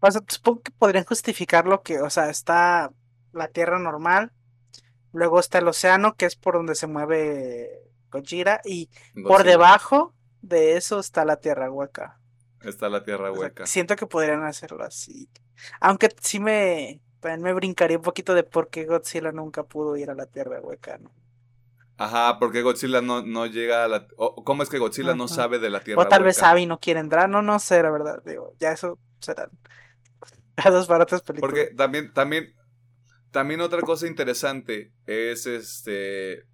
O 0.00 0.10
sea, 0.10 0.22
supongo 0.26 0.62
que 0.62 0.72
podrían 0.72 1.04
justificar 1.04 1.66
lo 1.66 1.82
que, 1.82 2.00
o 2.00 2.10
sea, 2.10 2.28
está 2.30 2.92
la 3.32 3.48
Tierra 3.48 3.78
normal, 3.78 4.32
luego 5.12 5.38
está 5.38 5.58
el 5.58 5.68
océano, 5.68 6.14
que 6.16 6.26
es 6.26 6.36
por 6.36 6.54
donde 6.54 6.74
se 6.74 6.86
mueve 6.86 7.70
Gojira, 8.10 8.60
y 8.64 8.90
por 9.26 9.44
debajo 9.44 10.14
de 10.42 10.76
eso 10.76 10.98
está 10.98 11.24
la 11.24 11.36
tierra 11.36 11.70
hueca. 11.70 12.18
Está 12.60 12.88
la 12.88 13.02
tierra 13.02 13.32
hueca. 13.32 13.66
siento 13.66 13.96
que 13.96 14.06
podrían 14.06 14.44
hacerlo 14.44 14.84
así. 14.84 15.28
Aunque 15.80 16.14
sí 16.20 16.38
me, 16.38 17.00
me 17.22 17.52
brincaría 17.54 17.96
un 17.96 18.02
poquito 18.02 18.34
de 18.34 18.42
por 18.42 18.68
qué 18.68 18.84
Godzilla 18.84 19.32
nunca 19.32 19.64
pudo 19.64 19.96
ir 19.96 20.10
a 20.10 20.14
la 20.14 20.26
tierra 20.26 20.60
hueca, 20.60 20.98
¿no? 20.98 21.10
Ajá, 21.96 22.38
porque 22.38 22.62
Godzilla 22.62 23.00
no, 23.00 23.22
no 23.22 23.46
llega 23.46 23.84
a 23.84 23.88
la... 23.88 24.06
¿Cómo 24.44 24.62
es 24.62 24.68
que 24.68 24.78
Godzilla 24.78 25.14
no 25.14 25.28
sabe 25.28 25.58
de 25.58 25.70
la 25.70 25.80
tierra 25.80 26.02
O 26.02 26.08
tal 26.08 26.24
vez 26.24 26.36
sabe 26.36 26.62
y 26.62 26.66
no 26.66 26.80
quiere 26.80 27.00
entrar, 27.00 27.28
no, 27.28 27.42
no 27.42 27.58
sé, 27.58 27.82
la 27.82 27.90
verdad. 27.90 28.22
Digo, 28.24 28.54
ya 28.58 28.72
eso 28.72 28.98
será 29.20 29.48
a 30.56 30.70
dos 30.70 30.88
baratas 30.88 31.22
películas. 31.22 31.54
Porque 31.54 31.74
también, 31.74 32.12
también, 32.12 32.54
también 33.30 33.60
otra 33.60 33.82
cosa 33.82 34.06
interesante 34.06 34.92
es 35.06 35.46
este 35.46 36.46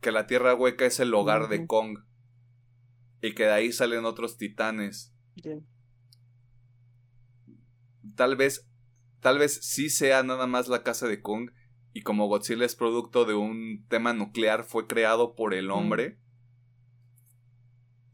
que 0.00 0.12
la 0.12 0.26
tierra 0.26 0.54
hueca 0.54 0.84
es 0.86 1.00
el 1.00 1.14
hogar 1.14 1.48
de 1.48 1.66
Kong 1.66 1.98
y 3.20 3.34
que 3.34 3.44
de 3.44 3.52
ahí 3.52 3.72
salen 3.72 4.04
otros 4.04 4.36
titanes. 4.36 5.14
Tal 8.14 8.36
vez, 8.36 8.68
tal 9.20 9.38
vez 9.38 9.58
sí 9.62 9.90
sea 9.90 10.22
nada 10.22 10.46
más 10.46 10.68
la 10.68 10.82
casa 10.82 11.06
de 11.06 11.20
Kong 11.20 11.50
Y 11.92 12.02
como 12.02 12.28
Godzilla 12.28 12.64
es 12.64 12.74
producto 12.74 13.24
de 13.24 13.34
un 13.34 13.84
tema 13.88 14.12
nuclear, 14.12 14.64
fue 14.64 14.86
creado 14.86 15.34
por 15.34 15.54
el 15.54 15.70
hombre. 15.70 16.18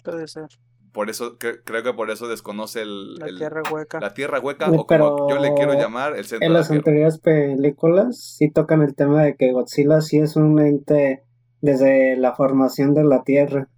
Puede 0.03 0.27
ser. 0.27 0.47
Por 0.93 1.09
eso, 1.09 1.39
creo 1.39 1.83
que 1.83 1.95
por 1.95 2.11
eso 2.11 2.29
desconoce 2.29 2.83
el, 2.83 3.15
la 3.15 3.27
tierra 3.27 3.63
hueca. 3.73 3.99
La 3.99 4.13
tierra 4.13 4.41
hueca, 4.41 4.71
o 4.71 4.87
como 4.87 5.31
yo 5.31 5.39
le 5.39 5.55
quiero 5.55 5.73
llamar, 5.73 6.15
el 6.17 6.27
centro 6.27 6.47
En 6.47 6.53
las 6.53 6.71
anteriores 6.71 7.19
películas 7.19 8.37
sí 8.37 8.51
tocan 8.51 8.83
el 8.83 8.95
tema 8.95 9.23
de 9.23 9.35
que 9.37 9.53
Godzilla 9.53 10.03
sí 10.03 10.19
es 10.19 10.37
un 10.37 10.61
ente 10.61 11.25
desde 11.63 12.17
la 12.19 12.35
formación 12.35 12.93
de 12.93 13.05
la 13.05 13.23
tierra. 13.23 13.71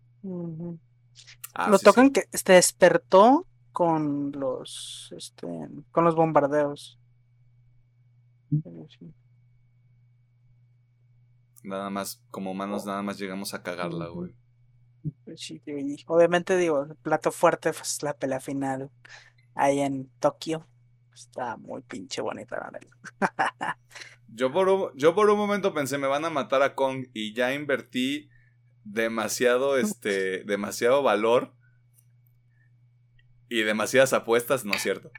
Ah, 1.55 1.69
Lo 1.71 1.79
tocan 1.79 2.11
que 2.11 2.25
se 2.33 2.53
despertó 2.53 3.47
con 3.73 4.33
los 4.33 5.13
este, 5.17 5.47
con 5.91 6.05
los 6.05 6.15
bombardeos. 6.15 6.99
Nada 11.63 11.91
más, 11.91 12.23
como 12.31 12.51
humanos, 12.51 12.85
nada 12.85 13.03
más 13.03 13.19
llegamos 13.19 13.55
a 13.55 13.63
cagarla, 13.63 14.09
güey. 14.09 14.35
Pues 15.25 15.53
obviamente 16.07 16.57
digo, 16.57 16.85
el 16.85 16.97
plato 16.97 17.31
fuerte 17.31 17.73
pues 17.73 18.03
la 18.03 18.15
pelea 18.15 18.41
final 18.41 18.91
ahí 19.55 19.81
en 19.81 20.11
Tokio. 20.19 20.67
Está 21.15 21.57
muy 21.57 21.83
pinche 21.83 22.21
bonita 22.23 22.57
la 22.57 22.81
yo, 24.29 24.53
por 24.53 24.69
un, 24.69 24.91
yo 24.97 25.15
por 25.15 25.31
un 25.31 25.39
momento 25.39 25.73
pensé, 25.73 25.99
me 25.99 26.09
van 26.09 26.25
a 26.25 26.31
matar 26.31 26.63
a 26.63 26.75
Kong 26.75 27.07
y 27.13 27.35
ya 27.35 27.55
invertí 27.55 28.29
demasiado, 28.85 29.79
este, 29.79 30.45
demasiado 30.45 31.03
valor 31.03 31.53
y 33.49 33.63
demasiadas 33.63 34.13
apuestas, 34.13 34.65
no 34.65 34.75
es 34.75 34.83
cierto. 34.83 35.11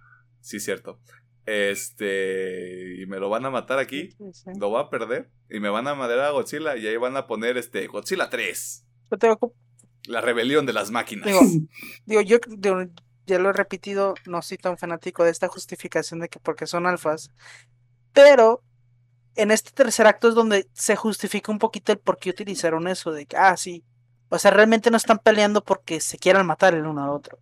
Sí, 0.42 0.60
cierto. 0.60 1.00
Este, 1.46 3.02
y 3.02 3.06
me 3.06 3.20
lo 3.20 3.30
van 3.30 3.46
a 3.46 3.52
matar 3.52 3.78
aquí, 3.78 4.10
lo 4.58 4.70
voy 4.70 4.82
a 4.82 4.90
perder 4.90 5.30
y 5.50 5.60
me 5.60 5.70
van 5.70 5.88
a 5.88 5.94
matar 5.94 6.20
a 6.20 6.32
Godzilla 6.32 6.76
y 6.76 6.88
ahí 6.88 6.98
van 6.98 7.18
a 7.18 7.28
poner 7.28 7.58
este 7.58 7.86
Godzilla 7.88 8.30
3. 8.30 8.86
La 10.08 10.22
rebelión 10.22 10.66
de 10.66 10.74
las 10.74 10.90
máquinas. 10.90 11.28
Digo, 12.06 12.22
yo 12.22 12.38
ya 13.28 13.40
lo 13.40 13.50
he 13.50 13.54
repetido, 13.54 14.16
no 14.26 14.42
soy 14.42 14.58
tan 14.58 14.78
fanático 14.78 15.24
de 15.24 15.32
esta 15.32 15.48
justificación 15.48 16.20
de 16.20 16.30
que 16.30 16.40
porque 16.40 16.68
son 16.68 16.86
alfas, 16.86 17.32
pero 18.14 18.64
en 19.36 19.52
este 19.52 19.72
tercer 19.72 20.08
acto 20.08 20.30
es 20.30 20.36
donde 20.36 20.68
se 20.74 20.96
justifica 20.96 21.52
un 21.52 21.60
poquito 21.60 21.92
el 21.92 22.00
por 22.00 22.18
qué 22.18 22.30
utilizaron 22.30 22.88
eso, 22.88 23.12
de 23.12 23.26
que, 23.26 23.38
ah, 23.38 23.56
sí, 23.58 23.84
o 24.30 24.40
sea, 24.40 24.52
realmente 24.52 24.92
no 24.92 24.98
están 24.98 25.20
peleando 25.20 25.64
porque 25.64 26.00
se 26.00 26.18
quieran 26.18 26.46
matar 26.46 26.74
el 26.74 26.86
uno 26.86 27.04
al 27.04 27.10
otro. 27.10 27.40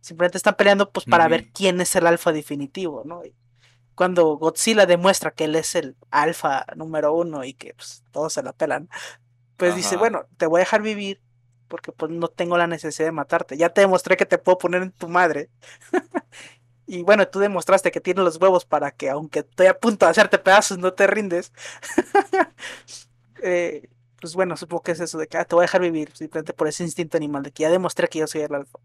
Simplemente 0.00 0.36
están 0.36 0.54
peleando 0.54 0.90
pues 0.90 1.06
para 1.06 1.28
ver 1.28 1.50
quién 1.50 1.80
es 1.80 1.96
el 1.96 2.06
alfa 2.06 2.32
definitivo, 2.32 3.02
¿no? 3.04 3.22
cuando 3.94 4.36
Godzilla 4.36 4.86
demuestra 4.86 5.30
que 5.30 5.44
él 5.44 5.56
es 5.56 5.74
el 5.74 5.96
alfa 6.10 6.66
número 6.76 7.14
uno 7.14 7.44
y 7.44 7.54
que 7.54 7.74
pues, 7.74 8.02
todos 8.10 8.32
se 8.32 8.42
la 8.42 8.52
pelan, 8.52 8.88
pues 9.56 9.76
dice, 9.76 9.96
bueno, 9.96 10.26
te 10.36 10.46
voy 10.46 10.58
a 10.58 10.64
dejar 10.64 10.82
vivir 10.82 11.20
porque 11.68 11.92
pues 11.92 12.10
no 12.10 12.28
tengo 12.28 12.58
la 12.58 12.66
necesidad 12.66 13.08
de 13.08 13.12
matarte. 13.12 13.56
Ya 13.56 13.70
te 13.70 13.80
demostré 13.80 14.16
que 14.16 14.26
te 14.26 14.38
puedo 14.38 14.58
poner 14.58 14.82
en 14.82 14.92
tu 14.92 15.08
madre. 15.08 15.50
y 16.86 17.02
bueno, 17.02 17.26
tú 17.28 17.38
demostraste 17.38 17.90
que 17.90 18.00
tienes 18.00 18.24
los 18.24 18.36
huevos 18.36 18.64
para 18.64 18.90
que 18.90 19.08
aunque 19.10 19.40
estoy 19.40 19.66
a 19.66 19.78
punto 19.78 20.06
de 20.06 20.10
hacerte 20.10 20.38
pedazos, 20.38 20.78
no 20.78 20.92
te 20.92 21.06
rindes. 21.06 21.52
Eh, 23.46 23.90
pues 24.22 24.34
bueno, 24.34 24.56
supongo 24.56 24.84
que 24.84 24.92
es 24.92 25.00
eso 25.00 25.18
de 25.18 25.26
que 25.26 25.36
ah, 25.36 25.44
te 25.44 25.54
voy 25.54 25.64
a 25.64 25.66
dejar 25.66 25.82
vivir, 25.82 26.10
simplemente 26.14 26.54
por 26.54 26.66
ese 26.66 26.82
instinto 26.82 27.18
animal, 27.18 27.42
de 27.42 27.50
que 27.50 27.64
ya 27.64 27.68
demostré 27.68 28.08
que 28.08 28.20
yo 28.20 28.26
soy 28.26 28.40
el 28.40 28.54
alfa. 28.54 28.78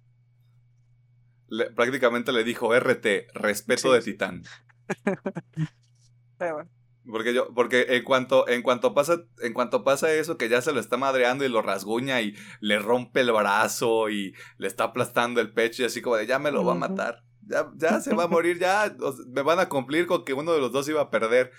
prácticamente 1.76 2.34
le 2.34 2.44
dijo 2.44 2.78
RT, 2.78 3.06
respeto 3.36 3.94
de 3.94 4.02
titán. 4.02 4.44
Pero 6.38 6.56
bueno. 6.56 6.70
Porque 7.10 7.34
yo, 7.34 7.54
porque 7.54 7.86
en 7.90 8.04
cuanto, 8.04 8.50
en 8.50 8.62
cuanto 8.62 8.94
pasa, 8.94 9.24
en 9.42 9.54
cuanto 9.54 9.86
pasa 9.86 10.12
eso, 10.12 10.38
que 10.38 10.50
ya 10.50 10.62
se 10.62 10.74
lo 10.74 10.82
está 10.82 10.98
madreando 10.98 11.46
y 11.46 11.50
lo 11.50 11.62
rasguña 11.62 12.20
y 12.20 12.36
le 12.60 12.78
rompe 12.80 13.22
el 13.22 13.32
brazo 13.32 14.10
y 14.10 14.36
le 14.58 14.68
está 14.68 14.86
aplastando 14.86 15.40
el 15.40 15.54
pecho 15.54 15.84
y 15.84 15.86
así 15.86 16.02
como 16.02 16.18
de 16.18 16.28
ya 16.28 16.38
me 16.38 16.52
lo 16.52 16.66
va 16.66 16.74
a 16.74 16.76
matar. 16.76 17.24
Ya, 17.50 17.72
ya 17.76 18.00
se 18.00 18.14
va 18.14 18.26
a 18.26 18.28
morir, 18.28 18.60
ya 18.60 18.96
me 19.28 19.42
van 19.42 19.60
a 19.60 19.68
cumplir 19.70 20.06
con 20.06 20.24
que 20.24 20.34
uno 20.34 20.54
de 20.54 20.60
los 20.60 20.72
dos 20.72 20.88
iba 20.88 21.02
a 21.02 21.10
perder. 21.10 21.52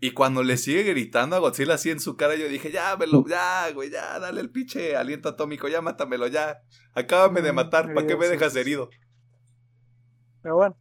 Y 0.00 0.10
cuando 0.10 0.42
le 0.42 0.56
sigue 0.56 0.82
gritando 0.82 1.36
a 1.36 1.38
Godzilla 1.38 1.74
así 1.74 1.90
en 1.90 2.00
su 2.00 2.16
cara, 2.16 2.34
yo 2.34 2.48
dije, 2.48 2.72
ya, 2.72 2.96
me 2.96 3.06
lo, 3.06 3.24
ya, 3.24 3.70
güey, 3.72 3.88
ya, 3.88 4.18
dale 4.18 4.40
el 4.40 4.50
pinche 4.50 4.96
aliento 4.96 5.28
atómico, 5.28 5.68
ya 5.68 5.80
mátamelo, 5.80 6.26
ya. 6.26 6.60
Acábame 6.92 7.40
de 7.40 7.52
matar, 7.52 7.94
¿para 7.94 8.04
qué 8.04 8.16
me 8.16 8.26
dejas 8.26 8.56
herido? 8.56 8.90
Pero 10.42 10.56
bueno, 10.56 10.76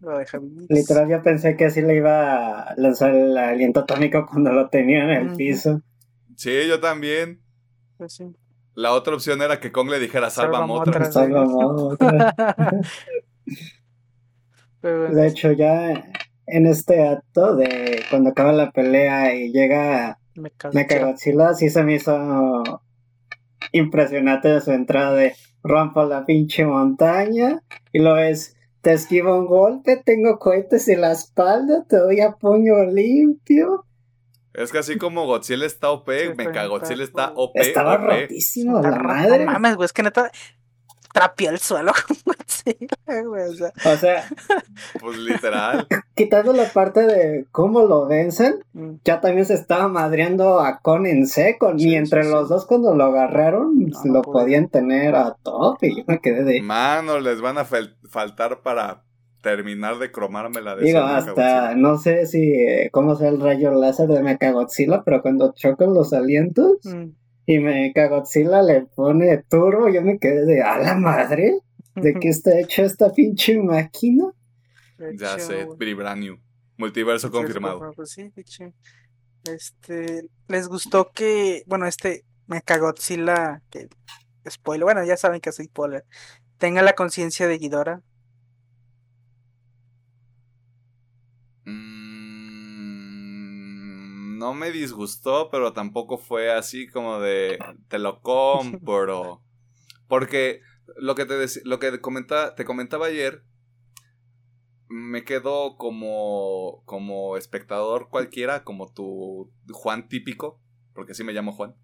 lo 0.00 0.18
deja 0.18 0.40
Literal, 0.68 1.08
yo 1.08 1.22
pensé 1.22 1.56
que 1.56 1.66
así 1.66 1.82
le 1.82 1.94
iba 1.94 2.62
a 2.62 2.74
lanzar 2.76 3.14
el 3.14 3.38
aliento 3.38 3.80
atómico 3.80 4.26
cuando 4.26 4.52
lo 4.52 4.68
tenía 4.68 5.04
en 5.04 5.10
el 5.10 5.36
piso. 5.36 5.80
Sí, 6.34 6.66
yo 6.66 6.80
también. 6.80 7.40
Pues 7.96 8.14
sí. 8.14 8.24
La 8.74 8.92
otra 8.92 9.14
opción 9.14 9.40
era 9.40 9.60
que 9.60 9.70
Kong 9.70 9.88
le 9.88 10.00
dijera 10.00 10.30
salva 10.30 10.66
otra. 10.66 11.12
Salva 11.12 11.46
de 14.84 15.26
hecho, 15.26 15.52
ya 15.52 16.04
en 16.46 16.66
este 16.66 17.06
acto 17.06 17.56
de 17.56 18.02
cuando 18.10 18.30
acaba 18.30 18.52
la 18.52 18.70
pelea 18.70 19.34
y 19.34 19.52
llega 19.52 20.18
Mechagodzilla, 20.72 21.54
sí 21.54 21.70
se 21.70 21.82
me 21.82 21.94
hizo 21.94 22.62
impresionante 23.72 24.48
de 24.48 24.60
su 24.60 24.72
entrada 24.72 25.14
de 25.14 25.34
rompa 25.62 26.04
la 26.04 26.26
pinche 26.26 26.64
montaña 26.64 27.62
y 27.92 28.00
lo 28.00 28.18
es 28.18 28.56
te 28.82 28.92
esquivo 28.92 29.38
un 29.38 29.46
golpe, 29.46 30.02
tengo 30.04 30.38
cohetes 30.38 30.88
en 30.88 31.00
la 31.00 31.12
espalda, 31.12 31.86
te 31.88 31.96
doy 31.96 32.20
a 32.20 32.32
puño 32.32 32.84
limpio. 32.84 33.86
Es 34.52 34.70
que 34.70 34.78
así 34.78 34.98
como 34.98 35.26
Godzilla 35.26 35.64
está 35.64 35.90
OP, 35.90 36.08
me 36.36 36.52
cago, 36.52 36.78
Godzilla 36.78 37.02
está 37.02 37.32
OP. 37.34 37.56
Estaba 37.56 37.96
rotísimo, 37.96 38.80
la 38.82 38.98
madre. 38.98 39.46
No 39.46 39.52
mames, 39.52 39.76
güey, 39.76 39.86
es 39.86 39.92
que 39.94 40.02
neta 40.02 40.30
trapié 41.14 41.48
el 41.48 41.58
suelo 41.58 41.92
con 42.06 42.16
Godzilla, 42.26 43.72
O 43.86 43.96
sea, 43.96 44.24
pues 45.00 45.16
literal. 45.16 45.86
Quitando 46.14 46.52
la 46.52 46.64
parte 46.64 47.06
de 47.06 47.46
cómo 47.52 47.82
lo 47.82 48.06
vencen, 48.06 48.64
mm. 48.72 48.96
ya 49.04 49.20
también 49.20 49.46
se 49.46 49.54
estaba 49.54 49.88
madreando 49.88 50.58
a 50.60 50.80
Con 50.80 51.06
en 51.06 51.26
seco. 51.26 51.72
y 51.76 51.94
entre 51.94 52.24
los 52.28 52.48
dos, 52.48 52.66
cuando 52.66 52.94
lo 52.94 53.04
agarraron, 53.04 53.92
lo 54.04 54.22
podían 54.22 54.68
tener 54.68 55.14
a 55.14 55.36
top. 55.42 55.78
Y 55.82 55.98
yo 55.98 56.04
me 56.08 56.20
quedé 56.20 56.42
de. 56.42 56.60
Mano, 56.60 57.20
les 57.20 57.40
van 57.40 57.58
a 57.58 57.64
faltar 57.64 58.62
para 58.62 59.04
terminar 59.40 59.98
de 59.98 60.10
cromarme 60.10 60.62
la 60.62 60.74
de 60.74 60.86
Digo, 60.86 61.00
hasta 61.00 61.76
no 61.76 61.98
sé 61.98 62.26
si 62.26 62.54
eh, 62.54 62.88
cómo 62.90 63.14
sea 63.14 63.28
el 63.28 63.40
rayo 63.40 63.72
láser 63.72 64.08
de 64.08 64.22
Mechagodzilla, 64.22 65.02
pero 65.04 65.22
cuando 65.22 65.52
chocan 65.54 65.94
los 65.94 66.12
alientos. 66.12 66.78
Mm. 66.82 67.10
Y 67.46 67.58
me 67.58 67.92
Godzilla 67.92 68.62
le 68.62 68.82
pone 68.82 69.44
turbo, 69.48 69.88
yo 69.88 70.02
me 70.02 70.18
quedé 70.18 70.46
de 70.46 70.62
a 70.62 70.78
la 70.78 70.94
madre. 70.94 71.60
¿De 71.94 72.14
qué 72.14 72.28
está 72.28 72.58
hecha 72.58 72.82
esta 72.82 73.12
pinche 73.12 73.58
máquina? 73.58 74.32
Ya 75.16 75.38
sé, 75.38 75.66
Vibranium. 75.78 76.40
Multiverso 76.76 77.30
confirmado. 77.30 77.92
Sí, 78.04 78.32
este, 79.44 80.28
les 80.48 80.68
gustó 80.68 81.10
que, 81.12 81.62
bueno, 81.66 81.86
este 81.86 82.24
Mechagodzilla, 82.46 83.62
que 83.70 83.88
spoiler, 84.48 84.84
bueno, 84.84 85.04
ya 85.04 85.16
saben 85.16 85.40
que 85.40 85.52
soy 85.52 85.66
spoiler, 85.66 86.04
tenga 86.58 86.82
la 86.82 86.94
conciencia 86.94 87.46
de 87.46 87.58
Ghidorah. 87.58 88.00
No 94.44 94.52
me 94.52 94.70
disgustó, 94.70 95.48
pero 95.50 95.72
tampoco 95.72 96.18
fue 96.18 96.52
así 96.52 96.86
como 96.86 97.18
de 97.18 97.58
te 97.88 97.98
lo 97.98 98.20
compro. 98.20 99.42
Porque 100.06 100.60
lo 100.98 101.14
que 101.14 101.24
te 101.24 101.46
lo 101.64 101.78
que 101.78 101.98
comenta, 102.02 102.54
te 102.54 102.66
comentaba 102.66 103.06
ayer 103.06 103.42
me 104.90 105.24
quedó 105.24 105.78
como 105.78 106.82
como 106.84 107.38
espectador 107.38 108.10
cualquiera, 108.10 108.64
como 108.64 108.92
tu 108.92 109.50
Juan 109.72 110.10
típico, 110.10 110.60
porque 110.92 111.12
así 111.12 111.24
me 111.24 111.32
llamo 111.32 111.52
Juan. 111.52 111.74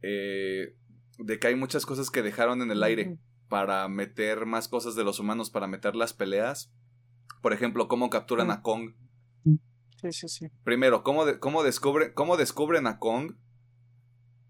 Eh, 0.00 0.74
de 1.18 1.38
que 1.38 1.48
hay 1.48 1.54
muchas 1.54 1.84
cosas 1.84 2.08
que 2.08 2.22
dejaron 2.22 2.62
en 2.62 2.70
el 2.70 2.82
aire 2.82 3.18
para 3.50 3.86
meter 3.88 4.46
más 4.46 4.68
cosas 4.68 4.94
de 4.94 5.04
los 5.04 5.20
humanos 5.20 5.50
para 5.50 5.66
meter 5.66 5.96
las 5.96 6.14
peleas. 6.14 6.72
Por 7.42 7.52
ejemplo, 7.52 7.88
cómo 7.88 8.08
capturan 8.08 8.50
a 8.50 8.62
Kong 8.62 8.94
Primero, 10.64 11.02
¿cómo, 11.02 11.24
cómo, 11.40 11.62
descubre, 11.62 12.14
cómo 12.14 12.36
descubren 12.36 12.86
a 12.86 12.98
Kong? 12.98 13.34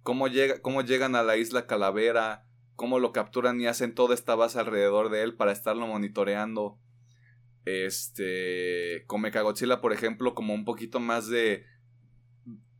¿Cómo, 0.02 0.28
llega, 0.28 0.60
¿Cómo 0.60 0.82
llegan 0.82 1.14
a 1.14 1.22
la 1.22 1.36
isla 1.36 1.66
Calavera? 1.66 2.46
¿Cómo 2.76 2.98
lo 2.98 3.12
capturan 3.12 3.60
y 3.60 3.66
hacen 3.66 3.94
toda 3.94 4.14
esta 4.14 4.34
base 4.34 4.58
alrededor 4.58 5.10
de 5.10 5.22
él 5.22 5.36
para 5.36 5.52
estarlo 5.52 5.86
monitoreando? 5.86 6.78
Este. 7.64 9.04
Con 9.06 9.20
Mechagodzilla, 9.20 9.80
por 9.80 9.92
ejemplo, 9.92 10.34
como 10.34 10.54
un 10.54 10.64
poquito 10.64 11.00
más 11.00 11.28
de. 11.28 11.64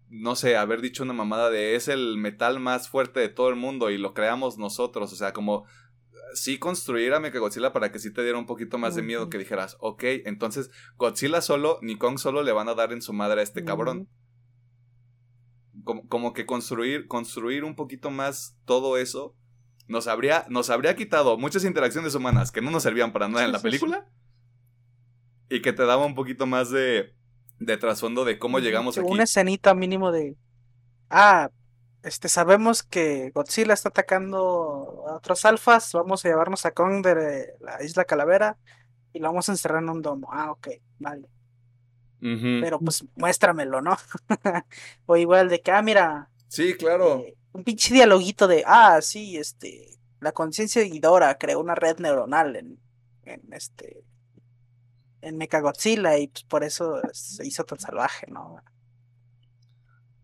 No 0.09 0.35
sé, 0.35 0.57
haber 0.57 0.81
dicho 0.81 1.03
una 1.03 1.13
mamada 1.13 1.51
de 1.51 1.77
es 1.77 1.87
el 1.87 2.17
metal 2.17 2.59
más 2.59 2.89
fuerte 2.89 3.21
de 3.21 3.29
todo 3.29 3.49
el 3.49 3.57
mundo 3.57 3.91
y 3.91 3.99
lo 3.99 4.15
creamos 4.15 4.59
nosotros. 4.59 5.13
O 5.13 5.17
sea, 5.17 5.33
como 5.33 5.67
sí 6.35 6.59
construir 6.59 7.13
a 7.15 7.21
Mechagodzilla 7.21 7.73
para 7.73 7.93
que 7.93 7.99
sí 7.99 8.13
te 8.13 8.23
diera 8.23 8.39
un 8.39 8.47
poquito 8.47 8.79
más 8.79 8.95
de 8.95 9.03
miedo, 9.03 9.29
que 9.29 9.39
dijeras, 9.39 9.77
ok, 9.81 10.05
entonces 10.25 10.71
Godzilla 10.97 11.41
solo, 11.41 11.79
ni 11.83 11.97
Kong 11.97 12.19
solo 12.19 12.43
le 12.43 12.53
van 12.53 12.69
a 12.69 12.75
dar 12.75 12.93
en 12.93 13.03
su 13.03 13.13
madre 13.13 13.41
a 13.41 13.45
este 13.45 13.65
cabrón. 13.65 14.09
Como, 15.85 16.07
como, 16.09 16.33
que 16.33 16.45
construir, 16.47 17.07
construir 17.07 17.65
un 17.65 17.75
poquito 17.75 18.11
más 18.11 18.59
todo 18.67 18.99
eso 18.99 19.35
nos 19.91 20.07
habría, 20.07 20.47
nos 20.49 20.71
habría 20.71 20.95
quitado 20.95 21.37
muchas 21.37 21.65
interacciones 21.65 22.15
humanas 22.15 22.53
que 22.53 22.61
no 22.61 22.71
nos 22.71 22.85
servían 22.85 23.13
para 23.13 23.29
nada 23.29 23.45
en 23.45 23.53
la 23.53 23.61
película. 23.61 24.09
Y 25.49 25.63
que 25.63 25.73
te 25.73 25.85
daba 25.85 26.07
un 26.07 26.15
poquito 26.15 26.47
más 26.47 26.71
de, 26.71 27.13
de 27.59 27.77
trasfondo 27.77 28.25
de 28.25 28.39
cómo 28.39 28.61
llegamos 28.61 28.97
aquí. 28.97 29.07
Una 29.11 29.25
escenita 29.25 29.75
mínimo 29.75 30.13
de. 30.13 30.37
Ah, 31.11 31.51
este, 32.03 32.29
sabemos 32.29 32.83
que 32.83 33.31
Godzilla 33.35 33.75
está 33.75 33.91
atacando 33.91 35.05
a 35.09 35.17
otros 35.17 35.45
alfas, 35.45 35.93
vamos 35.93 36.25
a 36.25 36.29
llevarnos 36.29 36.65
a 36.67 36.73
Kong 36.73 37.05
de 37.05 37.55
la 37.61 37.83
isla 37.83 38.05
Calavera 38.05 38.57
y 39.13 39.19
lo 39.19 39.29
vamos 39.29 39.49
a 39.49 39.53
encerrar 39.53 39.83
en 39.83 39.91
un 39.91 40.03
domo. 40.03 40.29
Ah, 40.33 40.51
ok, 40.53 40.69
vale. 40.99 41.29
Pero 42.21 42.79
pues 42.79 43.03
muéstramelo, 43.17 43.81
¿no? 43.81 43.97
o 45.07 45.17
igual 45.17 45.49
de 45.49 45.63
que, 45.63 45.73
ah, 45.73 45.81
mira. 45.81 46.29
Sí, 46.49 46.75
claro. 46.75 47.21
Eh, 47.21 47.35
un 47.53 47.65
pinche 47.65 47.95
dialoguito 47.95 48.47
de, 48.47 48.63
ah, 48.67 49.01
sí, 49.01 49.39
este, 49.39 49.99
la 50.21 50.33
conciencia 50.33 50.83
de 50.83 50.91
Ghidorah 50.91 51.39
creó 51.39 51.61
una 51.61 51.75
red 51.75 51.99
neuronal 51.99 52.57
en, 52.57 52.79
en 53.25 53.41
este, 53.53 54.05
en 55.23 55.39
Mechagodzilla 55.39 56.19
y 56.19 56.29
pues 56.29 56.45
por 56.45 56.63
eso 56.63 57.01
se 57.13 57.47
hizo 57.47 57.65
tan 57.65 57.79
salvaje, 57.79 58.27
¿no? 58.31 58.63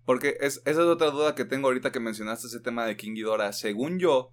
Porque 0.06 0.38
es, 0.40 0.62
esa 0.64 0.70
es 0.70 0.86
otra 0.86 1.10
duda 1.10 1.34
que 1.34 1.44
tengo 1.44 1.66
ahorita 1.66 1.92
que 1.92 2.00
mencionaste 2.00 2.46
ese 2.46 2.60
tema 2.60 2.86
de 2.86 2.96
King 2.96 3.14
Ghidorah. 3.14 3.52
Según 3.52 3.98
yo, 3.98 4.32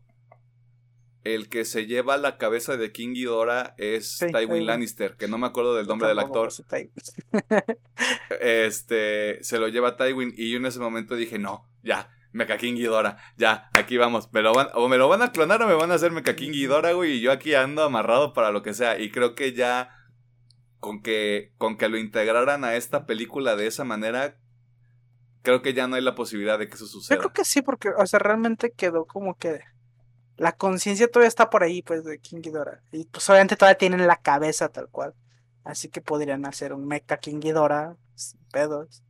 el 1.24 1.50
que 1.50 1.66
se 1.66 1.88
lleva 1.88 2.16
la 2.18 2.38
cabeza 2.38 2.78
de 2.78 2.92
King 2.92 3.14
Ghidorah 3.14 3.74
es 3.78 4.20
Tywin 4.20 4.68
Lannister, 4.68 5.18
que 5.18 5.28
no 5.28 5.40
me 5.40 5.48
acuerdo 5.48 5.76
del 5.76 5.88
nombre 5.88 6.08
del 6.08 6.20
actor. 6.20 6.52
este, 8.40 9.44
se 9.44 9.58
lo 9.58 9.68
lleva 9.68 9.98
Tywin 9.98 10.34
y 10.38 10.52
yo 10.52 10.58
en 10.58 10.68
ese 10.68 10.80
momento 10.80 11.16
dije, 11.16 11.40
no, 11.40 11.68
ya, 11.82 12.12
Mecha 12.34 12.58
King 12.58 12.76
Ghidorah, 12.76 13.18
ya, 13.36 13.70
aquí 13.74 13.98
vamos. 13.98 14.32
Me 14.32 14.44
lo 14.44 14.54
van, 14.54 14.68
o 14.76 14.88
me 14.88 14.98
lo 14.98 15.08
van 15.08 15.24
a 15.24 15.32
clonar 15.32 15.62
o 15.64 15.68
me 15.68 15.74
van 15.74 15.92
a 15.92 15.96
hacer 15.96 16.12
Mecha 16.12 16.36
King 16.36 16.52
Ghidorah, 16.52 16.92
güey, 16.92 17.14
y 17.14 17.22
yo 17.22 17.32
aquí 17.32 17.56
ando 17.56 17.84
amarrado 17.84 18.34
para 18.34 18.52
lo 18.52 18.62
que 18.62 18.76
sea. 18.76 19.00
Y 19.00 19.10
creo 19.10 19.34
que 19.34 19.54
ya 19.54 19.90
con 20.80 21.02
que, 21.02 21.54
con 21.58 21.78
que 21.78 21.90
lo 21.90 21.98
integraran 21.98 22.64
a 22.64 22.76
esta 22.76 23.06
película 23.06 23.56
de 23.56 23.68
esa 23.68 23.86
manera, 23.86 24.38
creo 25.44 25.62
que 25.62 25.74
ya 25.74 25.88
no 25.88 25.96
hay 25.96 26.02
la 26.02 26.16
posibilidad 26.16 26.58
de 26.58 26.68
que 26.68 26.76
eso 26.76 26.88
suceda. 26.88 27.16
Yo 27.16 27.22
creo 27.22 27.34
que 27.34 27.46
sí, 27.46 27.62
porque, 27.62 27.90
o 27.90 28.08
sea, 28.08 28.18
realmente 28.18 28.72
quedó 28.72 29.06
como 29.06 29.38
que 29.38 29.60
la 30.38 30.54
conciencia 30.54 31.08
todavía 31.08 31.28
está 31.28 31.50
por 31.50 31.64
ahí, 31.64 31.84
pues, 31.84 32.04
de 32.04 32.18
King 32.20 32.42
Ghidorah. 32.42 32.82
Y 32.92 33.06
pues 33.06 33.30
obviamente 33.30 33.56
todavía 33.56 33.78
tienen 33.78 34.08
la 34.08 34.16
cabeza 34.16 34.70
tal 34.70 34.90
cual. 34.90 35.14
Así 35.64 35.90
que 35.90 36.02
podrían 36.02 36.46
hacer 36.46 36.74
un 36.74 36.88
mecha 36.88 37.18
King 37.18 37.40
Ghidorah 37.40 37.96
sin 38.16 38.40
pedos. 38.52 39.04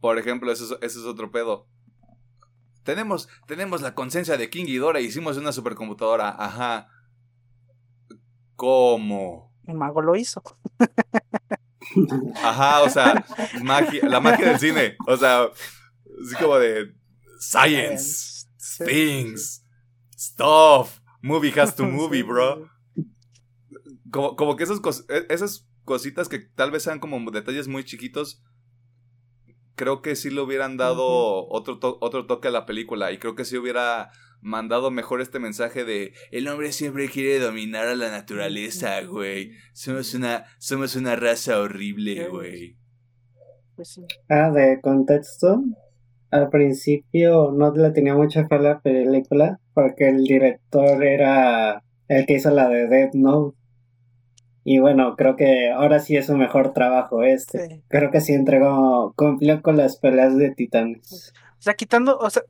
Por 0.00 0.18
ejemplo, 0.18 0.52
ese 0.52 0.76
es, 0.80 0.96
otro 0.98 1.30
pedo. 1.30 1.66
Tenemos, 2.84 3.28
tenemos 3.46 3.80
la 3.80 3.94
conciencia 3.94 4.36
de 4.36 4.50
King 4.50 4.66
Ghidorah 4.66 5.00
y 5.00 5.06
hicimos 5.06 5.36
una 5.36 5.52
supercomputadora. 5.52 6.28
Ajá. 6.38 6.88
¿Cómo? 8.56 9.52
El 9.66 9.74
mago 9.74 10.02
lo 10.02 10.14
hizo. 10.16 10.42
Ajá, 12.36 12.82
o 12.82 12.90
sea, 12.90 13.24
magia, 13.62 14.08
la 14.08 14.20
magia 14.20 14.48
del 14.48 14.58
cine. 14.58 14.96
O 15.06 15.16
sea, 15.16 15.44
así 15.44 16.36
como 16.40 16.58
de 16.58 16.94
science, 17.38 18.46
things, 18.84 19.64
stuff, 20.16 21.00
movie 21.20 21.52
has 21.58 21.74
to 21.74 21.84
movie, 21.86 22.22
bro. 22.22 22.68
Como, 24.10 24.36
como 24.36 24.56
que 24.56 24.64
esas, 24.64 24.80
e, 25.08 25.26
esas 25.30 25.68
cositas 25.84 26.28
que 26.28 26.38
tal 26.38 26.70
vez 26.70 26.82
sean 26.82 27.00
como 27.00 27.30
detalles 27.30 27.68
muy 27.68 27.84
chiquitos, 27.84 28.42
creo 29.74 30.02
que 30.02 30.16
sí 30.16 30.30
le 30.30 30.40
hubieran 30.40 30.76
dado 30.76 31.48
otro, 31.48 31.78
otro 32.00 32.26
toque 32.26 32.48
a 32.48 32.52
la 32.52 32.66
película 32.66 33.12
y 33.12 33.18
creo 33.18 33.34
que 33.34 33.44
sí 33.44 33.56
hubiera 33.56 34.10
mandado 34.42 34.90
mejor 34.90 35.20
este 35.20 35.38
mensaje 35.38 35.84
de 35.84 36.12
el 36.30 36.48
hombre 36.48 36.72
siempre 36.72 37.08
quiere 37.08 37.38
dominar 37.38 37.86
a 37.86 37.94
la 37.94 38.10
naturaleza, 38.10 39.00
güey. 39.02 39.52
Somos 39.72 40.14
una, 40.14 40.44
somos 40.58 40.96
una 40.96 41.16
raza 41.16 41.60
horrible, 41.60 42.28
güey. 42.28 42.76
Pues 43.76 44.00
ah, 44.28 44.50
de 44.50 44.80
contexto. 44.82 45.62
Al 46.30 46.48
principio 46.48 47.52
no 47.52 47.72
le 47.72 47.90
tenía 47.90 48.14
mucha 48.14 48.46
fe 48.46 48.54
a 48.54 48.58
la 48.58 48.80
película 48.80 49.60
porque 49.74 50.08
el 50.08 50.24
director 50.24 51.04
era 51.04 51.82
el 52.08 52.26
que 52.26 52.34
hizo 52.34 52.50
la 52.50 52.68
de 52.68 52.88
Death 52.88 53.14
Note. 53.14 53.56
Y 54.64 54.78
bueno, 54.78 55.16
creo 55.16 55.36
que 55.36 55.70
ahora 55.70 55.98
sí 55.98 56.16
es 56.16 56.28
un 56.28 56.38
mejor 56.38 56.72
trabajo 56.72 57.22
este. 57.22 57.82
Creo 57.88 58.10
que 58.10 58.20
sí 58.20 58.32
entregó, 58.32 59.12
cumplió 59.16 59.60
con 59.60 59.76
las 59.76 59.96
peleas 59.98 60.36
de 60.36 60.52
titanes. 60.52 61.32
O 61.58 61.62
sea, 61.62 61.74
quitando, 61.74 62.16
o 62.18 62.30
sea, 62.30 62.42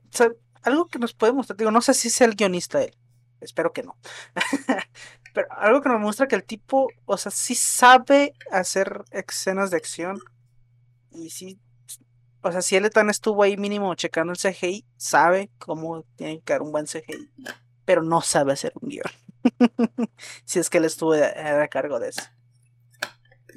algo 0.63 0.87
que 0.87 0.99
nos 0.99 1.13
puede 1.13 1.33
mostrar, 1.33 1.57
digo, 1.57 1.71
no 1.71 1.81
sé 1.81 1.93
si 1.93 2.07
es 2.07 2.21
el 2.21 2.35
guionista 2.35 2.81
él, 2.81 2.95
espero 3.41 3.73
que 3.73 3.83
no. 3.83 3.97
Pero 5.33 5.47
algo 5.51 5.81
que 5.81 5.89
nos 5.89 5.99
muestra 5.99 6.27
que 6.27 6.35
el 6.35 6.43
tipo, 6.43 6.89
o 7.05 7.17
sea, 7.17 7.31
sí 7.31 7.55
sabe 7.55 8.33
hacer 8.51 9.03
escenas 9.11 9.71
de 9.71 9.77
acción. 9.77 10.19
Y 11.11 11.31
sí, 11.31 11.59
o 12.41 12.51
sea, 12.51 12.61
si 12.61 12.75
él 12.75 12.89
tan 12.91 13.09
estuvo 13.09 13.41
ahí 13.41 13.57
mínimo 13.57 13.93
checando 13.95 14.33
el 14.33 14.39
CGI, 14.39 14.85
sabe 14.95 15.49
cómo 15.57 16.03
tiene 16.15 16.41
que 16.41 16.53
dar 16.53 16.61
un 16.61 16.71
buen 16.71 16.85
CGI. 16.85 17.31
Pero 17.85 18.03
no 18.03 18.21
sabe 18.21 18.53
hacer 18.53 18.73
un 18.79 18.89
guion. 18.89 19.05
si 20.45 20.59
es 20.59 20.69
que 20.69 20.77
él 20.77 20.85
estuvo 20.85 21.13
a, 21.13 21.67
cargo 21.67 21.99
de 21.99 22.09
eso. 22.09 22.21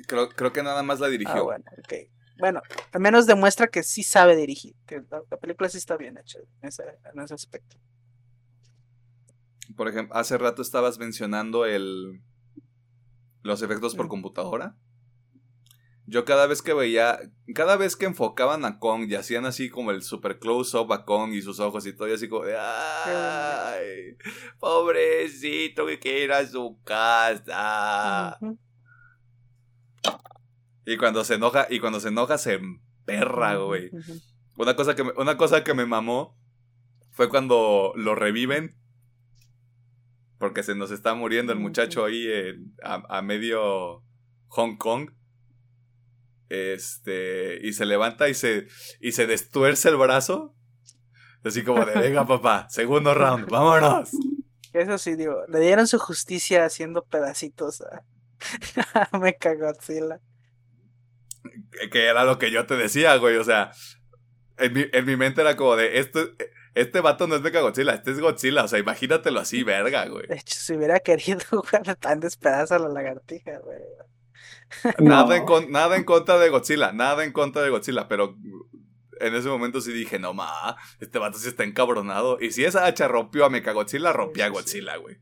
Creo, 0.09 0.31
creo 0.31 0.53
que 0.53 0.63
nada 0.63 0.83
más 0.83 0.99
la 0.99 1.09
dirigió. 1.09 1.35
Ah, 1.35 1.43
bueno, 1.43 1.65
okay 1.79 2.11
bueno, 2.39 2.61
al 2.93 3.01
menos 3.01 3.27
demuestra 3.27 3.69
que 3.69 3.83
sí 3.83 4.03
sabe 4.03 4.37
dirigir, 4.37 4.75
que 4.87 5.03
la, 5.11 5.23
película 5.39 5.69
sí 5.69 5.79
está 5.79 5.97
bien 5.97 6.19
hecha 6.19 6.39
en 6.63 6.69
ese, 6.69 7.35
aspecto. 7.35 7.77
Por 9.77 9.89
ejemplo, 9.89 10.15
hace 10.17 10.39
rato 10.39 10.63
estabas 10.63 10.99
mencionando 10.99 11.67
el 11.67 12.23
los 13.43 13.63
efectos 13.63 13.95
por 13.95 14.09
computadora. 14.09 14.77
Yo 16.09 16.25
cada 16.25 16.47
vez 16.47 16.63
que 16.63 16.73
veía, 16.73 17.19
cada 17.55 17.77
vez 17.77 17.97
que 17.97 18.07
enfocaban 18.07 18.65
a 18.65 18.79
Kong 18.79 19.07
y 19.09 19.17
hacían 19.17 19.45
así 19.45 19.71
como 19.71 19.91
el 19.91 20.03
super 20.03 20.39
close 20.39 20.77
up 20.77 20.93
a 20.93 21.05
Kong 21.05 21.33
y 21.33 21.43
sus 21.43 21.59
ojos 21.59 21.85
y 21.87 21.93
todo, 21.95 22.09
y 22.09 22.13
así 22.13 22.29
como 22.29 22.45
ay, 22.45 24.17
pobrecito 24.61 25.85
que 25.87 25.99
quiere 25.99 26.25
ir 26.25 26.33
a 26.33 26.47
su 26.47 26.79
casa. 26.85 28.39
Y 30.87 30.97
cuando 30.97 31.25
se 31.25 31.35
enoja, 31.35 31.67
y 31.69 31.81
cuando 31.81 31.99
se 31.99 32.09
enoja 32.09 32.39
se 32.39 32.55
emperra, 32.55 33.57
güey. 33.57 33.91
Una 34.57 34.77
cosa 34.77 34.95
que 34.95 35.03
me, 35.03 35.11
una 35.17 35.37
cosa 35.37 35.65
que 35.65 35.75
me 35.75 35.85
mamó 35.85 36.39
fue 37.11 37.29
cuando 37.29 37.93
lo 37.97 38.15
reviven. 38.15 38.79
Porque 40.39 40.63
se 40.63 40.77
nos 40.77 40.93
está 40.93 41.15
muriendo 41.15 41.53
el 41.53 41.59
muchacho 41.59 42.05
ahí 42.05 42.29
a, 42.83 43.21
medio 43.23 44.05
Hong 44.47 44.77
Kong. 44.77 45.11
Este. 46.51 47.67
Y 47.67 47.73
se 47.73 47.85
levanta 47.85 48.29
y 48.29 48.35
se. 48.35 48.69
y 49.01 49.11
se 49.11 49.27
destuerce 49.27 49.89
el 49.89 49.97
brazo. 49.97 50.55
Así 51.43 51.65
como 51.65 51.85
de 51.85 51.95
venga 51.95 52.25
papá, 52.29 52.69
segundo 52.71 53.13
round, 53.13 53.49
vámonos. 53.49 54.11
Eso 54.73 54.99
sí, 54.99 55.17
digo, 55.17 55.37
le 55.49 55.61
dieron 55.61 55.87
su 55.89 55.99
justicia 55.99 56.65
haciendo 56.65 57.05
pedacitos 57.05 57.81
a, 57.83 58.05
a 59.13 59.19
Mechagodzilla 59.19 60.21
que 61.91 62.07
era 62.07 62.25
lo 62.25 62.39
que 62.39 62.51
yo 62.51 62.67
te 62.67 62.77
decía, 62.77 63.17
güey. 63.17 63.37
O 63.37 63.45
sea, 63.45 63.73
en 64.59 64.73
mi, 64.73 64.85
en 64.93 65.05
mi 65.05 65.17
mente 65.17 65.41
era 65.41 65.57
como 65.57 65.77
de, 65.77 65.99
esto, 65.99 66.21
este 66.77 67.01
vato 67.01 67.27
no 67.27 67.35
es 67.35 67.41
Mecha 67.41 67.61
Godzilla, 67.61 67.95
este 67.95 68.11
es 68.11 68.21
Godzilla. 68.21 68.65
O 68.65 68.69
sea, 68.69 68.79
imagínatelo 68.79 69.41
así, 69.41 69.63
verga, 69.63 70.07
güey. 70.09 70.27
De 70.27 70.37
hecho, 70.37 70.59
si 70.59 70.75
hubiera 70.75 71.01
querido 71.01 71.41
jugar 71.51 71.97
tan 71.97 72.21
despedazo 72.21 72.75
a 72.75 72.79
la 72.79 72.89
lagartija, 72.89 73.59
güey. 73.61 73.79
Nada, 74.99 75.37
en 75.37 75.71
nada 75.71 75.97
en 75.97 76.05
contra 76.05 76.39
de 76.39 76.49
Godzilla, 76.51 76.93
nada 76.93 77.25
en 77.25 77.33
contra 77.33 77.63
de 77.63 77.71
Godzilla, 77.71 78.09
pero 78.09 78.37
en 79.21 79.35
ese 79.35 79.49
momento 79.49 79.81
sí 79.81 79.93
dije, 79.93 80.19
no 80.19 80.35
ma, 80.35 80.77
este 81.01 81.19
vato 81.19 81.39
sí 81.39 81.49
está 81.49 81.65
encabronado. 81.65 82.39
Y 82.41 82.51
si 82.51 82.65
esa 82.65 82.85
hacha 82.85 83.09
rompió 83.09 83.45
a 83.45 83.51
Mecha 83.51 83.73
Godzilla, 83.73 84.13
rompió 84.13 84.45
a 84.45 84.49
Godzilla, 84.49 84.97
güey. 84.97 85.17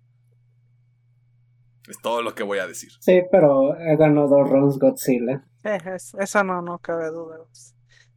Es 1.89 2.01
todo 2.01 2.23
lo 2.23 2.35
que 2.35 2.43
voy 2.43 2.59
a 2.59 2.67
decir. 2.67 2.91
Sí, 3.01 3.23
pero 3.31 3.77
he 3.79 3.97
ganado 3.97 4.29
dos 4.29 4.49
rounds 4.49 4.79
Godzilla. 4.79 5.45
Eso 5.65 6.45
no, 6.45 6.63
no 6.63 6.79
cabe 6.79 7.11
duda. 7.11 7.39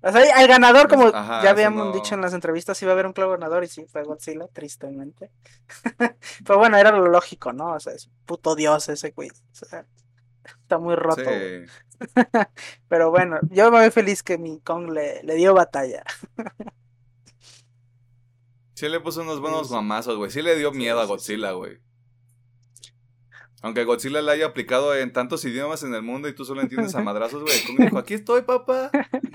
O 0.02 0.12
sea, 0.12 0.42
el 0.42 0.48
ganador, 0.48 0.88
como 0.88 1.10
ya 1.12 1.50
habíamos 1.50 1.94
dicho 1.94 2.14
en 2.14 2.22
las 2.22 2.34
entrevistas, 2.34 2.82
iba 2.82 2.92
a 2.92 2.94
haber 2.94 3.08
un 3.08 3.14
clavo 3.14 3.32
ganador 3.32 3.64
y 3.64 3.68
sí 3.68 3.86
fue 3.86 4.04
Godzilla, 4.04 4.48
tristemente. 4.48 5.32
Pero 6.46 6.60
bueno, 6.60 6.78
era 6.78 6.92
lo 6.92 7.08
lógico, 7.08 7.52
¿no? 7.52 7.74
O 7.74 7.80
sea, 7.80 7.94
es 7.94 8.10
puto 8.26 8.56
dios 8.56 8.90
ese 8.90 9.12
güey. 9.12 9.32
está 9.52 10.78
muy 10.78 10.96
roto. 10.96 11.24
Pero 12.88 13.10
bueno, 13.10 13.40
yo 13.50 13.72
me 13.72 13.80
voy 13.80 13.92
feliz 13.92 14.22
que 14.22 14.38
mi 14.38 14.60
Kong 14.60 14.92
le, 14.92 15.24
le 15.24 15.36
dio 15.36 15.54
batalla. 15.54 16.04
Sí 18.76 18.88
le 18.88 19.00
puso 19.00 19.22
unos 19.22 19.40
buenos 19.42 19.72
mamazos, 19.72 20.18
güey. 20.18 20.30
Sí 20.30 20.44
le 20.44 20.56
dio 20.56 20.72
miedo 20.72 21.00
a 21.00 21.06
Godzilla, 21.06 21.54
güey. 21.54 21.80
Aunque 23.68 23.84
Godzilla 23.84 24.22
la 24.22 24.32
haya 24.32 24.46
aplicado 24.46 24.96
en 24.96 25.12
tantos 25.12 25.44
idiomas 25.44 25.84
en 25.84 25.94
el 25.94 26.02
mundo 26.02 26.30
y 26.30 26.34
tú 26.34 26.46
solo 26.46 26.62
entiendes 26.62 26.96
a 26.96 27.02
madrazos, 27.02 27.42
güey. 27.42 27.56
Como 27.66 27.84
dijo, 27.84 27.98
aquí 27.98 28.14
estoy, 28.14 28.44
papá. 28.44 28.90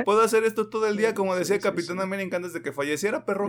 Puedo 0.07 0.23
hacer 0.23 0.45
esto 0.45 0.71
todo 0.71 0.87
el 0.87 0.97
día, 0.97 1.13
como 1.13 1.37
decía 1.37 1.57
el 1.57 1.61
Capitán 1.61 2.01
América 2.01 2.39
antes 2.39 2.55
de 2.55 2.63
que 2.63 2.73
falleciera, 2.73 3.27
perro. 3.27 3.49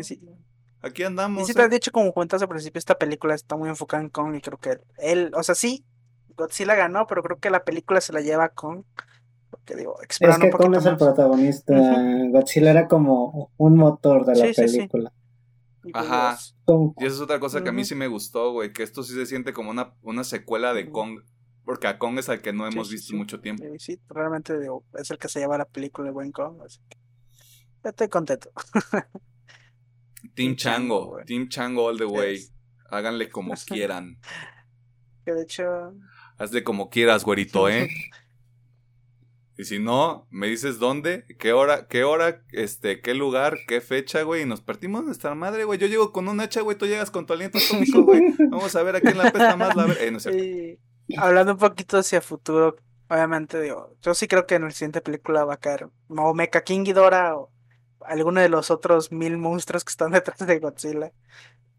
Aquí 0.81 1.03
andamos. 1.03 1.43
Y 1.43 1.45
sí, 1.45 1.53
te 1.53 1.61
has 1.61 1.69
dicho, 1.69 1.89
como 1.93 2.11
cuentas 2.11 2.41
al 2.41 2.49
principio, 2.49 2.79
esta 2.79 2.95
película 2.95 3.33
está 3.33 3.55
muy 3.55 3.69
enfocada 3.69 4.03
en 4.03 4.09
Kong 4.09 4.35
y 4.35 4.41
creo 4.41 4.57
que 4.57 4.81
él, 4.97 5.31
o 5.37 5.41
sea, 5.41 5.55
sí, 5.55 5.85
Godzilla 6.35 6.75
ganó, 6.75 7.07
pero 7.07 7.23
creo 7.23 7.39
que 7.39 7.49
la 7.49 7.63
película 7.63 8.01
se 8.01 8.11
la 8.11 8.19
lleva 8.19 8.43
a 8.43 8.49
Kong. 8.49 8.83
Porque 9.51 9.75
digo, 9.77 9.95
es 10.01 10.19
que 10.19 10.49
Kong 10.51 10.75
es 10.75 10.85
el 10.85 10.97
protagonista. 10.97 11.73
Godzilla 12.29 12.71
era 12.71 12.89
como 12.89 13.53
un 13.55 13.77
motor 13.77 14.25
de 14.25 14.35
la 14.35 14.53
película. 14.53 15.13
Ajá. 15.93 16.37
Y 16.97 17.05
esa 17.05 17.15
es 17.15 17.21
otra 17.21 17.39
cosa 17.39 17.63
que 17.63 17.69
a 17.69 17.73
mí 17.73 17.83
sí 17.83 17.95
me 17.95 18.07
gustó, 18.07 18.51
güey, 18.51 18.71
que 18.71 18.83
esto 18.83 19.03
sí 19.03 19.13
se 19.13 19.25
siente 19.25 19.53
como 19.53 19.71
una, 19.71 19.95
una 20.01 20.23
secuela 20.23 20.73
de 20.73 20.89
Kong. 20.89 21.21
Porque 21.65 21.87
a 21.87 21.97
Kong 21.97 22.19
es 22.19 22.29
al 22.29 22.41
que 22.41 22.53
no 22.53 22.67
hemos 22.67 22.89
visto 22.91 23.15
mucho 23.15 23.39
tiempo. 23.39 23.63
Sí, 23.79 23.99
realmente 24.09 24.59
digo, 24.59 24.85
es 24.97 25.09
el 25.11 25.17
que 25.17 25.29
se 25.29 25.39
lleva 25.39 25.57
la 25.57 25.65
película 25.65 26.07
de 26.07 26.13
buen 26.13 26.31
Kong. 26.31 26.61
Así 26.65 26.79
que 26.89 26.97
estoy 27.89 28.09
contento. 28.09 28.51
Team 30.35 30.55
Chango, 30.55 31.17
Team 31.25 31.47
Chango 31.49 31.87
all 31.87 31.97
the 31.97 32.05
way. 32.05 32.39
Háganle 32.89 33.29
como 33.29 33.53
quieran. 33.67 34.19
Que 35.25 35.33
de 35.33 35.43
hecho. 35.43 35.63
Hazle 36.37 36.63
como 36.63 36.89
quieras, 36.89 37.23
güerito, 37.23 37.69
¿eh? 37.69 37.89
Y 39.57 39.65
si 39.65 39.79
no, 39.79 40.27
me 40.31 40.47
dices 40.47 40.79
dónde, 40.79 41.25
qué 41.37 41.53
hora, 41.53 41.87
qué 41.87 42.03
hora, 42.03 42.41
este, 42.51 43.01
qué 43.01 43.13
lugar, 43.13 43.57
qué 43.67 43.81
fecha, 43.81 44.23
güey, 44.23 44.41
y 44.41 44.45
nos 44.45 44.61
partimos 44.61 45.03
nuestra 45.03 45.35
madre, 45.35 45.63
güey. 45.63 45.77
Yo 45.77 45.87
llego 45.87 46.11
con 46.11 46.27
un 46.27 46.39
hacha, 46.39 46.61
güey, 46.61 46.77
tú 46.77 46.87
llegas 46.87 47.11
con 47.11 47.25
tu 47.25 47.33
aliento 47.33 47.59
atómico, 47.59 48.01
güey. 48.01 48.33
Vamos 48.49 48.75
a 48.75 48.81
ver 48.81 48.95
a 48.95 49.01
quién 49.01 49.17
la 49.17 49.31
pesta 49.31 49.55
más 49.55 49.75
la. 49.75 49.85
Eh, 49.99 50.11
no 50.11 50.19
y 50.31 50.79
hablando 51.17 51.53
un 51.53 51.59
poquito 51.59 51.97
hacia 51.97 52.21
futuro, 52.21 52.77
obviamente, 53.09 53.61
digo, 53.61 53.95
yo 54.01 54.13
sí 54.15 54.27
creo 54.27 54.47
que 54.47 54.55
en 54.55 54.63
la 54.63 54.71
siguiente 54.71 55.01
película 55.01 55.45
va 55.45 55.55
a 55.55 55.57
caer 55.57 55.87
o 56.07 56.33
Mecha 56.33 56.63
King 56.63 56.83
Ghidorah 56.83 57.35
o 57.37 57.51
alguno 58.01 58.41
de 58.41 58.49
los 58.49 58.71
otros 58.71 59.11
mil 59.11 59.37
monstruos 59.37 59.83
que 59.83 59.91
están 59.91 60.11
detrás 60.13 60.39
de 60.39 60.59
Godzilla. 60.59 61.11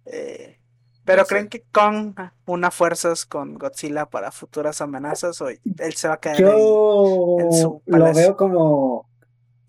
Eh, 0.07 0.61
pero 1.05 1.25
creen 1.25 1.49
que 1.49 1.65
Kong 1.73 2.15
una 2.47 2.71
fuerzas 2.71 3.27
con 3.27 3.55
Godzilla 3.55 4.07
para 4.07 4.31
futuras 4.31 4.81
amenazas 4.81 5.41
o 5.41 5.49
él 5.49 5.61
se 5.95 6.09
va 6.09 6.15
a 6.15 6.21
quedar 6.21 6.39
Yo 6.39 7.37
en, 7.41 7.53
su 7.53 7.83
lo 7.87 8.15
veo 8.15 8.37
como 8.37 9.09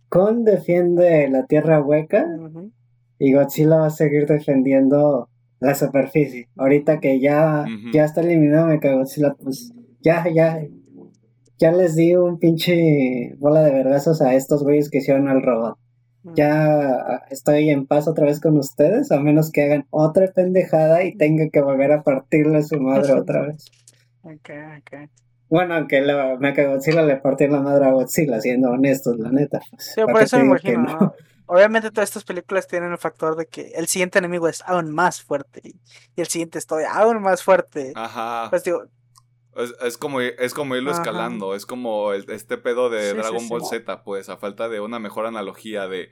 Kong 0.10 0.44
defiende 0.44 1.28
la 1.30 1.46
tierra 1.46 1.82
hueca 1.82 2.26
y 3.20 3.34
Godzilla 3.34 3.78
va 3.78 3.88
a 3.88 3.92
seguir 3.92 4.26
defendiendo 4.28 5.30
la 5.60 5.76
superficie. 5.76 6.50
Ahorita 6.58 7.00
que 7.00 7.20
ya, 7.20 7.66
ya 7.94 8.06
está 8.06 8.22
eliminado 8.22 8.68
Godzilla, 8.80 9.36
pues 9.42 9.74
ya, 10.02 10.26
ya, 10.34 10.62
ya 11.58 11.72
les 11.72 11.96
di 11.96 12.16
un 12.16 12.40
pinche 12.40 13.36
bola 13.40 13.62
de 13.62 13.72
vergazos 13.72 14.22
a 14.22 14.36
estos 14.36 14.64
güeyes 14.64 14.90
que 14.90 15.00
hicieron 15.00 15.28
al 15.28 15.42
robot 15.42 15.78
ya 16.34 17.24
estoy 17.30 17.70
en 17.70 17.86
paz 17.86 18.08
otra 18.08 18.26
vez 18.26 18.40
con 18.40 18.58
ustedes, 18.58 19.12
a 19.12 19.20
menos 19.20 19.52
que 19.52 19.64
hagan 19.64 19.86
otra 19.92 20.28
pendejada 20.34 21.04
y 21.04 21.16
tenga 21.16 21.50
que 21.50 21.62
volver 21.62 21.92
a 21.92 22.04
partirle 22.04 22.64
su 22.64 22.80
madre 22.80 23.14
otra 23.20 23.48
vez. 23.48 23.66
Ok, 24.24 24.50
ok. 24.80 25.10
Bueno, 25.50 25.76
aunque 25.76 26.02
la 26.02 26.38
Mecha 26.38 26.64
Godzilla 26.64 27.04
le 27.04 27.18
partió 27.18 27.48
la 27.48 27.62
madre 27.62 27.86
a 27.86 27.92
Godzilla, 27.92 28.42
siendo 28.42 28.72
honestos, 28.72 29.20
la 29.20 29.32
neta. 29.32 29.62
Sí, 29.78 30.02
por 30.02 30.22
eso 30.22 30.38
me 30.40 30.46
imagino. 30.46 31.14
Obviamente 31.48 31.92
todas 31.92 32.10
estas 32.10 32.24
películas 32.24 32.68
tienen 32.68 32.92
el 32.92 32.98
factor 32.98 33.36
de 33.36 33.46
que 33.46 33.74
el 33.76 33.86
siguiente 33.86 34.18
enemigo 34.18 34.48
es 34.48 34.64
aún 34.66 34.92
más 34.92 35.22
fuerte 35.22 35.62
y, 35.64 35.76
el 36.20 36.26
siguiente 36.26 36.58
estoy 36.58 36.86
aún 36.90 37.22
más 37.22 37.44
fuerte. 37.44 37.94
Ajá. 37.96 38.48
Pues 38.50 38.64
digo, 38.64 38.86
es, 39.56 39.98
como, 39.98 40.22
es 40.22 40.54
como 40.54 40.76
irlo 40.76 40.92
escalando, 40.92 41.56
es 41.56 41.66
como 41.66 42.14
este 42.14 42.58
pedo 42.58 42.90
de 42.90 43.14
Dragon 43.14 43.48
Ball 43.48 43.66
Z, 43.66 44.04
pues, 44.04 44.30
a 44.30 44.38
falta 44.38 44.70
de 44.70 44.80
una 44.80 45.00
mejor 45.00 45.26
analogía 45.26 45.88
de, 45.88 46.10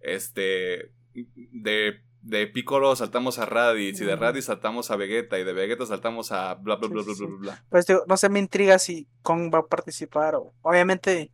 este, 0.00 0.92
de, 1.12 2.00
de 2.20 2.46
Piccolo 2.46 2.94
saltamos 2.96 3.38
a 3.38 3.46
Raditz, 3.46 4.00
y 4.00 4.04
de 4.04 4.16
Raditz 4.16 4.46
saltamos 4.46 4.90
a 4.90 4.96
Vegeta, 4.96 5.38
y 5.38 5.44
de 5.44 5.52
Vegeta 5.52 5.86
saltamos 5.86 6.32
a 6.32 6.54
bla, 6.54 6.76
bla, 6.76 6.88
bla, 6.88 7.02
bla, 7.02 7.14
bla, 7.16 7.36
bla, 7.38 7.64
Pues, 7.68 7.86
digo, 7.86 8.04
no 8.06 8.16
sé, 8.16 8.28
me 8.28 8.38
intriga 8.38 8.78
si 8.78 9.08
Kong 9.22 9.52
va 9.52 9.58
a 9.58 9.66
participar, 9.66 10.36
o, 10.36 10.54
obviamente, 10.62 11.32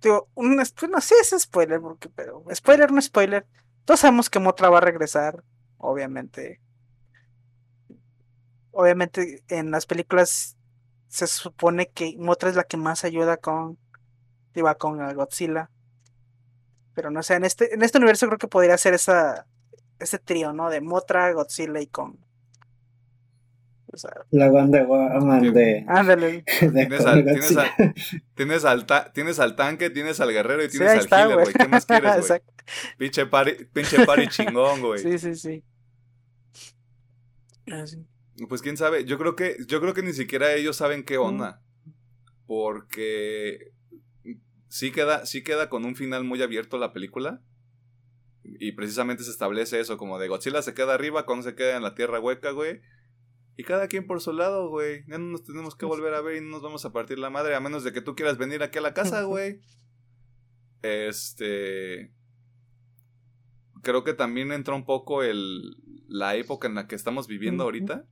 digo, 0.00 0.28
un, 0.34 0.56
no 0.56 1.00
sé, 1.00 1.14
es 1.20 1.34
spoiler, 1.38 1.80
porque, 1.80 2.08
pero, 2.08 2.44
spoiler, 2.54 2.90
no 2.90 3.00
spoiler, 3.00 3.46
todos 3.84 4.00
sabemos 4.00 4.30
que 4.30 4.38
Motra 4.38 4.68
va 4.68 4.78
a 4.78 4.82
regresar, 4.82 5.44
obviamente. 5.78 6.60
Obviamente 8.74 9.42
en 9.48 9.70
las 9.70 9.84
películas 9.84 10.56
se 11.12 11.26
supone 11.26 11.90
que 11.90 12.16
Motra 12.16 12.48
es 12.48 12.56
la 12.56 12.64
que 12.64 12.78
más 12.78 13.04
ayuda 13.04 13.36
con, 13.36 13.76
iba 14.54 14.74
con 14.76 14.96
Godzilla. 15.14 15.68
Pero 16.94 17.10
no 17.10 17.22
sé, 17.22 17.34
en 17.34 17.44
este, 17.44 17.74
en 17.74 17.82
este 17.82 17.98
universo 17.98 18.26
creo 18.28 18.38
que 18.38 18.48
podría 18.48 18.78
ser 18.78 18.94
esa, 18.94 19.46
ese 19.98 20.18
trío, 20.18 20.54
¿no? 20.54 20.70
De 20.70 20.80
Motra, 20.80 21.30
Godzilla 21.34 21.82
y 21.82 21.86
Kong. 21.86 22.14
la 24.30 24.50
banda 24.50 24.84
Woman 24.84 25.52
de. 25.52 25.84
Ándale. 25.86 26.44
tienes, 26.58 27.04
al, 27.04 27.24
tienes, 27.26 28.64
al, 28.64 28.86
tienes, 29.12 29.38
al, 29.38 29.54
tanque, 29.54 29.90
tienes 29.90 30.18
al 30.18 30.32
guerrero 30.32 30.64
y 30.64 30.70
tienes 30.70 31.12
al 31.12 31.20
healer, 31.20 31.40
güey. 31.42 31.52
¿Qué 31.52 31.68
más 31.68 31.84
quieres, 31.84 32.26
güey? 32.28 32.40
pinche 32.96 33.26
party, 33.26 33.66
pinche 33.66 34.06
party 34.06 34.28
chingón, 34.28 34.80
güey. 34.80 34.98
Sí, 34.98 35.18
sí, 35.18 35.34
sí. 35.34 35.62
Así. 37.70 38.02
Pues 38.48 38.62
quién 38.62 38.76
sabe, 38.76 39.04
yo 39.04 39.18
creo 39.18 39.36
que, 39.36 39.56
yo 39.66 39.80
creo 39.80 39.94
que 39.94 40.02
ni 40.02 40.12
siquiera 40.12 40.54
ellos 40.54 40.76
saben 40.76 41.04
qué 41.04 41.18
onda. 41.18 41.62
Porque 42.46 43.72
sí 44.68 44.90
queda, 44.90 45.26
sí 45.26 45.42
queda 45.42 45.68
con 45.68 45.84
un 45.84 45.96
final 45.96 46.24
muy 46.24 46.42
abierto 46.42 46.78
la 46.78 46.92
película. 46.92 47.42
Y 48.42 48.72
precisamente 48.72 49.22
se 49.22 49.30
establece 49.30 49.78
eso, 49.78 49.96
como 49.96 50.18
de 50.18 50.28
Godzilla 50.28 50.62
se 50.62 50.74
queda 50.74 50.94
arriba, 50.94 51.26
Kong 51.26 51.42
se 51.42 51.54
queda 51.54 51.76
en 51.76 51.82
la 51.82 51.94
tierra 51.94 52.20
hueca, 52.20 52.50
güey. 52.50 52.80
Y 53.56 53.64
cada 53.64 53.86
quien 53.86 54.06
por 54.06 54.20
su 54.20 54.32
lado, 54.32 54.68
güey. 54.70 55.04
Ya 55.06 55.18
no 55.18 55.26
nos 55.26 55.44
tenemos 55.44 55.76
que 55.76 55.84
volver 55.84 56.14
a 56.14 56.22
ver 56.22 56.36
y 56.36 56.40
no 56.40 56.48
nos 56.48 56.62
vamos 56.62 56.84
a 56.84 56.92
partir 56.92 57.18
la 57.18 57.30
madre, 57.30 57.54
a 57.54 57.60
menos 57.60 57.84
de 57.84 57.92
que 57.92 58.00
tú 58.00 58.16
quieras 58.16 58.38
venir 58.38 58.62
aquí 58.62 58.78
a 58.78 58.82
la 58.82 58.94
casa, 58.94 59.22
güey. 59.24 59.60
Este. 60.80 62.12
Creo 63.82 64.04
que 64.04 64.14
también 64.14 64.52
entra 64.52 64.74
un 64.74 64.84
poco 64.84 65.22
el, 65.22 65.76
la 66.08 66.34
época 66.34 66.66
en 66.66 66.74
la 66.74 66.86
que 66.86 66.94
estamos 66.94 67.26
viviendo 67.26 67.64
ahorita 67.64 68.06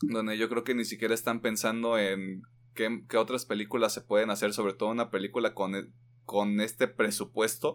donde 0.00 0.38
yo 0.38 0.48
creo 0.48 0.64
que 0.64 0.74
ni 0.74 0.84
siquiera 0.84 1.14
están 1.14 1.40
pensando 1.40 1.98
en 1.98 2.42
qué, 2.74 3.04
otras 3.16 3.46
películas 3.46 3.92
se 3.92 4.00
pueden 4.00 4.30
hacer, 4.30 4.52
sobre 4.52 4.74
todo 4.74 4.90
una 4.90 5.10
película 5.10 5.54
con, 5.54 5.74
e, 5.74 5.86
con 6.24 6.60
este 6.60 6.88
presupuesto, 6.88 7.74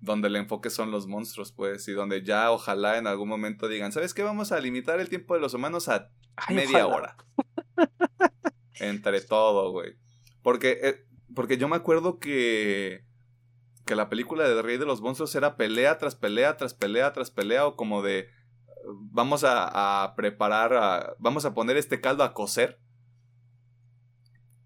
donde 0.00 0.28
el 0.28 0.36
enfoque 0.36 0.70
son 0.70 0.90
los 0.90 1.06
monstruos, 1.06 1.52
pues, 1.52 1.86
y 1.88 1.92
donde 1.92 2.22
ya 2.22 2.50
ojalá 2.50 2.98
en 2.98 3.06
algún 3.06 3.28
momento 3.28 3.68
digan, 3.68 3.92
¿sabes 3.92 4.14
qué? 4.14 4.22
Vamos 4.22 4.52
a 4.52 4.60
limitar 4.60 5.00
el 5.00 5.08
tiempo 5.08 5.34
de 5.34 5.40
los 5.40 5.54
humanos 5.54 5.88
a 5.88 6.10
media 6.48 6.86
hora. 6.86 7.16
Entre 8.74 9.20
todo, 9.20 9.70
güey. 9.72 9.96
Porque, 10.42 10.78
eh, 10.82 11.06
porque 11.34 11.56
yo 11.56 11.68
me 11.68 11.76
acuerdo 11.76 12.18
que 12.18 13.06
que 13.86 13.94
la 13.94 14.08
película 14.08 14.46
de 14.48 14.60
Rey 14.60 14.78
de 14.78 14.84
los 14.84 15.00
Monstruos 15.00 15.34
era 15.36 15.56
pelea 15.56 15.96
tras 15.96 16.16
pelea 16.16 16.56
tras 16.56 16.74
pelea 16.74 17.12
tras 17.12 17.30
pelea 17.30 17.66
o 17.66 17.76
como 17.76 18.02
de 18.02 18.28
vamos 18.86 19.44
a, 19.44 20.14
preparar, 20.16 21.16
vamos 21.18 21.44
a 21.44 21.54
poner 21.54 21.76
este 21.76 22.00
caldo 22.00 22.22
a 22.22 22.34
cocer. 22.34 22.78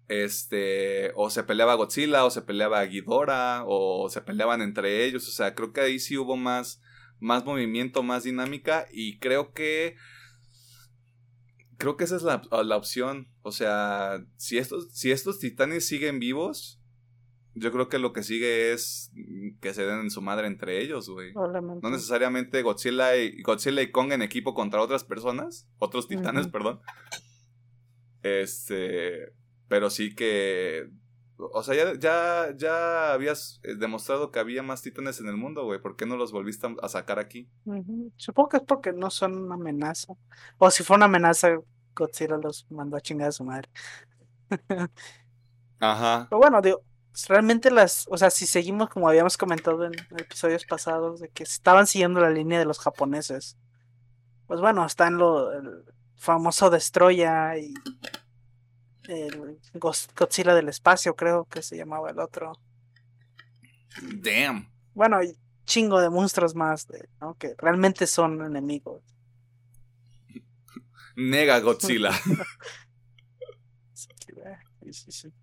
Este, 0.07 1.11
o 1.15 1.29
se 1.29 1.43
peleaba 1.43 1.75
Godzilla, 1.75 2.25
o 2.25 2.31
se 2.31 2.41
peleaba 2.41 2.83
Ghidorah, 2.83 3.63
o 3.65 4.09
se 4.09 4.21
peleaban 4.21 4.61
entre 4.61 5.05
ellos. 5.05 5.27
O 5.27 5.31
sea, 5.31 5.55
creo 5.55 5.71
que 5.71 5.81
ahí 5.81 5.99
sí 5.99 6.17
hubo 6.17 6.35
más, 6.35 6.81
más 7.19 7.45
movimiento, 7.45 8.03
más 8.03 8.23
dinámica. 8.23 8.87
Y 8.91 9.19
creo 9.19 9.53
que. 9.53 9.95
Creo 11.77 11.97
que 11.97 12.03
esa 12.03 12.15
es 12.15 12.23
la, 12.23 12.41
la 12.63 12.77
opción. 12.77 13.29
O 13.41 13.51
sea, 13.51 14.23
si 14.37 14.57
estos, 14.57 14.93
si 14.93 15.11
estos 15.11 15.39
titanes 15.39 15.87
siguen 15.87 16.19
vivos, 16.19 16.80
yo 17.53 17.71
creo 17.71 17.89
que 17.89 17.99
lo 17.99 18.13
que 18.13 18.23
sigue 18.23 18.71
es 18.71 19.11
que 19.59 19.73
se 19.73 19.85
den 19.85 19.99
en 20.01 20.09
su 20.09 20.21
madre 20.21 20.47
entre 20.47 20.81
ellos, 20.81 21.09
güey. 21.09 21.33
No 21.33 21.89
necesariamente 21.89 22.61
Godzilla 22.61 23.17
y, 23.17 23.41
Godzilla 23.41 23.81
y 23.81 23.91
Kong 23.91 24.11
en 24.13 24.21
equipo 24.21 24.53
contra 24.53 24.81
otras 24.81 25.03
personas, 25.03 25.67
otros 25.77 26.07
titanes, 26.07 26.47
perdón. 26.47 26.79
Este, 28.23 29.33
pero 29.67 29.89
sí 29.89 30.13
que 30.15 30.89
o 31.53 31.63
sea, 31.63 31.75
ya, 31.75 31.99
ya, 31.99 32.55
ya 32.55 33.13
habías 33.13 33.59
eh, 33.63 33.75
demostrado 33.75 34.31
que 34.31 34.39
había 34.39 34.61
más 34.61 34.81
titanes 34.81 35.19
en 35.19 35.27
el 35.27 35.37
mundo, 35.37 35.63
güey. 35.63 35.81
¿Por 35.81 35.95
qué 35.95 36.05
no 36.05 36.15
los 36.15 36.31
volviste 36.31 36.67
a 36.81 36.87
sacar 36.87 37.19
aquí? 37.19 37.49
Supongo 38.15 38.49
que 38.49 38.57
es 38.57 38.63
porque 38.63 38.93
no 38.93 39.09
son 39.09 39.45
una 39.45 39.55
amenaza. 39.55 40.13
O 40.57 40.69
si 40.69 40.83
fue 40.83 40.97
una 40.97 41.05
amenaza, 41.05 41.49
Godzilla 41.95 42.37
los 42.37 42.69
mandó 42.69 42.97
a 42.97 43.01
chingar 43.01 43.29
a 43.29 43.31
su 43.31 43.43
madre. 43.43 43.69
Ajá. 45.79 46.27
Pero 46.29 46.39
bueno, 46.39 46.61
digo, 46.61 46.81
realmente 47.27 47.71
las, 47.71 48.07
o 48.09 48.17
sea, 48.17 48.29
si 48.29 48.45
seguimos 48.45 48.89
como 48.89 49.07
habíamos 49.07 49.37
comentado 49.37 49.85
en 49.85 49.93
episodios 50.17 50.65
pasados, 50.65 51.19
de 51.19 51.29
que 51.29 51.43
estaban 51.43 51.87
siguiendo 51.87 52.19
la 52.19 52.29
línea 52.29 52.59
de 52.59 52.65
los 52.65 52.79
japoneses, 52.79 53.57
pues 54.47 54.61
bueno, 54.61 54.85
están 54.85 55.17
lo 55.17 55.51
el 55.51 55.83
famoso 56.15 56.69
Destroya 56.69 57.57
y 57.57 57.73
el 59.07 59.59
Godzilla 59.73 60.53
del 60.53 60.69
espacio, 60.69 61.15
creo 61.15 61.45
que 61.45 61.61
se 61.61 61.77
llamaba 61.77 62.11
el 62.11 62.19
otro. 62.19 62.53
Damn. 64.01 64.71
Bueno, 64.93 65.17
hay 65.17 65.35
chingo 65.65 65.99
de 65.99 66.09
monstruos 66.09 66.55
más, 66.55 66.87
¿no? 67.19 67.35
Que 67.35 67.55
realmente 67.57 68.07
son 68.07 68.45
enemigos. 68.45 69.03
Nega 71.15 71.59
Godzilla. 71.59 72.11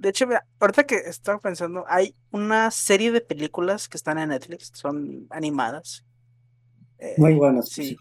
De 0.00 0.08
hecho, 0.08 0.26
mira, 0.26 0.46
ahorita 0.58 0.84
que 0.84 0.96
estaba 0.96 1.38
pensando, 1.38 1.84
hay 1.86 2.14
una 2.30 2.70
serie 2.70 3.12
de 3.12 3.20
películas 3.20 3.86
que 3.86 3.98
están 3.98 4.16
en 4.18 4.30
Netflix, 4.30 4.70
son 4.72 5.26
animadas. 5.28 6.06
Eh, 6.98 7.14
Muy 7.18 7.34
buenas. 7.34 7.68
Sí. 7.68 7.98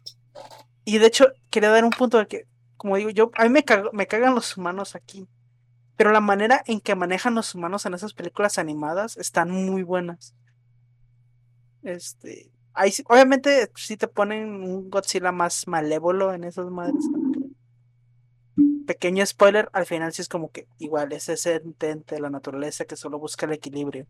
Y 0.86 0.98
de 0.98 1.08
hecho, 1.08 1.28
quería 1.50 1.70
dar 1.70 1.84
un 1.84 1.90
punto 1.90 2.18
de 2.18 2.28
que, 2.28 2.46
como 2.78 2.96
digo, 2.96 3.10
yo, 3.10 3.32
a 3.36 3.44
mí 3.44 3.50
me, 3.50 3.66
me 3.92 4.08
cagan 4.08 4.34
los 4.34 4.56
humanos 4.56 4.96
aquí. 4.96 5.28
Pero 5.98 6.14
la 6.14 6.22
manera 6.22 6.64
en 6.66 6.80
que 6.80 6.96
manejan 6.96 7.36
los 7.36 7.54
humanos 7.54 7.86
en 7.86 7.94
esas 7.94 8.14
películas 8.14 8.58
animadas 8.58 9.18
están 9.18 9.52
muy 9.52 9.84
buenas. 9.84 10.34
Este, 11.84 12.50
ahí, 12.74 12.94
obviamente, 13.10 13.70
si 13.76 13.98
te 13.98 14.08
ponen 14.08 14.64
un 14.64 14.90
Godzilla 14.90 15.34
más 15.34 15.68
malévolo 15.68 16.34
en 16.34 16.46
esas 16.46 16.70
madres 16.72 17.04
pequeño 18.90 19.24
spoiler, 19.24 19.70
al 19.72 19.86
final 19.86 20.12
sí 20.14 20.24
es 20.24 20.28
como 20.28 20.50
que 20.50 20.68
igual 20.80 21.14
es 21.14 21.30
ese 21.30 21.62
ente 21.64 22.16
de 22.16 22.20
la 22.20 22.32
naturaleza 22.32 22.86
que 22.86 22.96
solo 22.96 23.20
busca 23.20 23.46
el 23.46 23.52
equilibrio. 23.52 24.08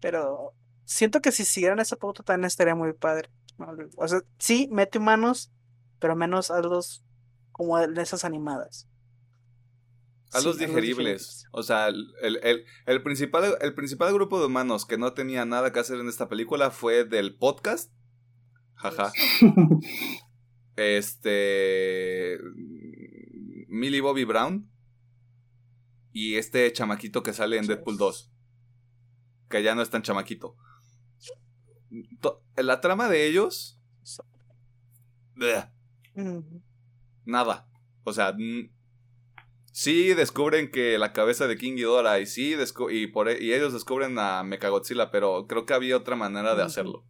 Pero 0.00 0.54
siento 0.84 1.20
que 1.20 1.30
si 1.30 1.44
siguieran 1.44 1.78
esa 1.78 1.94
pauta 1.94 2.24
también 2.24 2.46
estaría 2.46 2.74
muy 2.74 2.92
padre. 2.94 3.30
O 3.96 4.08
sea, 4.08 4.22
sí, 4.40 4.68
mete 4.72 4.98
humanos, 4.98 5.52
pero 6.00 6.16
menos 6.16 6.50
a 6.50 6.60
los 6.62 7.04
como 7.52 7.78
en 7.78 7.96
esas 7.96 8.24
animadas. 8.24 8.88
A 10.32 10.40
los 10.40 10.58
digeribles. 10.58 11.44
O 11.52 11.62
sea, 11.62 11.86
el, 11.86 13.02
principal, 13.04 13.56
el 13.60 13.74
principal 13.74 14.12
grupo 14.12 14.40
de 14.40 14.46
humanos 14.46 14.84
que 14.84 14.98
no 14.98 15.12
tenía 15.12 15.44
nada 15.44 15.72
que 15.72 15.78
hacer 15.78 16.00
en 16.00 16.08
esta 16.08 16.28
película 16.28 16.72
fue 16.72 17.04
del 17.04 17.36
podcast. 17.36 17.92
Jaja. 18.74 19.12
este. 20.74 22.40
Millie 23.68 24.00
Bobby 24.00 24.24
Brown 24.24 24.70
y 26.12 26.36
este 26.36 26.72
chamaquito 26.72 27.22
que 27.22 27.32
sale 27.32 27.58
en 27.58 27.66
Deadpool 27.66 27.96
2. 27.96 28.32
Que 29.48 29.62
ya 29.62 29.74
no 29.74 29.82
es 29.82 29.90
tan 29.90 30.02
chamaquito. 30.02 30.56
La 32.56 32.80
trama 32.80 33.08
de 33.08 33.26
ellos. 33.26 33.80
Nada. 37.24 37.68
O 38.04 38.12
sea, 38.12 38.34
sí 39.72 40.14
descubren 40.14 40.70
que 40.70 40.98
la 40.98 41.12
cabeza 41.12 41.46
de 41.46 41.56
King 41.56 41.76
Ghidorah 41.76 42.20
y 42.20 42.26
sí 42.26 42.56
y, 42.90 43.06
por, 43.08 43.28
e, 43.28 43.42
y 43.42 43.52
ellos 43.52 43.72
descubren 43.72 44.18
a 44.18 44.42
Mechagodzilla, 44.42 45.10
pero 45.10 45.46
creo 45.46 45.66
que 45.66 45.74
había 45.74 45.96
otra 45.96 46.16
manera 46.16 46.54
de 46.54 46.62
hacerlo. 46.62 47.04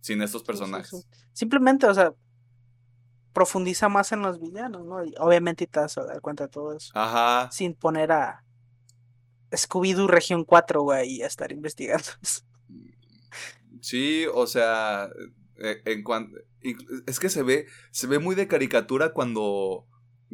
Sin 0.00 0.20
estos 0.20 0.42
personajes. 0.42 1.08
Simplemente, 1.32 1.86
o 1.86 1.94
sea, 1.94 2.12
profundiza 3.32 3.88
más 3.88 4.12
en 4.12 4.22
los 4.22 4.40
villanos, 4.40 4.84
¿no? 4.84 5.04
Y 5.04 5.14
obviamente 5.18 5.66
te 5.66 5.80
vas 5.80 5.96
a 5.98 6.04
dar 6.04 6.20
cuenta 6.20 6.44
de 6.44 6.50
todo 6.50 6.76
eso. 6.76 6.92
Ajá. 6.94 7.50
Sin 7.50 7.74
poner 7.74 8.12
a 8.12 8.44
Scooby-Doo 9.50 10.06
Región 10.06 10.44
4, 10.44 10.82
güey, 10.82 11.16
y 11.16 11.22
a 11.22 11.26
estar 11.26 11.52
investigando 11.52 12.04
eso. 12.22 12.42
Sí, 13.80 14.26
o 14.32 14.46
sea, 14.46 15.08
e, 15.56 15.82
en 15.86 16.02
cuanto 16.02 16.38
es 17.06 17.18
que 17.18 17.28
se 17.28 17.42
ve 17.42 17.66
se 17.90 18.06
ve 18.06 18.20
muy 18.20 18.36
de 18.36 18.46
caricatura 18.46 19.12
cuando 19.12 19.86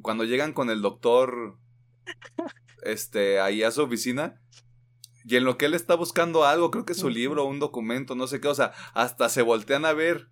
cuando 0.03 0.25
llegan 0.25 0.53
con 0.53 0.69
el 0.69 0.83
doctor 0.83 1.59
este 2.83 3.41
ahí 3.41 3.63
a 3.63 3.71
su 3.71 3.83
oficina 3.83 4.41
y 5.25 5.37
en 5.37 5.45
lo 5.45 5.59
que 5.59 5.67
él 5.67 5.75
está 5.75 5.95
buscando 5.95 6.45
algo, 6.45 6.71
creo 6.71 6.87
que 6.87 6.93
es 6.93 6.99
su 6.99 7.11
libro, 7.11 7.45
un 7.45 7.59
documento, 7.59 8.15
no 8.15 8.27
sé 8.27 8.41
qué, 8.41 8.49
o 8.49 8.55
sea, 8.55 8.73
hasta 8.95 9.29
se 9.29 9.43
voltean 9.43 9.85
a 9.85 9.93
ver 9.93 10.31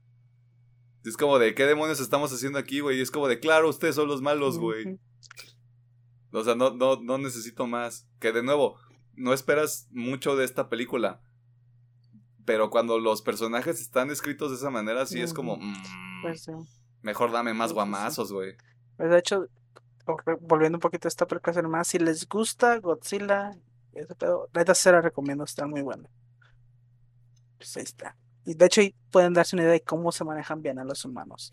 es 1.08 1.16
como 1.16 1.38
de, 1.38 1.54
¿qué 1.54 1.66
demonios 1.66 2.00
estamos 2.00 2.32
haciendo 2.32 2.58
aquí, 2.58 2.80
güey? 2.80 2.98
Y 2.98 3.00
es 3.00 3.10
como 3.10 3.28
de, 3.28 3.38
claro, 3.38 3.68
ustedes 3.68 3.94
son 3.94 4.08
los 4.08 4.22
malos, 4.22 4.58
güey. 4.58 4.98
O 6.32 6.42
sea, 6.42 6.56
no, 6.56 6.70
no, 6.70 7.00
no 7.00 7.18
necesito 7.18 7.66
más. 7.66 8.08
Que 8.18 8.32
de 8.32 8.42
nuevo, 8.42 8.76
no 9.14 9.32
esperas 9.32 9.88
mucho 9.92 10.34
de 10.34 10.44
esta 10.44 10.68
película. 10.68 11.20
Pero 12.44 12.70
cuando 12.70 12.98
los 12.98 13.22
personajes 13.22 13.80
están 13.80 14.10
escritos 14.10 14.50
de 14.50 14.56
esa 14.56 14.70
manera, 14.70 15.06
sí 15.06 15.20
es 15.20 15.32
como. 15.32 15.56
Mm, 15.56 16.22
pues 16.22 16.46
mejor 17.02 17.30
dame 17.30 17.54
más 17.54 17.72
guamazos, 17.72 18.32
güey. 18.32 18.56
Pues 18.96 19.10
de 19.10 19.18
hecho, 19.18 19.46
volviendo 20.40 20.76
un 20.76 20.80
poquito 20.80 21.06
a 21.06 21.10
esta 21.10 21.26
película 21.26 21.62
más, 21.62 21.86
si 21.86 21.98
les 21.98 22.28
gusta 22.28 22.78
Godzilla, 22.78 23.52
ese 23.92 24.14
pedo, 24.16 24.48
neta 24.52 24.74
se 24.74 24.90
la 24.90 25.00
recomiendo, 25.00 25.44
está 25.44 25.66
muy 25.66 25.82
buena. 25.82 26.08
Pues 27.58 27.76
ahí 27.76 27.84
está. 27.84 28.16
Y 28.46 28.54
de 28.54 28.66
hecho 28.66 28.80
pueden 29.10 29.34
darse 29.34 29.56
una 29.56 29.64
idea 29.64 29.72
de 29.72 29.82
cómo 29.82 30.12
se 30.12 30.24
manejan 30.24 30.62
bien 30.62 30.78
a 30.78 30.84
los 30.84 31.04
humanos. 31.04 31.50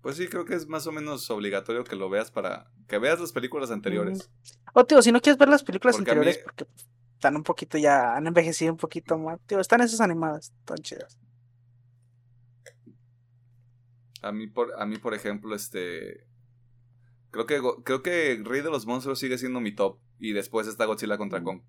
Pues 0.00 0.16
sí, 0.16 0.28
creo 0.28 0.44
que 0.44 0.54
es 0.54 0.66
más 0.66 0.86
o 0.86 0.92
menos 0.92 1.28
obligatorio 1.30 1.84
que 1.84 1.94
lo 1.94 2.08
veas 2.08 2.30
para 2.30 2.70
que 2.88 2.98
veas 2.98 3.20
las 3.20 3.32
películas 3.32 3.70
anteriores. 3.70 4.30
O 4.72 4.84
tío, 4.84 5.02
si 5.02 5.12
no 5.12 5.20
quieres 5.20 5.38
ver 5.38 5.48
las 5.48 5.62
películas 5.62 5.98
anteriores, 5.98 6.38
porque 6.38 6.66
están 7.14 7.36
un 7.36 7.42
poquito 7.42 7.76
ya, 7.76 8.16
han 8.16 8.26
envejecido 8.26 8.72
un 8.72 8.78
poquito 8.78 9.18
más, 9.18 9.40
tío, 9.46 9.60
están 9.60 9.80
esas 9.82 10.00
animadas, 10.00 10.54
tan 10.64 10.78
chidas. 10.78 11.18
A 14.22 14.32
mí, 14.32 14.46
por, 14.46 14.72
a 14.80 14.86
mí, 14.86 14.96
por 14.96 15.12
ejemplo, 15.12 15.54
este. 15.54 16.26
Creo 17.30 17.46
que, 17.46 17.60
creo 17.84 18.02
que 18.02 18.40
Rey 18.42 18.62
de 18.62 18.70
los 18.70 18.86
Monstruos 18.86 19.18
sigue 19.18 19.36
siendo 19.36 19.60
mi 19.60 19.74
top. 19.74 19.98
Y 20.18 20.32
después 20.32 20.66
está 20.66 20.86
Godzilla 20.86 21.18
contra 21.18 21.42
Kong. 21.42 21.60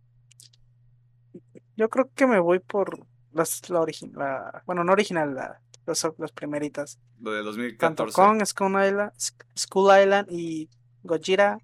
Yo 1.78 1.90
creo 1.90 2.12
que 2.14 2.26
me 2.26 2.40
voy 2.40 2.60
por 2.60 3.06
las, 3.34 3.70
la 3.70 3.82
original, 3.82 4.64
bueno, 4.66 4.84
no 4.84 4.92
original, 4.94 5.36
la, 5.36 5.62
las, 5.86 6.32
primeritas. 6.34 7.00
Lo 7.20 7.32
de 7.32 7.44
2014. 7.44 7.78
Tanto 7.78 8.12
Kong, 8.12 8.44
Skull 8.44 8.84
Island, 8.84 9.12
School 9.56 10.02
Island 10.02 10.28
y 10.32 10.70
Gojira, 11.04 11.60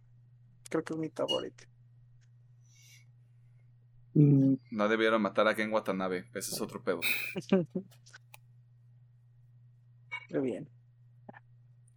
creo 0.70 0.84
que 0.84 0.94
es 0.94 1.00
mi 1.00 1.10
favorito. 1.10 1.64
Mm. 4.14 4.54
No 4.70 4.88
debieron 4.88 5.20
matar 5.22 5.48
a 5.48 5.56
Ken 5.56 5.74
Watanabe, 5.74 6.26
ese 6.36 6.54
es 6.54 6.62
otro 6.62 6.84
pedo. 6.84 7.00
Muy 10.30 10.42
bien. 10.42 10.70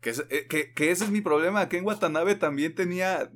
Que, 0.01 0.15
eh, 0.31 0.47
que, 0.49 0.73
que, 0.73 0.91
ese 0.91 1.05
es 1.05 1.11
mi 1.11 1.21
problema. 1.21 1.69
Ken 1.69 1.85
Watanabe 1.85 2.35
también 2.37 2.75
tenía 2.75 3.31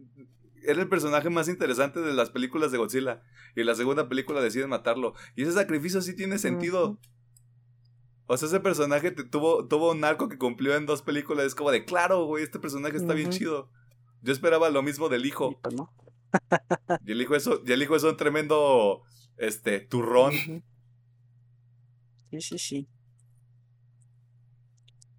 era 0.64 0.80
el 0.80 0.88
personaje 0.88 1.30
más 1.30 1.48
interesante 1.48 2.00
de 2.00 2.12
las 2.12 2.30
películas 2.30 2.72
de 2.72 2.78
Godzilla. 2.78 3.22
Y 3.56 3.60
en 3.60 3.66
la 3.66 3.74
segunda 3.74 4.08
película 4.08 4.40
deciden 4.40 4.70
matarlo. 4.70 5.14
Y 5.36 5.42
ese 5.42 5.52
sacrificio 5.52 6.00
sí 6.02 6.14
tiene 6.14 6.38
sentido. 6.38 6.98
O 8.26 8.36
sea, 8.36 8.48
ese 8.48 8.60
personaje 8.60 9.10
tuvo, 9.10 9.66
tuvo 9.66 9.90
un 9.90 10.04
arco 10.04 10.28
que 10.28 10.38
cumplió 10.38 10.76
en 10.76 10.86
dos 10.86 11.02
películas. 11.02 11.46
Es 11.46 11.54
como 11.54 11.70
de, 11.70 11.84
claro, 11.84 12.24
güey, 12.26 12.44
este 12.44 12.58
personaje 12.58 12.96
está 12.96 13.14
bien 13.14 13.30
chido. 13.30 13.70
Yo 14.22 14.32
esperaba 14.32 14.70
lo 14.70 14.82
mismo 14.82 15.08
del 15.08 15.26
hijo. 15.26 15.58
Pues 15.60 15.74
y 17.06 17.12
el 17.12 17.22
hijo 17.22 17.34
es, 17.34 17.48
y 17.66 17.72
el 17.72 17.82
hijo 17.82 17.96
es 17.96 18.04
un 18.04 18.16
tremendo 18.16 19.02
este, 19.36 19.80
turrón. 19.80 20.32
Sí, 22.30 22.40
sí, 22.40 22.58
sí. 22.58 22.88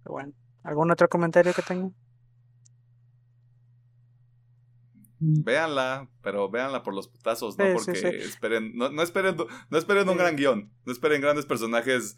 Bueno, 0.04 0.32
¿algún 0.62 0.90
otro 0.90 1.08
comentario 1.08 1.52
que 1.52 1.62
tenga? 1.62 1.86
Mm. 1.86 1.94
Véanla, 5.24 6.08
pero 6.20 6.50
véanla 6.50 6.82
por 6.82 6.94
los 6.94 7.06
putazos, 7.06 7.56
no 7.56 7.64
porque 7.74 7.92
esperen, 7.92 8.72
no, 8.74 8.90
no, 8.90 9.02
esperen, 9.02 9.36
no 9.70 9.78
esperen 9.78 10.08
un 10.08 10.16
gran 10.16 10.34
guion, 10.34 10.72
no 10.84 10.92
esperen 10.92 11.20
grandes 11.20 11.46
personajes 11.46 12.16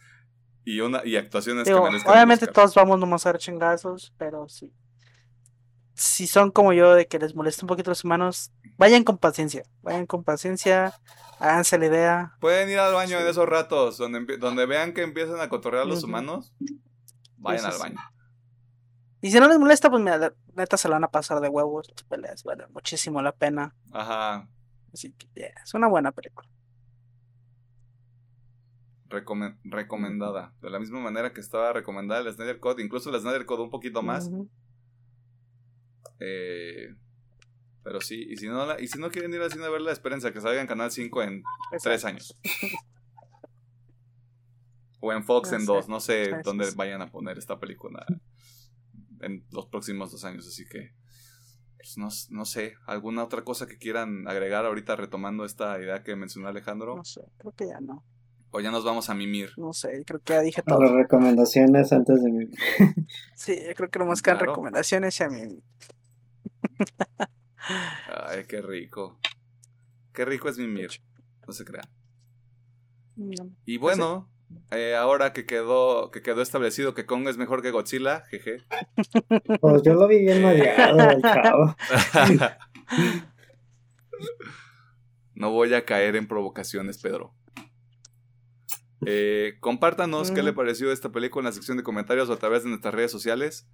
y 0.65 0.81
una 0.81 1.03
y 1.05 1.17
actuaciones 1.17 1.65
que 1.65 1.75
Obviamente 1.75 2.47
todos 2.47 2.75
vamos 2.75 2.99
nomás 2.99 3.27
a 3.27 3.33
ver 3.33 3.41
chingazos, 3.41 4.15
pero 4.17 4.49
sí. 4.49 4.73
Si 5.93 6.27
son 6.27 6.51
como 6.51 6.73
yo 6.73 6.95
de 6.95 7.07
que 7.07 7.19
les 7.19 7.35
molesta 7.35 7.65
un 7.65 7.69
poquito 7.69 7.91
los 7.91 8.05
humanos, 8.05 8.53
vayan 8.79 9.05
con 9.05 9.19
paciencia, 9.19 9.65
vayan 9.83 10.07
con 10.07 10.25
paciencia, 10.25 10.95
háganse 11.39 11.79
la 11.79 11.87
idea. 11.87 12.37
Pueden 12.41 12.71
ir 12.71 12.79
al 12.79 12.95
baño 12.95 13.19
en 13.21 13.27
esos 13.27 13.47
ratos, 13.47 13.99
donde, 13.99 14.39
donde 14.39 14.65
vean 14.65 14.95
que 14.95 15.03
empiezan 15.03 15.41
a 15.41 15.51
cotorrear 15.51 15.83
a 15.83 15.87
los 15.87 16.03
humanos, 16.03 16.55
vayan 17.37 17.67
al 17.67 17.79
baño. 17.79 17.99
Y 19.25 19.31
si 19.31 19.41
no 19.41 19.49
les 19.49 19.59
molesta, 19.59 19.89
pues 19.89 20.03
mira, 20.03 20.35
neta 20.55 20.77
se 20.77 20.87
la 20.87 20.97
van 20.97 21.05
a 21.05 21.11
pasar 21.11 21.41
de 21.41 21.49
huevos. 21.49 21.89
Las 21.89 22.03
peleas 22.03 22.45
valen 22.45 22.71
muchísimo 22.75 23.23
la 23.23 23.33
pena. 23.33 23.75
Ajá. 23.91 24.47
Así 24.93 25.15
que 25.15 25.51
es 25.65 25.73
una 25.73 25.89
buena 25.89 26.13
película. 26.13 26.47
recomendada. 29.65 30.53
De 30.61 30.69
la 30.69 30.79
misma 30.79 31.01
manera 31.01 31.33
que 31.33 31.41
estaba 31.41 31.73
recomendada 31.73 32.21
el 32.21 32.35
Snyder 32.35 32.61
Code, 32.61 32.83
incluso 32.83 33.09
el 33.09 33.19
Snyder 33.19 33.47
Code 33.47 33.63
un 33.63 33.71
poquito 33.71 34.03
más. 34.03 34.31
eh, 36.21 36.95
Pero 37.83 38.03
sí, 38.03 38.27
y 38.29 38.37
si 38.37 38.47
no, 38.47 38.79
y 38.79 38.89
si 38.89 38.99
no 38.99 39.11
quieren 39.11 39.33
ir 39.33 39.41
al 39.41 39.51
cine 39.51 39.65
a 39.65 39.71
verla, 39.71 39.93
espérense 39.93 40.29
a 40.29 40.33
que 40.35 40.43
salga 40.43 40.61
en 40.61 40.67
Canal 40.67 40.91
5 40.91 41.23
en 41.23 41.43
tres 41.83 42.05
años. 42.05 42.39
o 45.01 45.13
en 45.15 45.25
Fox 45.25 45.51
en 45.53 45.65
dos, 45.65 45.89
no 45.89 45.99
sé 46.01 46.43
dónde 46.45 46.71
vayan 46.77 47.01
a 47.01 47.11
poner 47.11 47.39
esta 47.39 47.59
película 47.59 48.05
en 49.25 49.45
los 49.51 49.67
próximos 49.67 50.11
dos 50.13 50.25
años, 50.25 50.47
así 50.47 50.65
que 50.67 50.95
pues 51.85 51.99
no, 51.99 52.09
no, 52.31 52.45
sé, 52.47 52.77
¿alguna 52.87 53.23
otra 53.23 53.45
cosa 53.45 53.67
que 53.67 53.77
quieran 53.77 54.27
agregar 54.27 54.65
ahorita 54.65 54.97
retomando 54.97 55.45
esta 55.45 55.79
idea 55.79 56.03
que 56.03 56.17
mencionó 56.17 56.49
Alejandro? 56.49 56.97
No 56.97 57.05
sé, 57.05 57.21
creo 57.37 57.53
que 57.53 57.67
ya 57.67 57.79
no. 57.81 58.03
O 58.51 58.61
ya 58.61 58.71
nos 58.71 58.85
vamos 58.85 59.11
a 59.11 59.15
mimir. 59.15 59.51
No 59.59 59.73
sé, 59.75 60.03
creo 60.07 60.21
que 60.21 60.33
ya 60.33 60.41
dije 60.41 60.63
todo. 60.63 60.81
Las 60.81 60.93
recomendaciones 60.93 61.93
antes 61.93 62.23
de 62.23 62.31
mimir. 62.31 62.51
sí, 63.35 63.59
yo 63.67 63.75
creo 63.75 63.91
que 63.91 63.99
nomás 63.99 64.23
quedan 64.23 64.39
recomendaciones 64.39 65.21
y 65.21 65.25
a 65.25 65.29
mí. 65.29 65.63
Ay, 68.29 68.45
qué 68.49 68.63
rico. 68.63 69.19
Qué 70.15 70.25
rico 70.25 70.49
es 70.49 70.57
mimir. 70.57 70.91
No 71.47 71.53
se 71.53 71.65
crea. 71.65 71.83
Y 73.67 73.77
bueno, 73.77 74.31
eh, 74.71 74.95
ahora 74.95 75.33
que 75.33 75.47
quedó, 75.47 76.11
que 76.11 76.23
quedó 76.23 76.43
establecido 76.43 76.95
que 76.95 77.07
Kong 77.07 77.29
es 77.29 77.37
mejor 77.37 77.63
que 77.63 77.71
Godzilla, 77.71 78.23
jeje. 78.31 78.59
Pues 79.61 79.83
yo 79.83 79.95
lo 79.95 80.09
vi 80.09 80.21
bien 80.21 80.43
mareado, 80.43 81.21
chavo. 81.21 81.77
no 85.35 85.51
voy 85.51 85.75
a 85.75 85.85
caer 85.85 86.17
en 86.17 86.27
provocaciones, 86.27 86.99
Pedro. 86.99 87.35
Eh, 89.07 89.55
compártanos 89.61 90.31
qué 90.31 90.43
le 90.43 90.53
mm. 90.53 90.57
pareció 90.57 90.91
esta 90.91 91.11
película 91.11 91.43
en 91.43 91.47
la 91.47 91.53
sección 91.53 91.77
de 91.77 91.83
comentarios 91.83 92.29
o 92.31 92.33
a 92.33 92.39
través 92.39 92.63
de 92.63 92.71
nuestras 92.71 92.95
redes 92.95 93.13
sociales. 93.13 93.69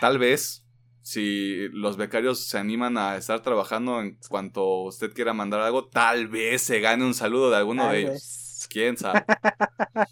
Tal 0.00 0.18
vez, 0.18 0.66
si 1.02 1.68
los 1.70 1.96
becarios 1.96 2.46
se 2.46 2.58
animan 2.58 2.96
a 2.96 3.16
estar 3.16 3.42
trabajando 3.42 4.00
en 4.00 4.18
cuanto 4.28 4.82
usted 4.84 5.12
quiera 5.12 5.34
mandar 5.34 5.60
algo, 5.60 5.88
tal 5.88 6.28
vez 6.28 6.62
se 6.62 6.80
gane 6.80 7.04
un 7.04 7.14
saludo 7.14 7.50
de 7.50 7.56
alguno 7.56 7.90
de 7.90 8.00
ellos. 8.00 8.43
¿Quién 8.68 8.96
sabe? 8.96 9.24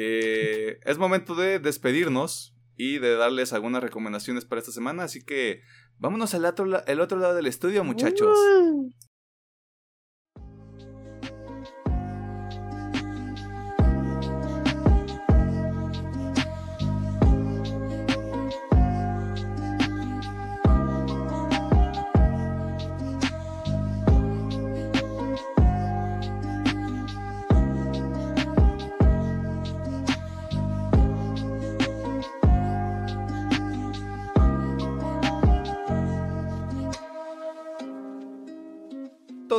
Eh, 0.00 0.78
es 0.84 0.96
momento 0.96 1.34
de 1.34 1.58
despedirnos 1.58 2.54
y 2.76 2.98
de 2.98 3.16
darles 3.16 3.52
algunas 3.52 3.82
recomendaciones 3.82 4.44
para 4.44 4.60
esta 4.60 4.70
semana, 4.70 5.02
así 5.02 5.24
que 5.24 5.62
vámonos 5.98 6.34
al 6.34 6.44
otro, 6.44 6.86
el 6.86 7.00
otro 7.00 7.18
lado 7.18 7.34
del 7.34 7.48
estudio, 7.48 7.82
muchachos. 7.82 8.38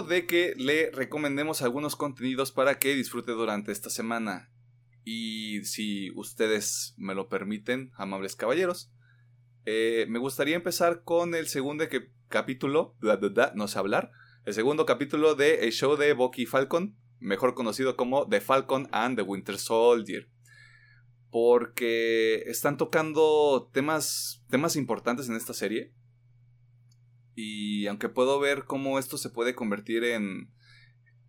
De 0.09 0.25
que 0.25 0.53
le 0.57 0.91
recomendemos 0.91 1.61
algunos 1.61 1.95
contenidos 1.95 2.51
para 2.51 2.79
que 2.79 2.95
disfrute 2.95 3.31
durante 3.31 3.71
esta 3.71 3.89
semana. 3.89 4.51
Y 5.05 5.63
si 5.63 6.11
ustedes 6.15 6.93
me 6.97 7.15
lo 7.15 7.29
permiten, 7.29 7.91
amables 7.95 8.35
caballeros, 8.35 8.91
eh, 9.65 10.05
me 10.09 10.19
gustaría 10.19 10.55
empezar 10.55 11.03
con 11.03 11.35
el 11.35 11.47
segundo 11.47 11.85
capítulo, 12.27 12.97
no 13.55 13.67
sé 13.67 13.79
hablar, 13.79 14.11
el 14.45 14.53
segundo 14.53 14.85
capítulo 14.85 15.35
de 15.35 15.65
el 15.65 15.71
show 15.71 15.95
de 15.95 16.13
Bucky 16.13 16.45
Falcon, 16.45 16.97
mejor 17.19 17.53
conocido 17.53 17.95
como 17.95 18.27
The 18.27 18.41
Falcon 18.41 18.89
and 18.91 19.15
the 19.15 19.21
Winter 19.21 19.57
Soldier. 19.57 20.27
Porque 21.29 22.43
están 22.47 22.77
tocando 22.77 23.69
temas, 23.71 24.43
temas 24.49 24.75
importantes 24.75 25.29
en 25.29 25.35
esta 25.35 25.53
serie 25.53 25.93
y 27.35 27.87
aunque 27.87 28.09
puedo 28.09 28.39
ver 28.39 28.65
cómo 28.65 28.99
esto 28.99 29.17
se 29.17 29.29
puede 29.29 29.55
convertir 29.55 30.03
en, 30.03 30.51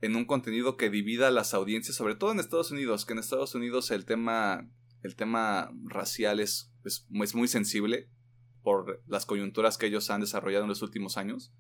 en 0.01 0.17
un 0.17 0.25
contenido 0.25 0.77
que 0.77 0.91
divida 0.91 1.29
a 1.29 1.33
las 1.33 1.55
audiencias, 1.55 1.97
sobre 1.97 2.15
todo 2.15 2.33
en 2.33 2.41
Estados 2.41 2.71
Unidos, 2.71 3.05
que 3.05 3.13
en 3.13 3.19
Estados 3.19 3.55
Unidos 3.55 3.91
el 3.91 4.05
tema, 4.05 4.69
el 5.03 5.15
tema 5.15 5.71
racial 5.85 6.41
es, 6.41 6.73
es, 6.85 7.07
muy 7.09 7.49
sensible 7.49 8.09
por 8.63 9.03
las 9.07 9.27
coyunturas 9.27 9.79
que 9.79 9.87
ellos 9.87 10.11
han 10.11 10.21
desarrollado 10.21 10.65
en 10.65 10.71
los 10.71 10.83
últimos 10.83 11.17
años. 11.17 11.53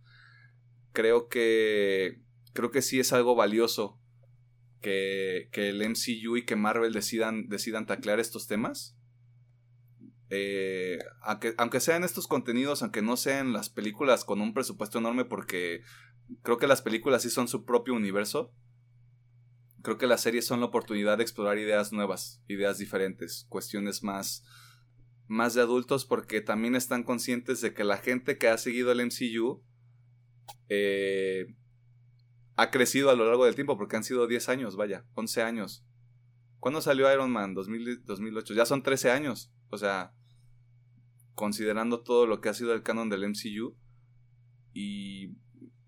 Creo 0.93 1.29
que, 1.29 2.21
creo 2.53 2.71
que 2.71 2.83
sí 2.83 2.99
es 2.99 3.13
algo 3.13 3.35
valioso 3.35 4.01
que, 4.81 5.49
que 5.53 5.69
el 5.69 5.87
MCU 5.89 6.37
y 6.37 6.45
que 6.45 6.57
Marvel 6.57 6.93
decidan, 6.93 7.49
decidan 7.49 7.87
taclear 7.87 8.21
estos 8.21 8.47
temas 8.47 8.97
eh, 10.31 11.01
aunque, 11.23 11.55
aunque 11.59 11.81
sean 11.81 12.05
estos 12.05 12.29
contenidos, 12.29 12.83
aunque 12.83 13.03
no 13.03 13.17
sean 13.17 13.53
las 13.53 13.69
películas 13.69 14.25
con 14.25 14.41
un 14.41 14.55
presupuesto 14.55 14.99
enorme, 14.99 15.25
porque 15.25 15.83
creo 16.43 16.57
que 16.57 16.69
las 16.69 16.83
películas 16.83 17.23
sí 17.23 17.31
son 17.31 17.49
su 17.49 17.65
propio 17.65 17.95
universo. 17.95 18.55
Creo 19.83 19.99
que 19.99 20.07
las 20.07 20.21
series 20.21 20.47
son 20.47 20.61
la 20.61 20.67
oportunidad 20.67 21.17
de 21.17 21.25
explorar 21.25 21.59
ideas 21.59 21.93
nuevas, 21.93 22.43
ideas 22.47 22.79
diferentes, 22.79 23.47
cuestiones 23.49 24.05
más, 24.05 24.45
más 25.27 25.55
de 25.55 25.63
adultos, 25.63 26.05
porque 26.05 26.41
también 26.41 26.77
están 26.77 27.03
conscientes 27.03 27.61
de 27.61 27.75
que 27.75 27.83
la 27.83 27.97
gente 27.97 28.39
que 28.39 28.49
ha 28.49 28.59
seguido 28.59 28.93
el 28.93 29.05
MCU 29.05 29.65
eh, 30.69 31.57
ha 32.55 32.71
crecido 32.71 33.11
a 33.11 33.17
lo 33.17 33.25
largo 33.27 33.47
del 33.47 33.55
tiempo, 33.57 33.77
porque 33.77 33.97
han 33.97 34.05
sido 34.05 34.29
10 34.29 34.49
años, 34.49 34.77
vaya, 34.77 35.07
11 35.15 35.43
años. 35.43 35.85
¿Cuándo 36.61 36.83
salió 36.83 37.13
Iron 37.13 37.33
Man? 37.33 37.55
2008. 37.55 38.55
Ya 38.55 38.67
son 38.67 38.83
13 38.83 39.11
años. 39.11 39.51
O 39.71 39.79
sea, 39.79 40.13
considerando 41.35 42.03
todo 42.03 42.27
lo 42.27 42.41
que 42.41 42.49
ha 42.49 42.55
sido 42.55 42.73
el 42.73 42.83
canon 42.83 43.09
del 43.09 43.29
MCU. 43.29 43.77
Y 44.73 45.37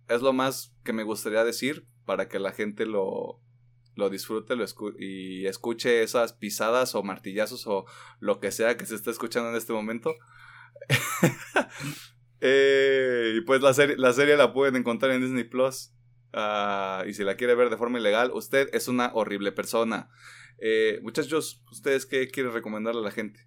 es 0.08 0.22
lo 0.22 0.32
más 0.32 0.74
que 0.84 0.92
me 0.92 1.04
gustaría 1.04 1.44
decir 1.44 1.86
para 2.04 2.28
que 2.28 2.38
la 2.38 2.52
gente 2.52 2.86
lo, 2.86 3.40
lo 3.94 4.10
disfrute 4.10 4.56
lo 4.56 4.64
y 4.98 5.46
escuche 5.46 6.02
esas 6.02 6.32
pisadas 6.32 6.94
o 6.94 7.02
martillazos 7.02 7.66
o 7.66 7.86
lo 8.20 8.40
que 8.40 8.50
sea 8.50 8.76
que 8.76 8.86
se 8.86 8.94
está 8.94 9.10
escuchando 9.10 9.50
en 9.50 9.56
este 9.56 9.72
momento. 9.72 10.14
Eh, 12.44 13.34
y 13.36 13.40
pues 13.42 13.62
la 13.62 13.72
serie, 13.72 13.96
la 13.96 14.12
serie 14.12 14.36
la 14.36 14.52
pueden 14.52 14.74
encontrar 14.74 15.12
en 15.12 15.22
Disney 15.22 15.44
Plus. 15.44 15.92
Ah, 16.32 17.04
y 17.06 17.14
si 17.14 17.22
la 17.22 17.36
quiere 17.36 17.54
ver 17.54 17.70
de 17.70 17.76
forma 17.76 18.00
ilegal, 18.00 18.32
usted 18.34 18.68
es 18.72 18.88
una 18.88 19.12
horrible 19.14 19.52
persona. 19.52 20.10
Eh, 20.58 20.98
muchachos, 21.04 21.62
¿ustedes 21.70 22.04
qué 22.04 22.26
quieren 22.26 22.52
recomendarle 22.52 23.00
a 23.00 23.04
la 23.04 23.12
gente? 23.12 23.46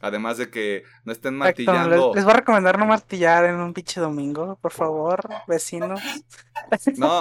Además 0.00 0.36
de 0.36 0.50
que 0.50 0.82
no 1.04 1.12
estén 1.12 1.36
martillando. 1.36 2.12
Les, 2.14 2.24
voy 2.24 2.32
a 2.32 2.36
recomendar 2.36 2.78
no 2.78 2.86
martillar 2.86 3.46
en 3.46 3.56
un 3.56 3.72
pinche 3.72 4.00
domingo, 4.00 4.58
por 4.60 4.72
favor, 4.72 5.28
vecinos. 5.48 6.00
No, 6.96 7.20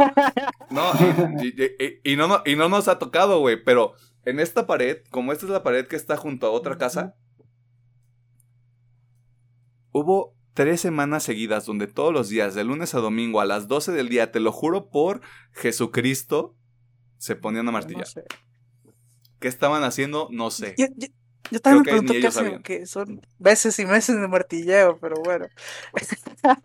no, 0.69 0.91
y, 2.03 2.15
no, 2.15 2.41
y 2.45 2.56
no 2.56 2.69
nos 2.69 2.88
ha 2.88 2.99
tocado, 2.99 3.39
güey, 3.39 3.64
pero 3.64 3.93
en 4.26 4.39
esta 4.39 4.68
pared, 4.68 4.97
como 5.10 5.31
esta 5.31 5.45
es 5.45 5.52
la 5.52 5.64
pared 5.64 5.88
que 5.88 5.95
está 5.95 6.18
junto 6.18 6.47
a 6.47 6.52
otra 6.52 6.77
casa, 6.77 7.15
hubo 9.91 10.35
tres 10.53 10.81
semanas 10.81 11.23
seguidas 11.23 11.65
donde 11.65 11.88
todos 11.88 12.11
los 12.11 12.27
días, 12.27 12.56
de 12.56 12.64
lunes 12.64 12.95
a 12.95 12.99
domingo, 12.99 13.39
a 13.39 13.45
las 13.45 13.68
12 13.68 13.93
del 13.93 14.10
día, 14.10 14.31
te 14.31 14.39
lo 14.39 14.52
juro 14.52 14.89
por 14.89 15.22
Jesucristo, 15.52 16.56
se 17.18 17.35
ponían 17.35 17.68
a 17.69 17.72
martillar. 17.72 18.07
¿Qué 19.39 19.47
estaban 19.47 19.84
haciendo? 19.84 20.27
No 20.31 20.49
sé. 20.52 20.76
Yo 20.77 20.88
también 21.61 21.84
me 21.84 21.84
pregunto 21.84 22.13
qué 22.13 22.27
hacen, 22.27 22.63
que 22.63 22.85
son 22.85 23.22
meses 23.39 23.77
y 23.80 23.85
meses 23.85 24.19
de 24.19 24.27
martilleo, 24.27 24.97
pero 24.99 25.15
bueno. 25.23 25.47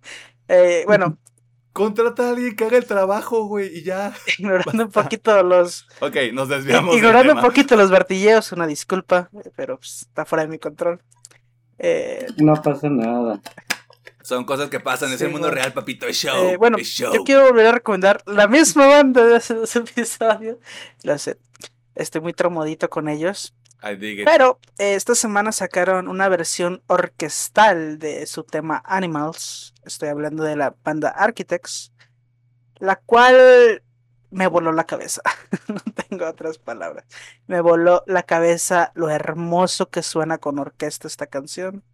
eh, 0.49 0.85
bueno. 0.87 1.19
Contrata 1.73 2.27
a 2.27 2.31
alguien 2.31 2.57
que 2.57 2.65
haga 2.65 2.79
el 2.79 2.85
trabajo, 2.85 3.45
güey, 3.45 3.79
y 3.79 3.85
ya. 3.85 4.13
Ignorando 4.39 4.85
un 4.85 4.91
poquito 4.93 5.43
los. 5.43 5.87
Ok, 6.01 6.17
nos 6.33 6.49
desviamos. 6.49 6.97
Ignorando 6.97 7.35
un 7.35 7.41
poquito 7.41 7.77
los 7.77 7.91
martilleos, 7.91 8.51
una 8.53 8.67
disculpa, 8.67 9.31
pero 9.55 9.79
pues, 9.79 10.03
está 10.03 10.25
fuera 10.25 10.43
de 10.43 10.49
mi 10.49 10.59
control. 10.59 11.01
Eh... 11.79 12.27
No 12.39 12.61
pasa 12.61 12.89
nada. 12.89 13.41
Son 14.23 14.45
cosas 14.45 14.69
que 14.69 14.81
pasan, 14.81 15.13
es 15.13 15.21
el 15.23 15.31
mundo 15.31 15.51
real, 15.51 15.73
papito, 15.73 16.07
es 16.07 16.17
show. 16.17 16.49
Eh, 16.49 16.57
bueno, 16.57 16.77
yo 16.79 17.11
quiero 17.25 17.47
volver 17.47 17.67
a 17.67 17.73
recomendar 17.73 18.23
la 18.27 18.47
misma 18.49 18.87
banda 18.87 19.25
de 19.25 19.37
hace 19.37 19.55
dos 19.55 19.75
episodios. 19.77 20.59
Lo 21.03 21.17
sé. 21.19 21.39
Estoy 21.95 22.21
muy 22.21 22.33
tromodito 22.33 22.91
con 22.91 23.09
ellos. 23.09 23.55
Pero 24.25 24.59
eh, 24.79 24.95
esta 24.95 25.15
semana 25.15 25.53
sacaron 25.53 26.09
una 26.09 26.29
versión 26.29 26.83
orquestal 26.87 27.99
de 27.99 28.27
su 28.27 28.45
tema 28.45 28.83
Animals. 28.85 29.75
Estoy 29.85 30.09
hablando 30.09 30.45
de 30.45 30.57
la 30.57 30.75
banda 30.85 31.11
Architects. 31.11 31.93
La 32.79 32.97
cual 32.97 33.83
me 34.31 34.47
voló 34.47 34.73
la 34.73 34.85
cabeza. 34.85 35.23
no 35.69 35.81
tengo 36.09 36.27
otras 36.27 36.59
palabras. 36.59 37.05
Me 37.47 37.61
voló 37.61 38.03
la 38.07 38.23
cabeza 38.23 38.93
lo 38.95 39.11
hermoso 39.11 39.91
que 39.91 40.03
suena 40.03 40.39
con 40.39 40.59
orquesta 40.59 41.09
esta 41.09 41.27
canción. 41.27 41.85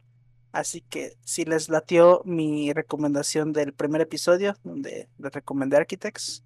Así 0.53 0.81
que 0.81 1.13
si 1.23 1.45
les 1.45 1.69
latió 1.69 2.23
mi 2.25 2.73
recomendación 2.73 3.53
del 3.53 3.75
primer 3.75 4.01
episodio, 4.01 4.57
donde 4.65 5.09
les 5.19 5.33
recomendé 5.33 5.77
Architects, 5.77 6.45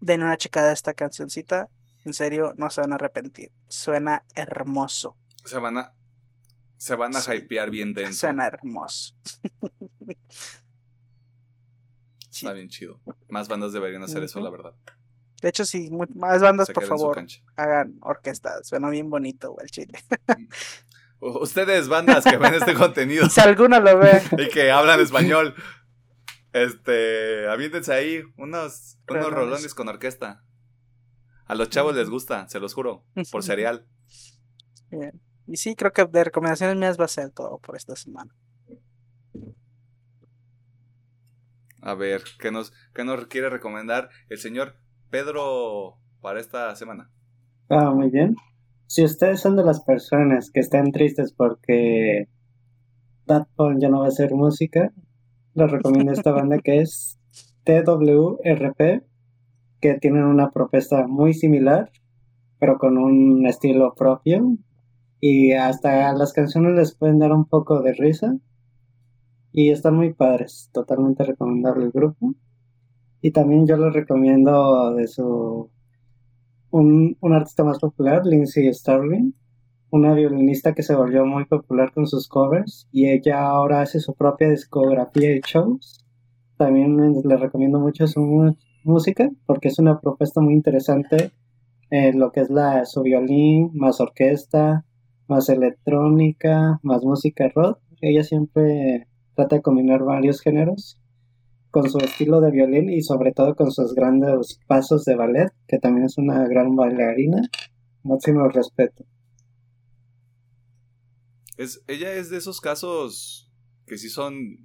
den 0.00 0.22
una 0.22 0.36
checada 0.36 0.70
a 0.70 0.72
esta 0.72 0.94
cancioncita. 0.94 1.68
En 2.06 2.14
serio, 2.14 2.54
no 2.56 2.70
se 2.70 2.80
van 2.80 2.92
a 2.92 2.94
arrepentir. 2.94 3.50
Suena 3.66 4.22
hermoso. 4.36 5.16
Se 5.44 5.58
van 5.58 5.76
a, 5.78 5.92
se 6.76 6.94
van 6.94 7.16
a 7.16 7.34
hypear 7.34 7.68
bien 7.68 7.94
dentro. 7.94 8.14
Suena 8.14 8.46
hermoso. 8.46 9.12
Está 12.30 12.52
bien 12.52 12.68
chido. 12.68 13.00
Más 13.28 13.48
bandas 13.48 13.72
deberían 13.72 14.04
hacer 14.04 14.22
eso, 14.22 14.38
la 14.38 14.50
verdad. 14.50 14.72
De 15.42 15.48
hecho, 15.48 15.64
sí, 15.64 15.90
más 16.14 16.40
bandas, 16.40 16.70
por 16.70 16.84
favor, 16.84 17.26
hagan 17.56 17.98
orquesta. 18.02 18.62
Suena 18.62 18.88
bien 18.88 19.10
bonito, 19.10 19.56
el 19.60 19.68
chile. 19.68 19.98
Ustedes, 21.18 21.88
bandas 21.88 22.22
que 22.22 22.36
ven 22.36 22.54
este 22.54 22.74
contenido. 22.78 23.28
si 23.28 23.40
alguno 23.40 23.80
lo 23.80 23.98
ve. 23.98 24.22
Y 24.38 24.48
que 24.48 24.70
hablan 24.70 25.00
español. 25.00 25.56
Este, 26.52 27.48
aviéntense 27.48 27.92
ahí 27.92 28.22
unos, 28.36 28.96
unos 29.08 29.32
rolones 29.32 29.74
con 29.74 29.88
orquesta. 29.88 30.44
A 31.46 31.54
los 31.54 31.70
chavos 31.70 31.94
les 31.94 32.10
gusta, 32.10 32.48
se 32.48 32.60
los 32.60 32.74
juro, 32.74 33.04
por 33.30 33.42
serial. 33.42 33.86
Bien. 34.90 35.20
Y 35.46 35.56
sí, 35.56 35.76
creo 35.76 35.92
que 35.92 36.04
de 36.04 36.24
recomendaciones 36.24 36.76
mías 36.76 36.98
va 36.98 37.04
a 37.04 37.08
ser 37.08 37.30
todo 37.30 37.58
por 37.58 37.76
esta 37.76 37.94
semana. 37.94 38.34
A 41.80 41.94
ver, 41.94 42.22
¿qué 42.40 42.50
nos, 42.50 42.72
qué 42.94 43.04
nos 43.04 43.26
quiere 43.26 43.48
recomendar 43.48 44.08
el 44.28 44.38
señor 44.38 44.74
Pedro 45.08 45.98
para 46.20 46.40
esta 46.40 46.74
semana? 46.74 47.12
Ah, 47.68 47.90
muy 47.90 48.10
bien. 48.10 48.34
Si 48.86 49.04
ustedes 49.04 49.40
son 49.40 49.56
de 49.56 49.64
las 49.64 49.82
personas 49.82 50.50
que 50.50 50.60
están 50.60 50.90
tristes 50.90 51.32
porque 51.32 52.28
Datpon 53.26 53.80
ya 53.80 53.88
no 53.88 54.00
va 54.00 54.06
a 54.06 54.08
hacer 54.08 54.32
música, 54.32 54.92
les 55.54 55.70
recomiendo 55.70 56.12
esta 56.12 56.32
banda 56.32 56.58
que 56.58 56.80
es 56.80 57.20
TWRP, 57.64 59.04
que 59.80 59.94
tienen 59.94 60.24
una 60.24 60.50
propuesta 60.50 61.06
muy 61.06 61.34
similar, 61.34 61.90
pero 62.58 62.78
con 62.78 62.98
un 62.98 63.46
estilo 63.46 63.94
propio. 63.94 64.56
Y 65.20 65.52
hasta 65.52 66.12
las 66.12 66.32
canciones 66.32 66.74
les 66.74 66.94
pueden 66.94 67.18
dar 67.18 67.32
un 67.32 67.46
poco 67.46 67.82
de 67.82 67.92
risa. 67.92 68.36
Y 69.52 69.70
están 69.70 69.96
muy 69.96 70.12
padres, 70.12 70.70
totalmente 70.72 71.24
recomendable 71.24 71.86
el 71.86 71.90
grupo. 71.90 72.34
Y 73.22 73.30
también 73.30 73.66
yo 73.66 73.76
les 73.76 73.92
recomiendo 73.92 74.94
de 74.94 75.08
su 75.08 75.70
un, 76.70 77.16
artista 77.32 77.64
más 77.64 77.78
popular, 77.78 78.26
Lindsay 78.26 78.72
Starling, 78.72 79.32
una 79.90 80.14
violinista 80.14 80.74
que 80.74 80.82
se 80.82 80.94
volvió 80.94 81.24
muy 81.24 81.44
popular 81.46 81.92
con 81.92 82.06
sus 82.06 82.28
covers 82.28 82.88
y 82.92 83.08
ella 83.08 83.46
ahora 83.46 83.80
hace 83.80 84.00
su 84.00 84.14
propia 84.14 84.50
discografía 84.50 85.30
de 85.30 85.40
shows. 85.46 86.04
También 86.56 86.96
le 87.24 87.36
recomiendo 87.36 87.78
mucho 87.78 88.06
su 88.06 88.56
música 88.86 89.30
porque 89.46 89.68
es 89.68 89.78
una 89.78 90.00
propuesta 90.00 90.40
muy 90.40 90.54
interesante 90.54 91.32
en 91.90 92.18
lo 92.18 92.32
que 92.32 92.40
es 92.40 92.50
la 92.50 92.84
su 92.84 93.02
violín, 93.02 93.70
más 93.74 94.00
orquesta, 94.00 94.84
más 95.28 95.48
electrónica, 95.48 96.80
más 96.82 97.02
música 97.02 97.48
rock. 97.54 97.78
Ella 98.00 98.24
siempre 98.24 99.08
trata 99.34 99.56
de 99.56 99.62
combinar 99.62 100.02
varios 100.02 100.40
géneros 100.40 101.00
con 101.70 101.90
su 101.90 101.98
estilo 101.98 102.40
de 102.40 102.50
violín 102.50 102.88
y 102.88 103.02
sobre 103.02 103.32
todo 103.32 103.54
con 103.54 103.70
sus 103.70 103.94
grandes 103.94 104.58
pasos 104.66 105.04
de 105.04 105.14
ballet, 105.14 105.52
que 105.68 105.78
también 105.78 106.06
es 106.06 106.16
una 106.16 106.46
gran 106.48 106.74
bailarina. 106.74 107.42
Máximo 108.02 108.48
respeto. 108.48 109.04
Es, 111.56 111.82
ella 111.86 112.12
es 112.14 112.30
de 112.30 112.38
esos 112.38 112.60
casos 112.60 113.50
que 113.86 113.98
sí 113.98 114.08
son, 114.08 114.58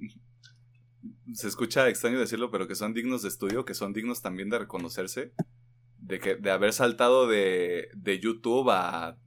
se 1.34 1.48
escucha 1.48 1.88
extraño 1.90 2.20
decirlo, 2.20 2.52
pero 2.52 2.68
que 2.68 2.76
son 2.76 2.94
dignos 2.94 3.22
de 3.22 3.30
estudio, 3.30 3.66
que 3.66 3.74
son 3.74 3.94
dignos 3.94 4.22
también 4.22 4.50
de 4.50 4.60
reconocerse, 4.60 5.34
de, 6.00 6.20
que, 6.20 6.36
de 6.36 6.52
haber 6.52 6.74
saltado 6.74 7.28
de, 7.28 7.90
de 7.96 8.20
YouTube 8.20 8.70
a, 8.70 9.18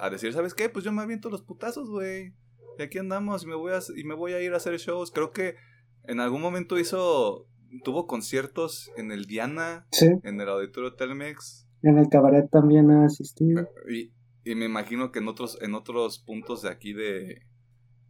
a 0.00 0.10
decir, 0.10 0.32
¿sabes 0.32 0.54
qué? 0.54 0.68
Pues 0.68 0.84
yo 0.84 0.92
me 0.92 1.02
aviento 1.02 1.30
los 1.30 1.42
putazos, 1.42 1.90
güey. 1.90 2.34
Y 2.78 2.82
aquí 2.82 2.98
andamos 2.98 3.44
y 3.44 3.46
me 3.46 3.54
voy 3.54 3.72
a, 3.72 3.80
y 3.94 4.04
me 4.04 4.14
voy 4.14 4.32
a 4.32 4.40
ir 4.40 4.52
a 4.52 4.56
hacer 4.56 4.76
shows. 4.78 5.10
Creo 5.10 5.32
que 5.32 5.56
en 6.04 6.20
algún 6.20 6.40
momento 6.40 6.78
hizo, 6.78 7.46
tuvo 7.84 8.06
conciertos 8.06 8.90
en 8.96 9.12
el 9.12 9.26
Diana, 9.26 9.86
en 10.00 10.40
el 10.40 10.48
Auditorio 10.48 10.94
Telmex. 10.94 11.66
En 11.82 11.98
el 11.98 12.08
Cabaret 12.08 12.50
también 12.50 12.90
ha 12.90 13.06
asistido. 13.06 13.68
Y, 13.90 14.12
y, 14.44 14.54
me 14.54 14.66
imagino 14.66 15.12
que 15.12 15.18
en 15.18 15.28
otros, 15.28 15.58
en 15.60 15.74
otros 15.74 16.18
puntos 16.18 16.62
de 16.62 16.70
aquí 16.70 16.92
de, 16.92 17.42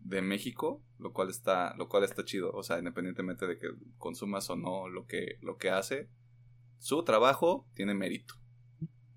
de 0.01 0.23
México, 0.23 0.83
lo 0.99 1.13
cual 1.13 1.31
está, 1.31 1.75
lo 1.77 1.89
cual 1.89 2.05
está 2.05 2.25
chido. 2.25 2.51
O 2.53 2.63
sea, 2.63 2.79
independientemente 2.79 3.47
de 3.47 3.59
que 3.59 3.69
consumas 3.99 4.51
o 4.51 4.57
no 4.57 4.89
lo 4.89 5.07
que, 5.07 5.39
lo 5.41 5.57
que 5.57 5.71
hace, 5.71 6.11
su 6.79 7.05
trabajo 7.05 7.69
tiene 7.75 7.95
mérito. 7.95 8.35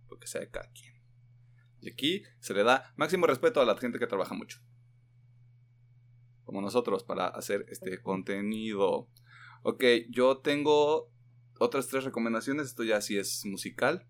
Lo 0.10 0.20
que 0.20 0.28
sea 0.28 0.42
de 0.42 0.50
cada 0.50 0.70
quien. 0.72 0.94
Y 1.82 1.92
aquí 1.92 2.24
se 2.40 2.54
le 2.54 2.64
da 2.64 2.94
máximo 2.96 3.28
respeto 3.28 3.62
a 3.62 3.66
la 3.66 3.78
gente 3.78 4.00
que 4.00 4.08
trabaja 4.08 4.34
mucho 4.34 4.60
como 6.44 6.62
nosotros 6.62 7.04
para 7.04 7.28
hacer 7.28 7.66
este 7.70 8.02
contenido. 8.02 9.10
Ok, 9.64 9.84
yo 10.10 10.38
tengo 10.38 11.12
otras 11.60 11.88
tres 11.88 12.04
recomendaciones, 12.04 12.68
esto 12.68 12.84
ya 12.84 13.02
sí 13.02 13.18
es 13.18 13.46
musical. 13.46 14.08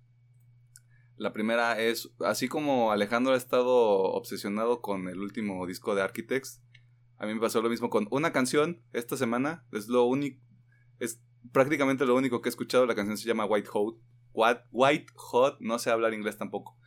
La 1.15 1.31
primera 1.31 1.79
es, 1.79 2.11
así 2.19 2.47
como 2.47 2.91
Alejandro 2.91 3.33
ha 3.33 3.37
estado 3.37 3.73
obsesionado 3.75 4.81
con 4.81 5.07
el 5.07 5.19
último 5.19 5.65
disco 5.67 5.95
de 5.95 6.01
Architects, 6.01 6.62
a 7.23 7.25
mí 7.25 7.33
me 7.33 7.39
pasó 7.39 7.61
lo 7.61 7.69
mismo 7.69 7.89
con 7.89 8.05
una 8.11 8.33
canción 8.33 8.83
esta 8.91 9.15
semana, 9.15 9.65
es 9.71 9.87
lo 9.87 10.03
único, 10.03 10.41
es 10.99 11.23
prácticamente 11.53 12.05
lo 12.05 12.15
único 12.15 12.41
que 12.41 12.49
he 12.49 12.51
escuchado, 12.51 12.85
la 12.85 12.95
canción 12.95 13.17
se 13.17 13.25
llama 13.25 13.45
White 13.45 13.69
Hot, 13.69 13.97
White 14.71 15.13
Hot, 15.15 15.57
no 15.61 15.79
sé 15.79 15.89
hablar 15.89 16.13
inglés 16.13 16.37
tampoco. 16.37 16.77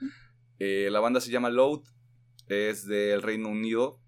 Eh, 0.59 0.89
la 0.91 1.01
banda 1.01 1.23
se 1.23 1.31
llama 1.31 1.49
Load, 1.49 1.85
es 2.49 2.87
del 2.87 3.23
Reino 3.23 3.49
Unido, 3.49 3.99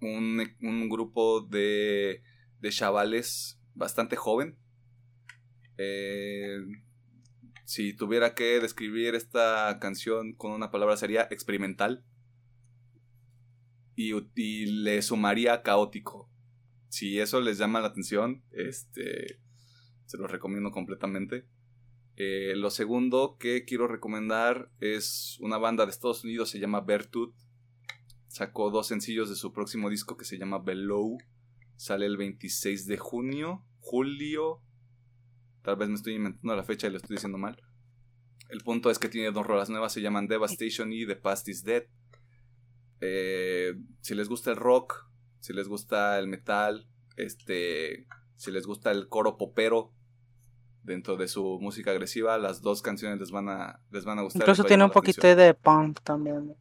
un, 0.00 0.88
grupo 0.88 1.42
de, 1.42 2.24
de 2.58 2.70
chavales 2.70 3.60
bastante 3.74 4.16
joven. 4.16 4.58
Eh, 5.76 6.58
si 7.64 7.94
tuviera 7.94 8.34
que 8.34 8.58
describir 8.58 9.14
esta 9.14 9.78
canción 9.80 10.34
con 10.34 10.50
una 10.50 10.72
palabra 10.72 10.96
sería 10.96 11.28
experimental. 11.30 12.04
Y, 14.00 14.66
le 14.66 15.02
sumaría 15.02 15.62
caótico. 15.62 16.30
Si 16.88 17.18
eso 17.18 17.40
les 17.40 17.58
llama 17.58 17.80
la 17.80 17.88
atención, 17.88 18.44
este, 18.52 19.40
se 20.06 20.18
lo 20.18 20.28
recomiendo 20.28 20.70
completamente. 20.70 21.46
Eh, 22.16 22.54
lo 22.56 22.70
segundo 22.70 23.36
que 23.38 23.64
quiero 23.64 23.88
recomendar 23.88 24.70
es 24.80 25.36
una 25.40 25.58
banda 25.58 25.84
de 25.84 25.90
Estados 25.90 26.24
Unidos, 26.24 26.50
se 26.50 26.60
llama 26.60 26.80
Bertut 26.80 27.34
sacó 28.28 28.70
dos 28.70 28.86
sencillos 28.86 29.28
de 29.28 29.34
su 29.34 29.52
próximo 29.52 29.90
disco 29.90 30.16
que 30.16 30.24
se 30.24 30.38
llama 30.38 30.58
Below. 30.58 31.18
Sale 31.76 32.06
el 32.06 32.16
26 32.16 32.86
de 32.86 32.96
junio, 32.96 33.64
julio. 33.80 34.62
Tal 35.62 35.76
vez 35.76 35.88
me 35.88 35.96
estoy 35.96 36.14
inventando 36.14 36.54
la 36.54 36.64
fecha 36.64 36.86
y 36.86 36.90
lo 36.90 36.98
estoy 36.98 37.16
diciendo 37.16 37.38
mal. 37.38 37.60
El 38.48 38.60
punto 38.60 38.90
es 38.90 38.98
que 38.98 39.08
tiene 39.08 39.32
dos 39.32 39.46
rolas 39.46 39.68
nuevas, 39.68 39.92
se 39.92 40.00
llaman 40.00 40.28
Devastation 40.28 40.92
y 40.92 41.06
The 41.06 41.16
Past 41.16 41.48
is 41.48 41.64
Dead. 41.64 41.84
Eh, 43.00 43.74
si 44.00 44.14
les 44.14 44.28
gusta 44.28 44.50
el 44.50 44.56
rock, 44.56 45.06
si 45.40 45.52
les 45.52 45.68
gusta 45.68 46.18
el 46.18 46.28
metal, 46.28 46.88
este, 47.16 48.06
si 48.36 48.50
les 48.50 48.66
gusta 48.66 48.90
el 48.90 49.08
coro 49.08 49.36
popero 49.36 49.92
dentro 50.82 51.16
de 51.16 51.28
su 51.28 51.58
música 51.60 51.90
agresiva, 51.90 52.38
las 52.38 52.62
dos 52.62 52.82
canciones 52.82 53.18
les 53.18 53.30
van 53.30 53.48
a, 53.48 53.80
les 53.90 54.04
van 54.04 54.18
a 54.18 54.22
gustar. 54.22 54.42
Incluso 54.42 54.64
tiene 54.64 54.84
un 54.84 54.90
poquito 54.90 55.34
de 55.34 55.54
punk 55.54 56.00
también. 56.02 56.56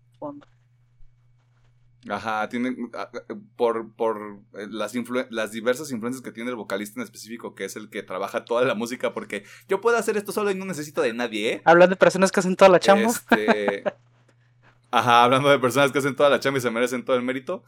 Ajá, 2.10 2.48
tiene 2.48 2.76
ah, 2.94 3.10
ah, 3.14 3.36
por, 3.56 3.94
por 3.94 4.40
eh, 4.54 4.68
las, 4.70 4.94
las 5.30 5.52
diversas 5.52 5.92
influencias 5.92 6.24
que 6.24 6.32
tiene 6.32 6.50
el 6.50 6.56
vocalista 6.56 7.00
en 7.00 7.04
específico, 7.04 7.56
que 7.56 7.66
es 7.66 7.76
el 7.76 7.90
que 7.90 8.04
trabaja 8.04 8.46
toda 8.46 8.64
la 8.64 8.76
música, 8.76 9.14
porque 9.14 9.44
yo 9.68 9.82
puedo 9.82 9.98
hacer 9.98 10.16
esto 10.16 10.32
solo 10.32 10.52
y 10.52 10.56
no 10.56 10.66
necesito 10.66 11.02
de 11.02 11.14
nadie, 11.14 11.54
¿eh? 11.54 11.62
Hablando 11.66 11.96
de 11.96 12.00
personas 12.00 12.32
que 12.32 12.40
hacen 12.40 12.56
toda 12.56 12.70
la 12.70 12.80
chamba. 12.80 13.10
Este, 13.10 13.84
ajá, 14.92 15.24
hablando 15.24 15.50
de 15.50 15.60
personas 15.60 15.92
que 15.92 16.00
hacen 16.00 16.16
toda 16.16 16.30
la 16.30 16.40
chamba 16.40 16.60
y 16.60 16.62
se 16.62 16.72
merecen 16.72 17.06
todo 17.06 17.16
el 17.16 17.24
mérito. 17.24 17.64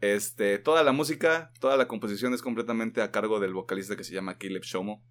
Este, 0.00 0.58
toda 0.58 0.82
la 0.82 0.92
música, 0.92 1.52
toda 1.60 1.76
la 1.76 1.88
composición 1.88 2.34
es 2.34 2.42
completamente 2.42 3.00
a 3.00 3.10
cargo 3.10 3.40
del 3.40 3.54
vocalista 3.54 3.96
que 3.96 4.04
se 4.04 4.14
llama 4.14 4.38
Caleb 4.38 4.62
Shomo. 4.62 5.02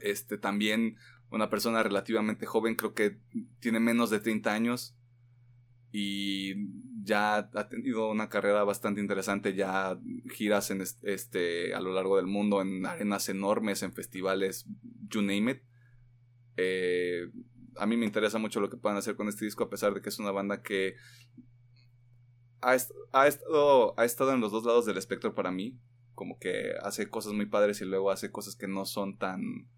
Este, 0.00 0.38
también 0.38 0.96
una 1.30 1.50
persona 1.50 1.82
relativamente 1.82 2.46
joven, 2.46 2.74
creo 2.74 2.94
que 2.94 3.18
tiene 3.60 3.80
menos 3.80 4.10
de 4.10 4.20
30 4.20 4.52
años 4.52 4.96
y 5.92 6.54
ya 7.02 7.36
ha 7.54 7.68
tenido 7.68 8.10
una 8.10 8.28
carrera 8.28 8.64
bastante 8.64 9.00
interesante, 9.00 9.54
ya 9.54 9.98
giras 10.30 10.70
en 10.70 10.82
este, 11.02 11.74
a 11.74 11.80
lo 11.80 11.92
largo 11.92 12.16
del 12.16 12.26
mundo 12.26 12.60
en 12.60 12.84
arenas 12.84 13.28
enormes, 13.28 13.82
en 13.82 13.92
festivales, 13.92 14.66
you 15.08 15.22
name 15.22 15.52
it. 15.52 15.62
Eh, 16.56 17.30
a 17.78 17.86
mí 17.86 17.96
me 17.96 18.06
interesa 18.06 18.38
mucho 18.38 18.60
lo 18.60 18.70
que 18.70 18.76
puedan 18.76 18.98
hacer 18.98 19.16
con 19.16 19.28
este 19.28 19.44
disco, 19.44 19.64
a 19.64 19.70
pesar 19.70 19.94
de 19.94 20.02
que 20.02 20.08
es 20.08 20.18
una 20.18 20.30
banda 20.30 20.62
que 20.62 20.94
ha, 22.60 22.74
estado, 22.74 23.98
ha 23.98 24.04
estado 24.04 24.32
en 24.32 24.40
los 24.40 24.52
dos 24.52 24.64
lados 24.64 24.86
del 24.86 24.98
espectro 24.98 25.34
para 25.34 25.50
mí. 25.50 25.78
Como 26.14 26.38
que 26.38 26.72
hace 26.82 27.08
cosas 27.10 27.34
muy 27.34 27.46
padres 27.46 27.80
y 27.80 27.84
luego 27.84 28.10
hace 28.10 28.32
cosas 28.32 28.56
que 28.56 28.68
no 28.68 28.86
son 28.86 29.18
tan, 29.18 29.68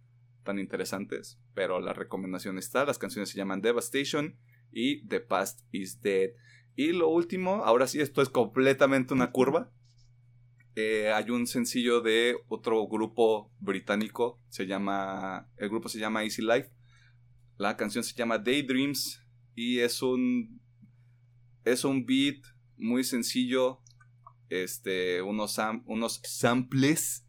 tan 0.44 0.58
interesantes. 0.58 1.40
Pero 1.54 1.80
la 1.80 1.92
recomendación 1.92 2.58
está. 2.58 2.84
Las 2.84 2.98
canciones 2.98 3.28
se 3.30 3.36
llaman 3.36 3.60
Devastation 3.60 4.38
y 4.70 5.06
The 5.08 5.20
Past 5.20 5.62
is 5.72 6.00
Dead. 6.00 6.30
Y 6.76 6.92
lo 6.92 7.08
último, 7.08 7.64
ahora 7.64 7.88
sí, 7.88 8.00
esto 8.00 8.22
es 8.22 8.28
completamente 8.28 9.12
una 9.12 9.32
curva. 9.32 9.72
Eh, 10.76 11.10
hay 11.12 11.30
un 11.30 11.48
sencillo 11.48 12.00
de 12.00 12.36
otro 12.46 12.86
grupo 12.86 13.52
británico. 13.58 14.40
Se 14.48 14.66
llama. 14.66 15.50
El 15.56 15.70
grupo 15.70 15.88
se 15.88 15.98
llama 15.98 16.22
Easy 16.22 16.40
Life. 16.40 16.70
La 17.58 17.76
canción 17.76 18.04
se 18.04 18.14
llama 18.14 18.38
Daydreams. 18.38 19.22
Y 19.54 19.80
es 19.80 20.00
un. 20.02 20.60
Es 21.64 21.84
un 21.84 22.06
beat 22.06 22.36
muy 22.76 23.04
sencillo. 23.04 23.80
Este. 24.48 25.20
Unos, 25.20 25.58
unos 25.84 26.20
samples. 26.24 27.26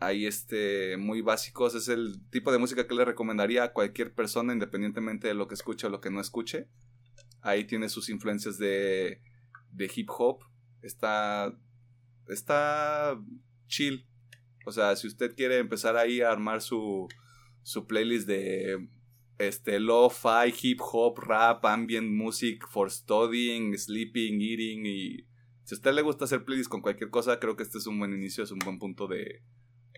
Ahí 0.00 0.26
este. 0.26 0.96
muy 0.96 1.22
básicos. 1.22 1.74
Es 1.74 1.88
el 1.88 2.20
tipo 2.30 2.52
de 2.52 2.58
música 2.58 2.86
que 2.86 2.94
le 2.94 3.04
recomendaría 3.04 3.64
a 3.64 3.72
cualquier 3.72 4.14
persona, 4.14 4.52
independientemente 4.52 5.28
de 5.28 5.34
lo 5.34 5.48
que 5.48 5.54
escuche 5.54 5.86
o 5.86 5.90
lo 5.90 6.00
que 6.00 6.10
no 6.10 6.20
escuche. 6.20 6.68
Ahí 7.40 7.64
tiene 7.64 7.88
sus 7.88 8.08
influencias 8.10 8.58
de. 8.58 9.22
de 9.70 9.90
hip 9.94 10.10
hop. 10.10 10.40
Está 10.82 11.56
está 12.28 13.18
chill. 13.66 14.06
O 14.66 14.72
sea, 14.72 14.96
si 14.96 15.06
usted 15.06 15.34
quiere 15.34 15.58
empezar 15.58 15.96
ahí 15.96 16.20
a 16.20 16.30
armar 16.30 16.60
su, 16.60 17.08
su 17.62 17.86
playlist 17.86 18.26
de 18.26 18.88
este 19.38 19.80
lo-fi, 19.80 20.52
hip 20.60 20.80
hop, 20.80 21.18
rap, 21.18 21.64
ambient 21.64 22.10
music 22.10 22.66
for 22.68 22.90
studying, 22.90 23.76
sleeping, 23.76 24.40
eating 24.40 24.86
y 24.86 25.26
si 25.64 25.74
a 25.74 25.76
usted 25.76 25.92
le 25.92 26.02
gusta 26.02 26.24
hacer 26.24 26.44
playlists 26.44 26.68
con 26.68 26.80
cualquier 26.80 27.10
cosa, 27.10 27.38
creo 27.38 27.56
que 27.56 27.62
este 27.62 27.78
es 27.78 27.86
un 27.86 27.98
buen 27.98 28.12
inicio, 28.12 28.42
es 28.42 28.50
un 28.50 28.58
buen 28.58 28.78
punto 28.78 29.06
de, 29.06 29.42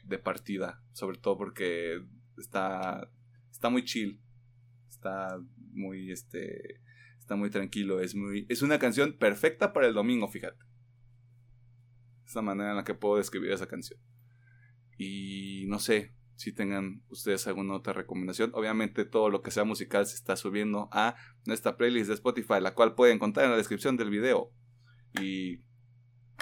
de 0.04 0.18
partida, 0.18 0.82
sobre 0.92 1.18
todo 1.18 1.38
porque 1.38 2.02
está 2.36 3.10
está 3.50 3.70
muy 3.70 3.84
chill. 3.84 4.20
Está 4.88 5.40
muy 5.72 6.10
este 6.10 6.80
está 7.18 7.36
muy 7.36 7.48
tranquilo, 7.50 8.00
es 8.00 8.14
muy 8.14 8.46
es 8.48 8.62
una 8.62 8.78
canción 8.78 9.16
perfecta 9.16 9.72
para 9.72 9.86
el 9.86 9.94
domingo, 9.94 10.28
fíjate 10.28 10.70
esa 12.30 12.42
manera 12.42 12.70
en 12.70 12.76
la 12.76 12.84
que 12.84 12.94
puedo 12.94 13.16
describir 13.16 13.50
esa 13.50 13.66
canción. 13.66 13.98
Y 14.96 15.64
no 15.66 15.78
sé 15.78 16.14
si 16.40 16.54
tengan 16.54 17.02
ustedes 17.10 17.46
alguna 17.46 17.74
otra 17.74 17.92
recomendación. 17.92 18.50
Obviamente 18.54 19.04
todo 19.04 19.28
lo 19.28 19.42
que 19.42 19.50
sea 19.50 19.64
musical 19.64 20.06
se 20.06 20.14
está 20.14 20.36
subiendo 20.36 20.88
a 20.90 21.14
nuestra 21.44 21.76
playlist 21.76 22.08
de 22.08 22.14
Spotify, 22.14 22.62
la 22.62 22.74
cual 22.74 22.94
pueden 22.94 23.16
encontrar 23.16 23.44
en 23.44 23.50
la 23.50 23.58
descripción 23.58 23.98
del 23.98 24.08
video. 24.08 24.50
Y 25.20 25.60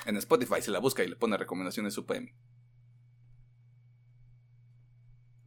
en 0.07 0.17
Spotify 0.19 0.63
se 0.63 0.71
la 0.71 0.79
busca 0.79 1.03
y 1.03 1.09
le 1.09 1.17
pone 1.17 1.37
recomendaciones 1.37 1.99
UPM. 1.99 2.33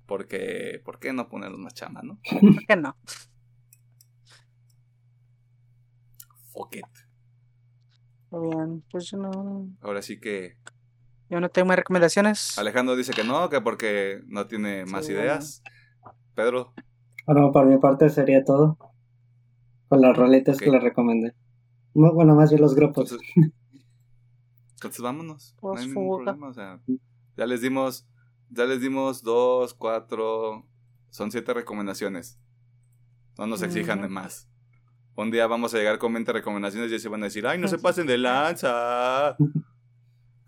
Porque, 0.05 0.81
¿por 0.83 0.99
qué 0.99 1.13
no 1.13 1.29
ponerle 1.29 1.55
una 1.55 1.71
chama, 1.71 2.01
no? 2.03 2.19
¿Por 2.29 2.65
qué 2.67 2.75
no? 2.75 2.97
Fuck 6.51 6.75
it. 6.75 6.85
Muy 8.31 8.53
bien, 8.53 8.83
pues 8.91 9.13
no. 9.13 9.69
Ahora 9.79 10.01
sí 10.01 10.19
que. 10.19 10.57
Yo 11.31 11.39
no 11.39 11.47
tengo 11.47 11.69
más 11.69 11.77
recomendaciones. 11.77 12.57
Alejandro 12.57 12.97
dice 12.97 13.13
que 13.13 13.23
no, 13.23 13.49
que 13.49 13.61
porque 13.61 14.21
no 14.27 14.47
tiene 14.47 14.85
más 14.85 15.07
ideas. 15.07 15.63
Pedro. 16.35 16.73
Bueno, 17.25 17.53
por 17.53 17.65
mi 17.65 17.77
parte 17.77 18.09
sería 18.09 18.43
todo. 18.43 18.77
Con 19.87 20.01
las 20.01 20.15
roletas 20.17 20.57
que 20.57 20.69
le 20.69 20.81
recomendé. 20.81 21.33
Bueno, 21.93 22.35
más 22.35 22.49
bien 22.49 22.61
los 22.61 22.75
grupos. 22.75 23.17
Entonces, 24.73 25.01
vámonos. 25.01 25.55
no 25.61 25.73
hay 25.77 25.87
ningún 25.87 26.17
problema. 26.17 26.49
O 26.49 26.53
sea, 26.53 26.81
ya 27.37 27.45
les 27.45 27.61
dimos. 27.61 28.05
Ya 28.49 28.65
les 28.65 28.81
dimos 28.81 29.23
dos, 29.23 29.73
cuatro. 29.73 30.67
Son 31.11 31.31
siete 31.31 31.53
recomendaciones. 31.53 32.41
No 33.37 33.47
nos 33.47 33.61
exijan 33.61 34.01
de 34.01 34.09
más. 34.09 34.49
Un 35.15 35.31
día 35.31 35.47
vamos 35.47 35.73
a 35.73 35.77
llegar 35.77 35.97
con 35.97 36.13
20 36.13 36.33
recomendaciones 36.33 36.91
y 36.91 36.99
se 36.99 37.07
van 37.07 37.21
a 37.21 37.27
decir, 37.27 37.47
ay, 37.47 37.57
no 37.57 37.69
se 37.69 37.77
pasen 37.77 38.05
de 38.05 38.17
lanza. 38.17 39.37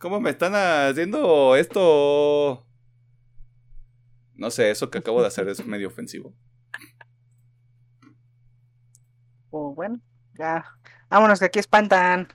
¿Cómo 0.04 0.20
me 0.20 0.32
están 0.32 0.54
haciendo 0.54 1.56
esto? 1.56 2.68
No 4.36 4.52
sé, 4.52 4.70
eso 4.70 4.92
que 4.92 4.98
acabo 4.98 5.22
de 5.22 5.28
hacer 5.28 5.48
es 5.48 5.66
medio 5.66 5.88
ofensivo. 5.88 6.36
Oh, 9.50 9.74
bueno, 9.74 10.02
ya. 10.38 10.66
Vámonos, 11.10 11.40
que 11.40 11.46
aquí 11.46 11.60
espantan. 11.60 12.28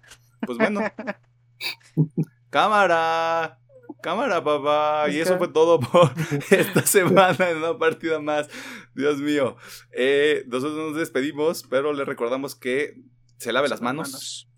Pues 0.46 0.56
bueno. 0.56 0.80
Cámara. 2.50 3.60
Cámara, 4.00 4.42
papá. 4.42 5.10
Y 5.10 5.20
eso 5.20 5.36
fue 5.36 5.48
todo 5.48 5.78
por 5.78 6.10
esta 6.50 6.86
semana 6.86 7.50
en 7.50 7.58
una 7.58 7.76
partida 7.76 8.18
más. 8.18 8.48
Dios 8.94 9.18
mío. 9.18 9.58
Eh, 9.92 10.42
nosotros 10.46 10.92
nos 10.92 10.96
despedimos, 10.96 11.64
pero 11.68 11.92
le 11.92 12.06
recordamos 12.06 12.54
que 12.54 12.94
se 13.36 13.52
lave 13.52 13.68
las 13.68 13.82
manos, 13.82 14.50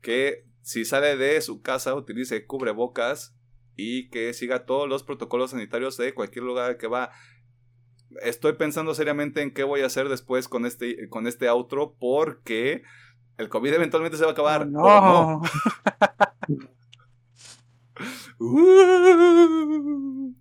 Que 0.00 0.51
si 0.62 0.84
sale 0.84 1.16
de 1.16 1.40
su 1.40 1.60
casa 1.60 1.94
utilice 1.94 2.46
cubrebocas 2.46 3.34
y 3.76 4.08
que 4.10 4.32
siga 4.32 4.64
todos 4.64 4.88
los 4.88 5.02
protocolos 5.02 5.50
sanitarios 5.50 5.96
de 5.96 6.14
cualquier 6.14 6.44
lugar 6.44 6.78
que 6.78 6.86
va. 6.86 7.10
Estoy 8.22 8.54
pensando 8.54 8.94
seriamente 8.94 9.42
en 9.42 9.52
qué 9.52 9.64
voy 9.64 9.80
a 9.80 9.86
hacer 9.86 10.08
después 10.08 10.48
con 10.48 10.66
este, 10.66 11.08
con 11.08 11.26
este 11.26 11.48
outro 11.48 11.96
porque 11.98 12.82
el 13.38 13.48
COVID 13.48 13.72
eventualmente 13.72 14.16
se 14.16 14.24
va 14.24 14.30
a 14.30 14.32
acabar. 14.32 14.66
no. 14.66 15.42
Uh. 18.40 20.34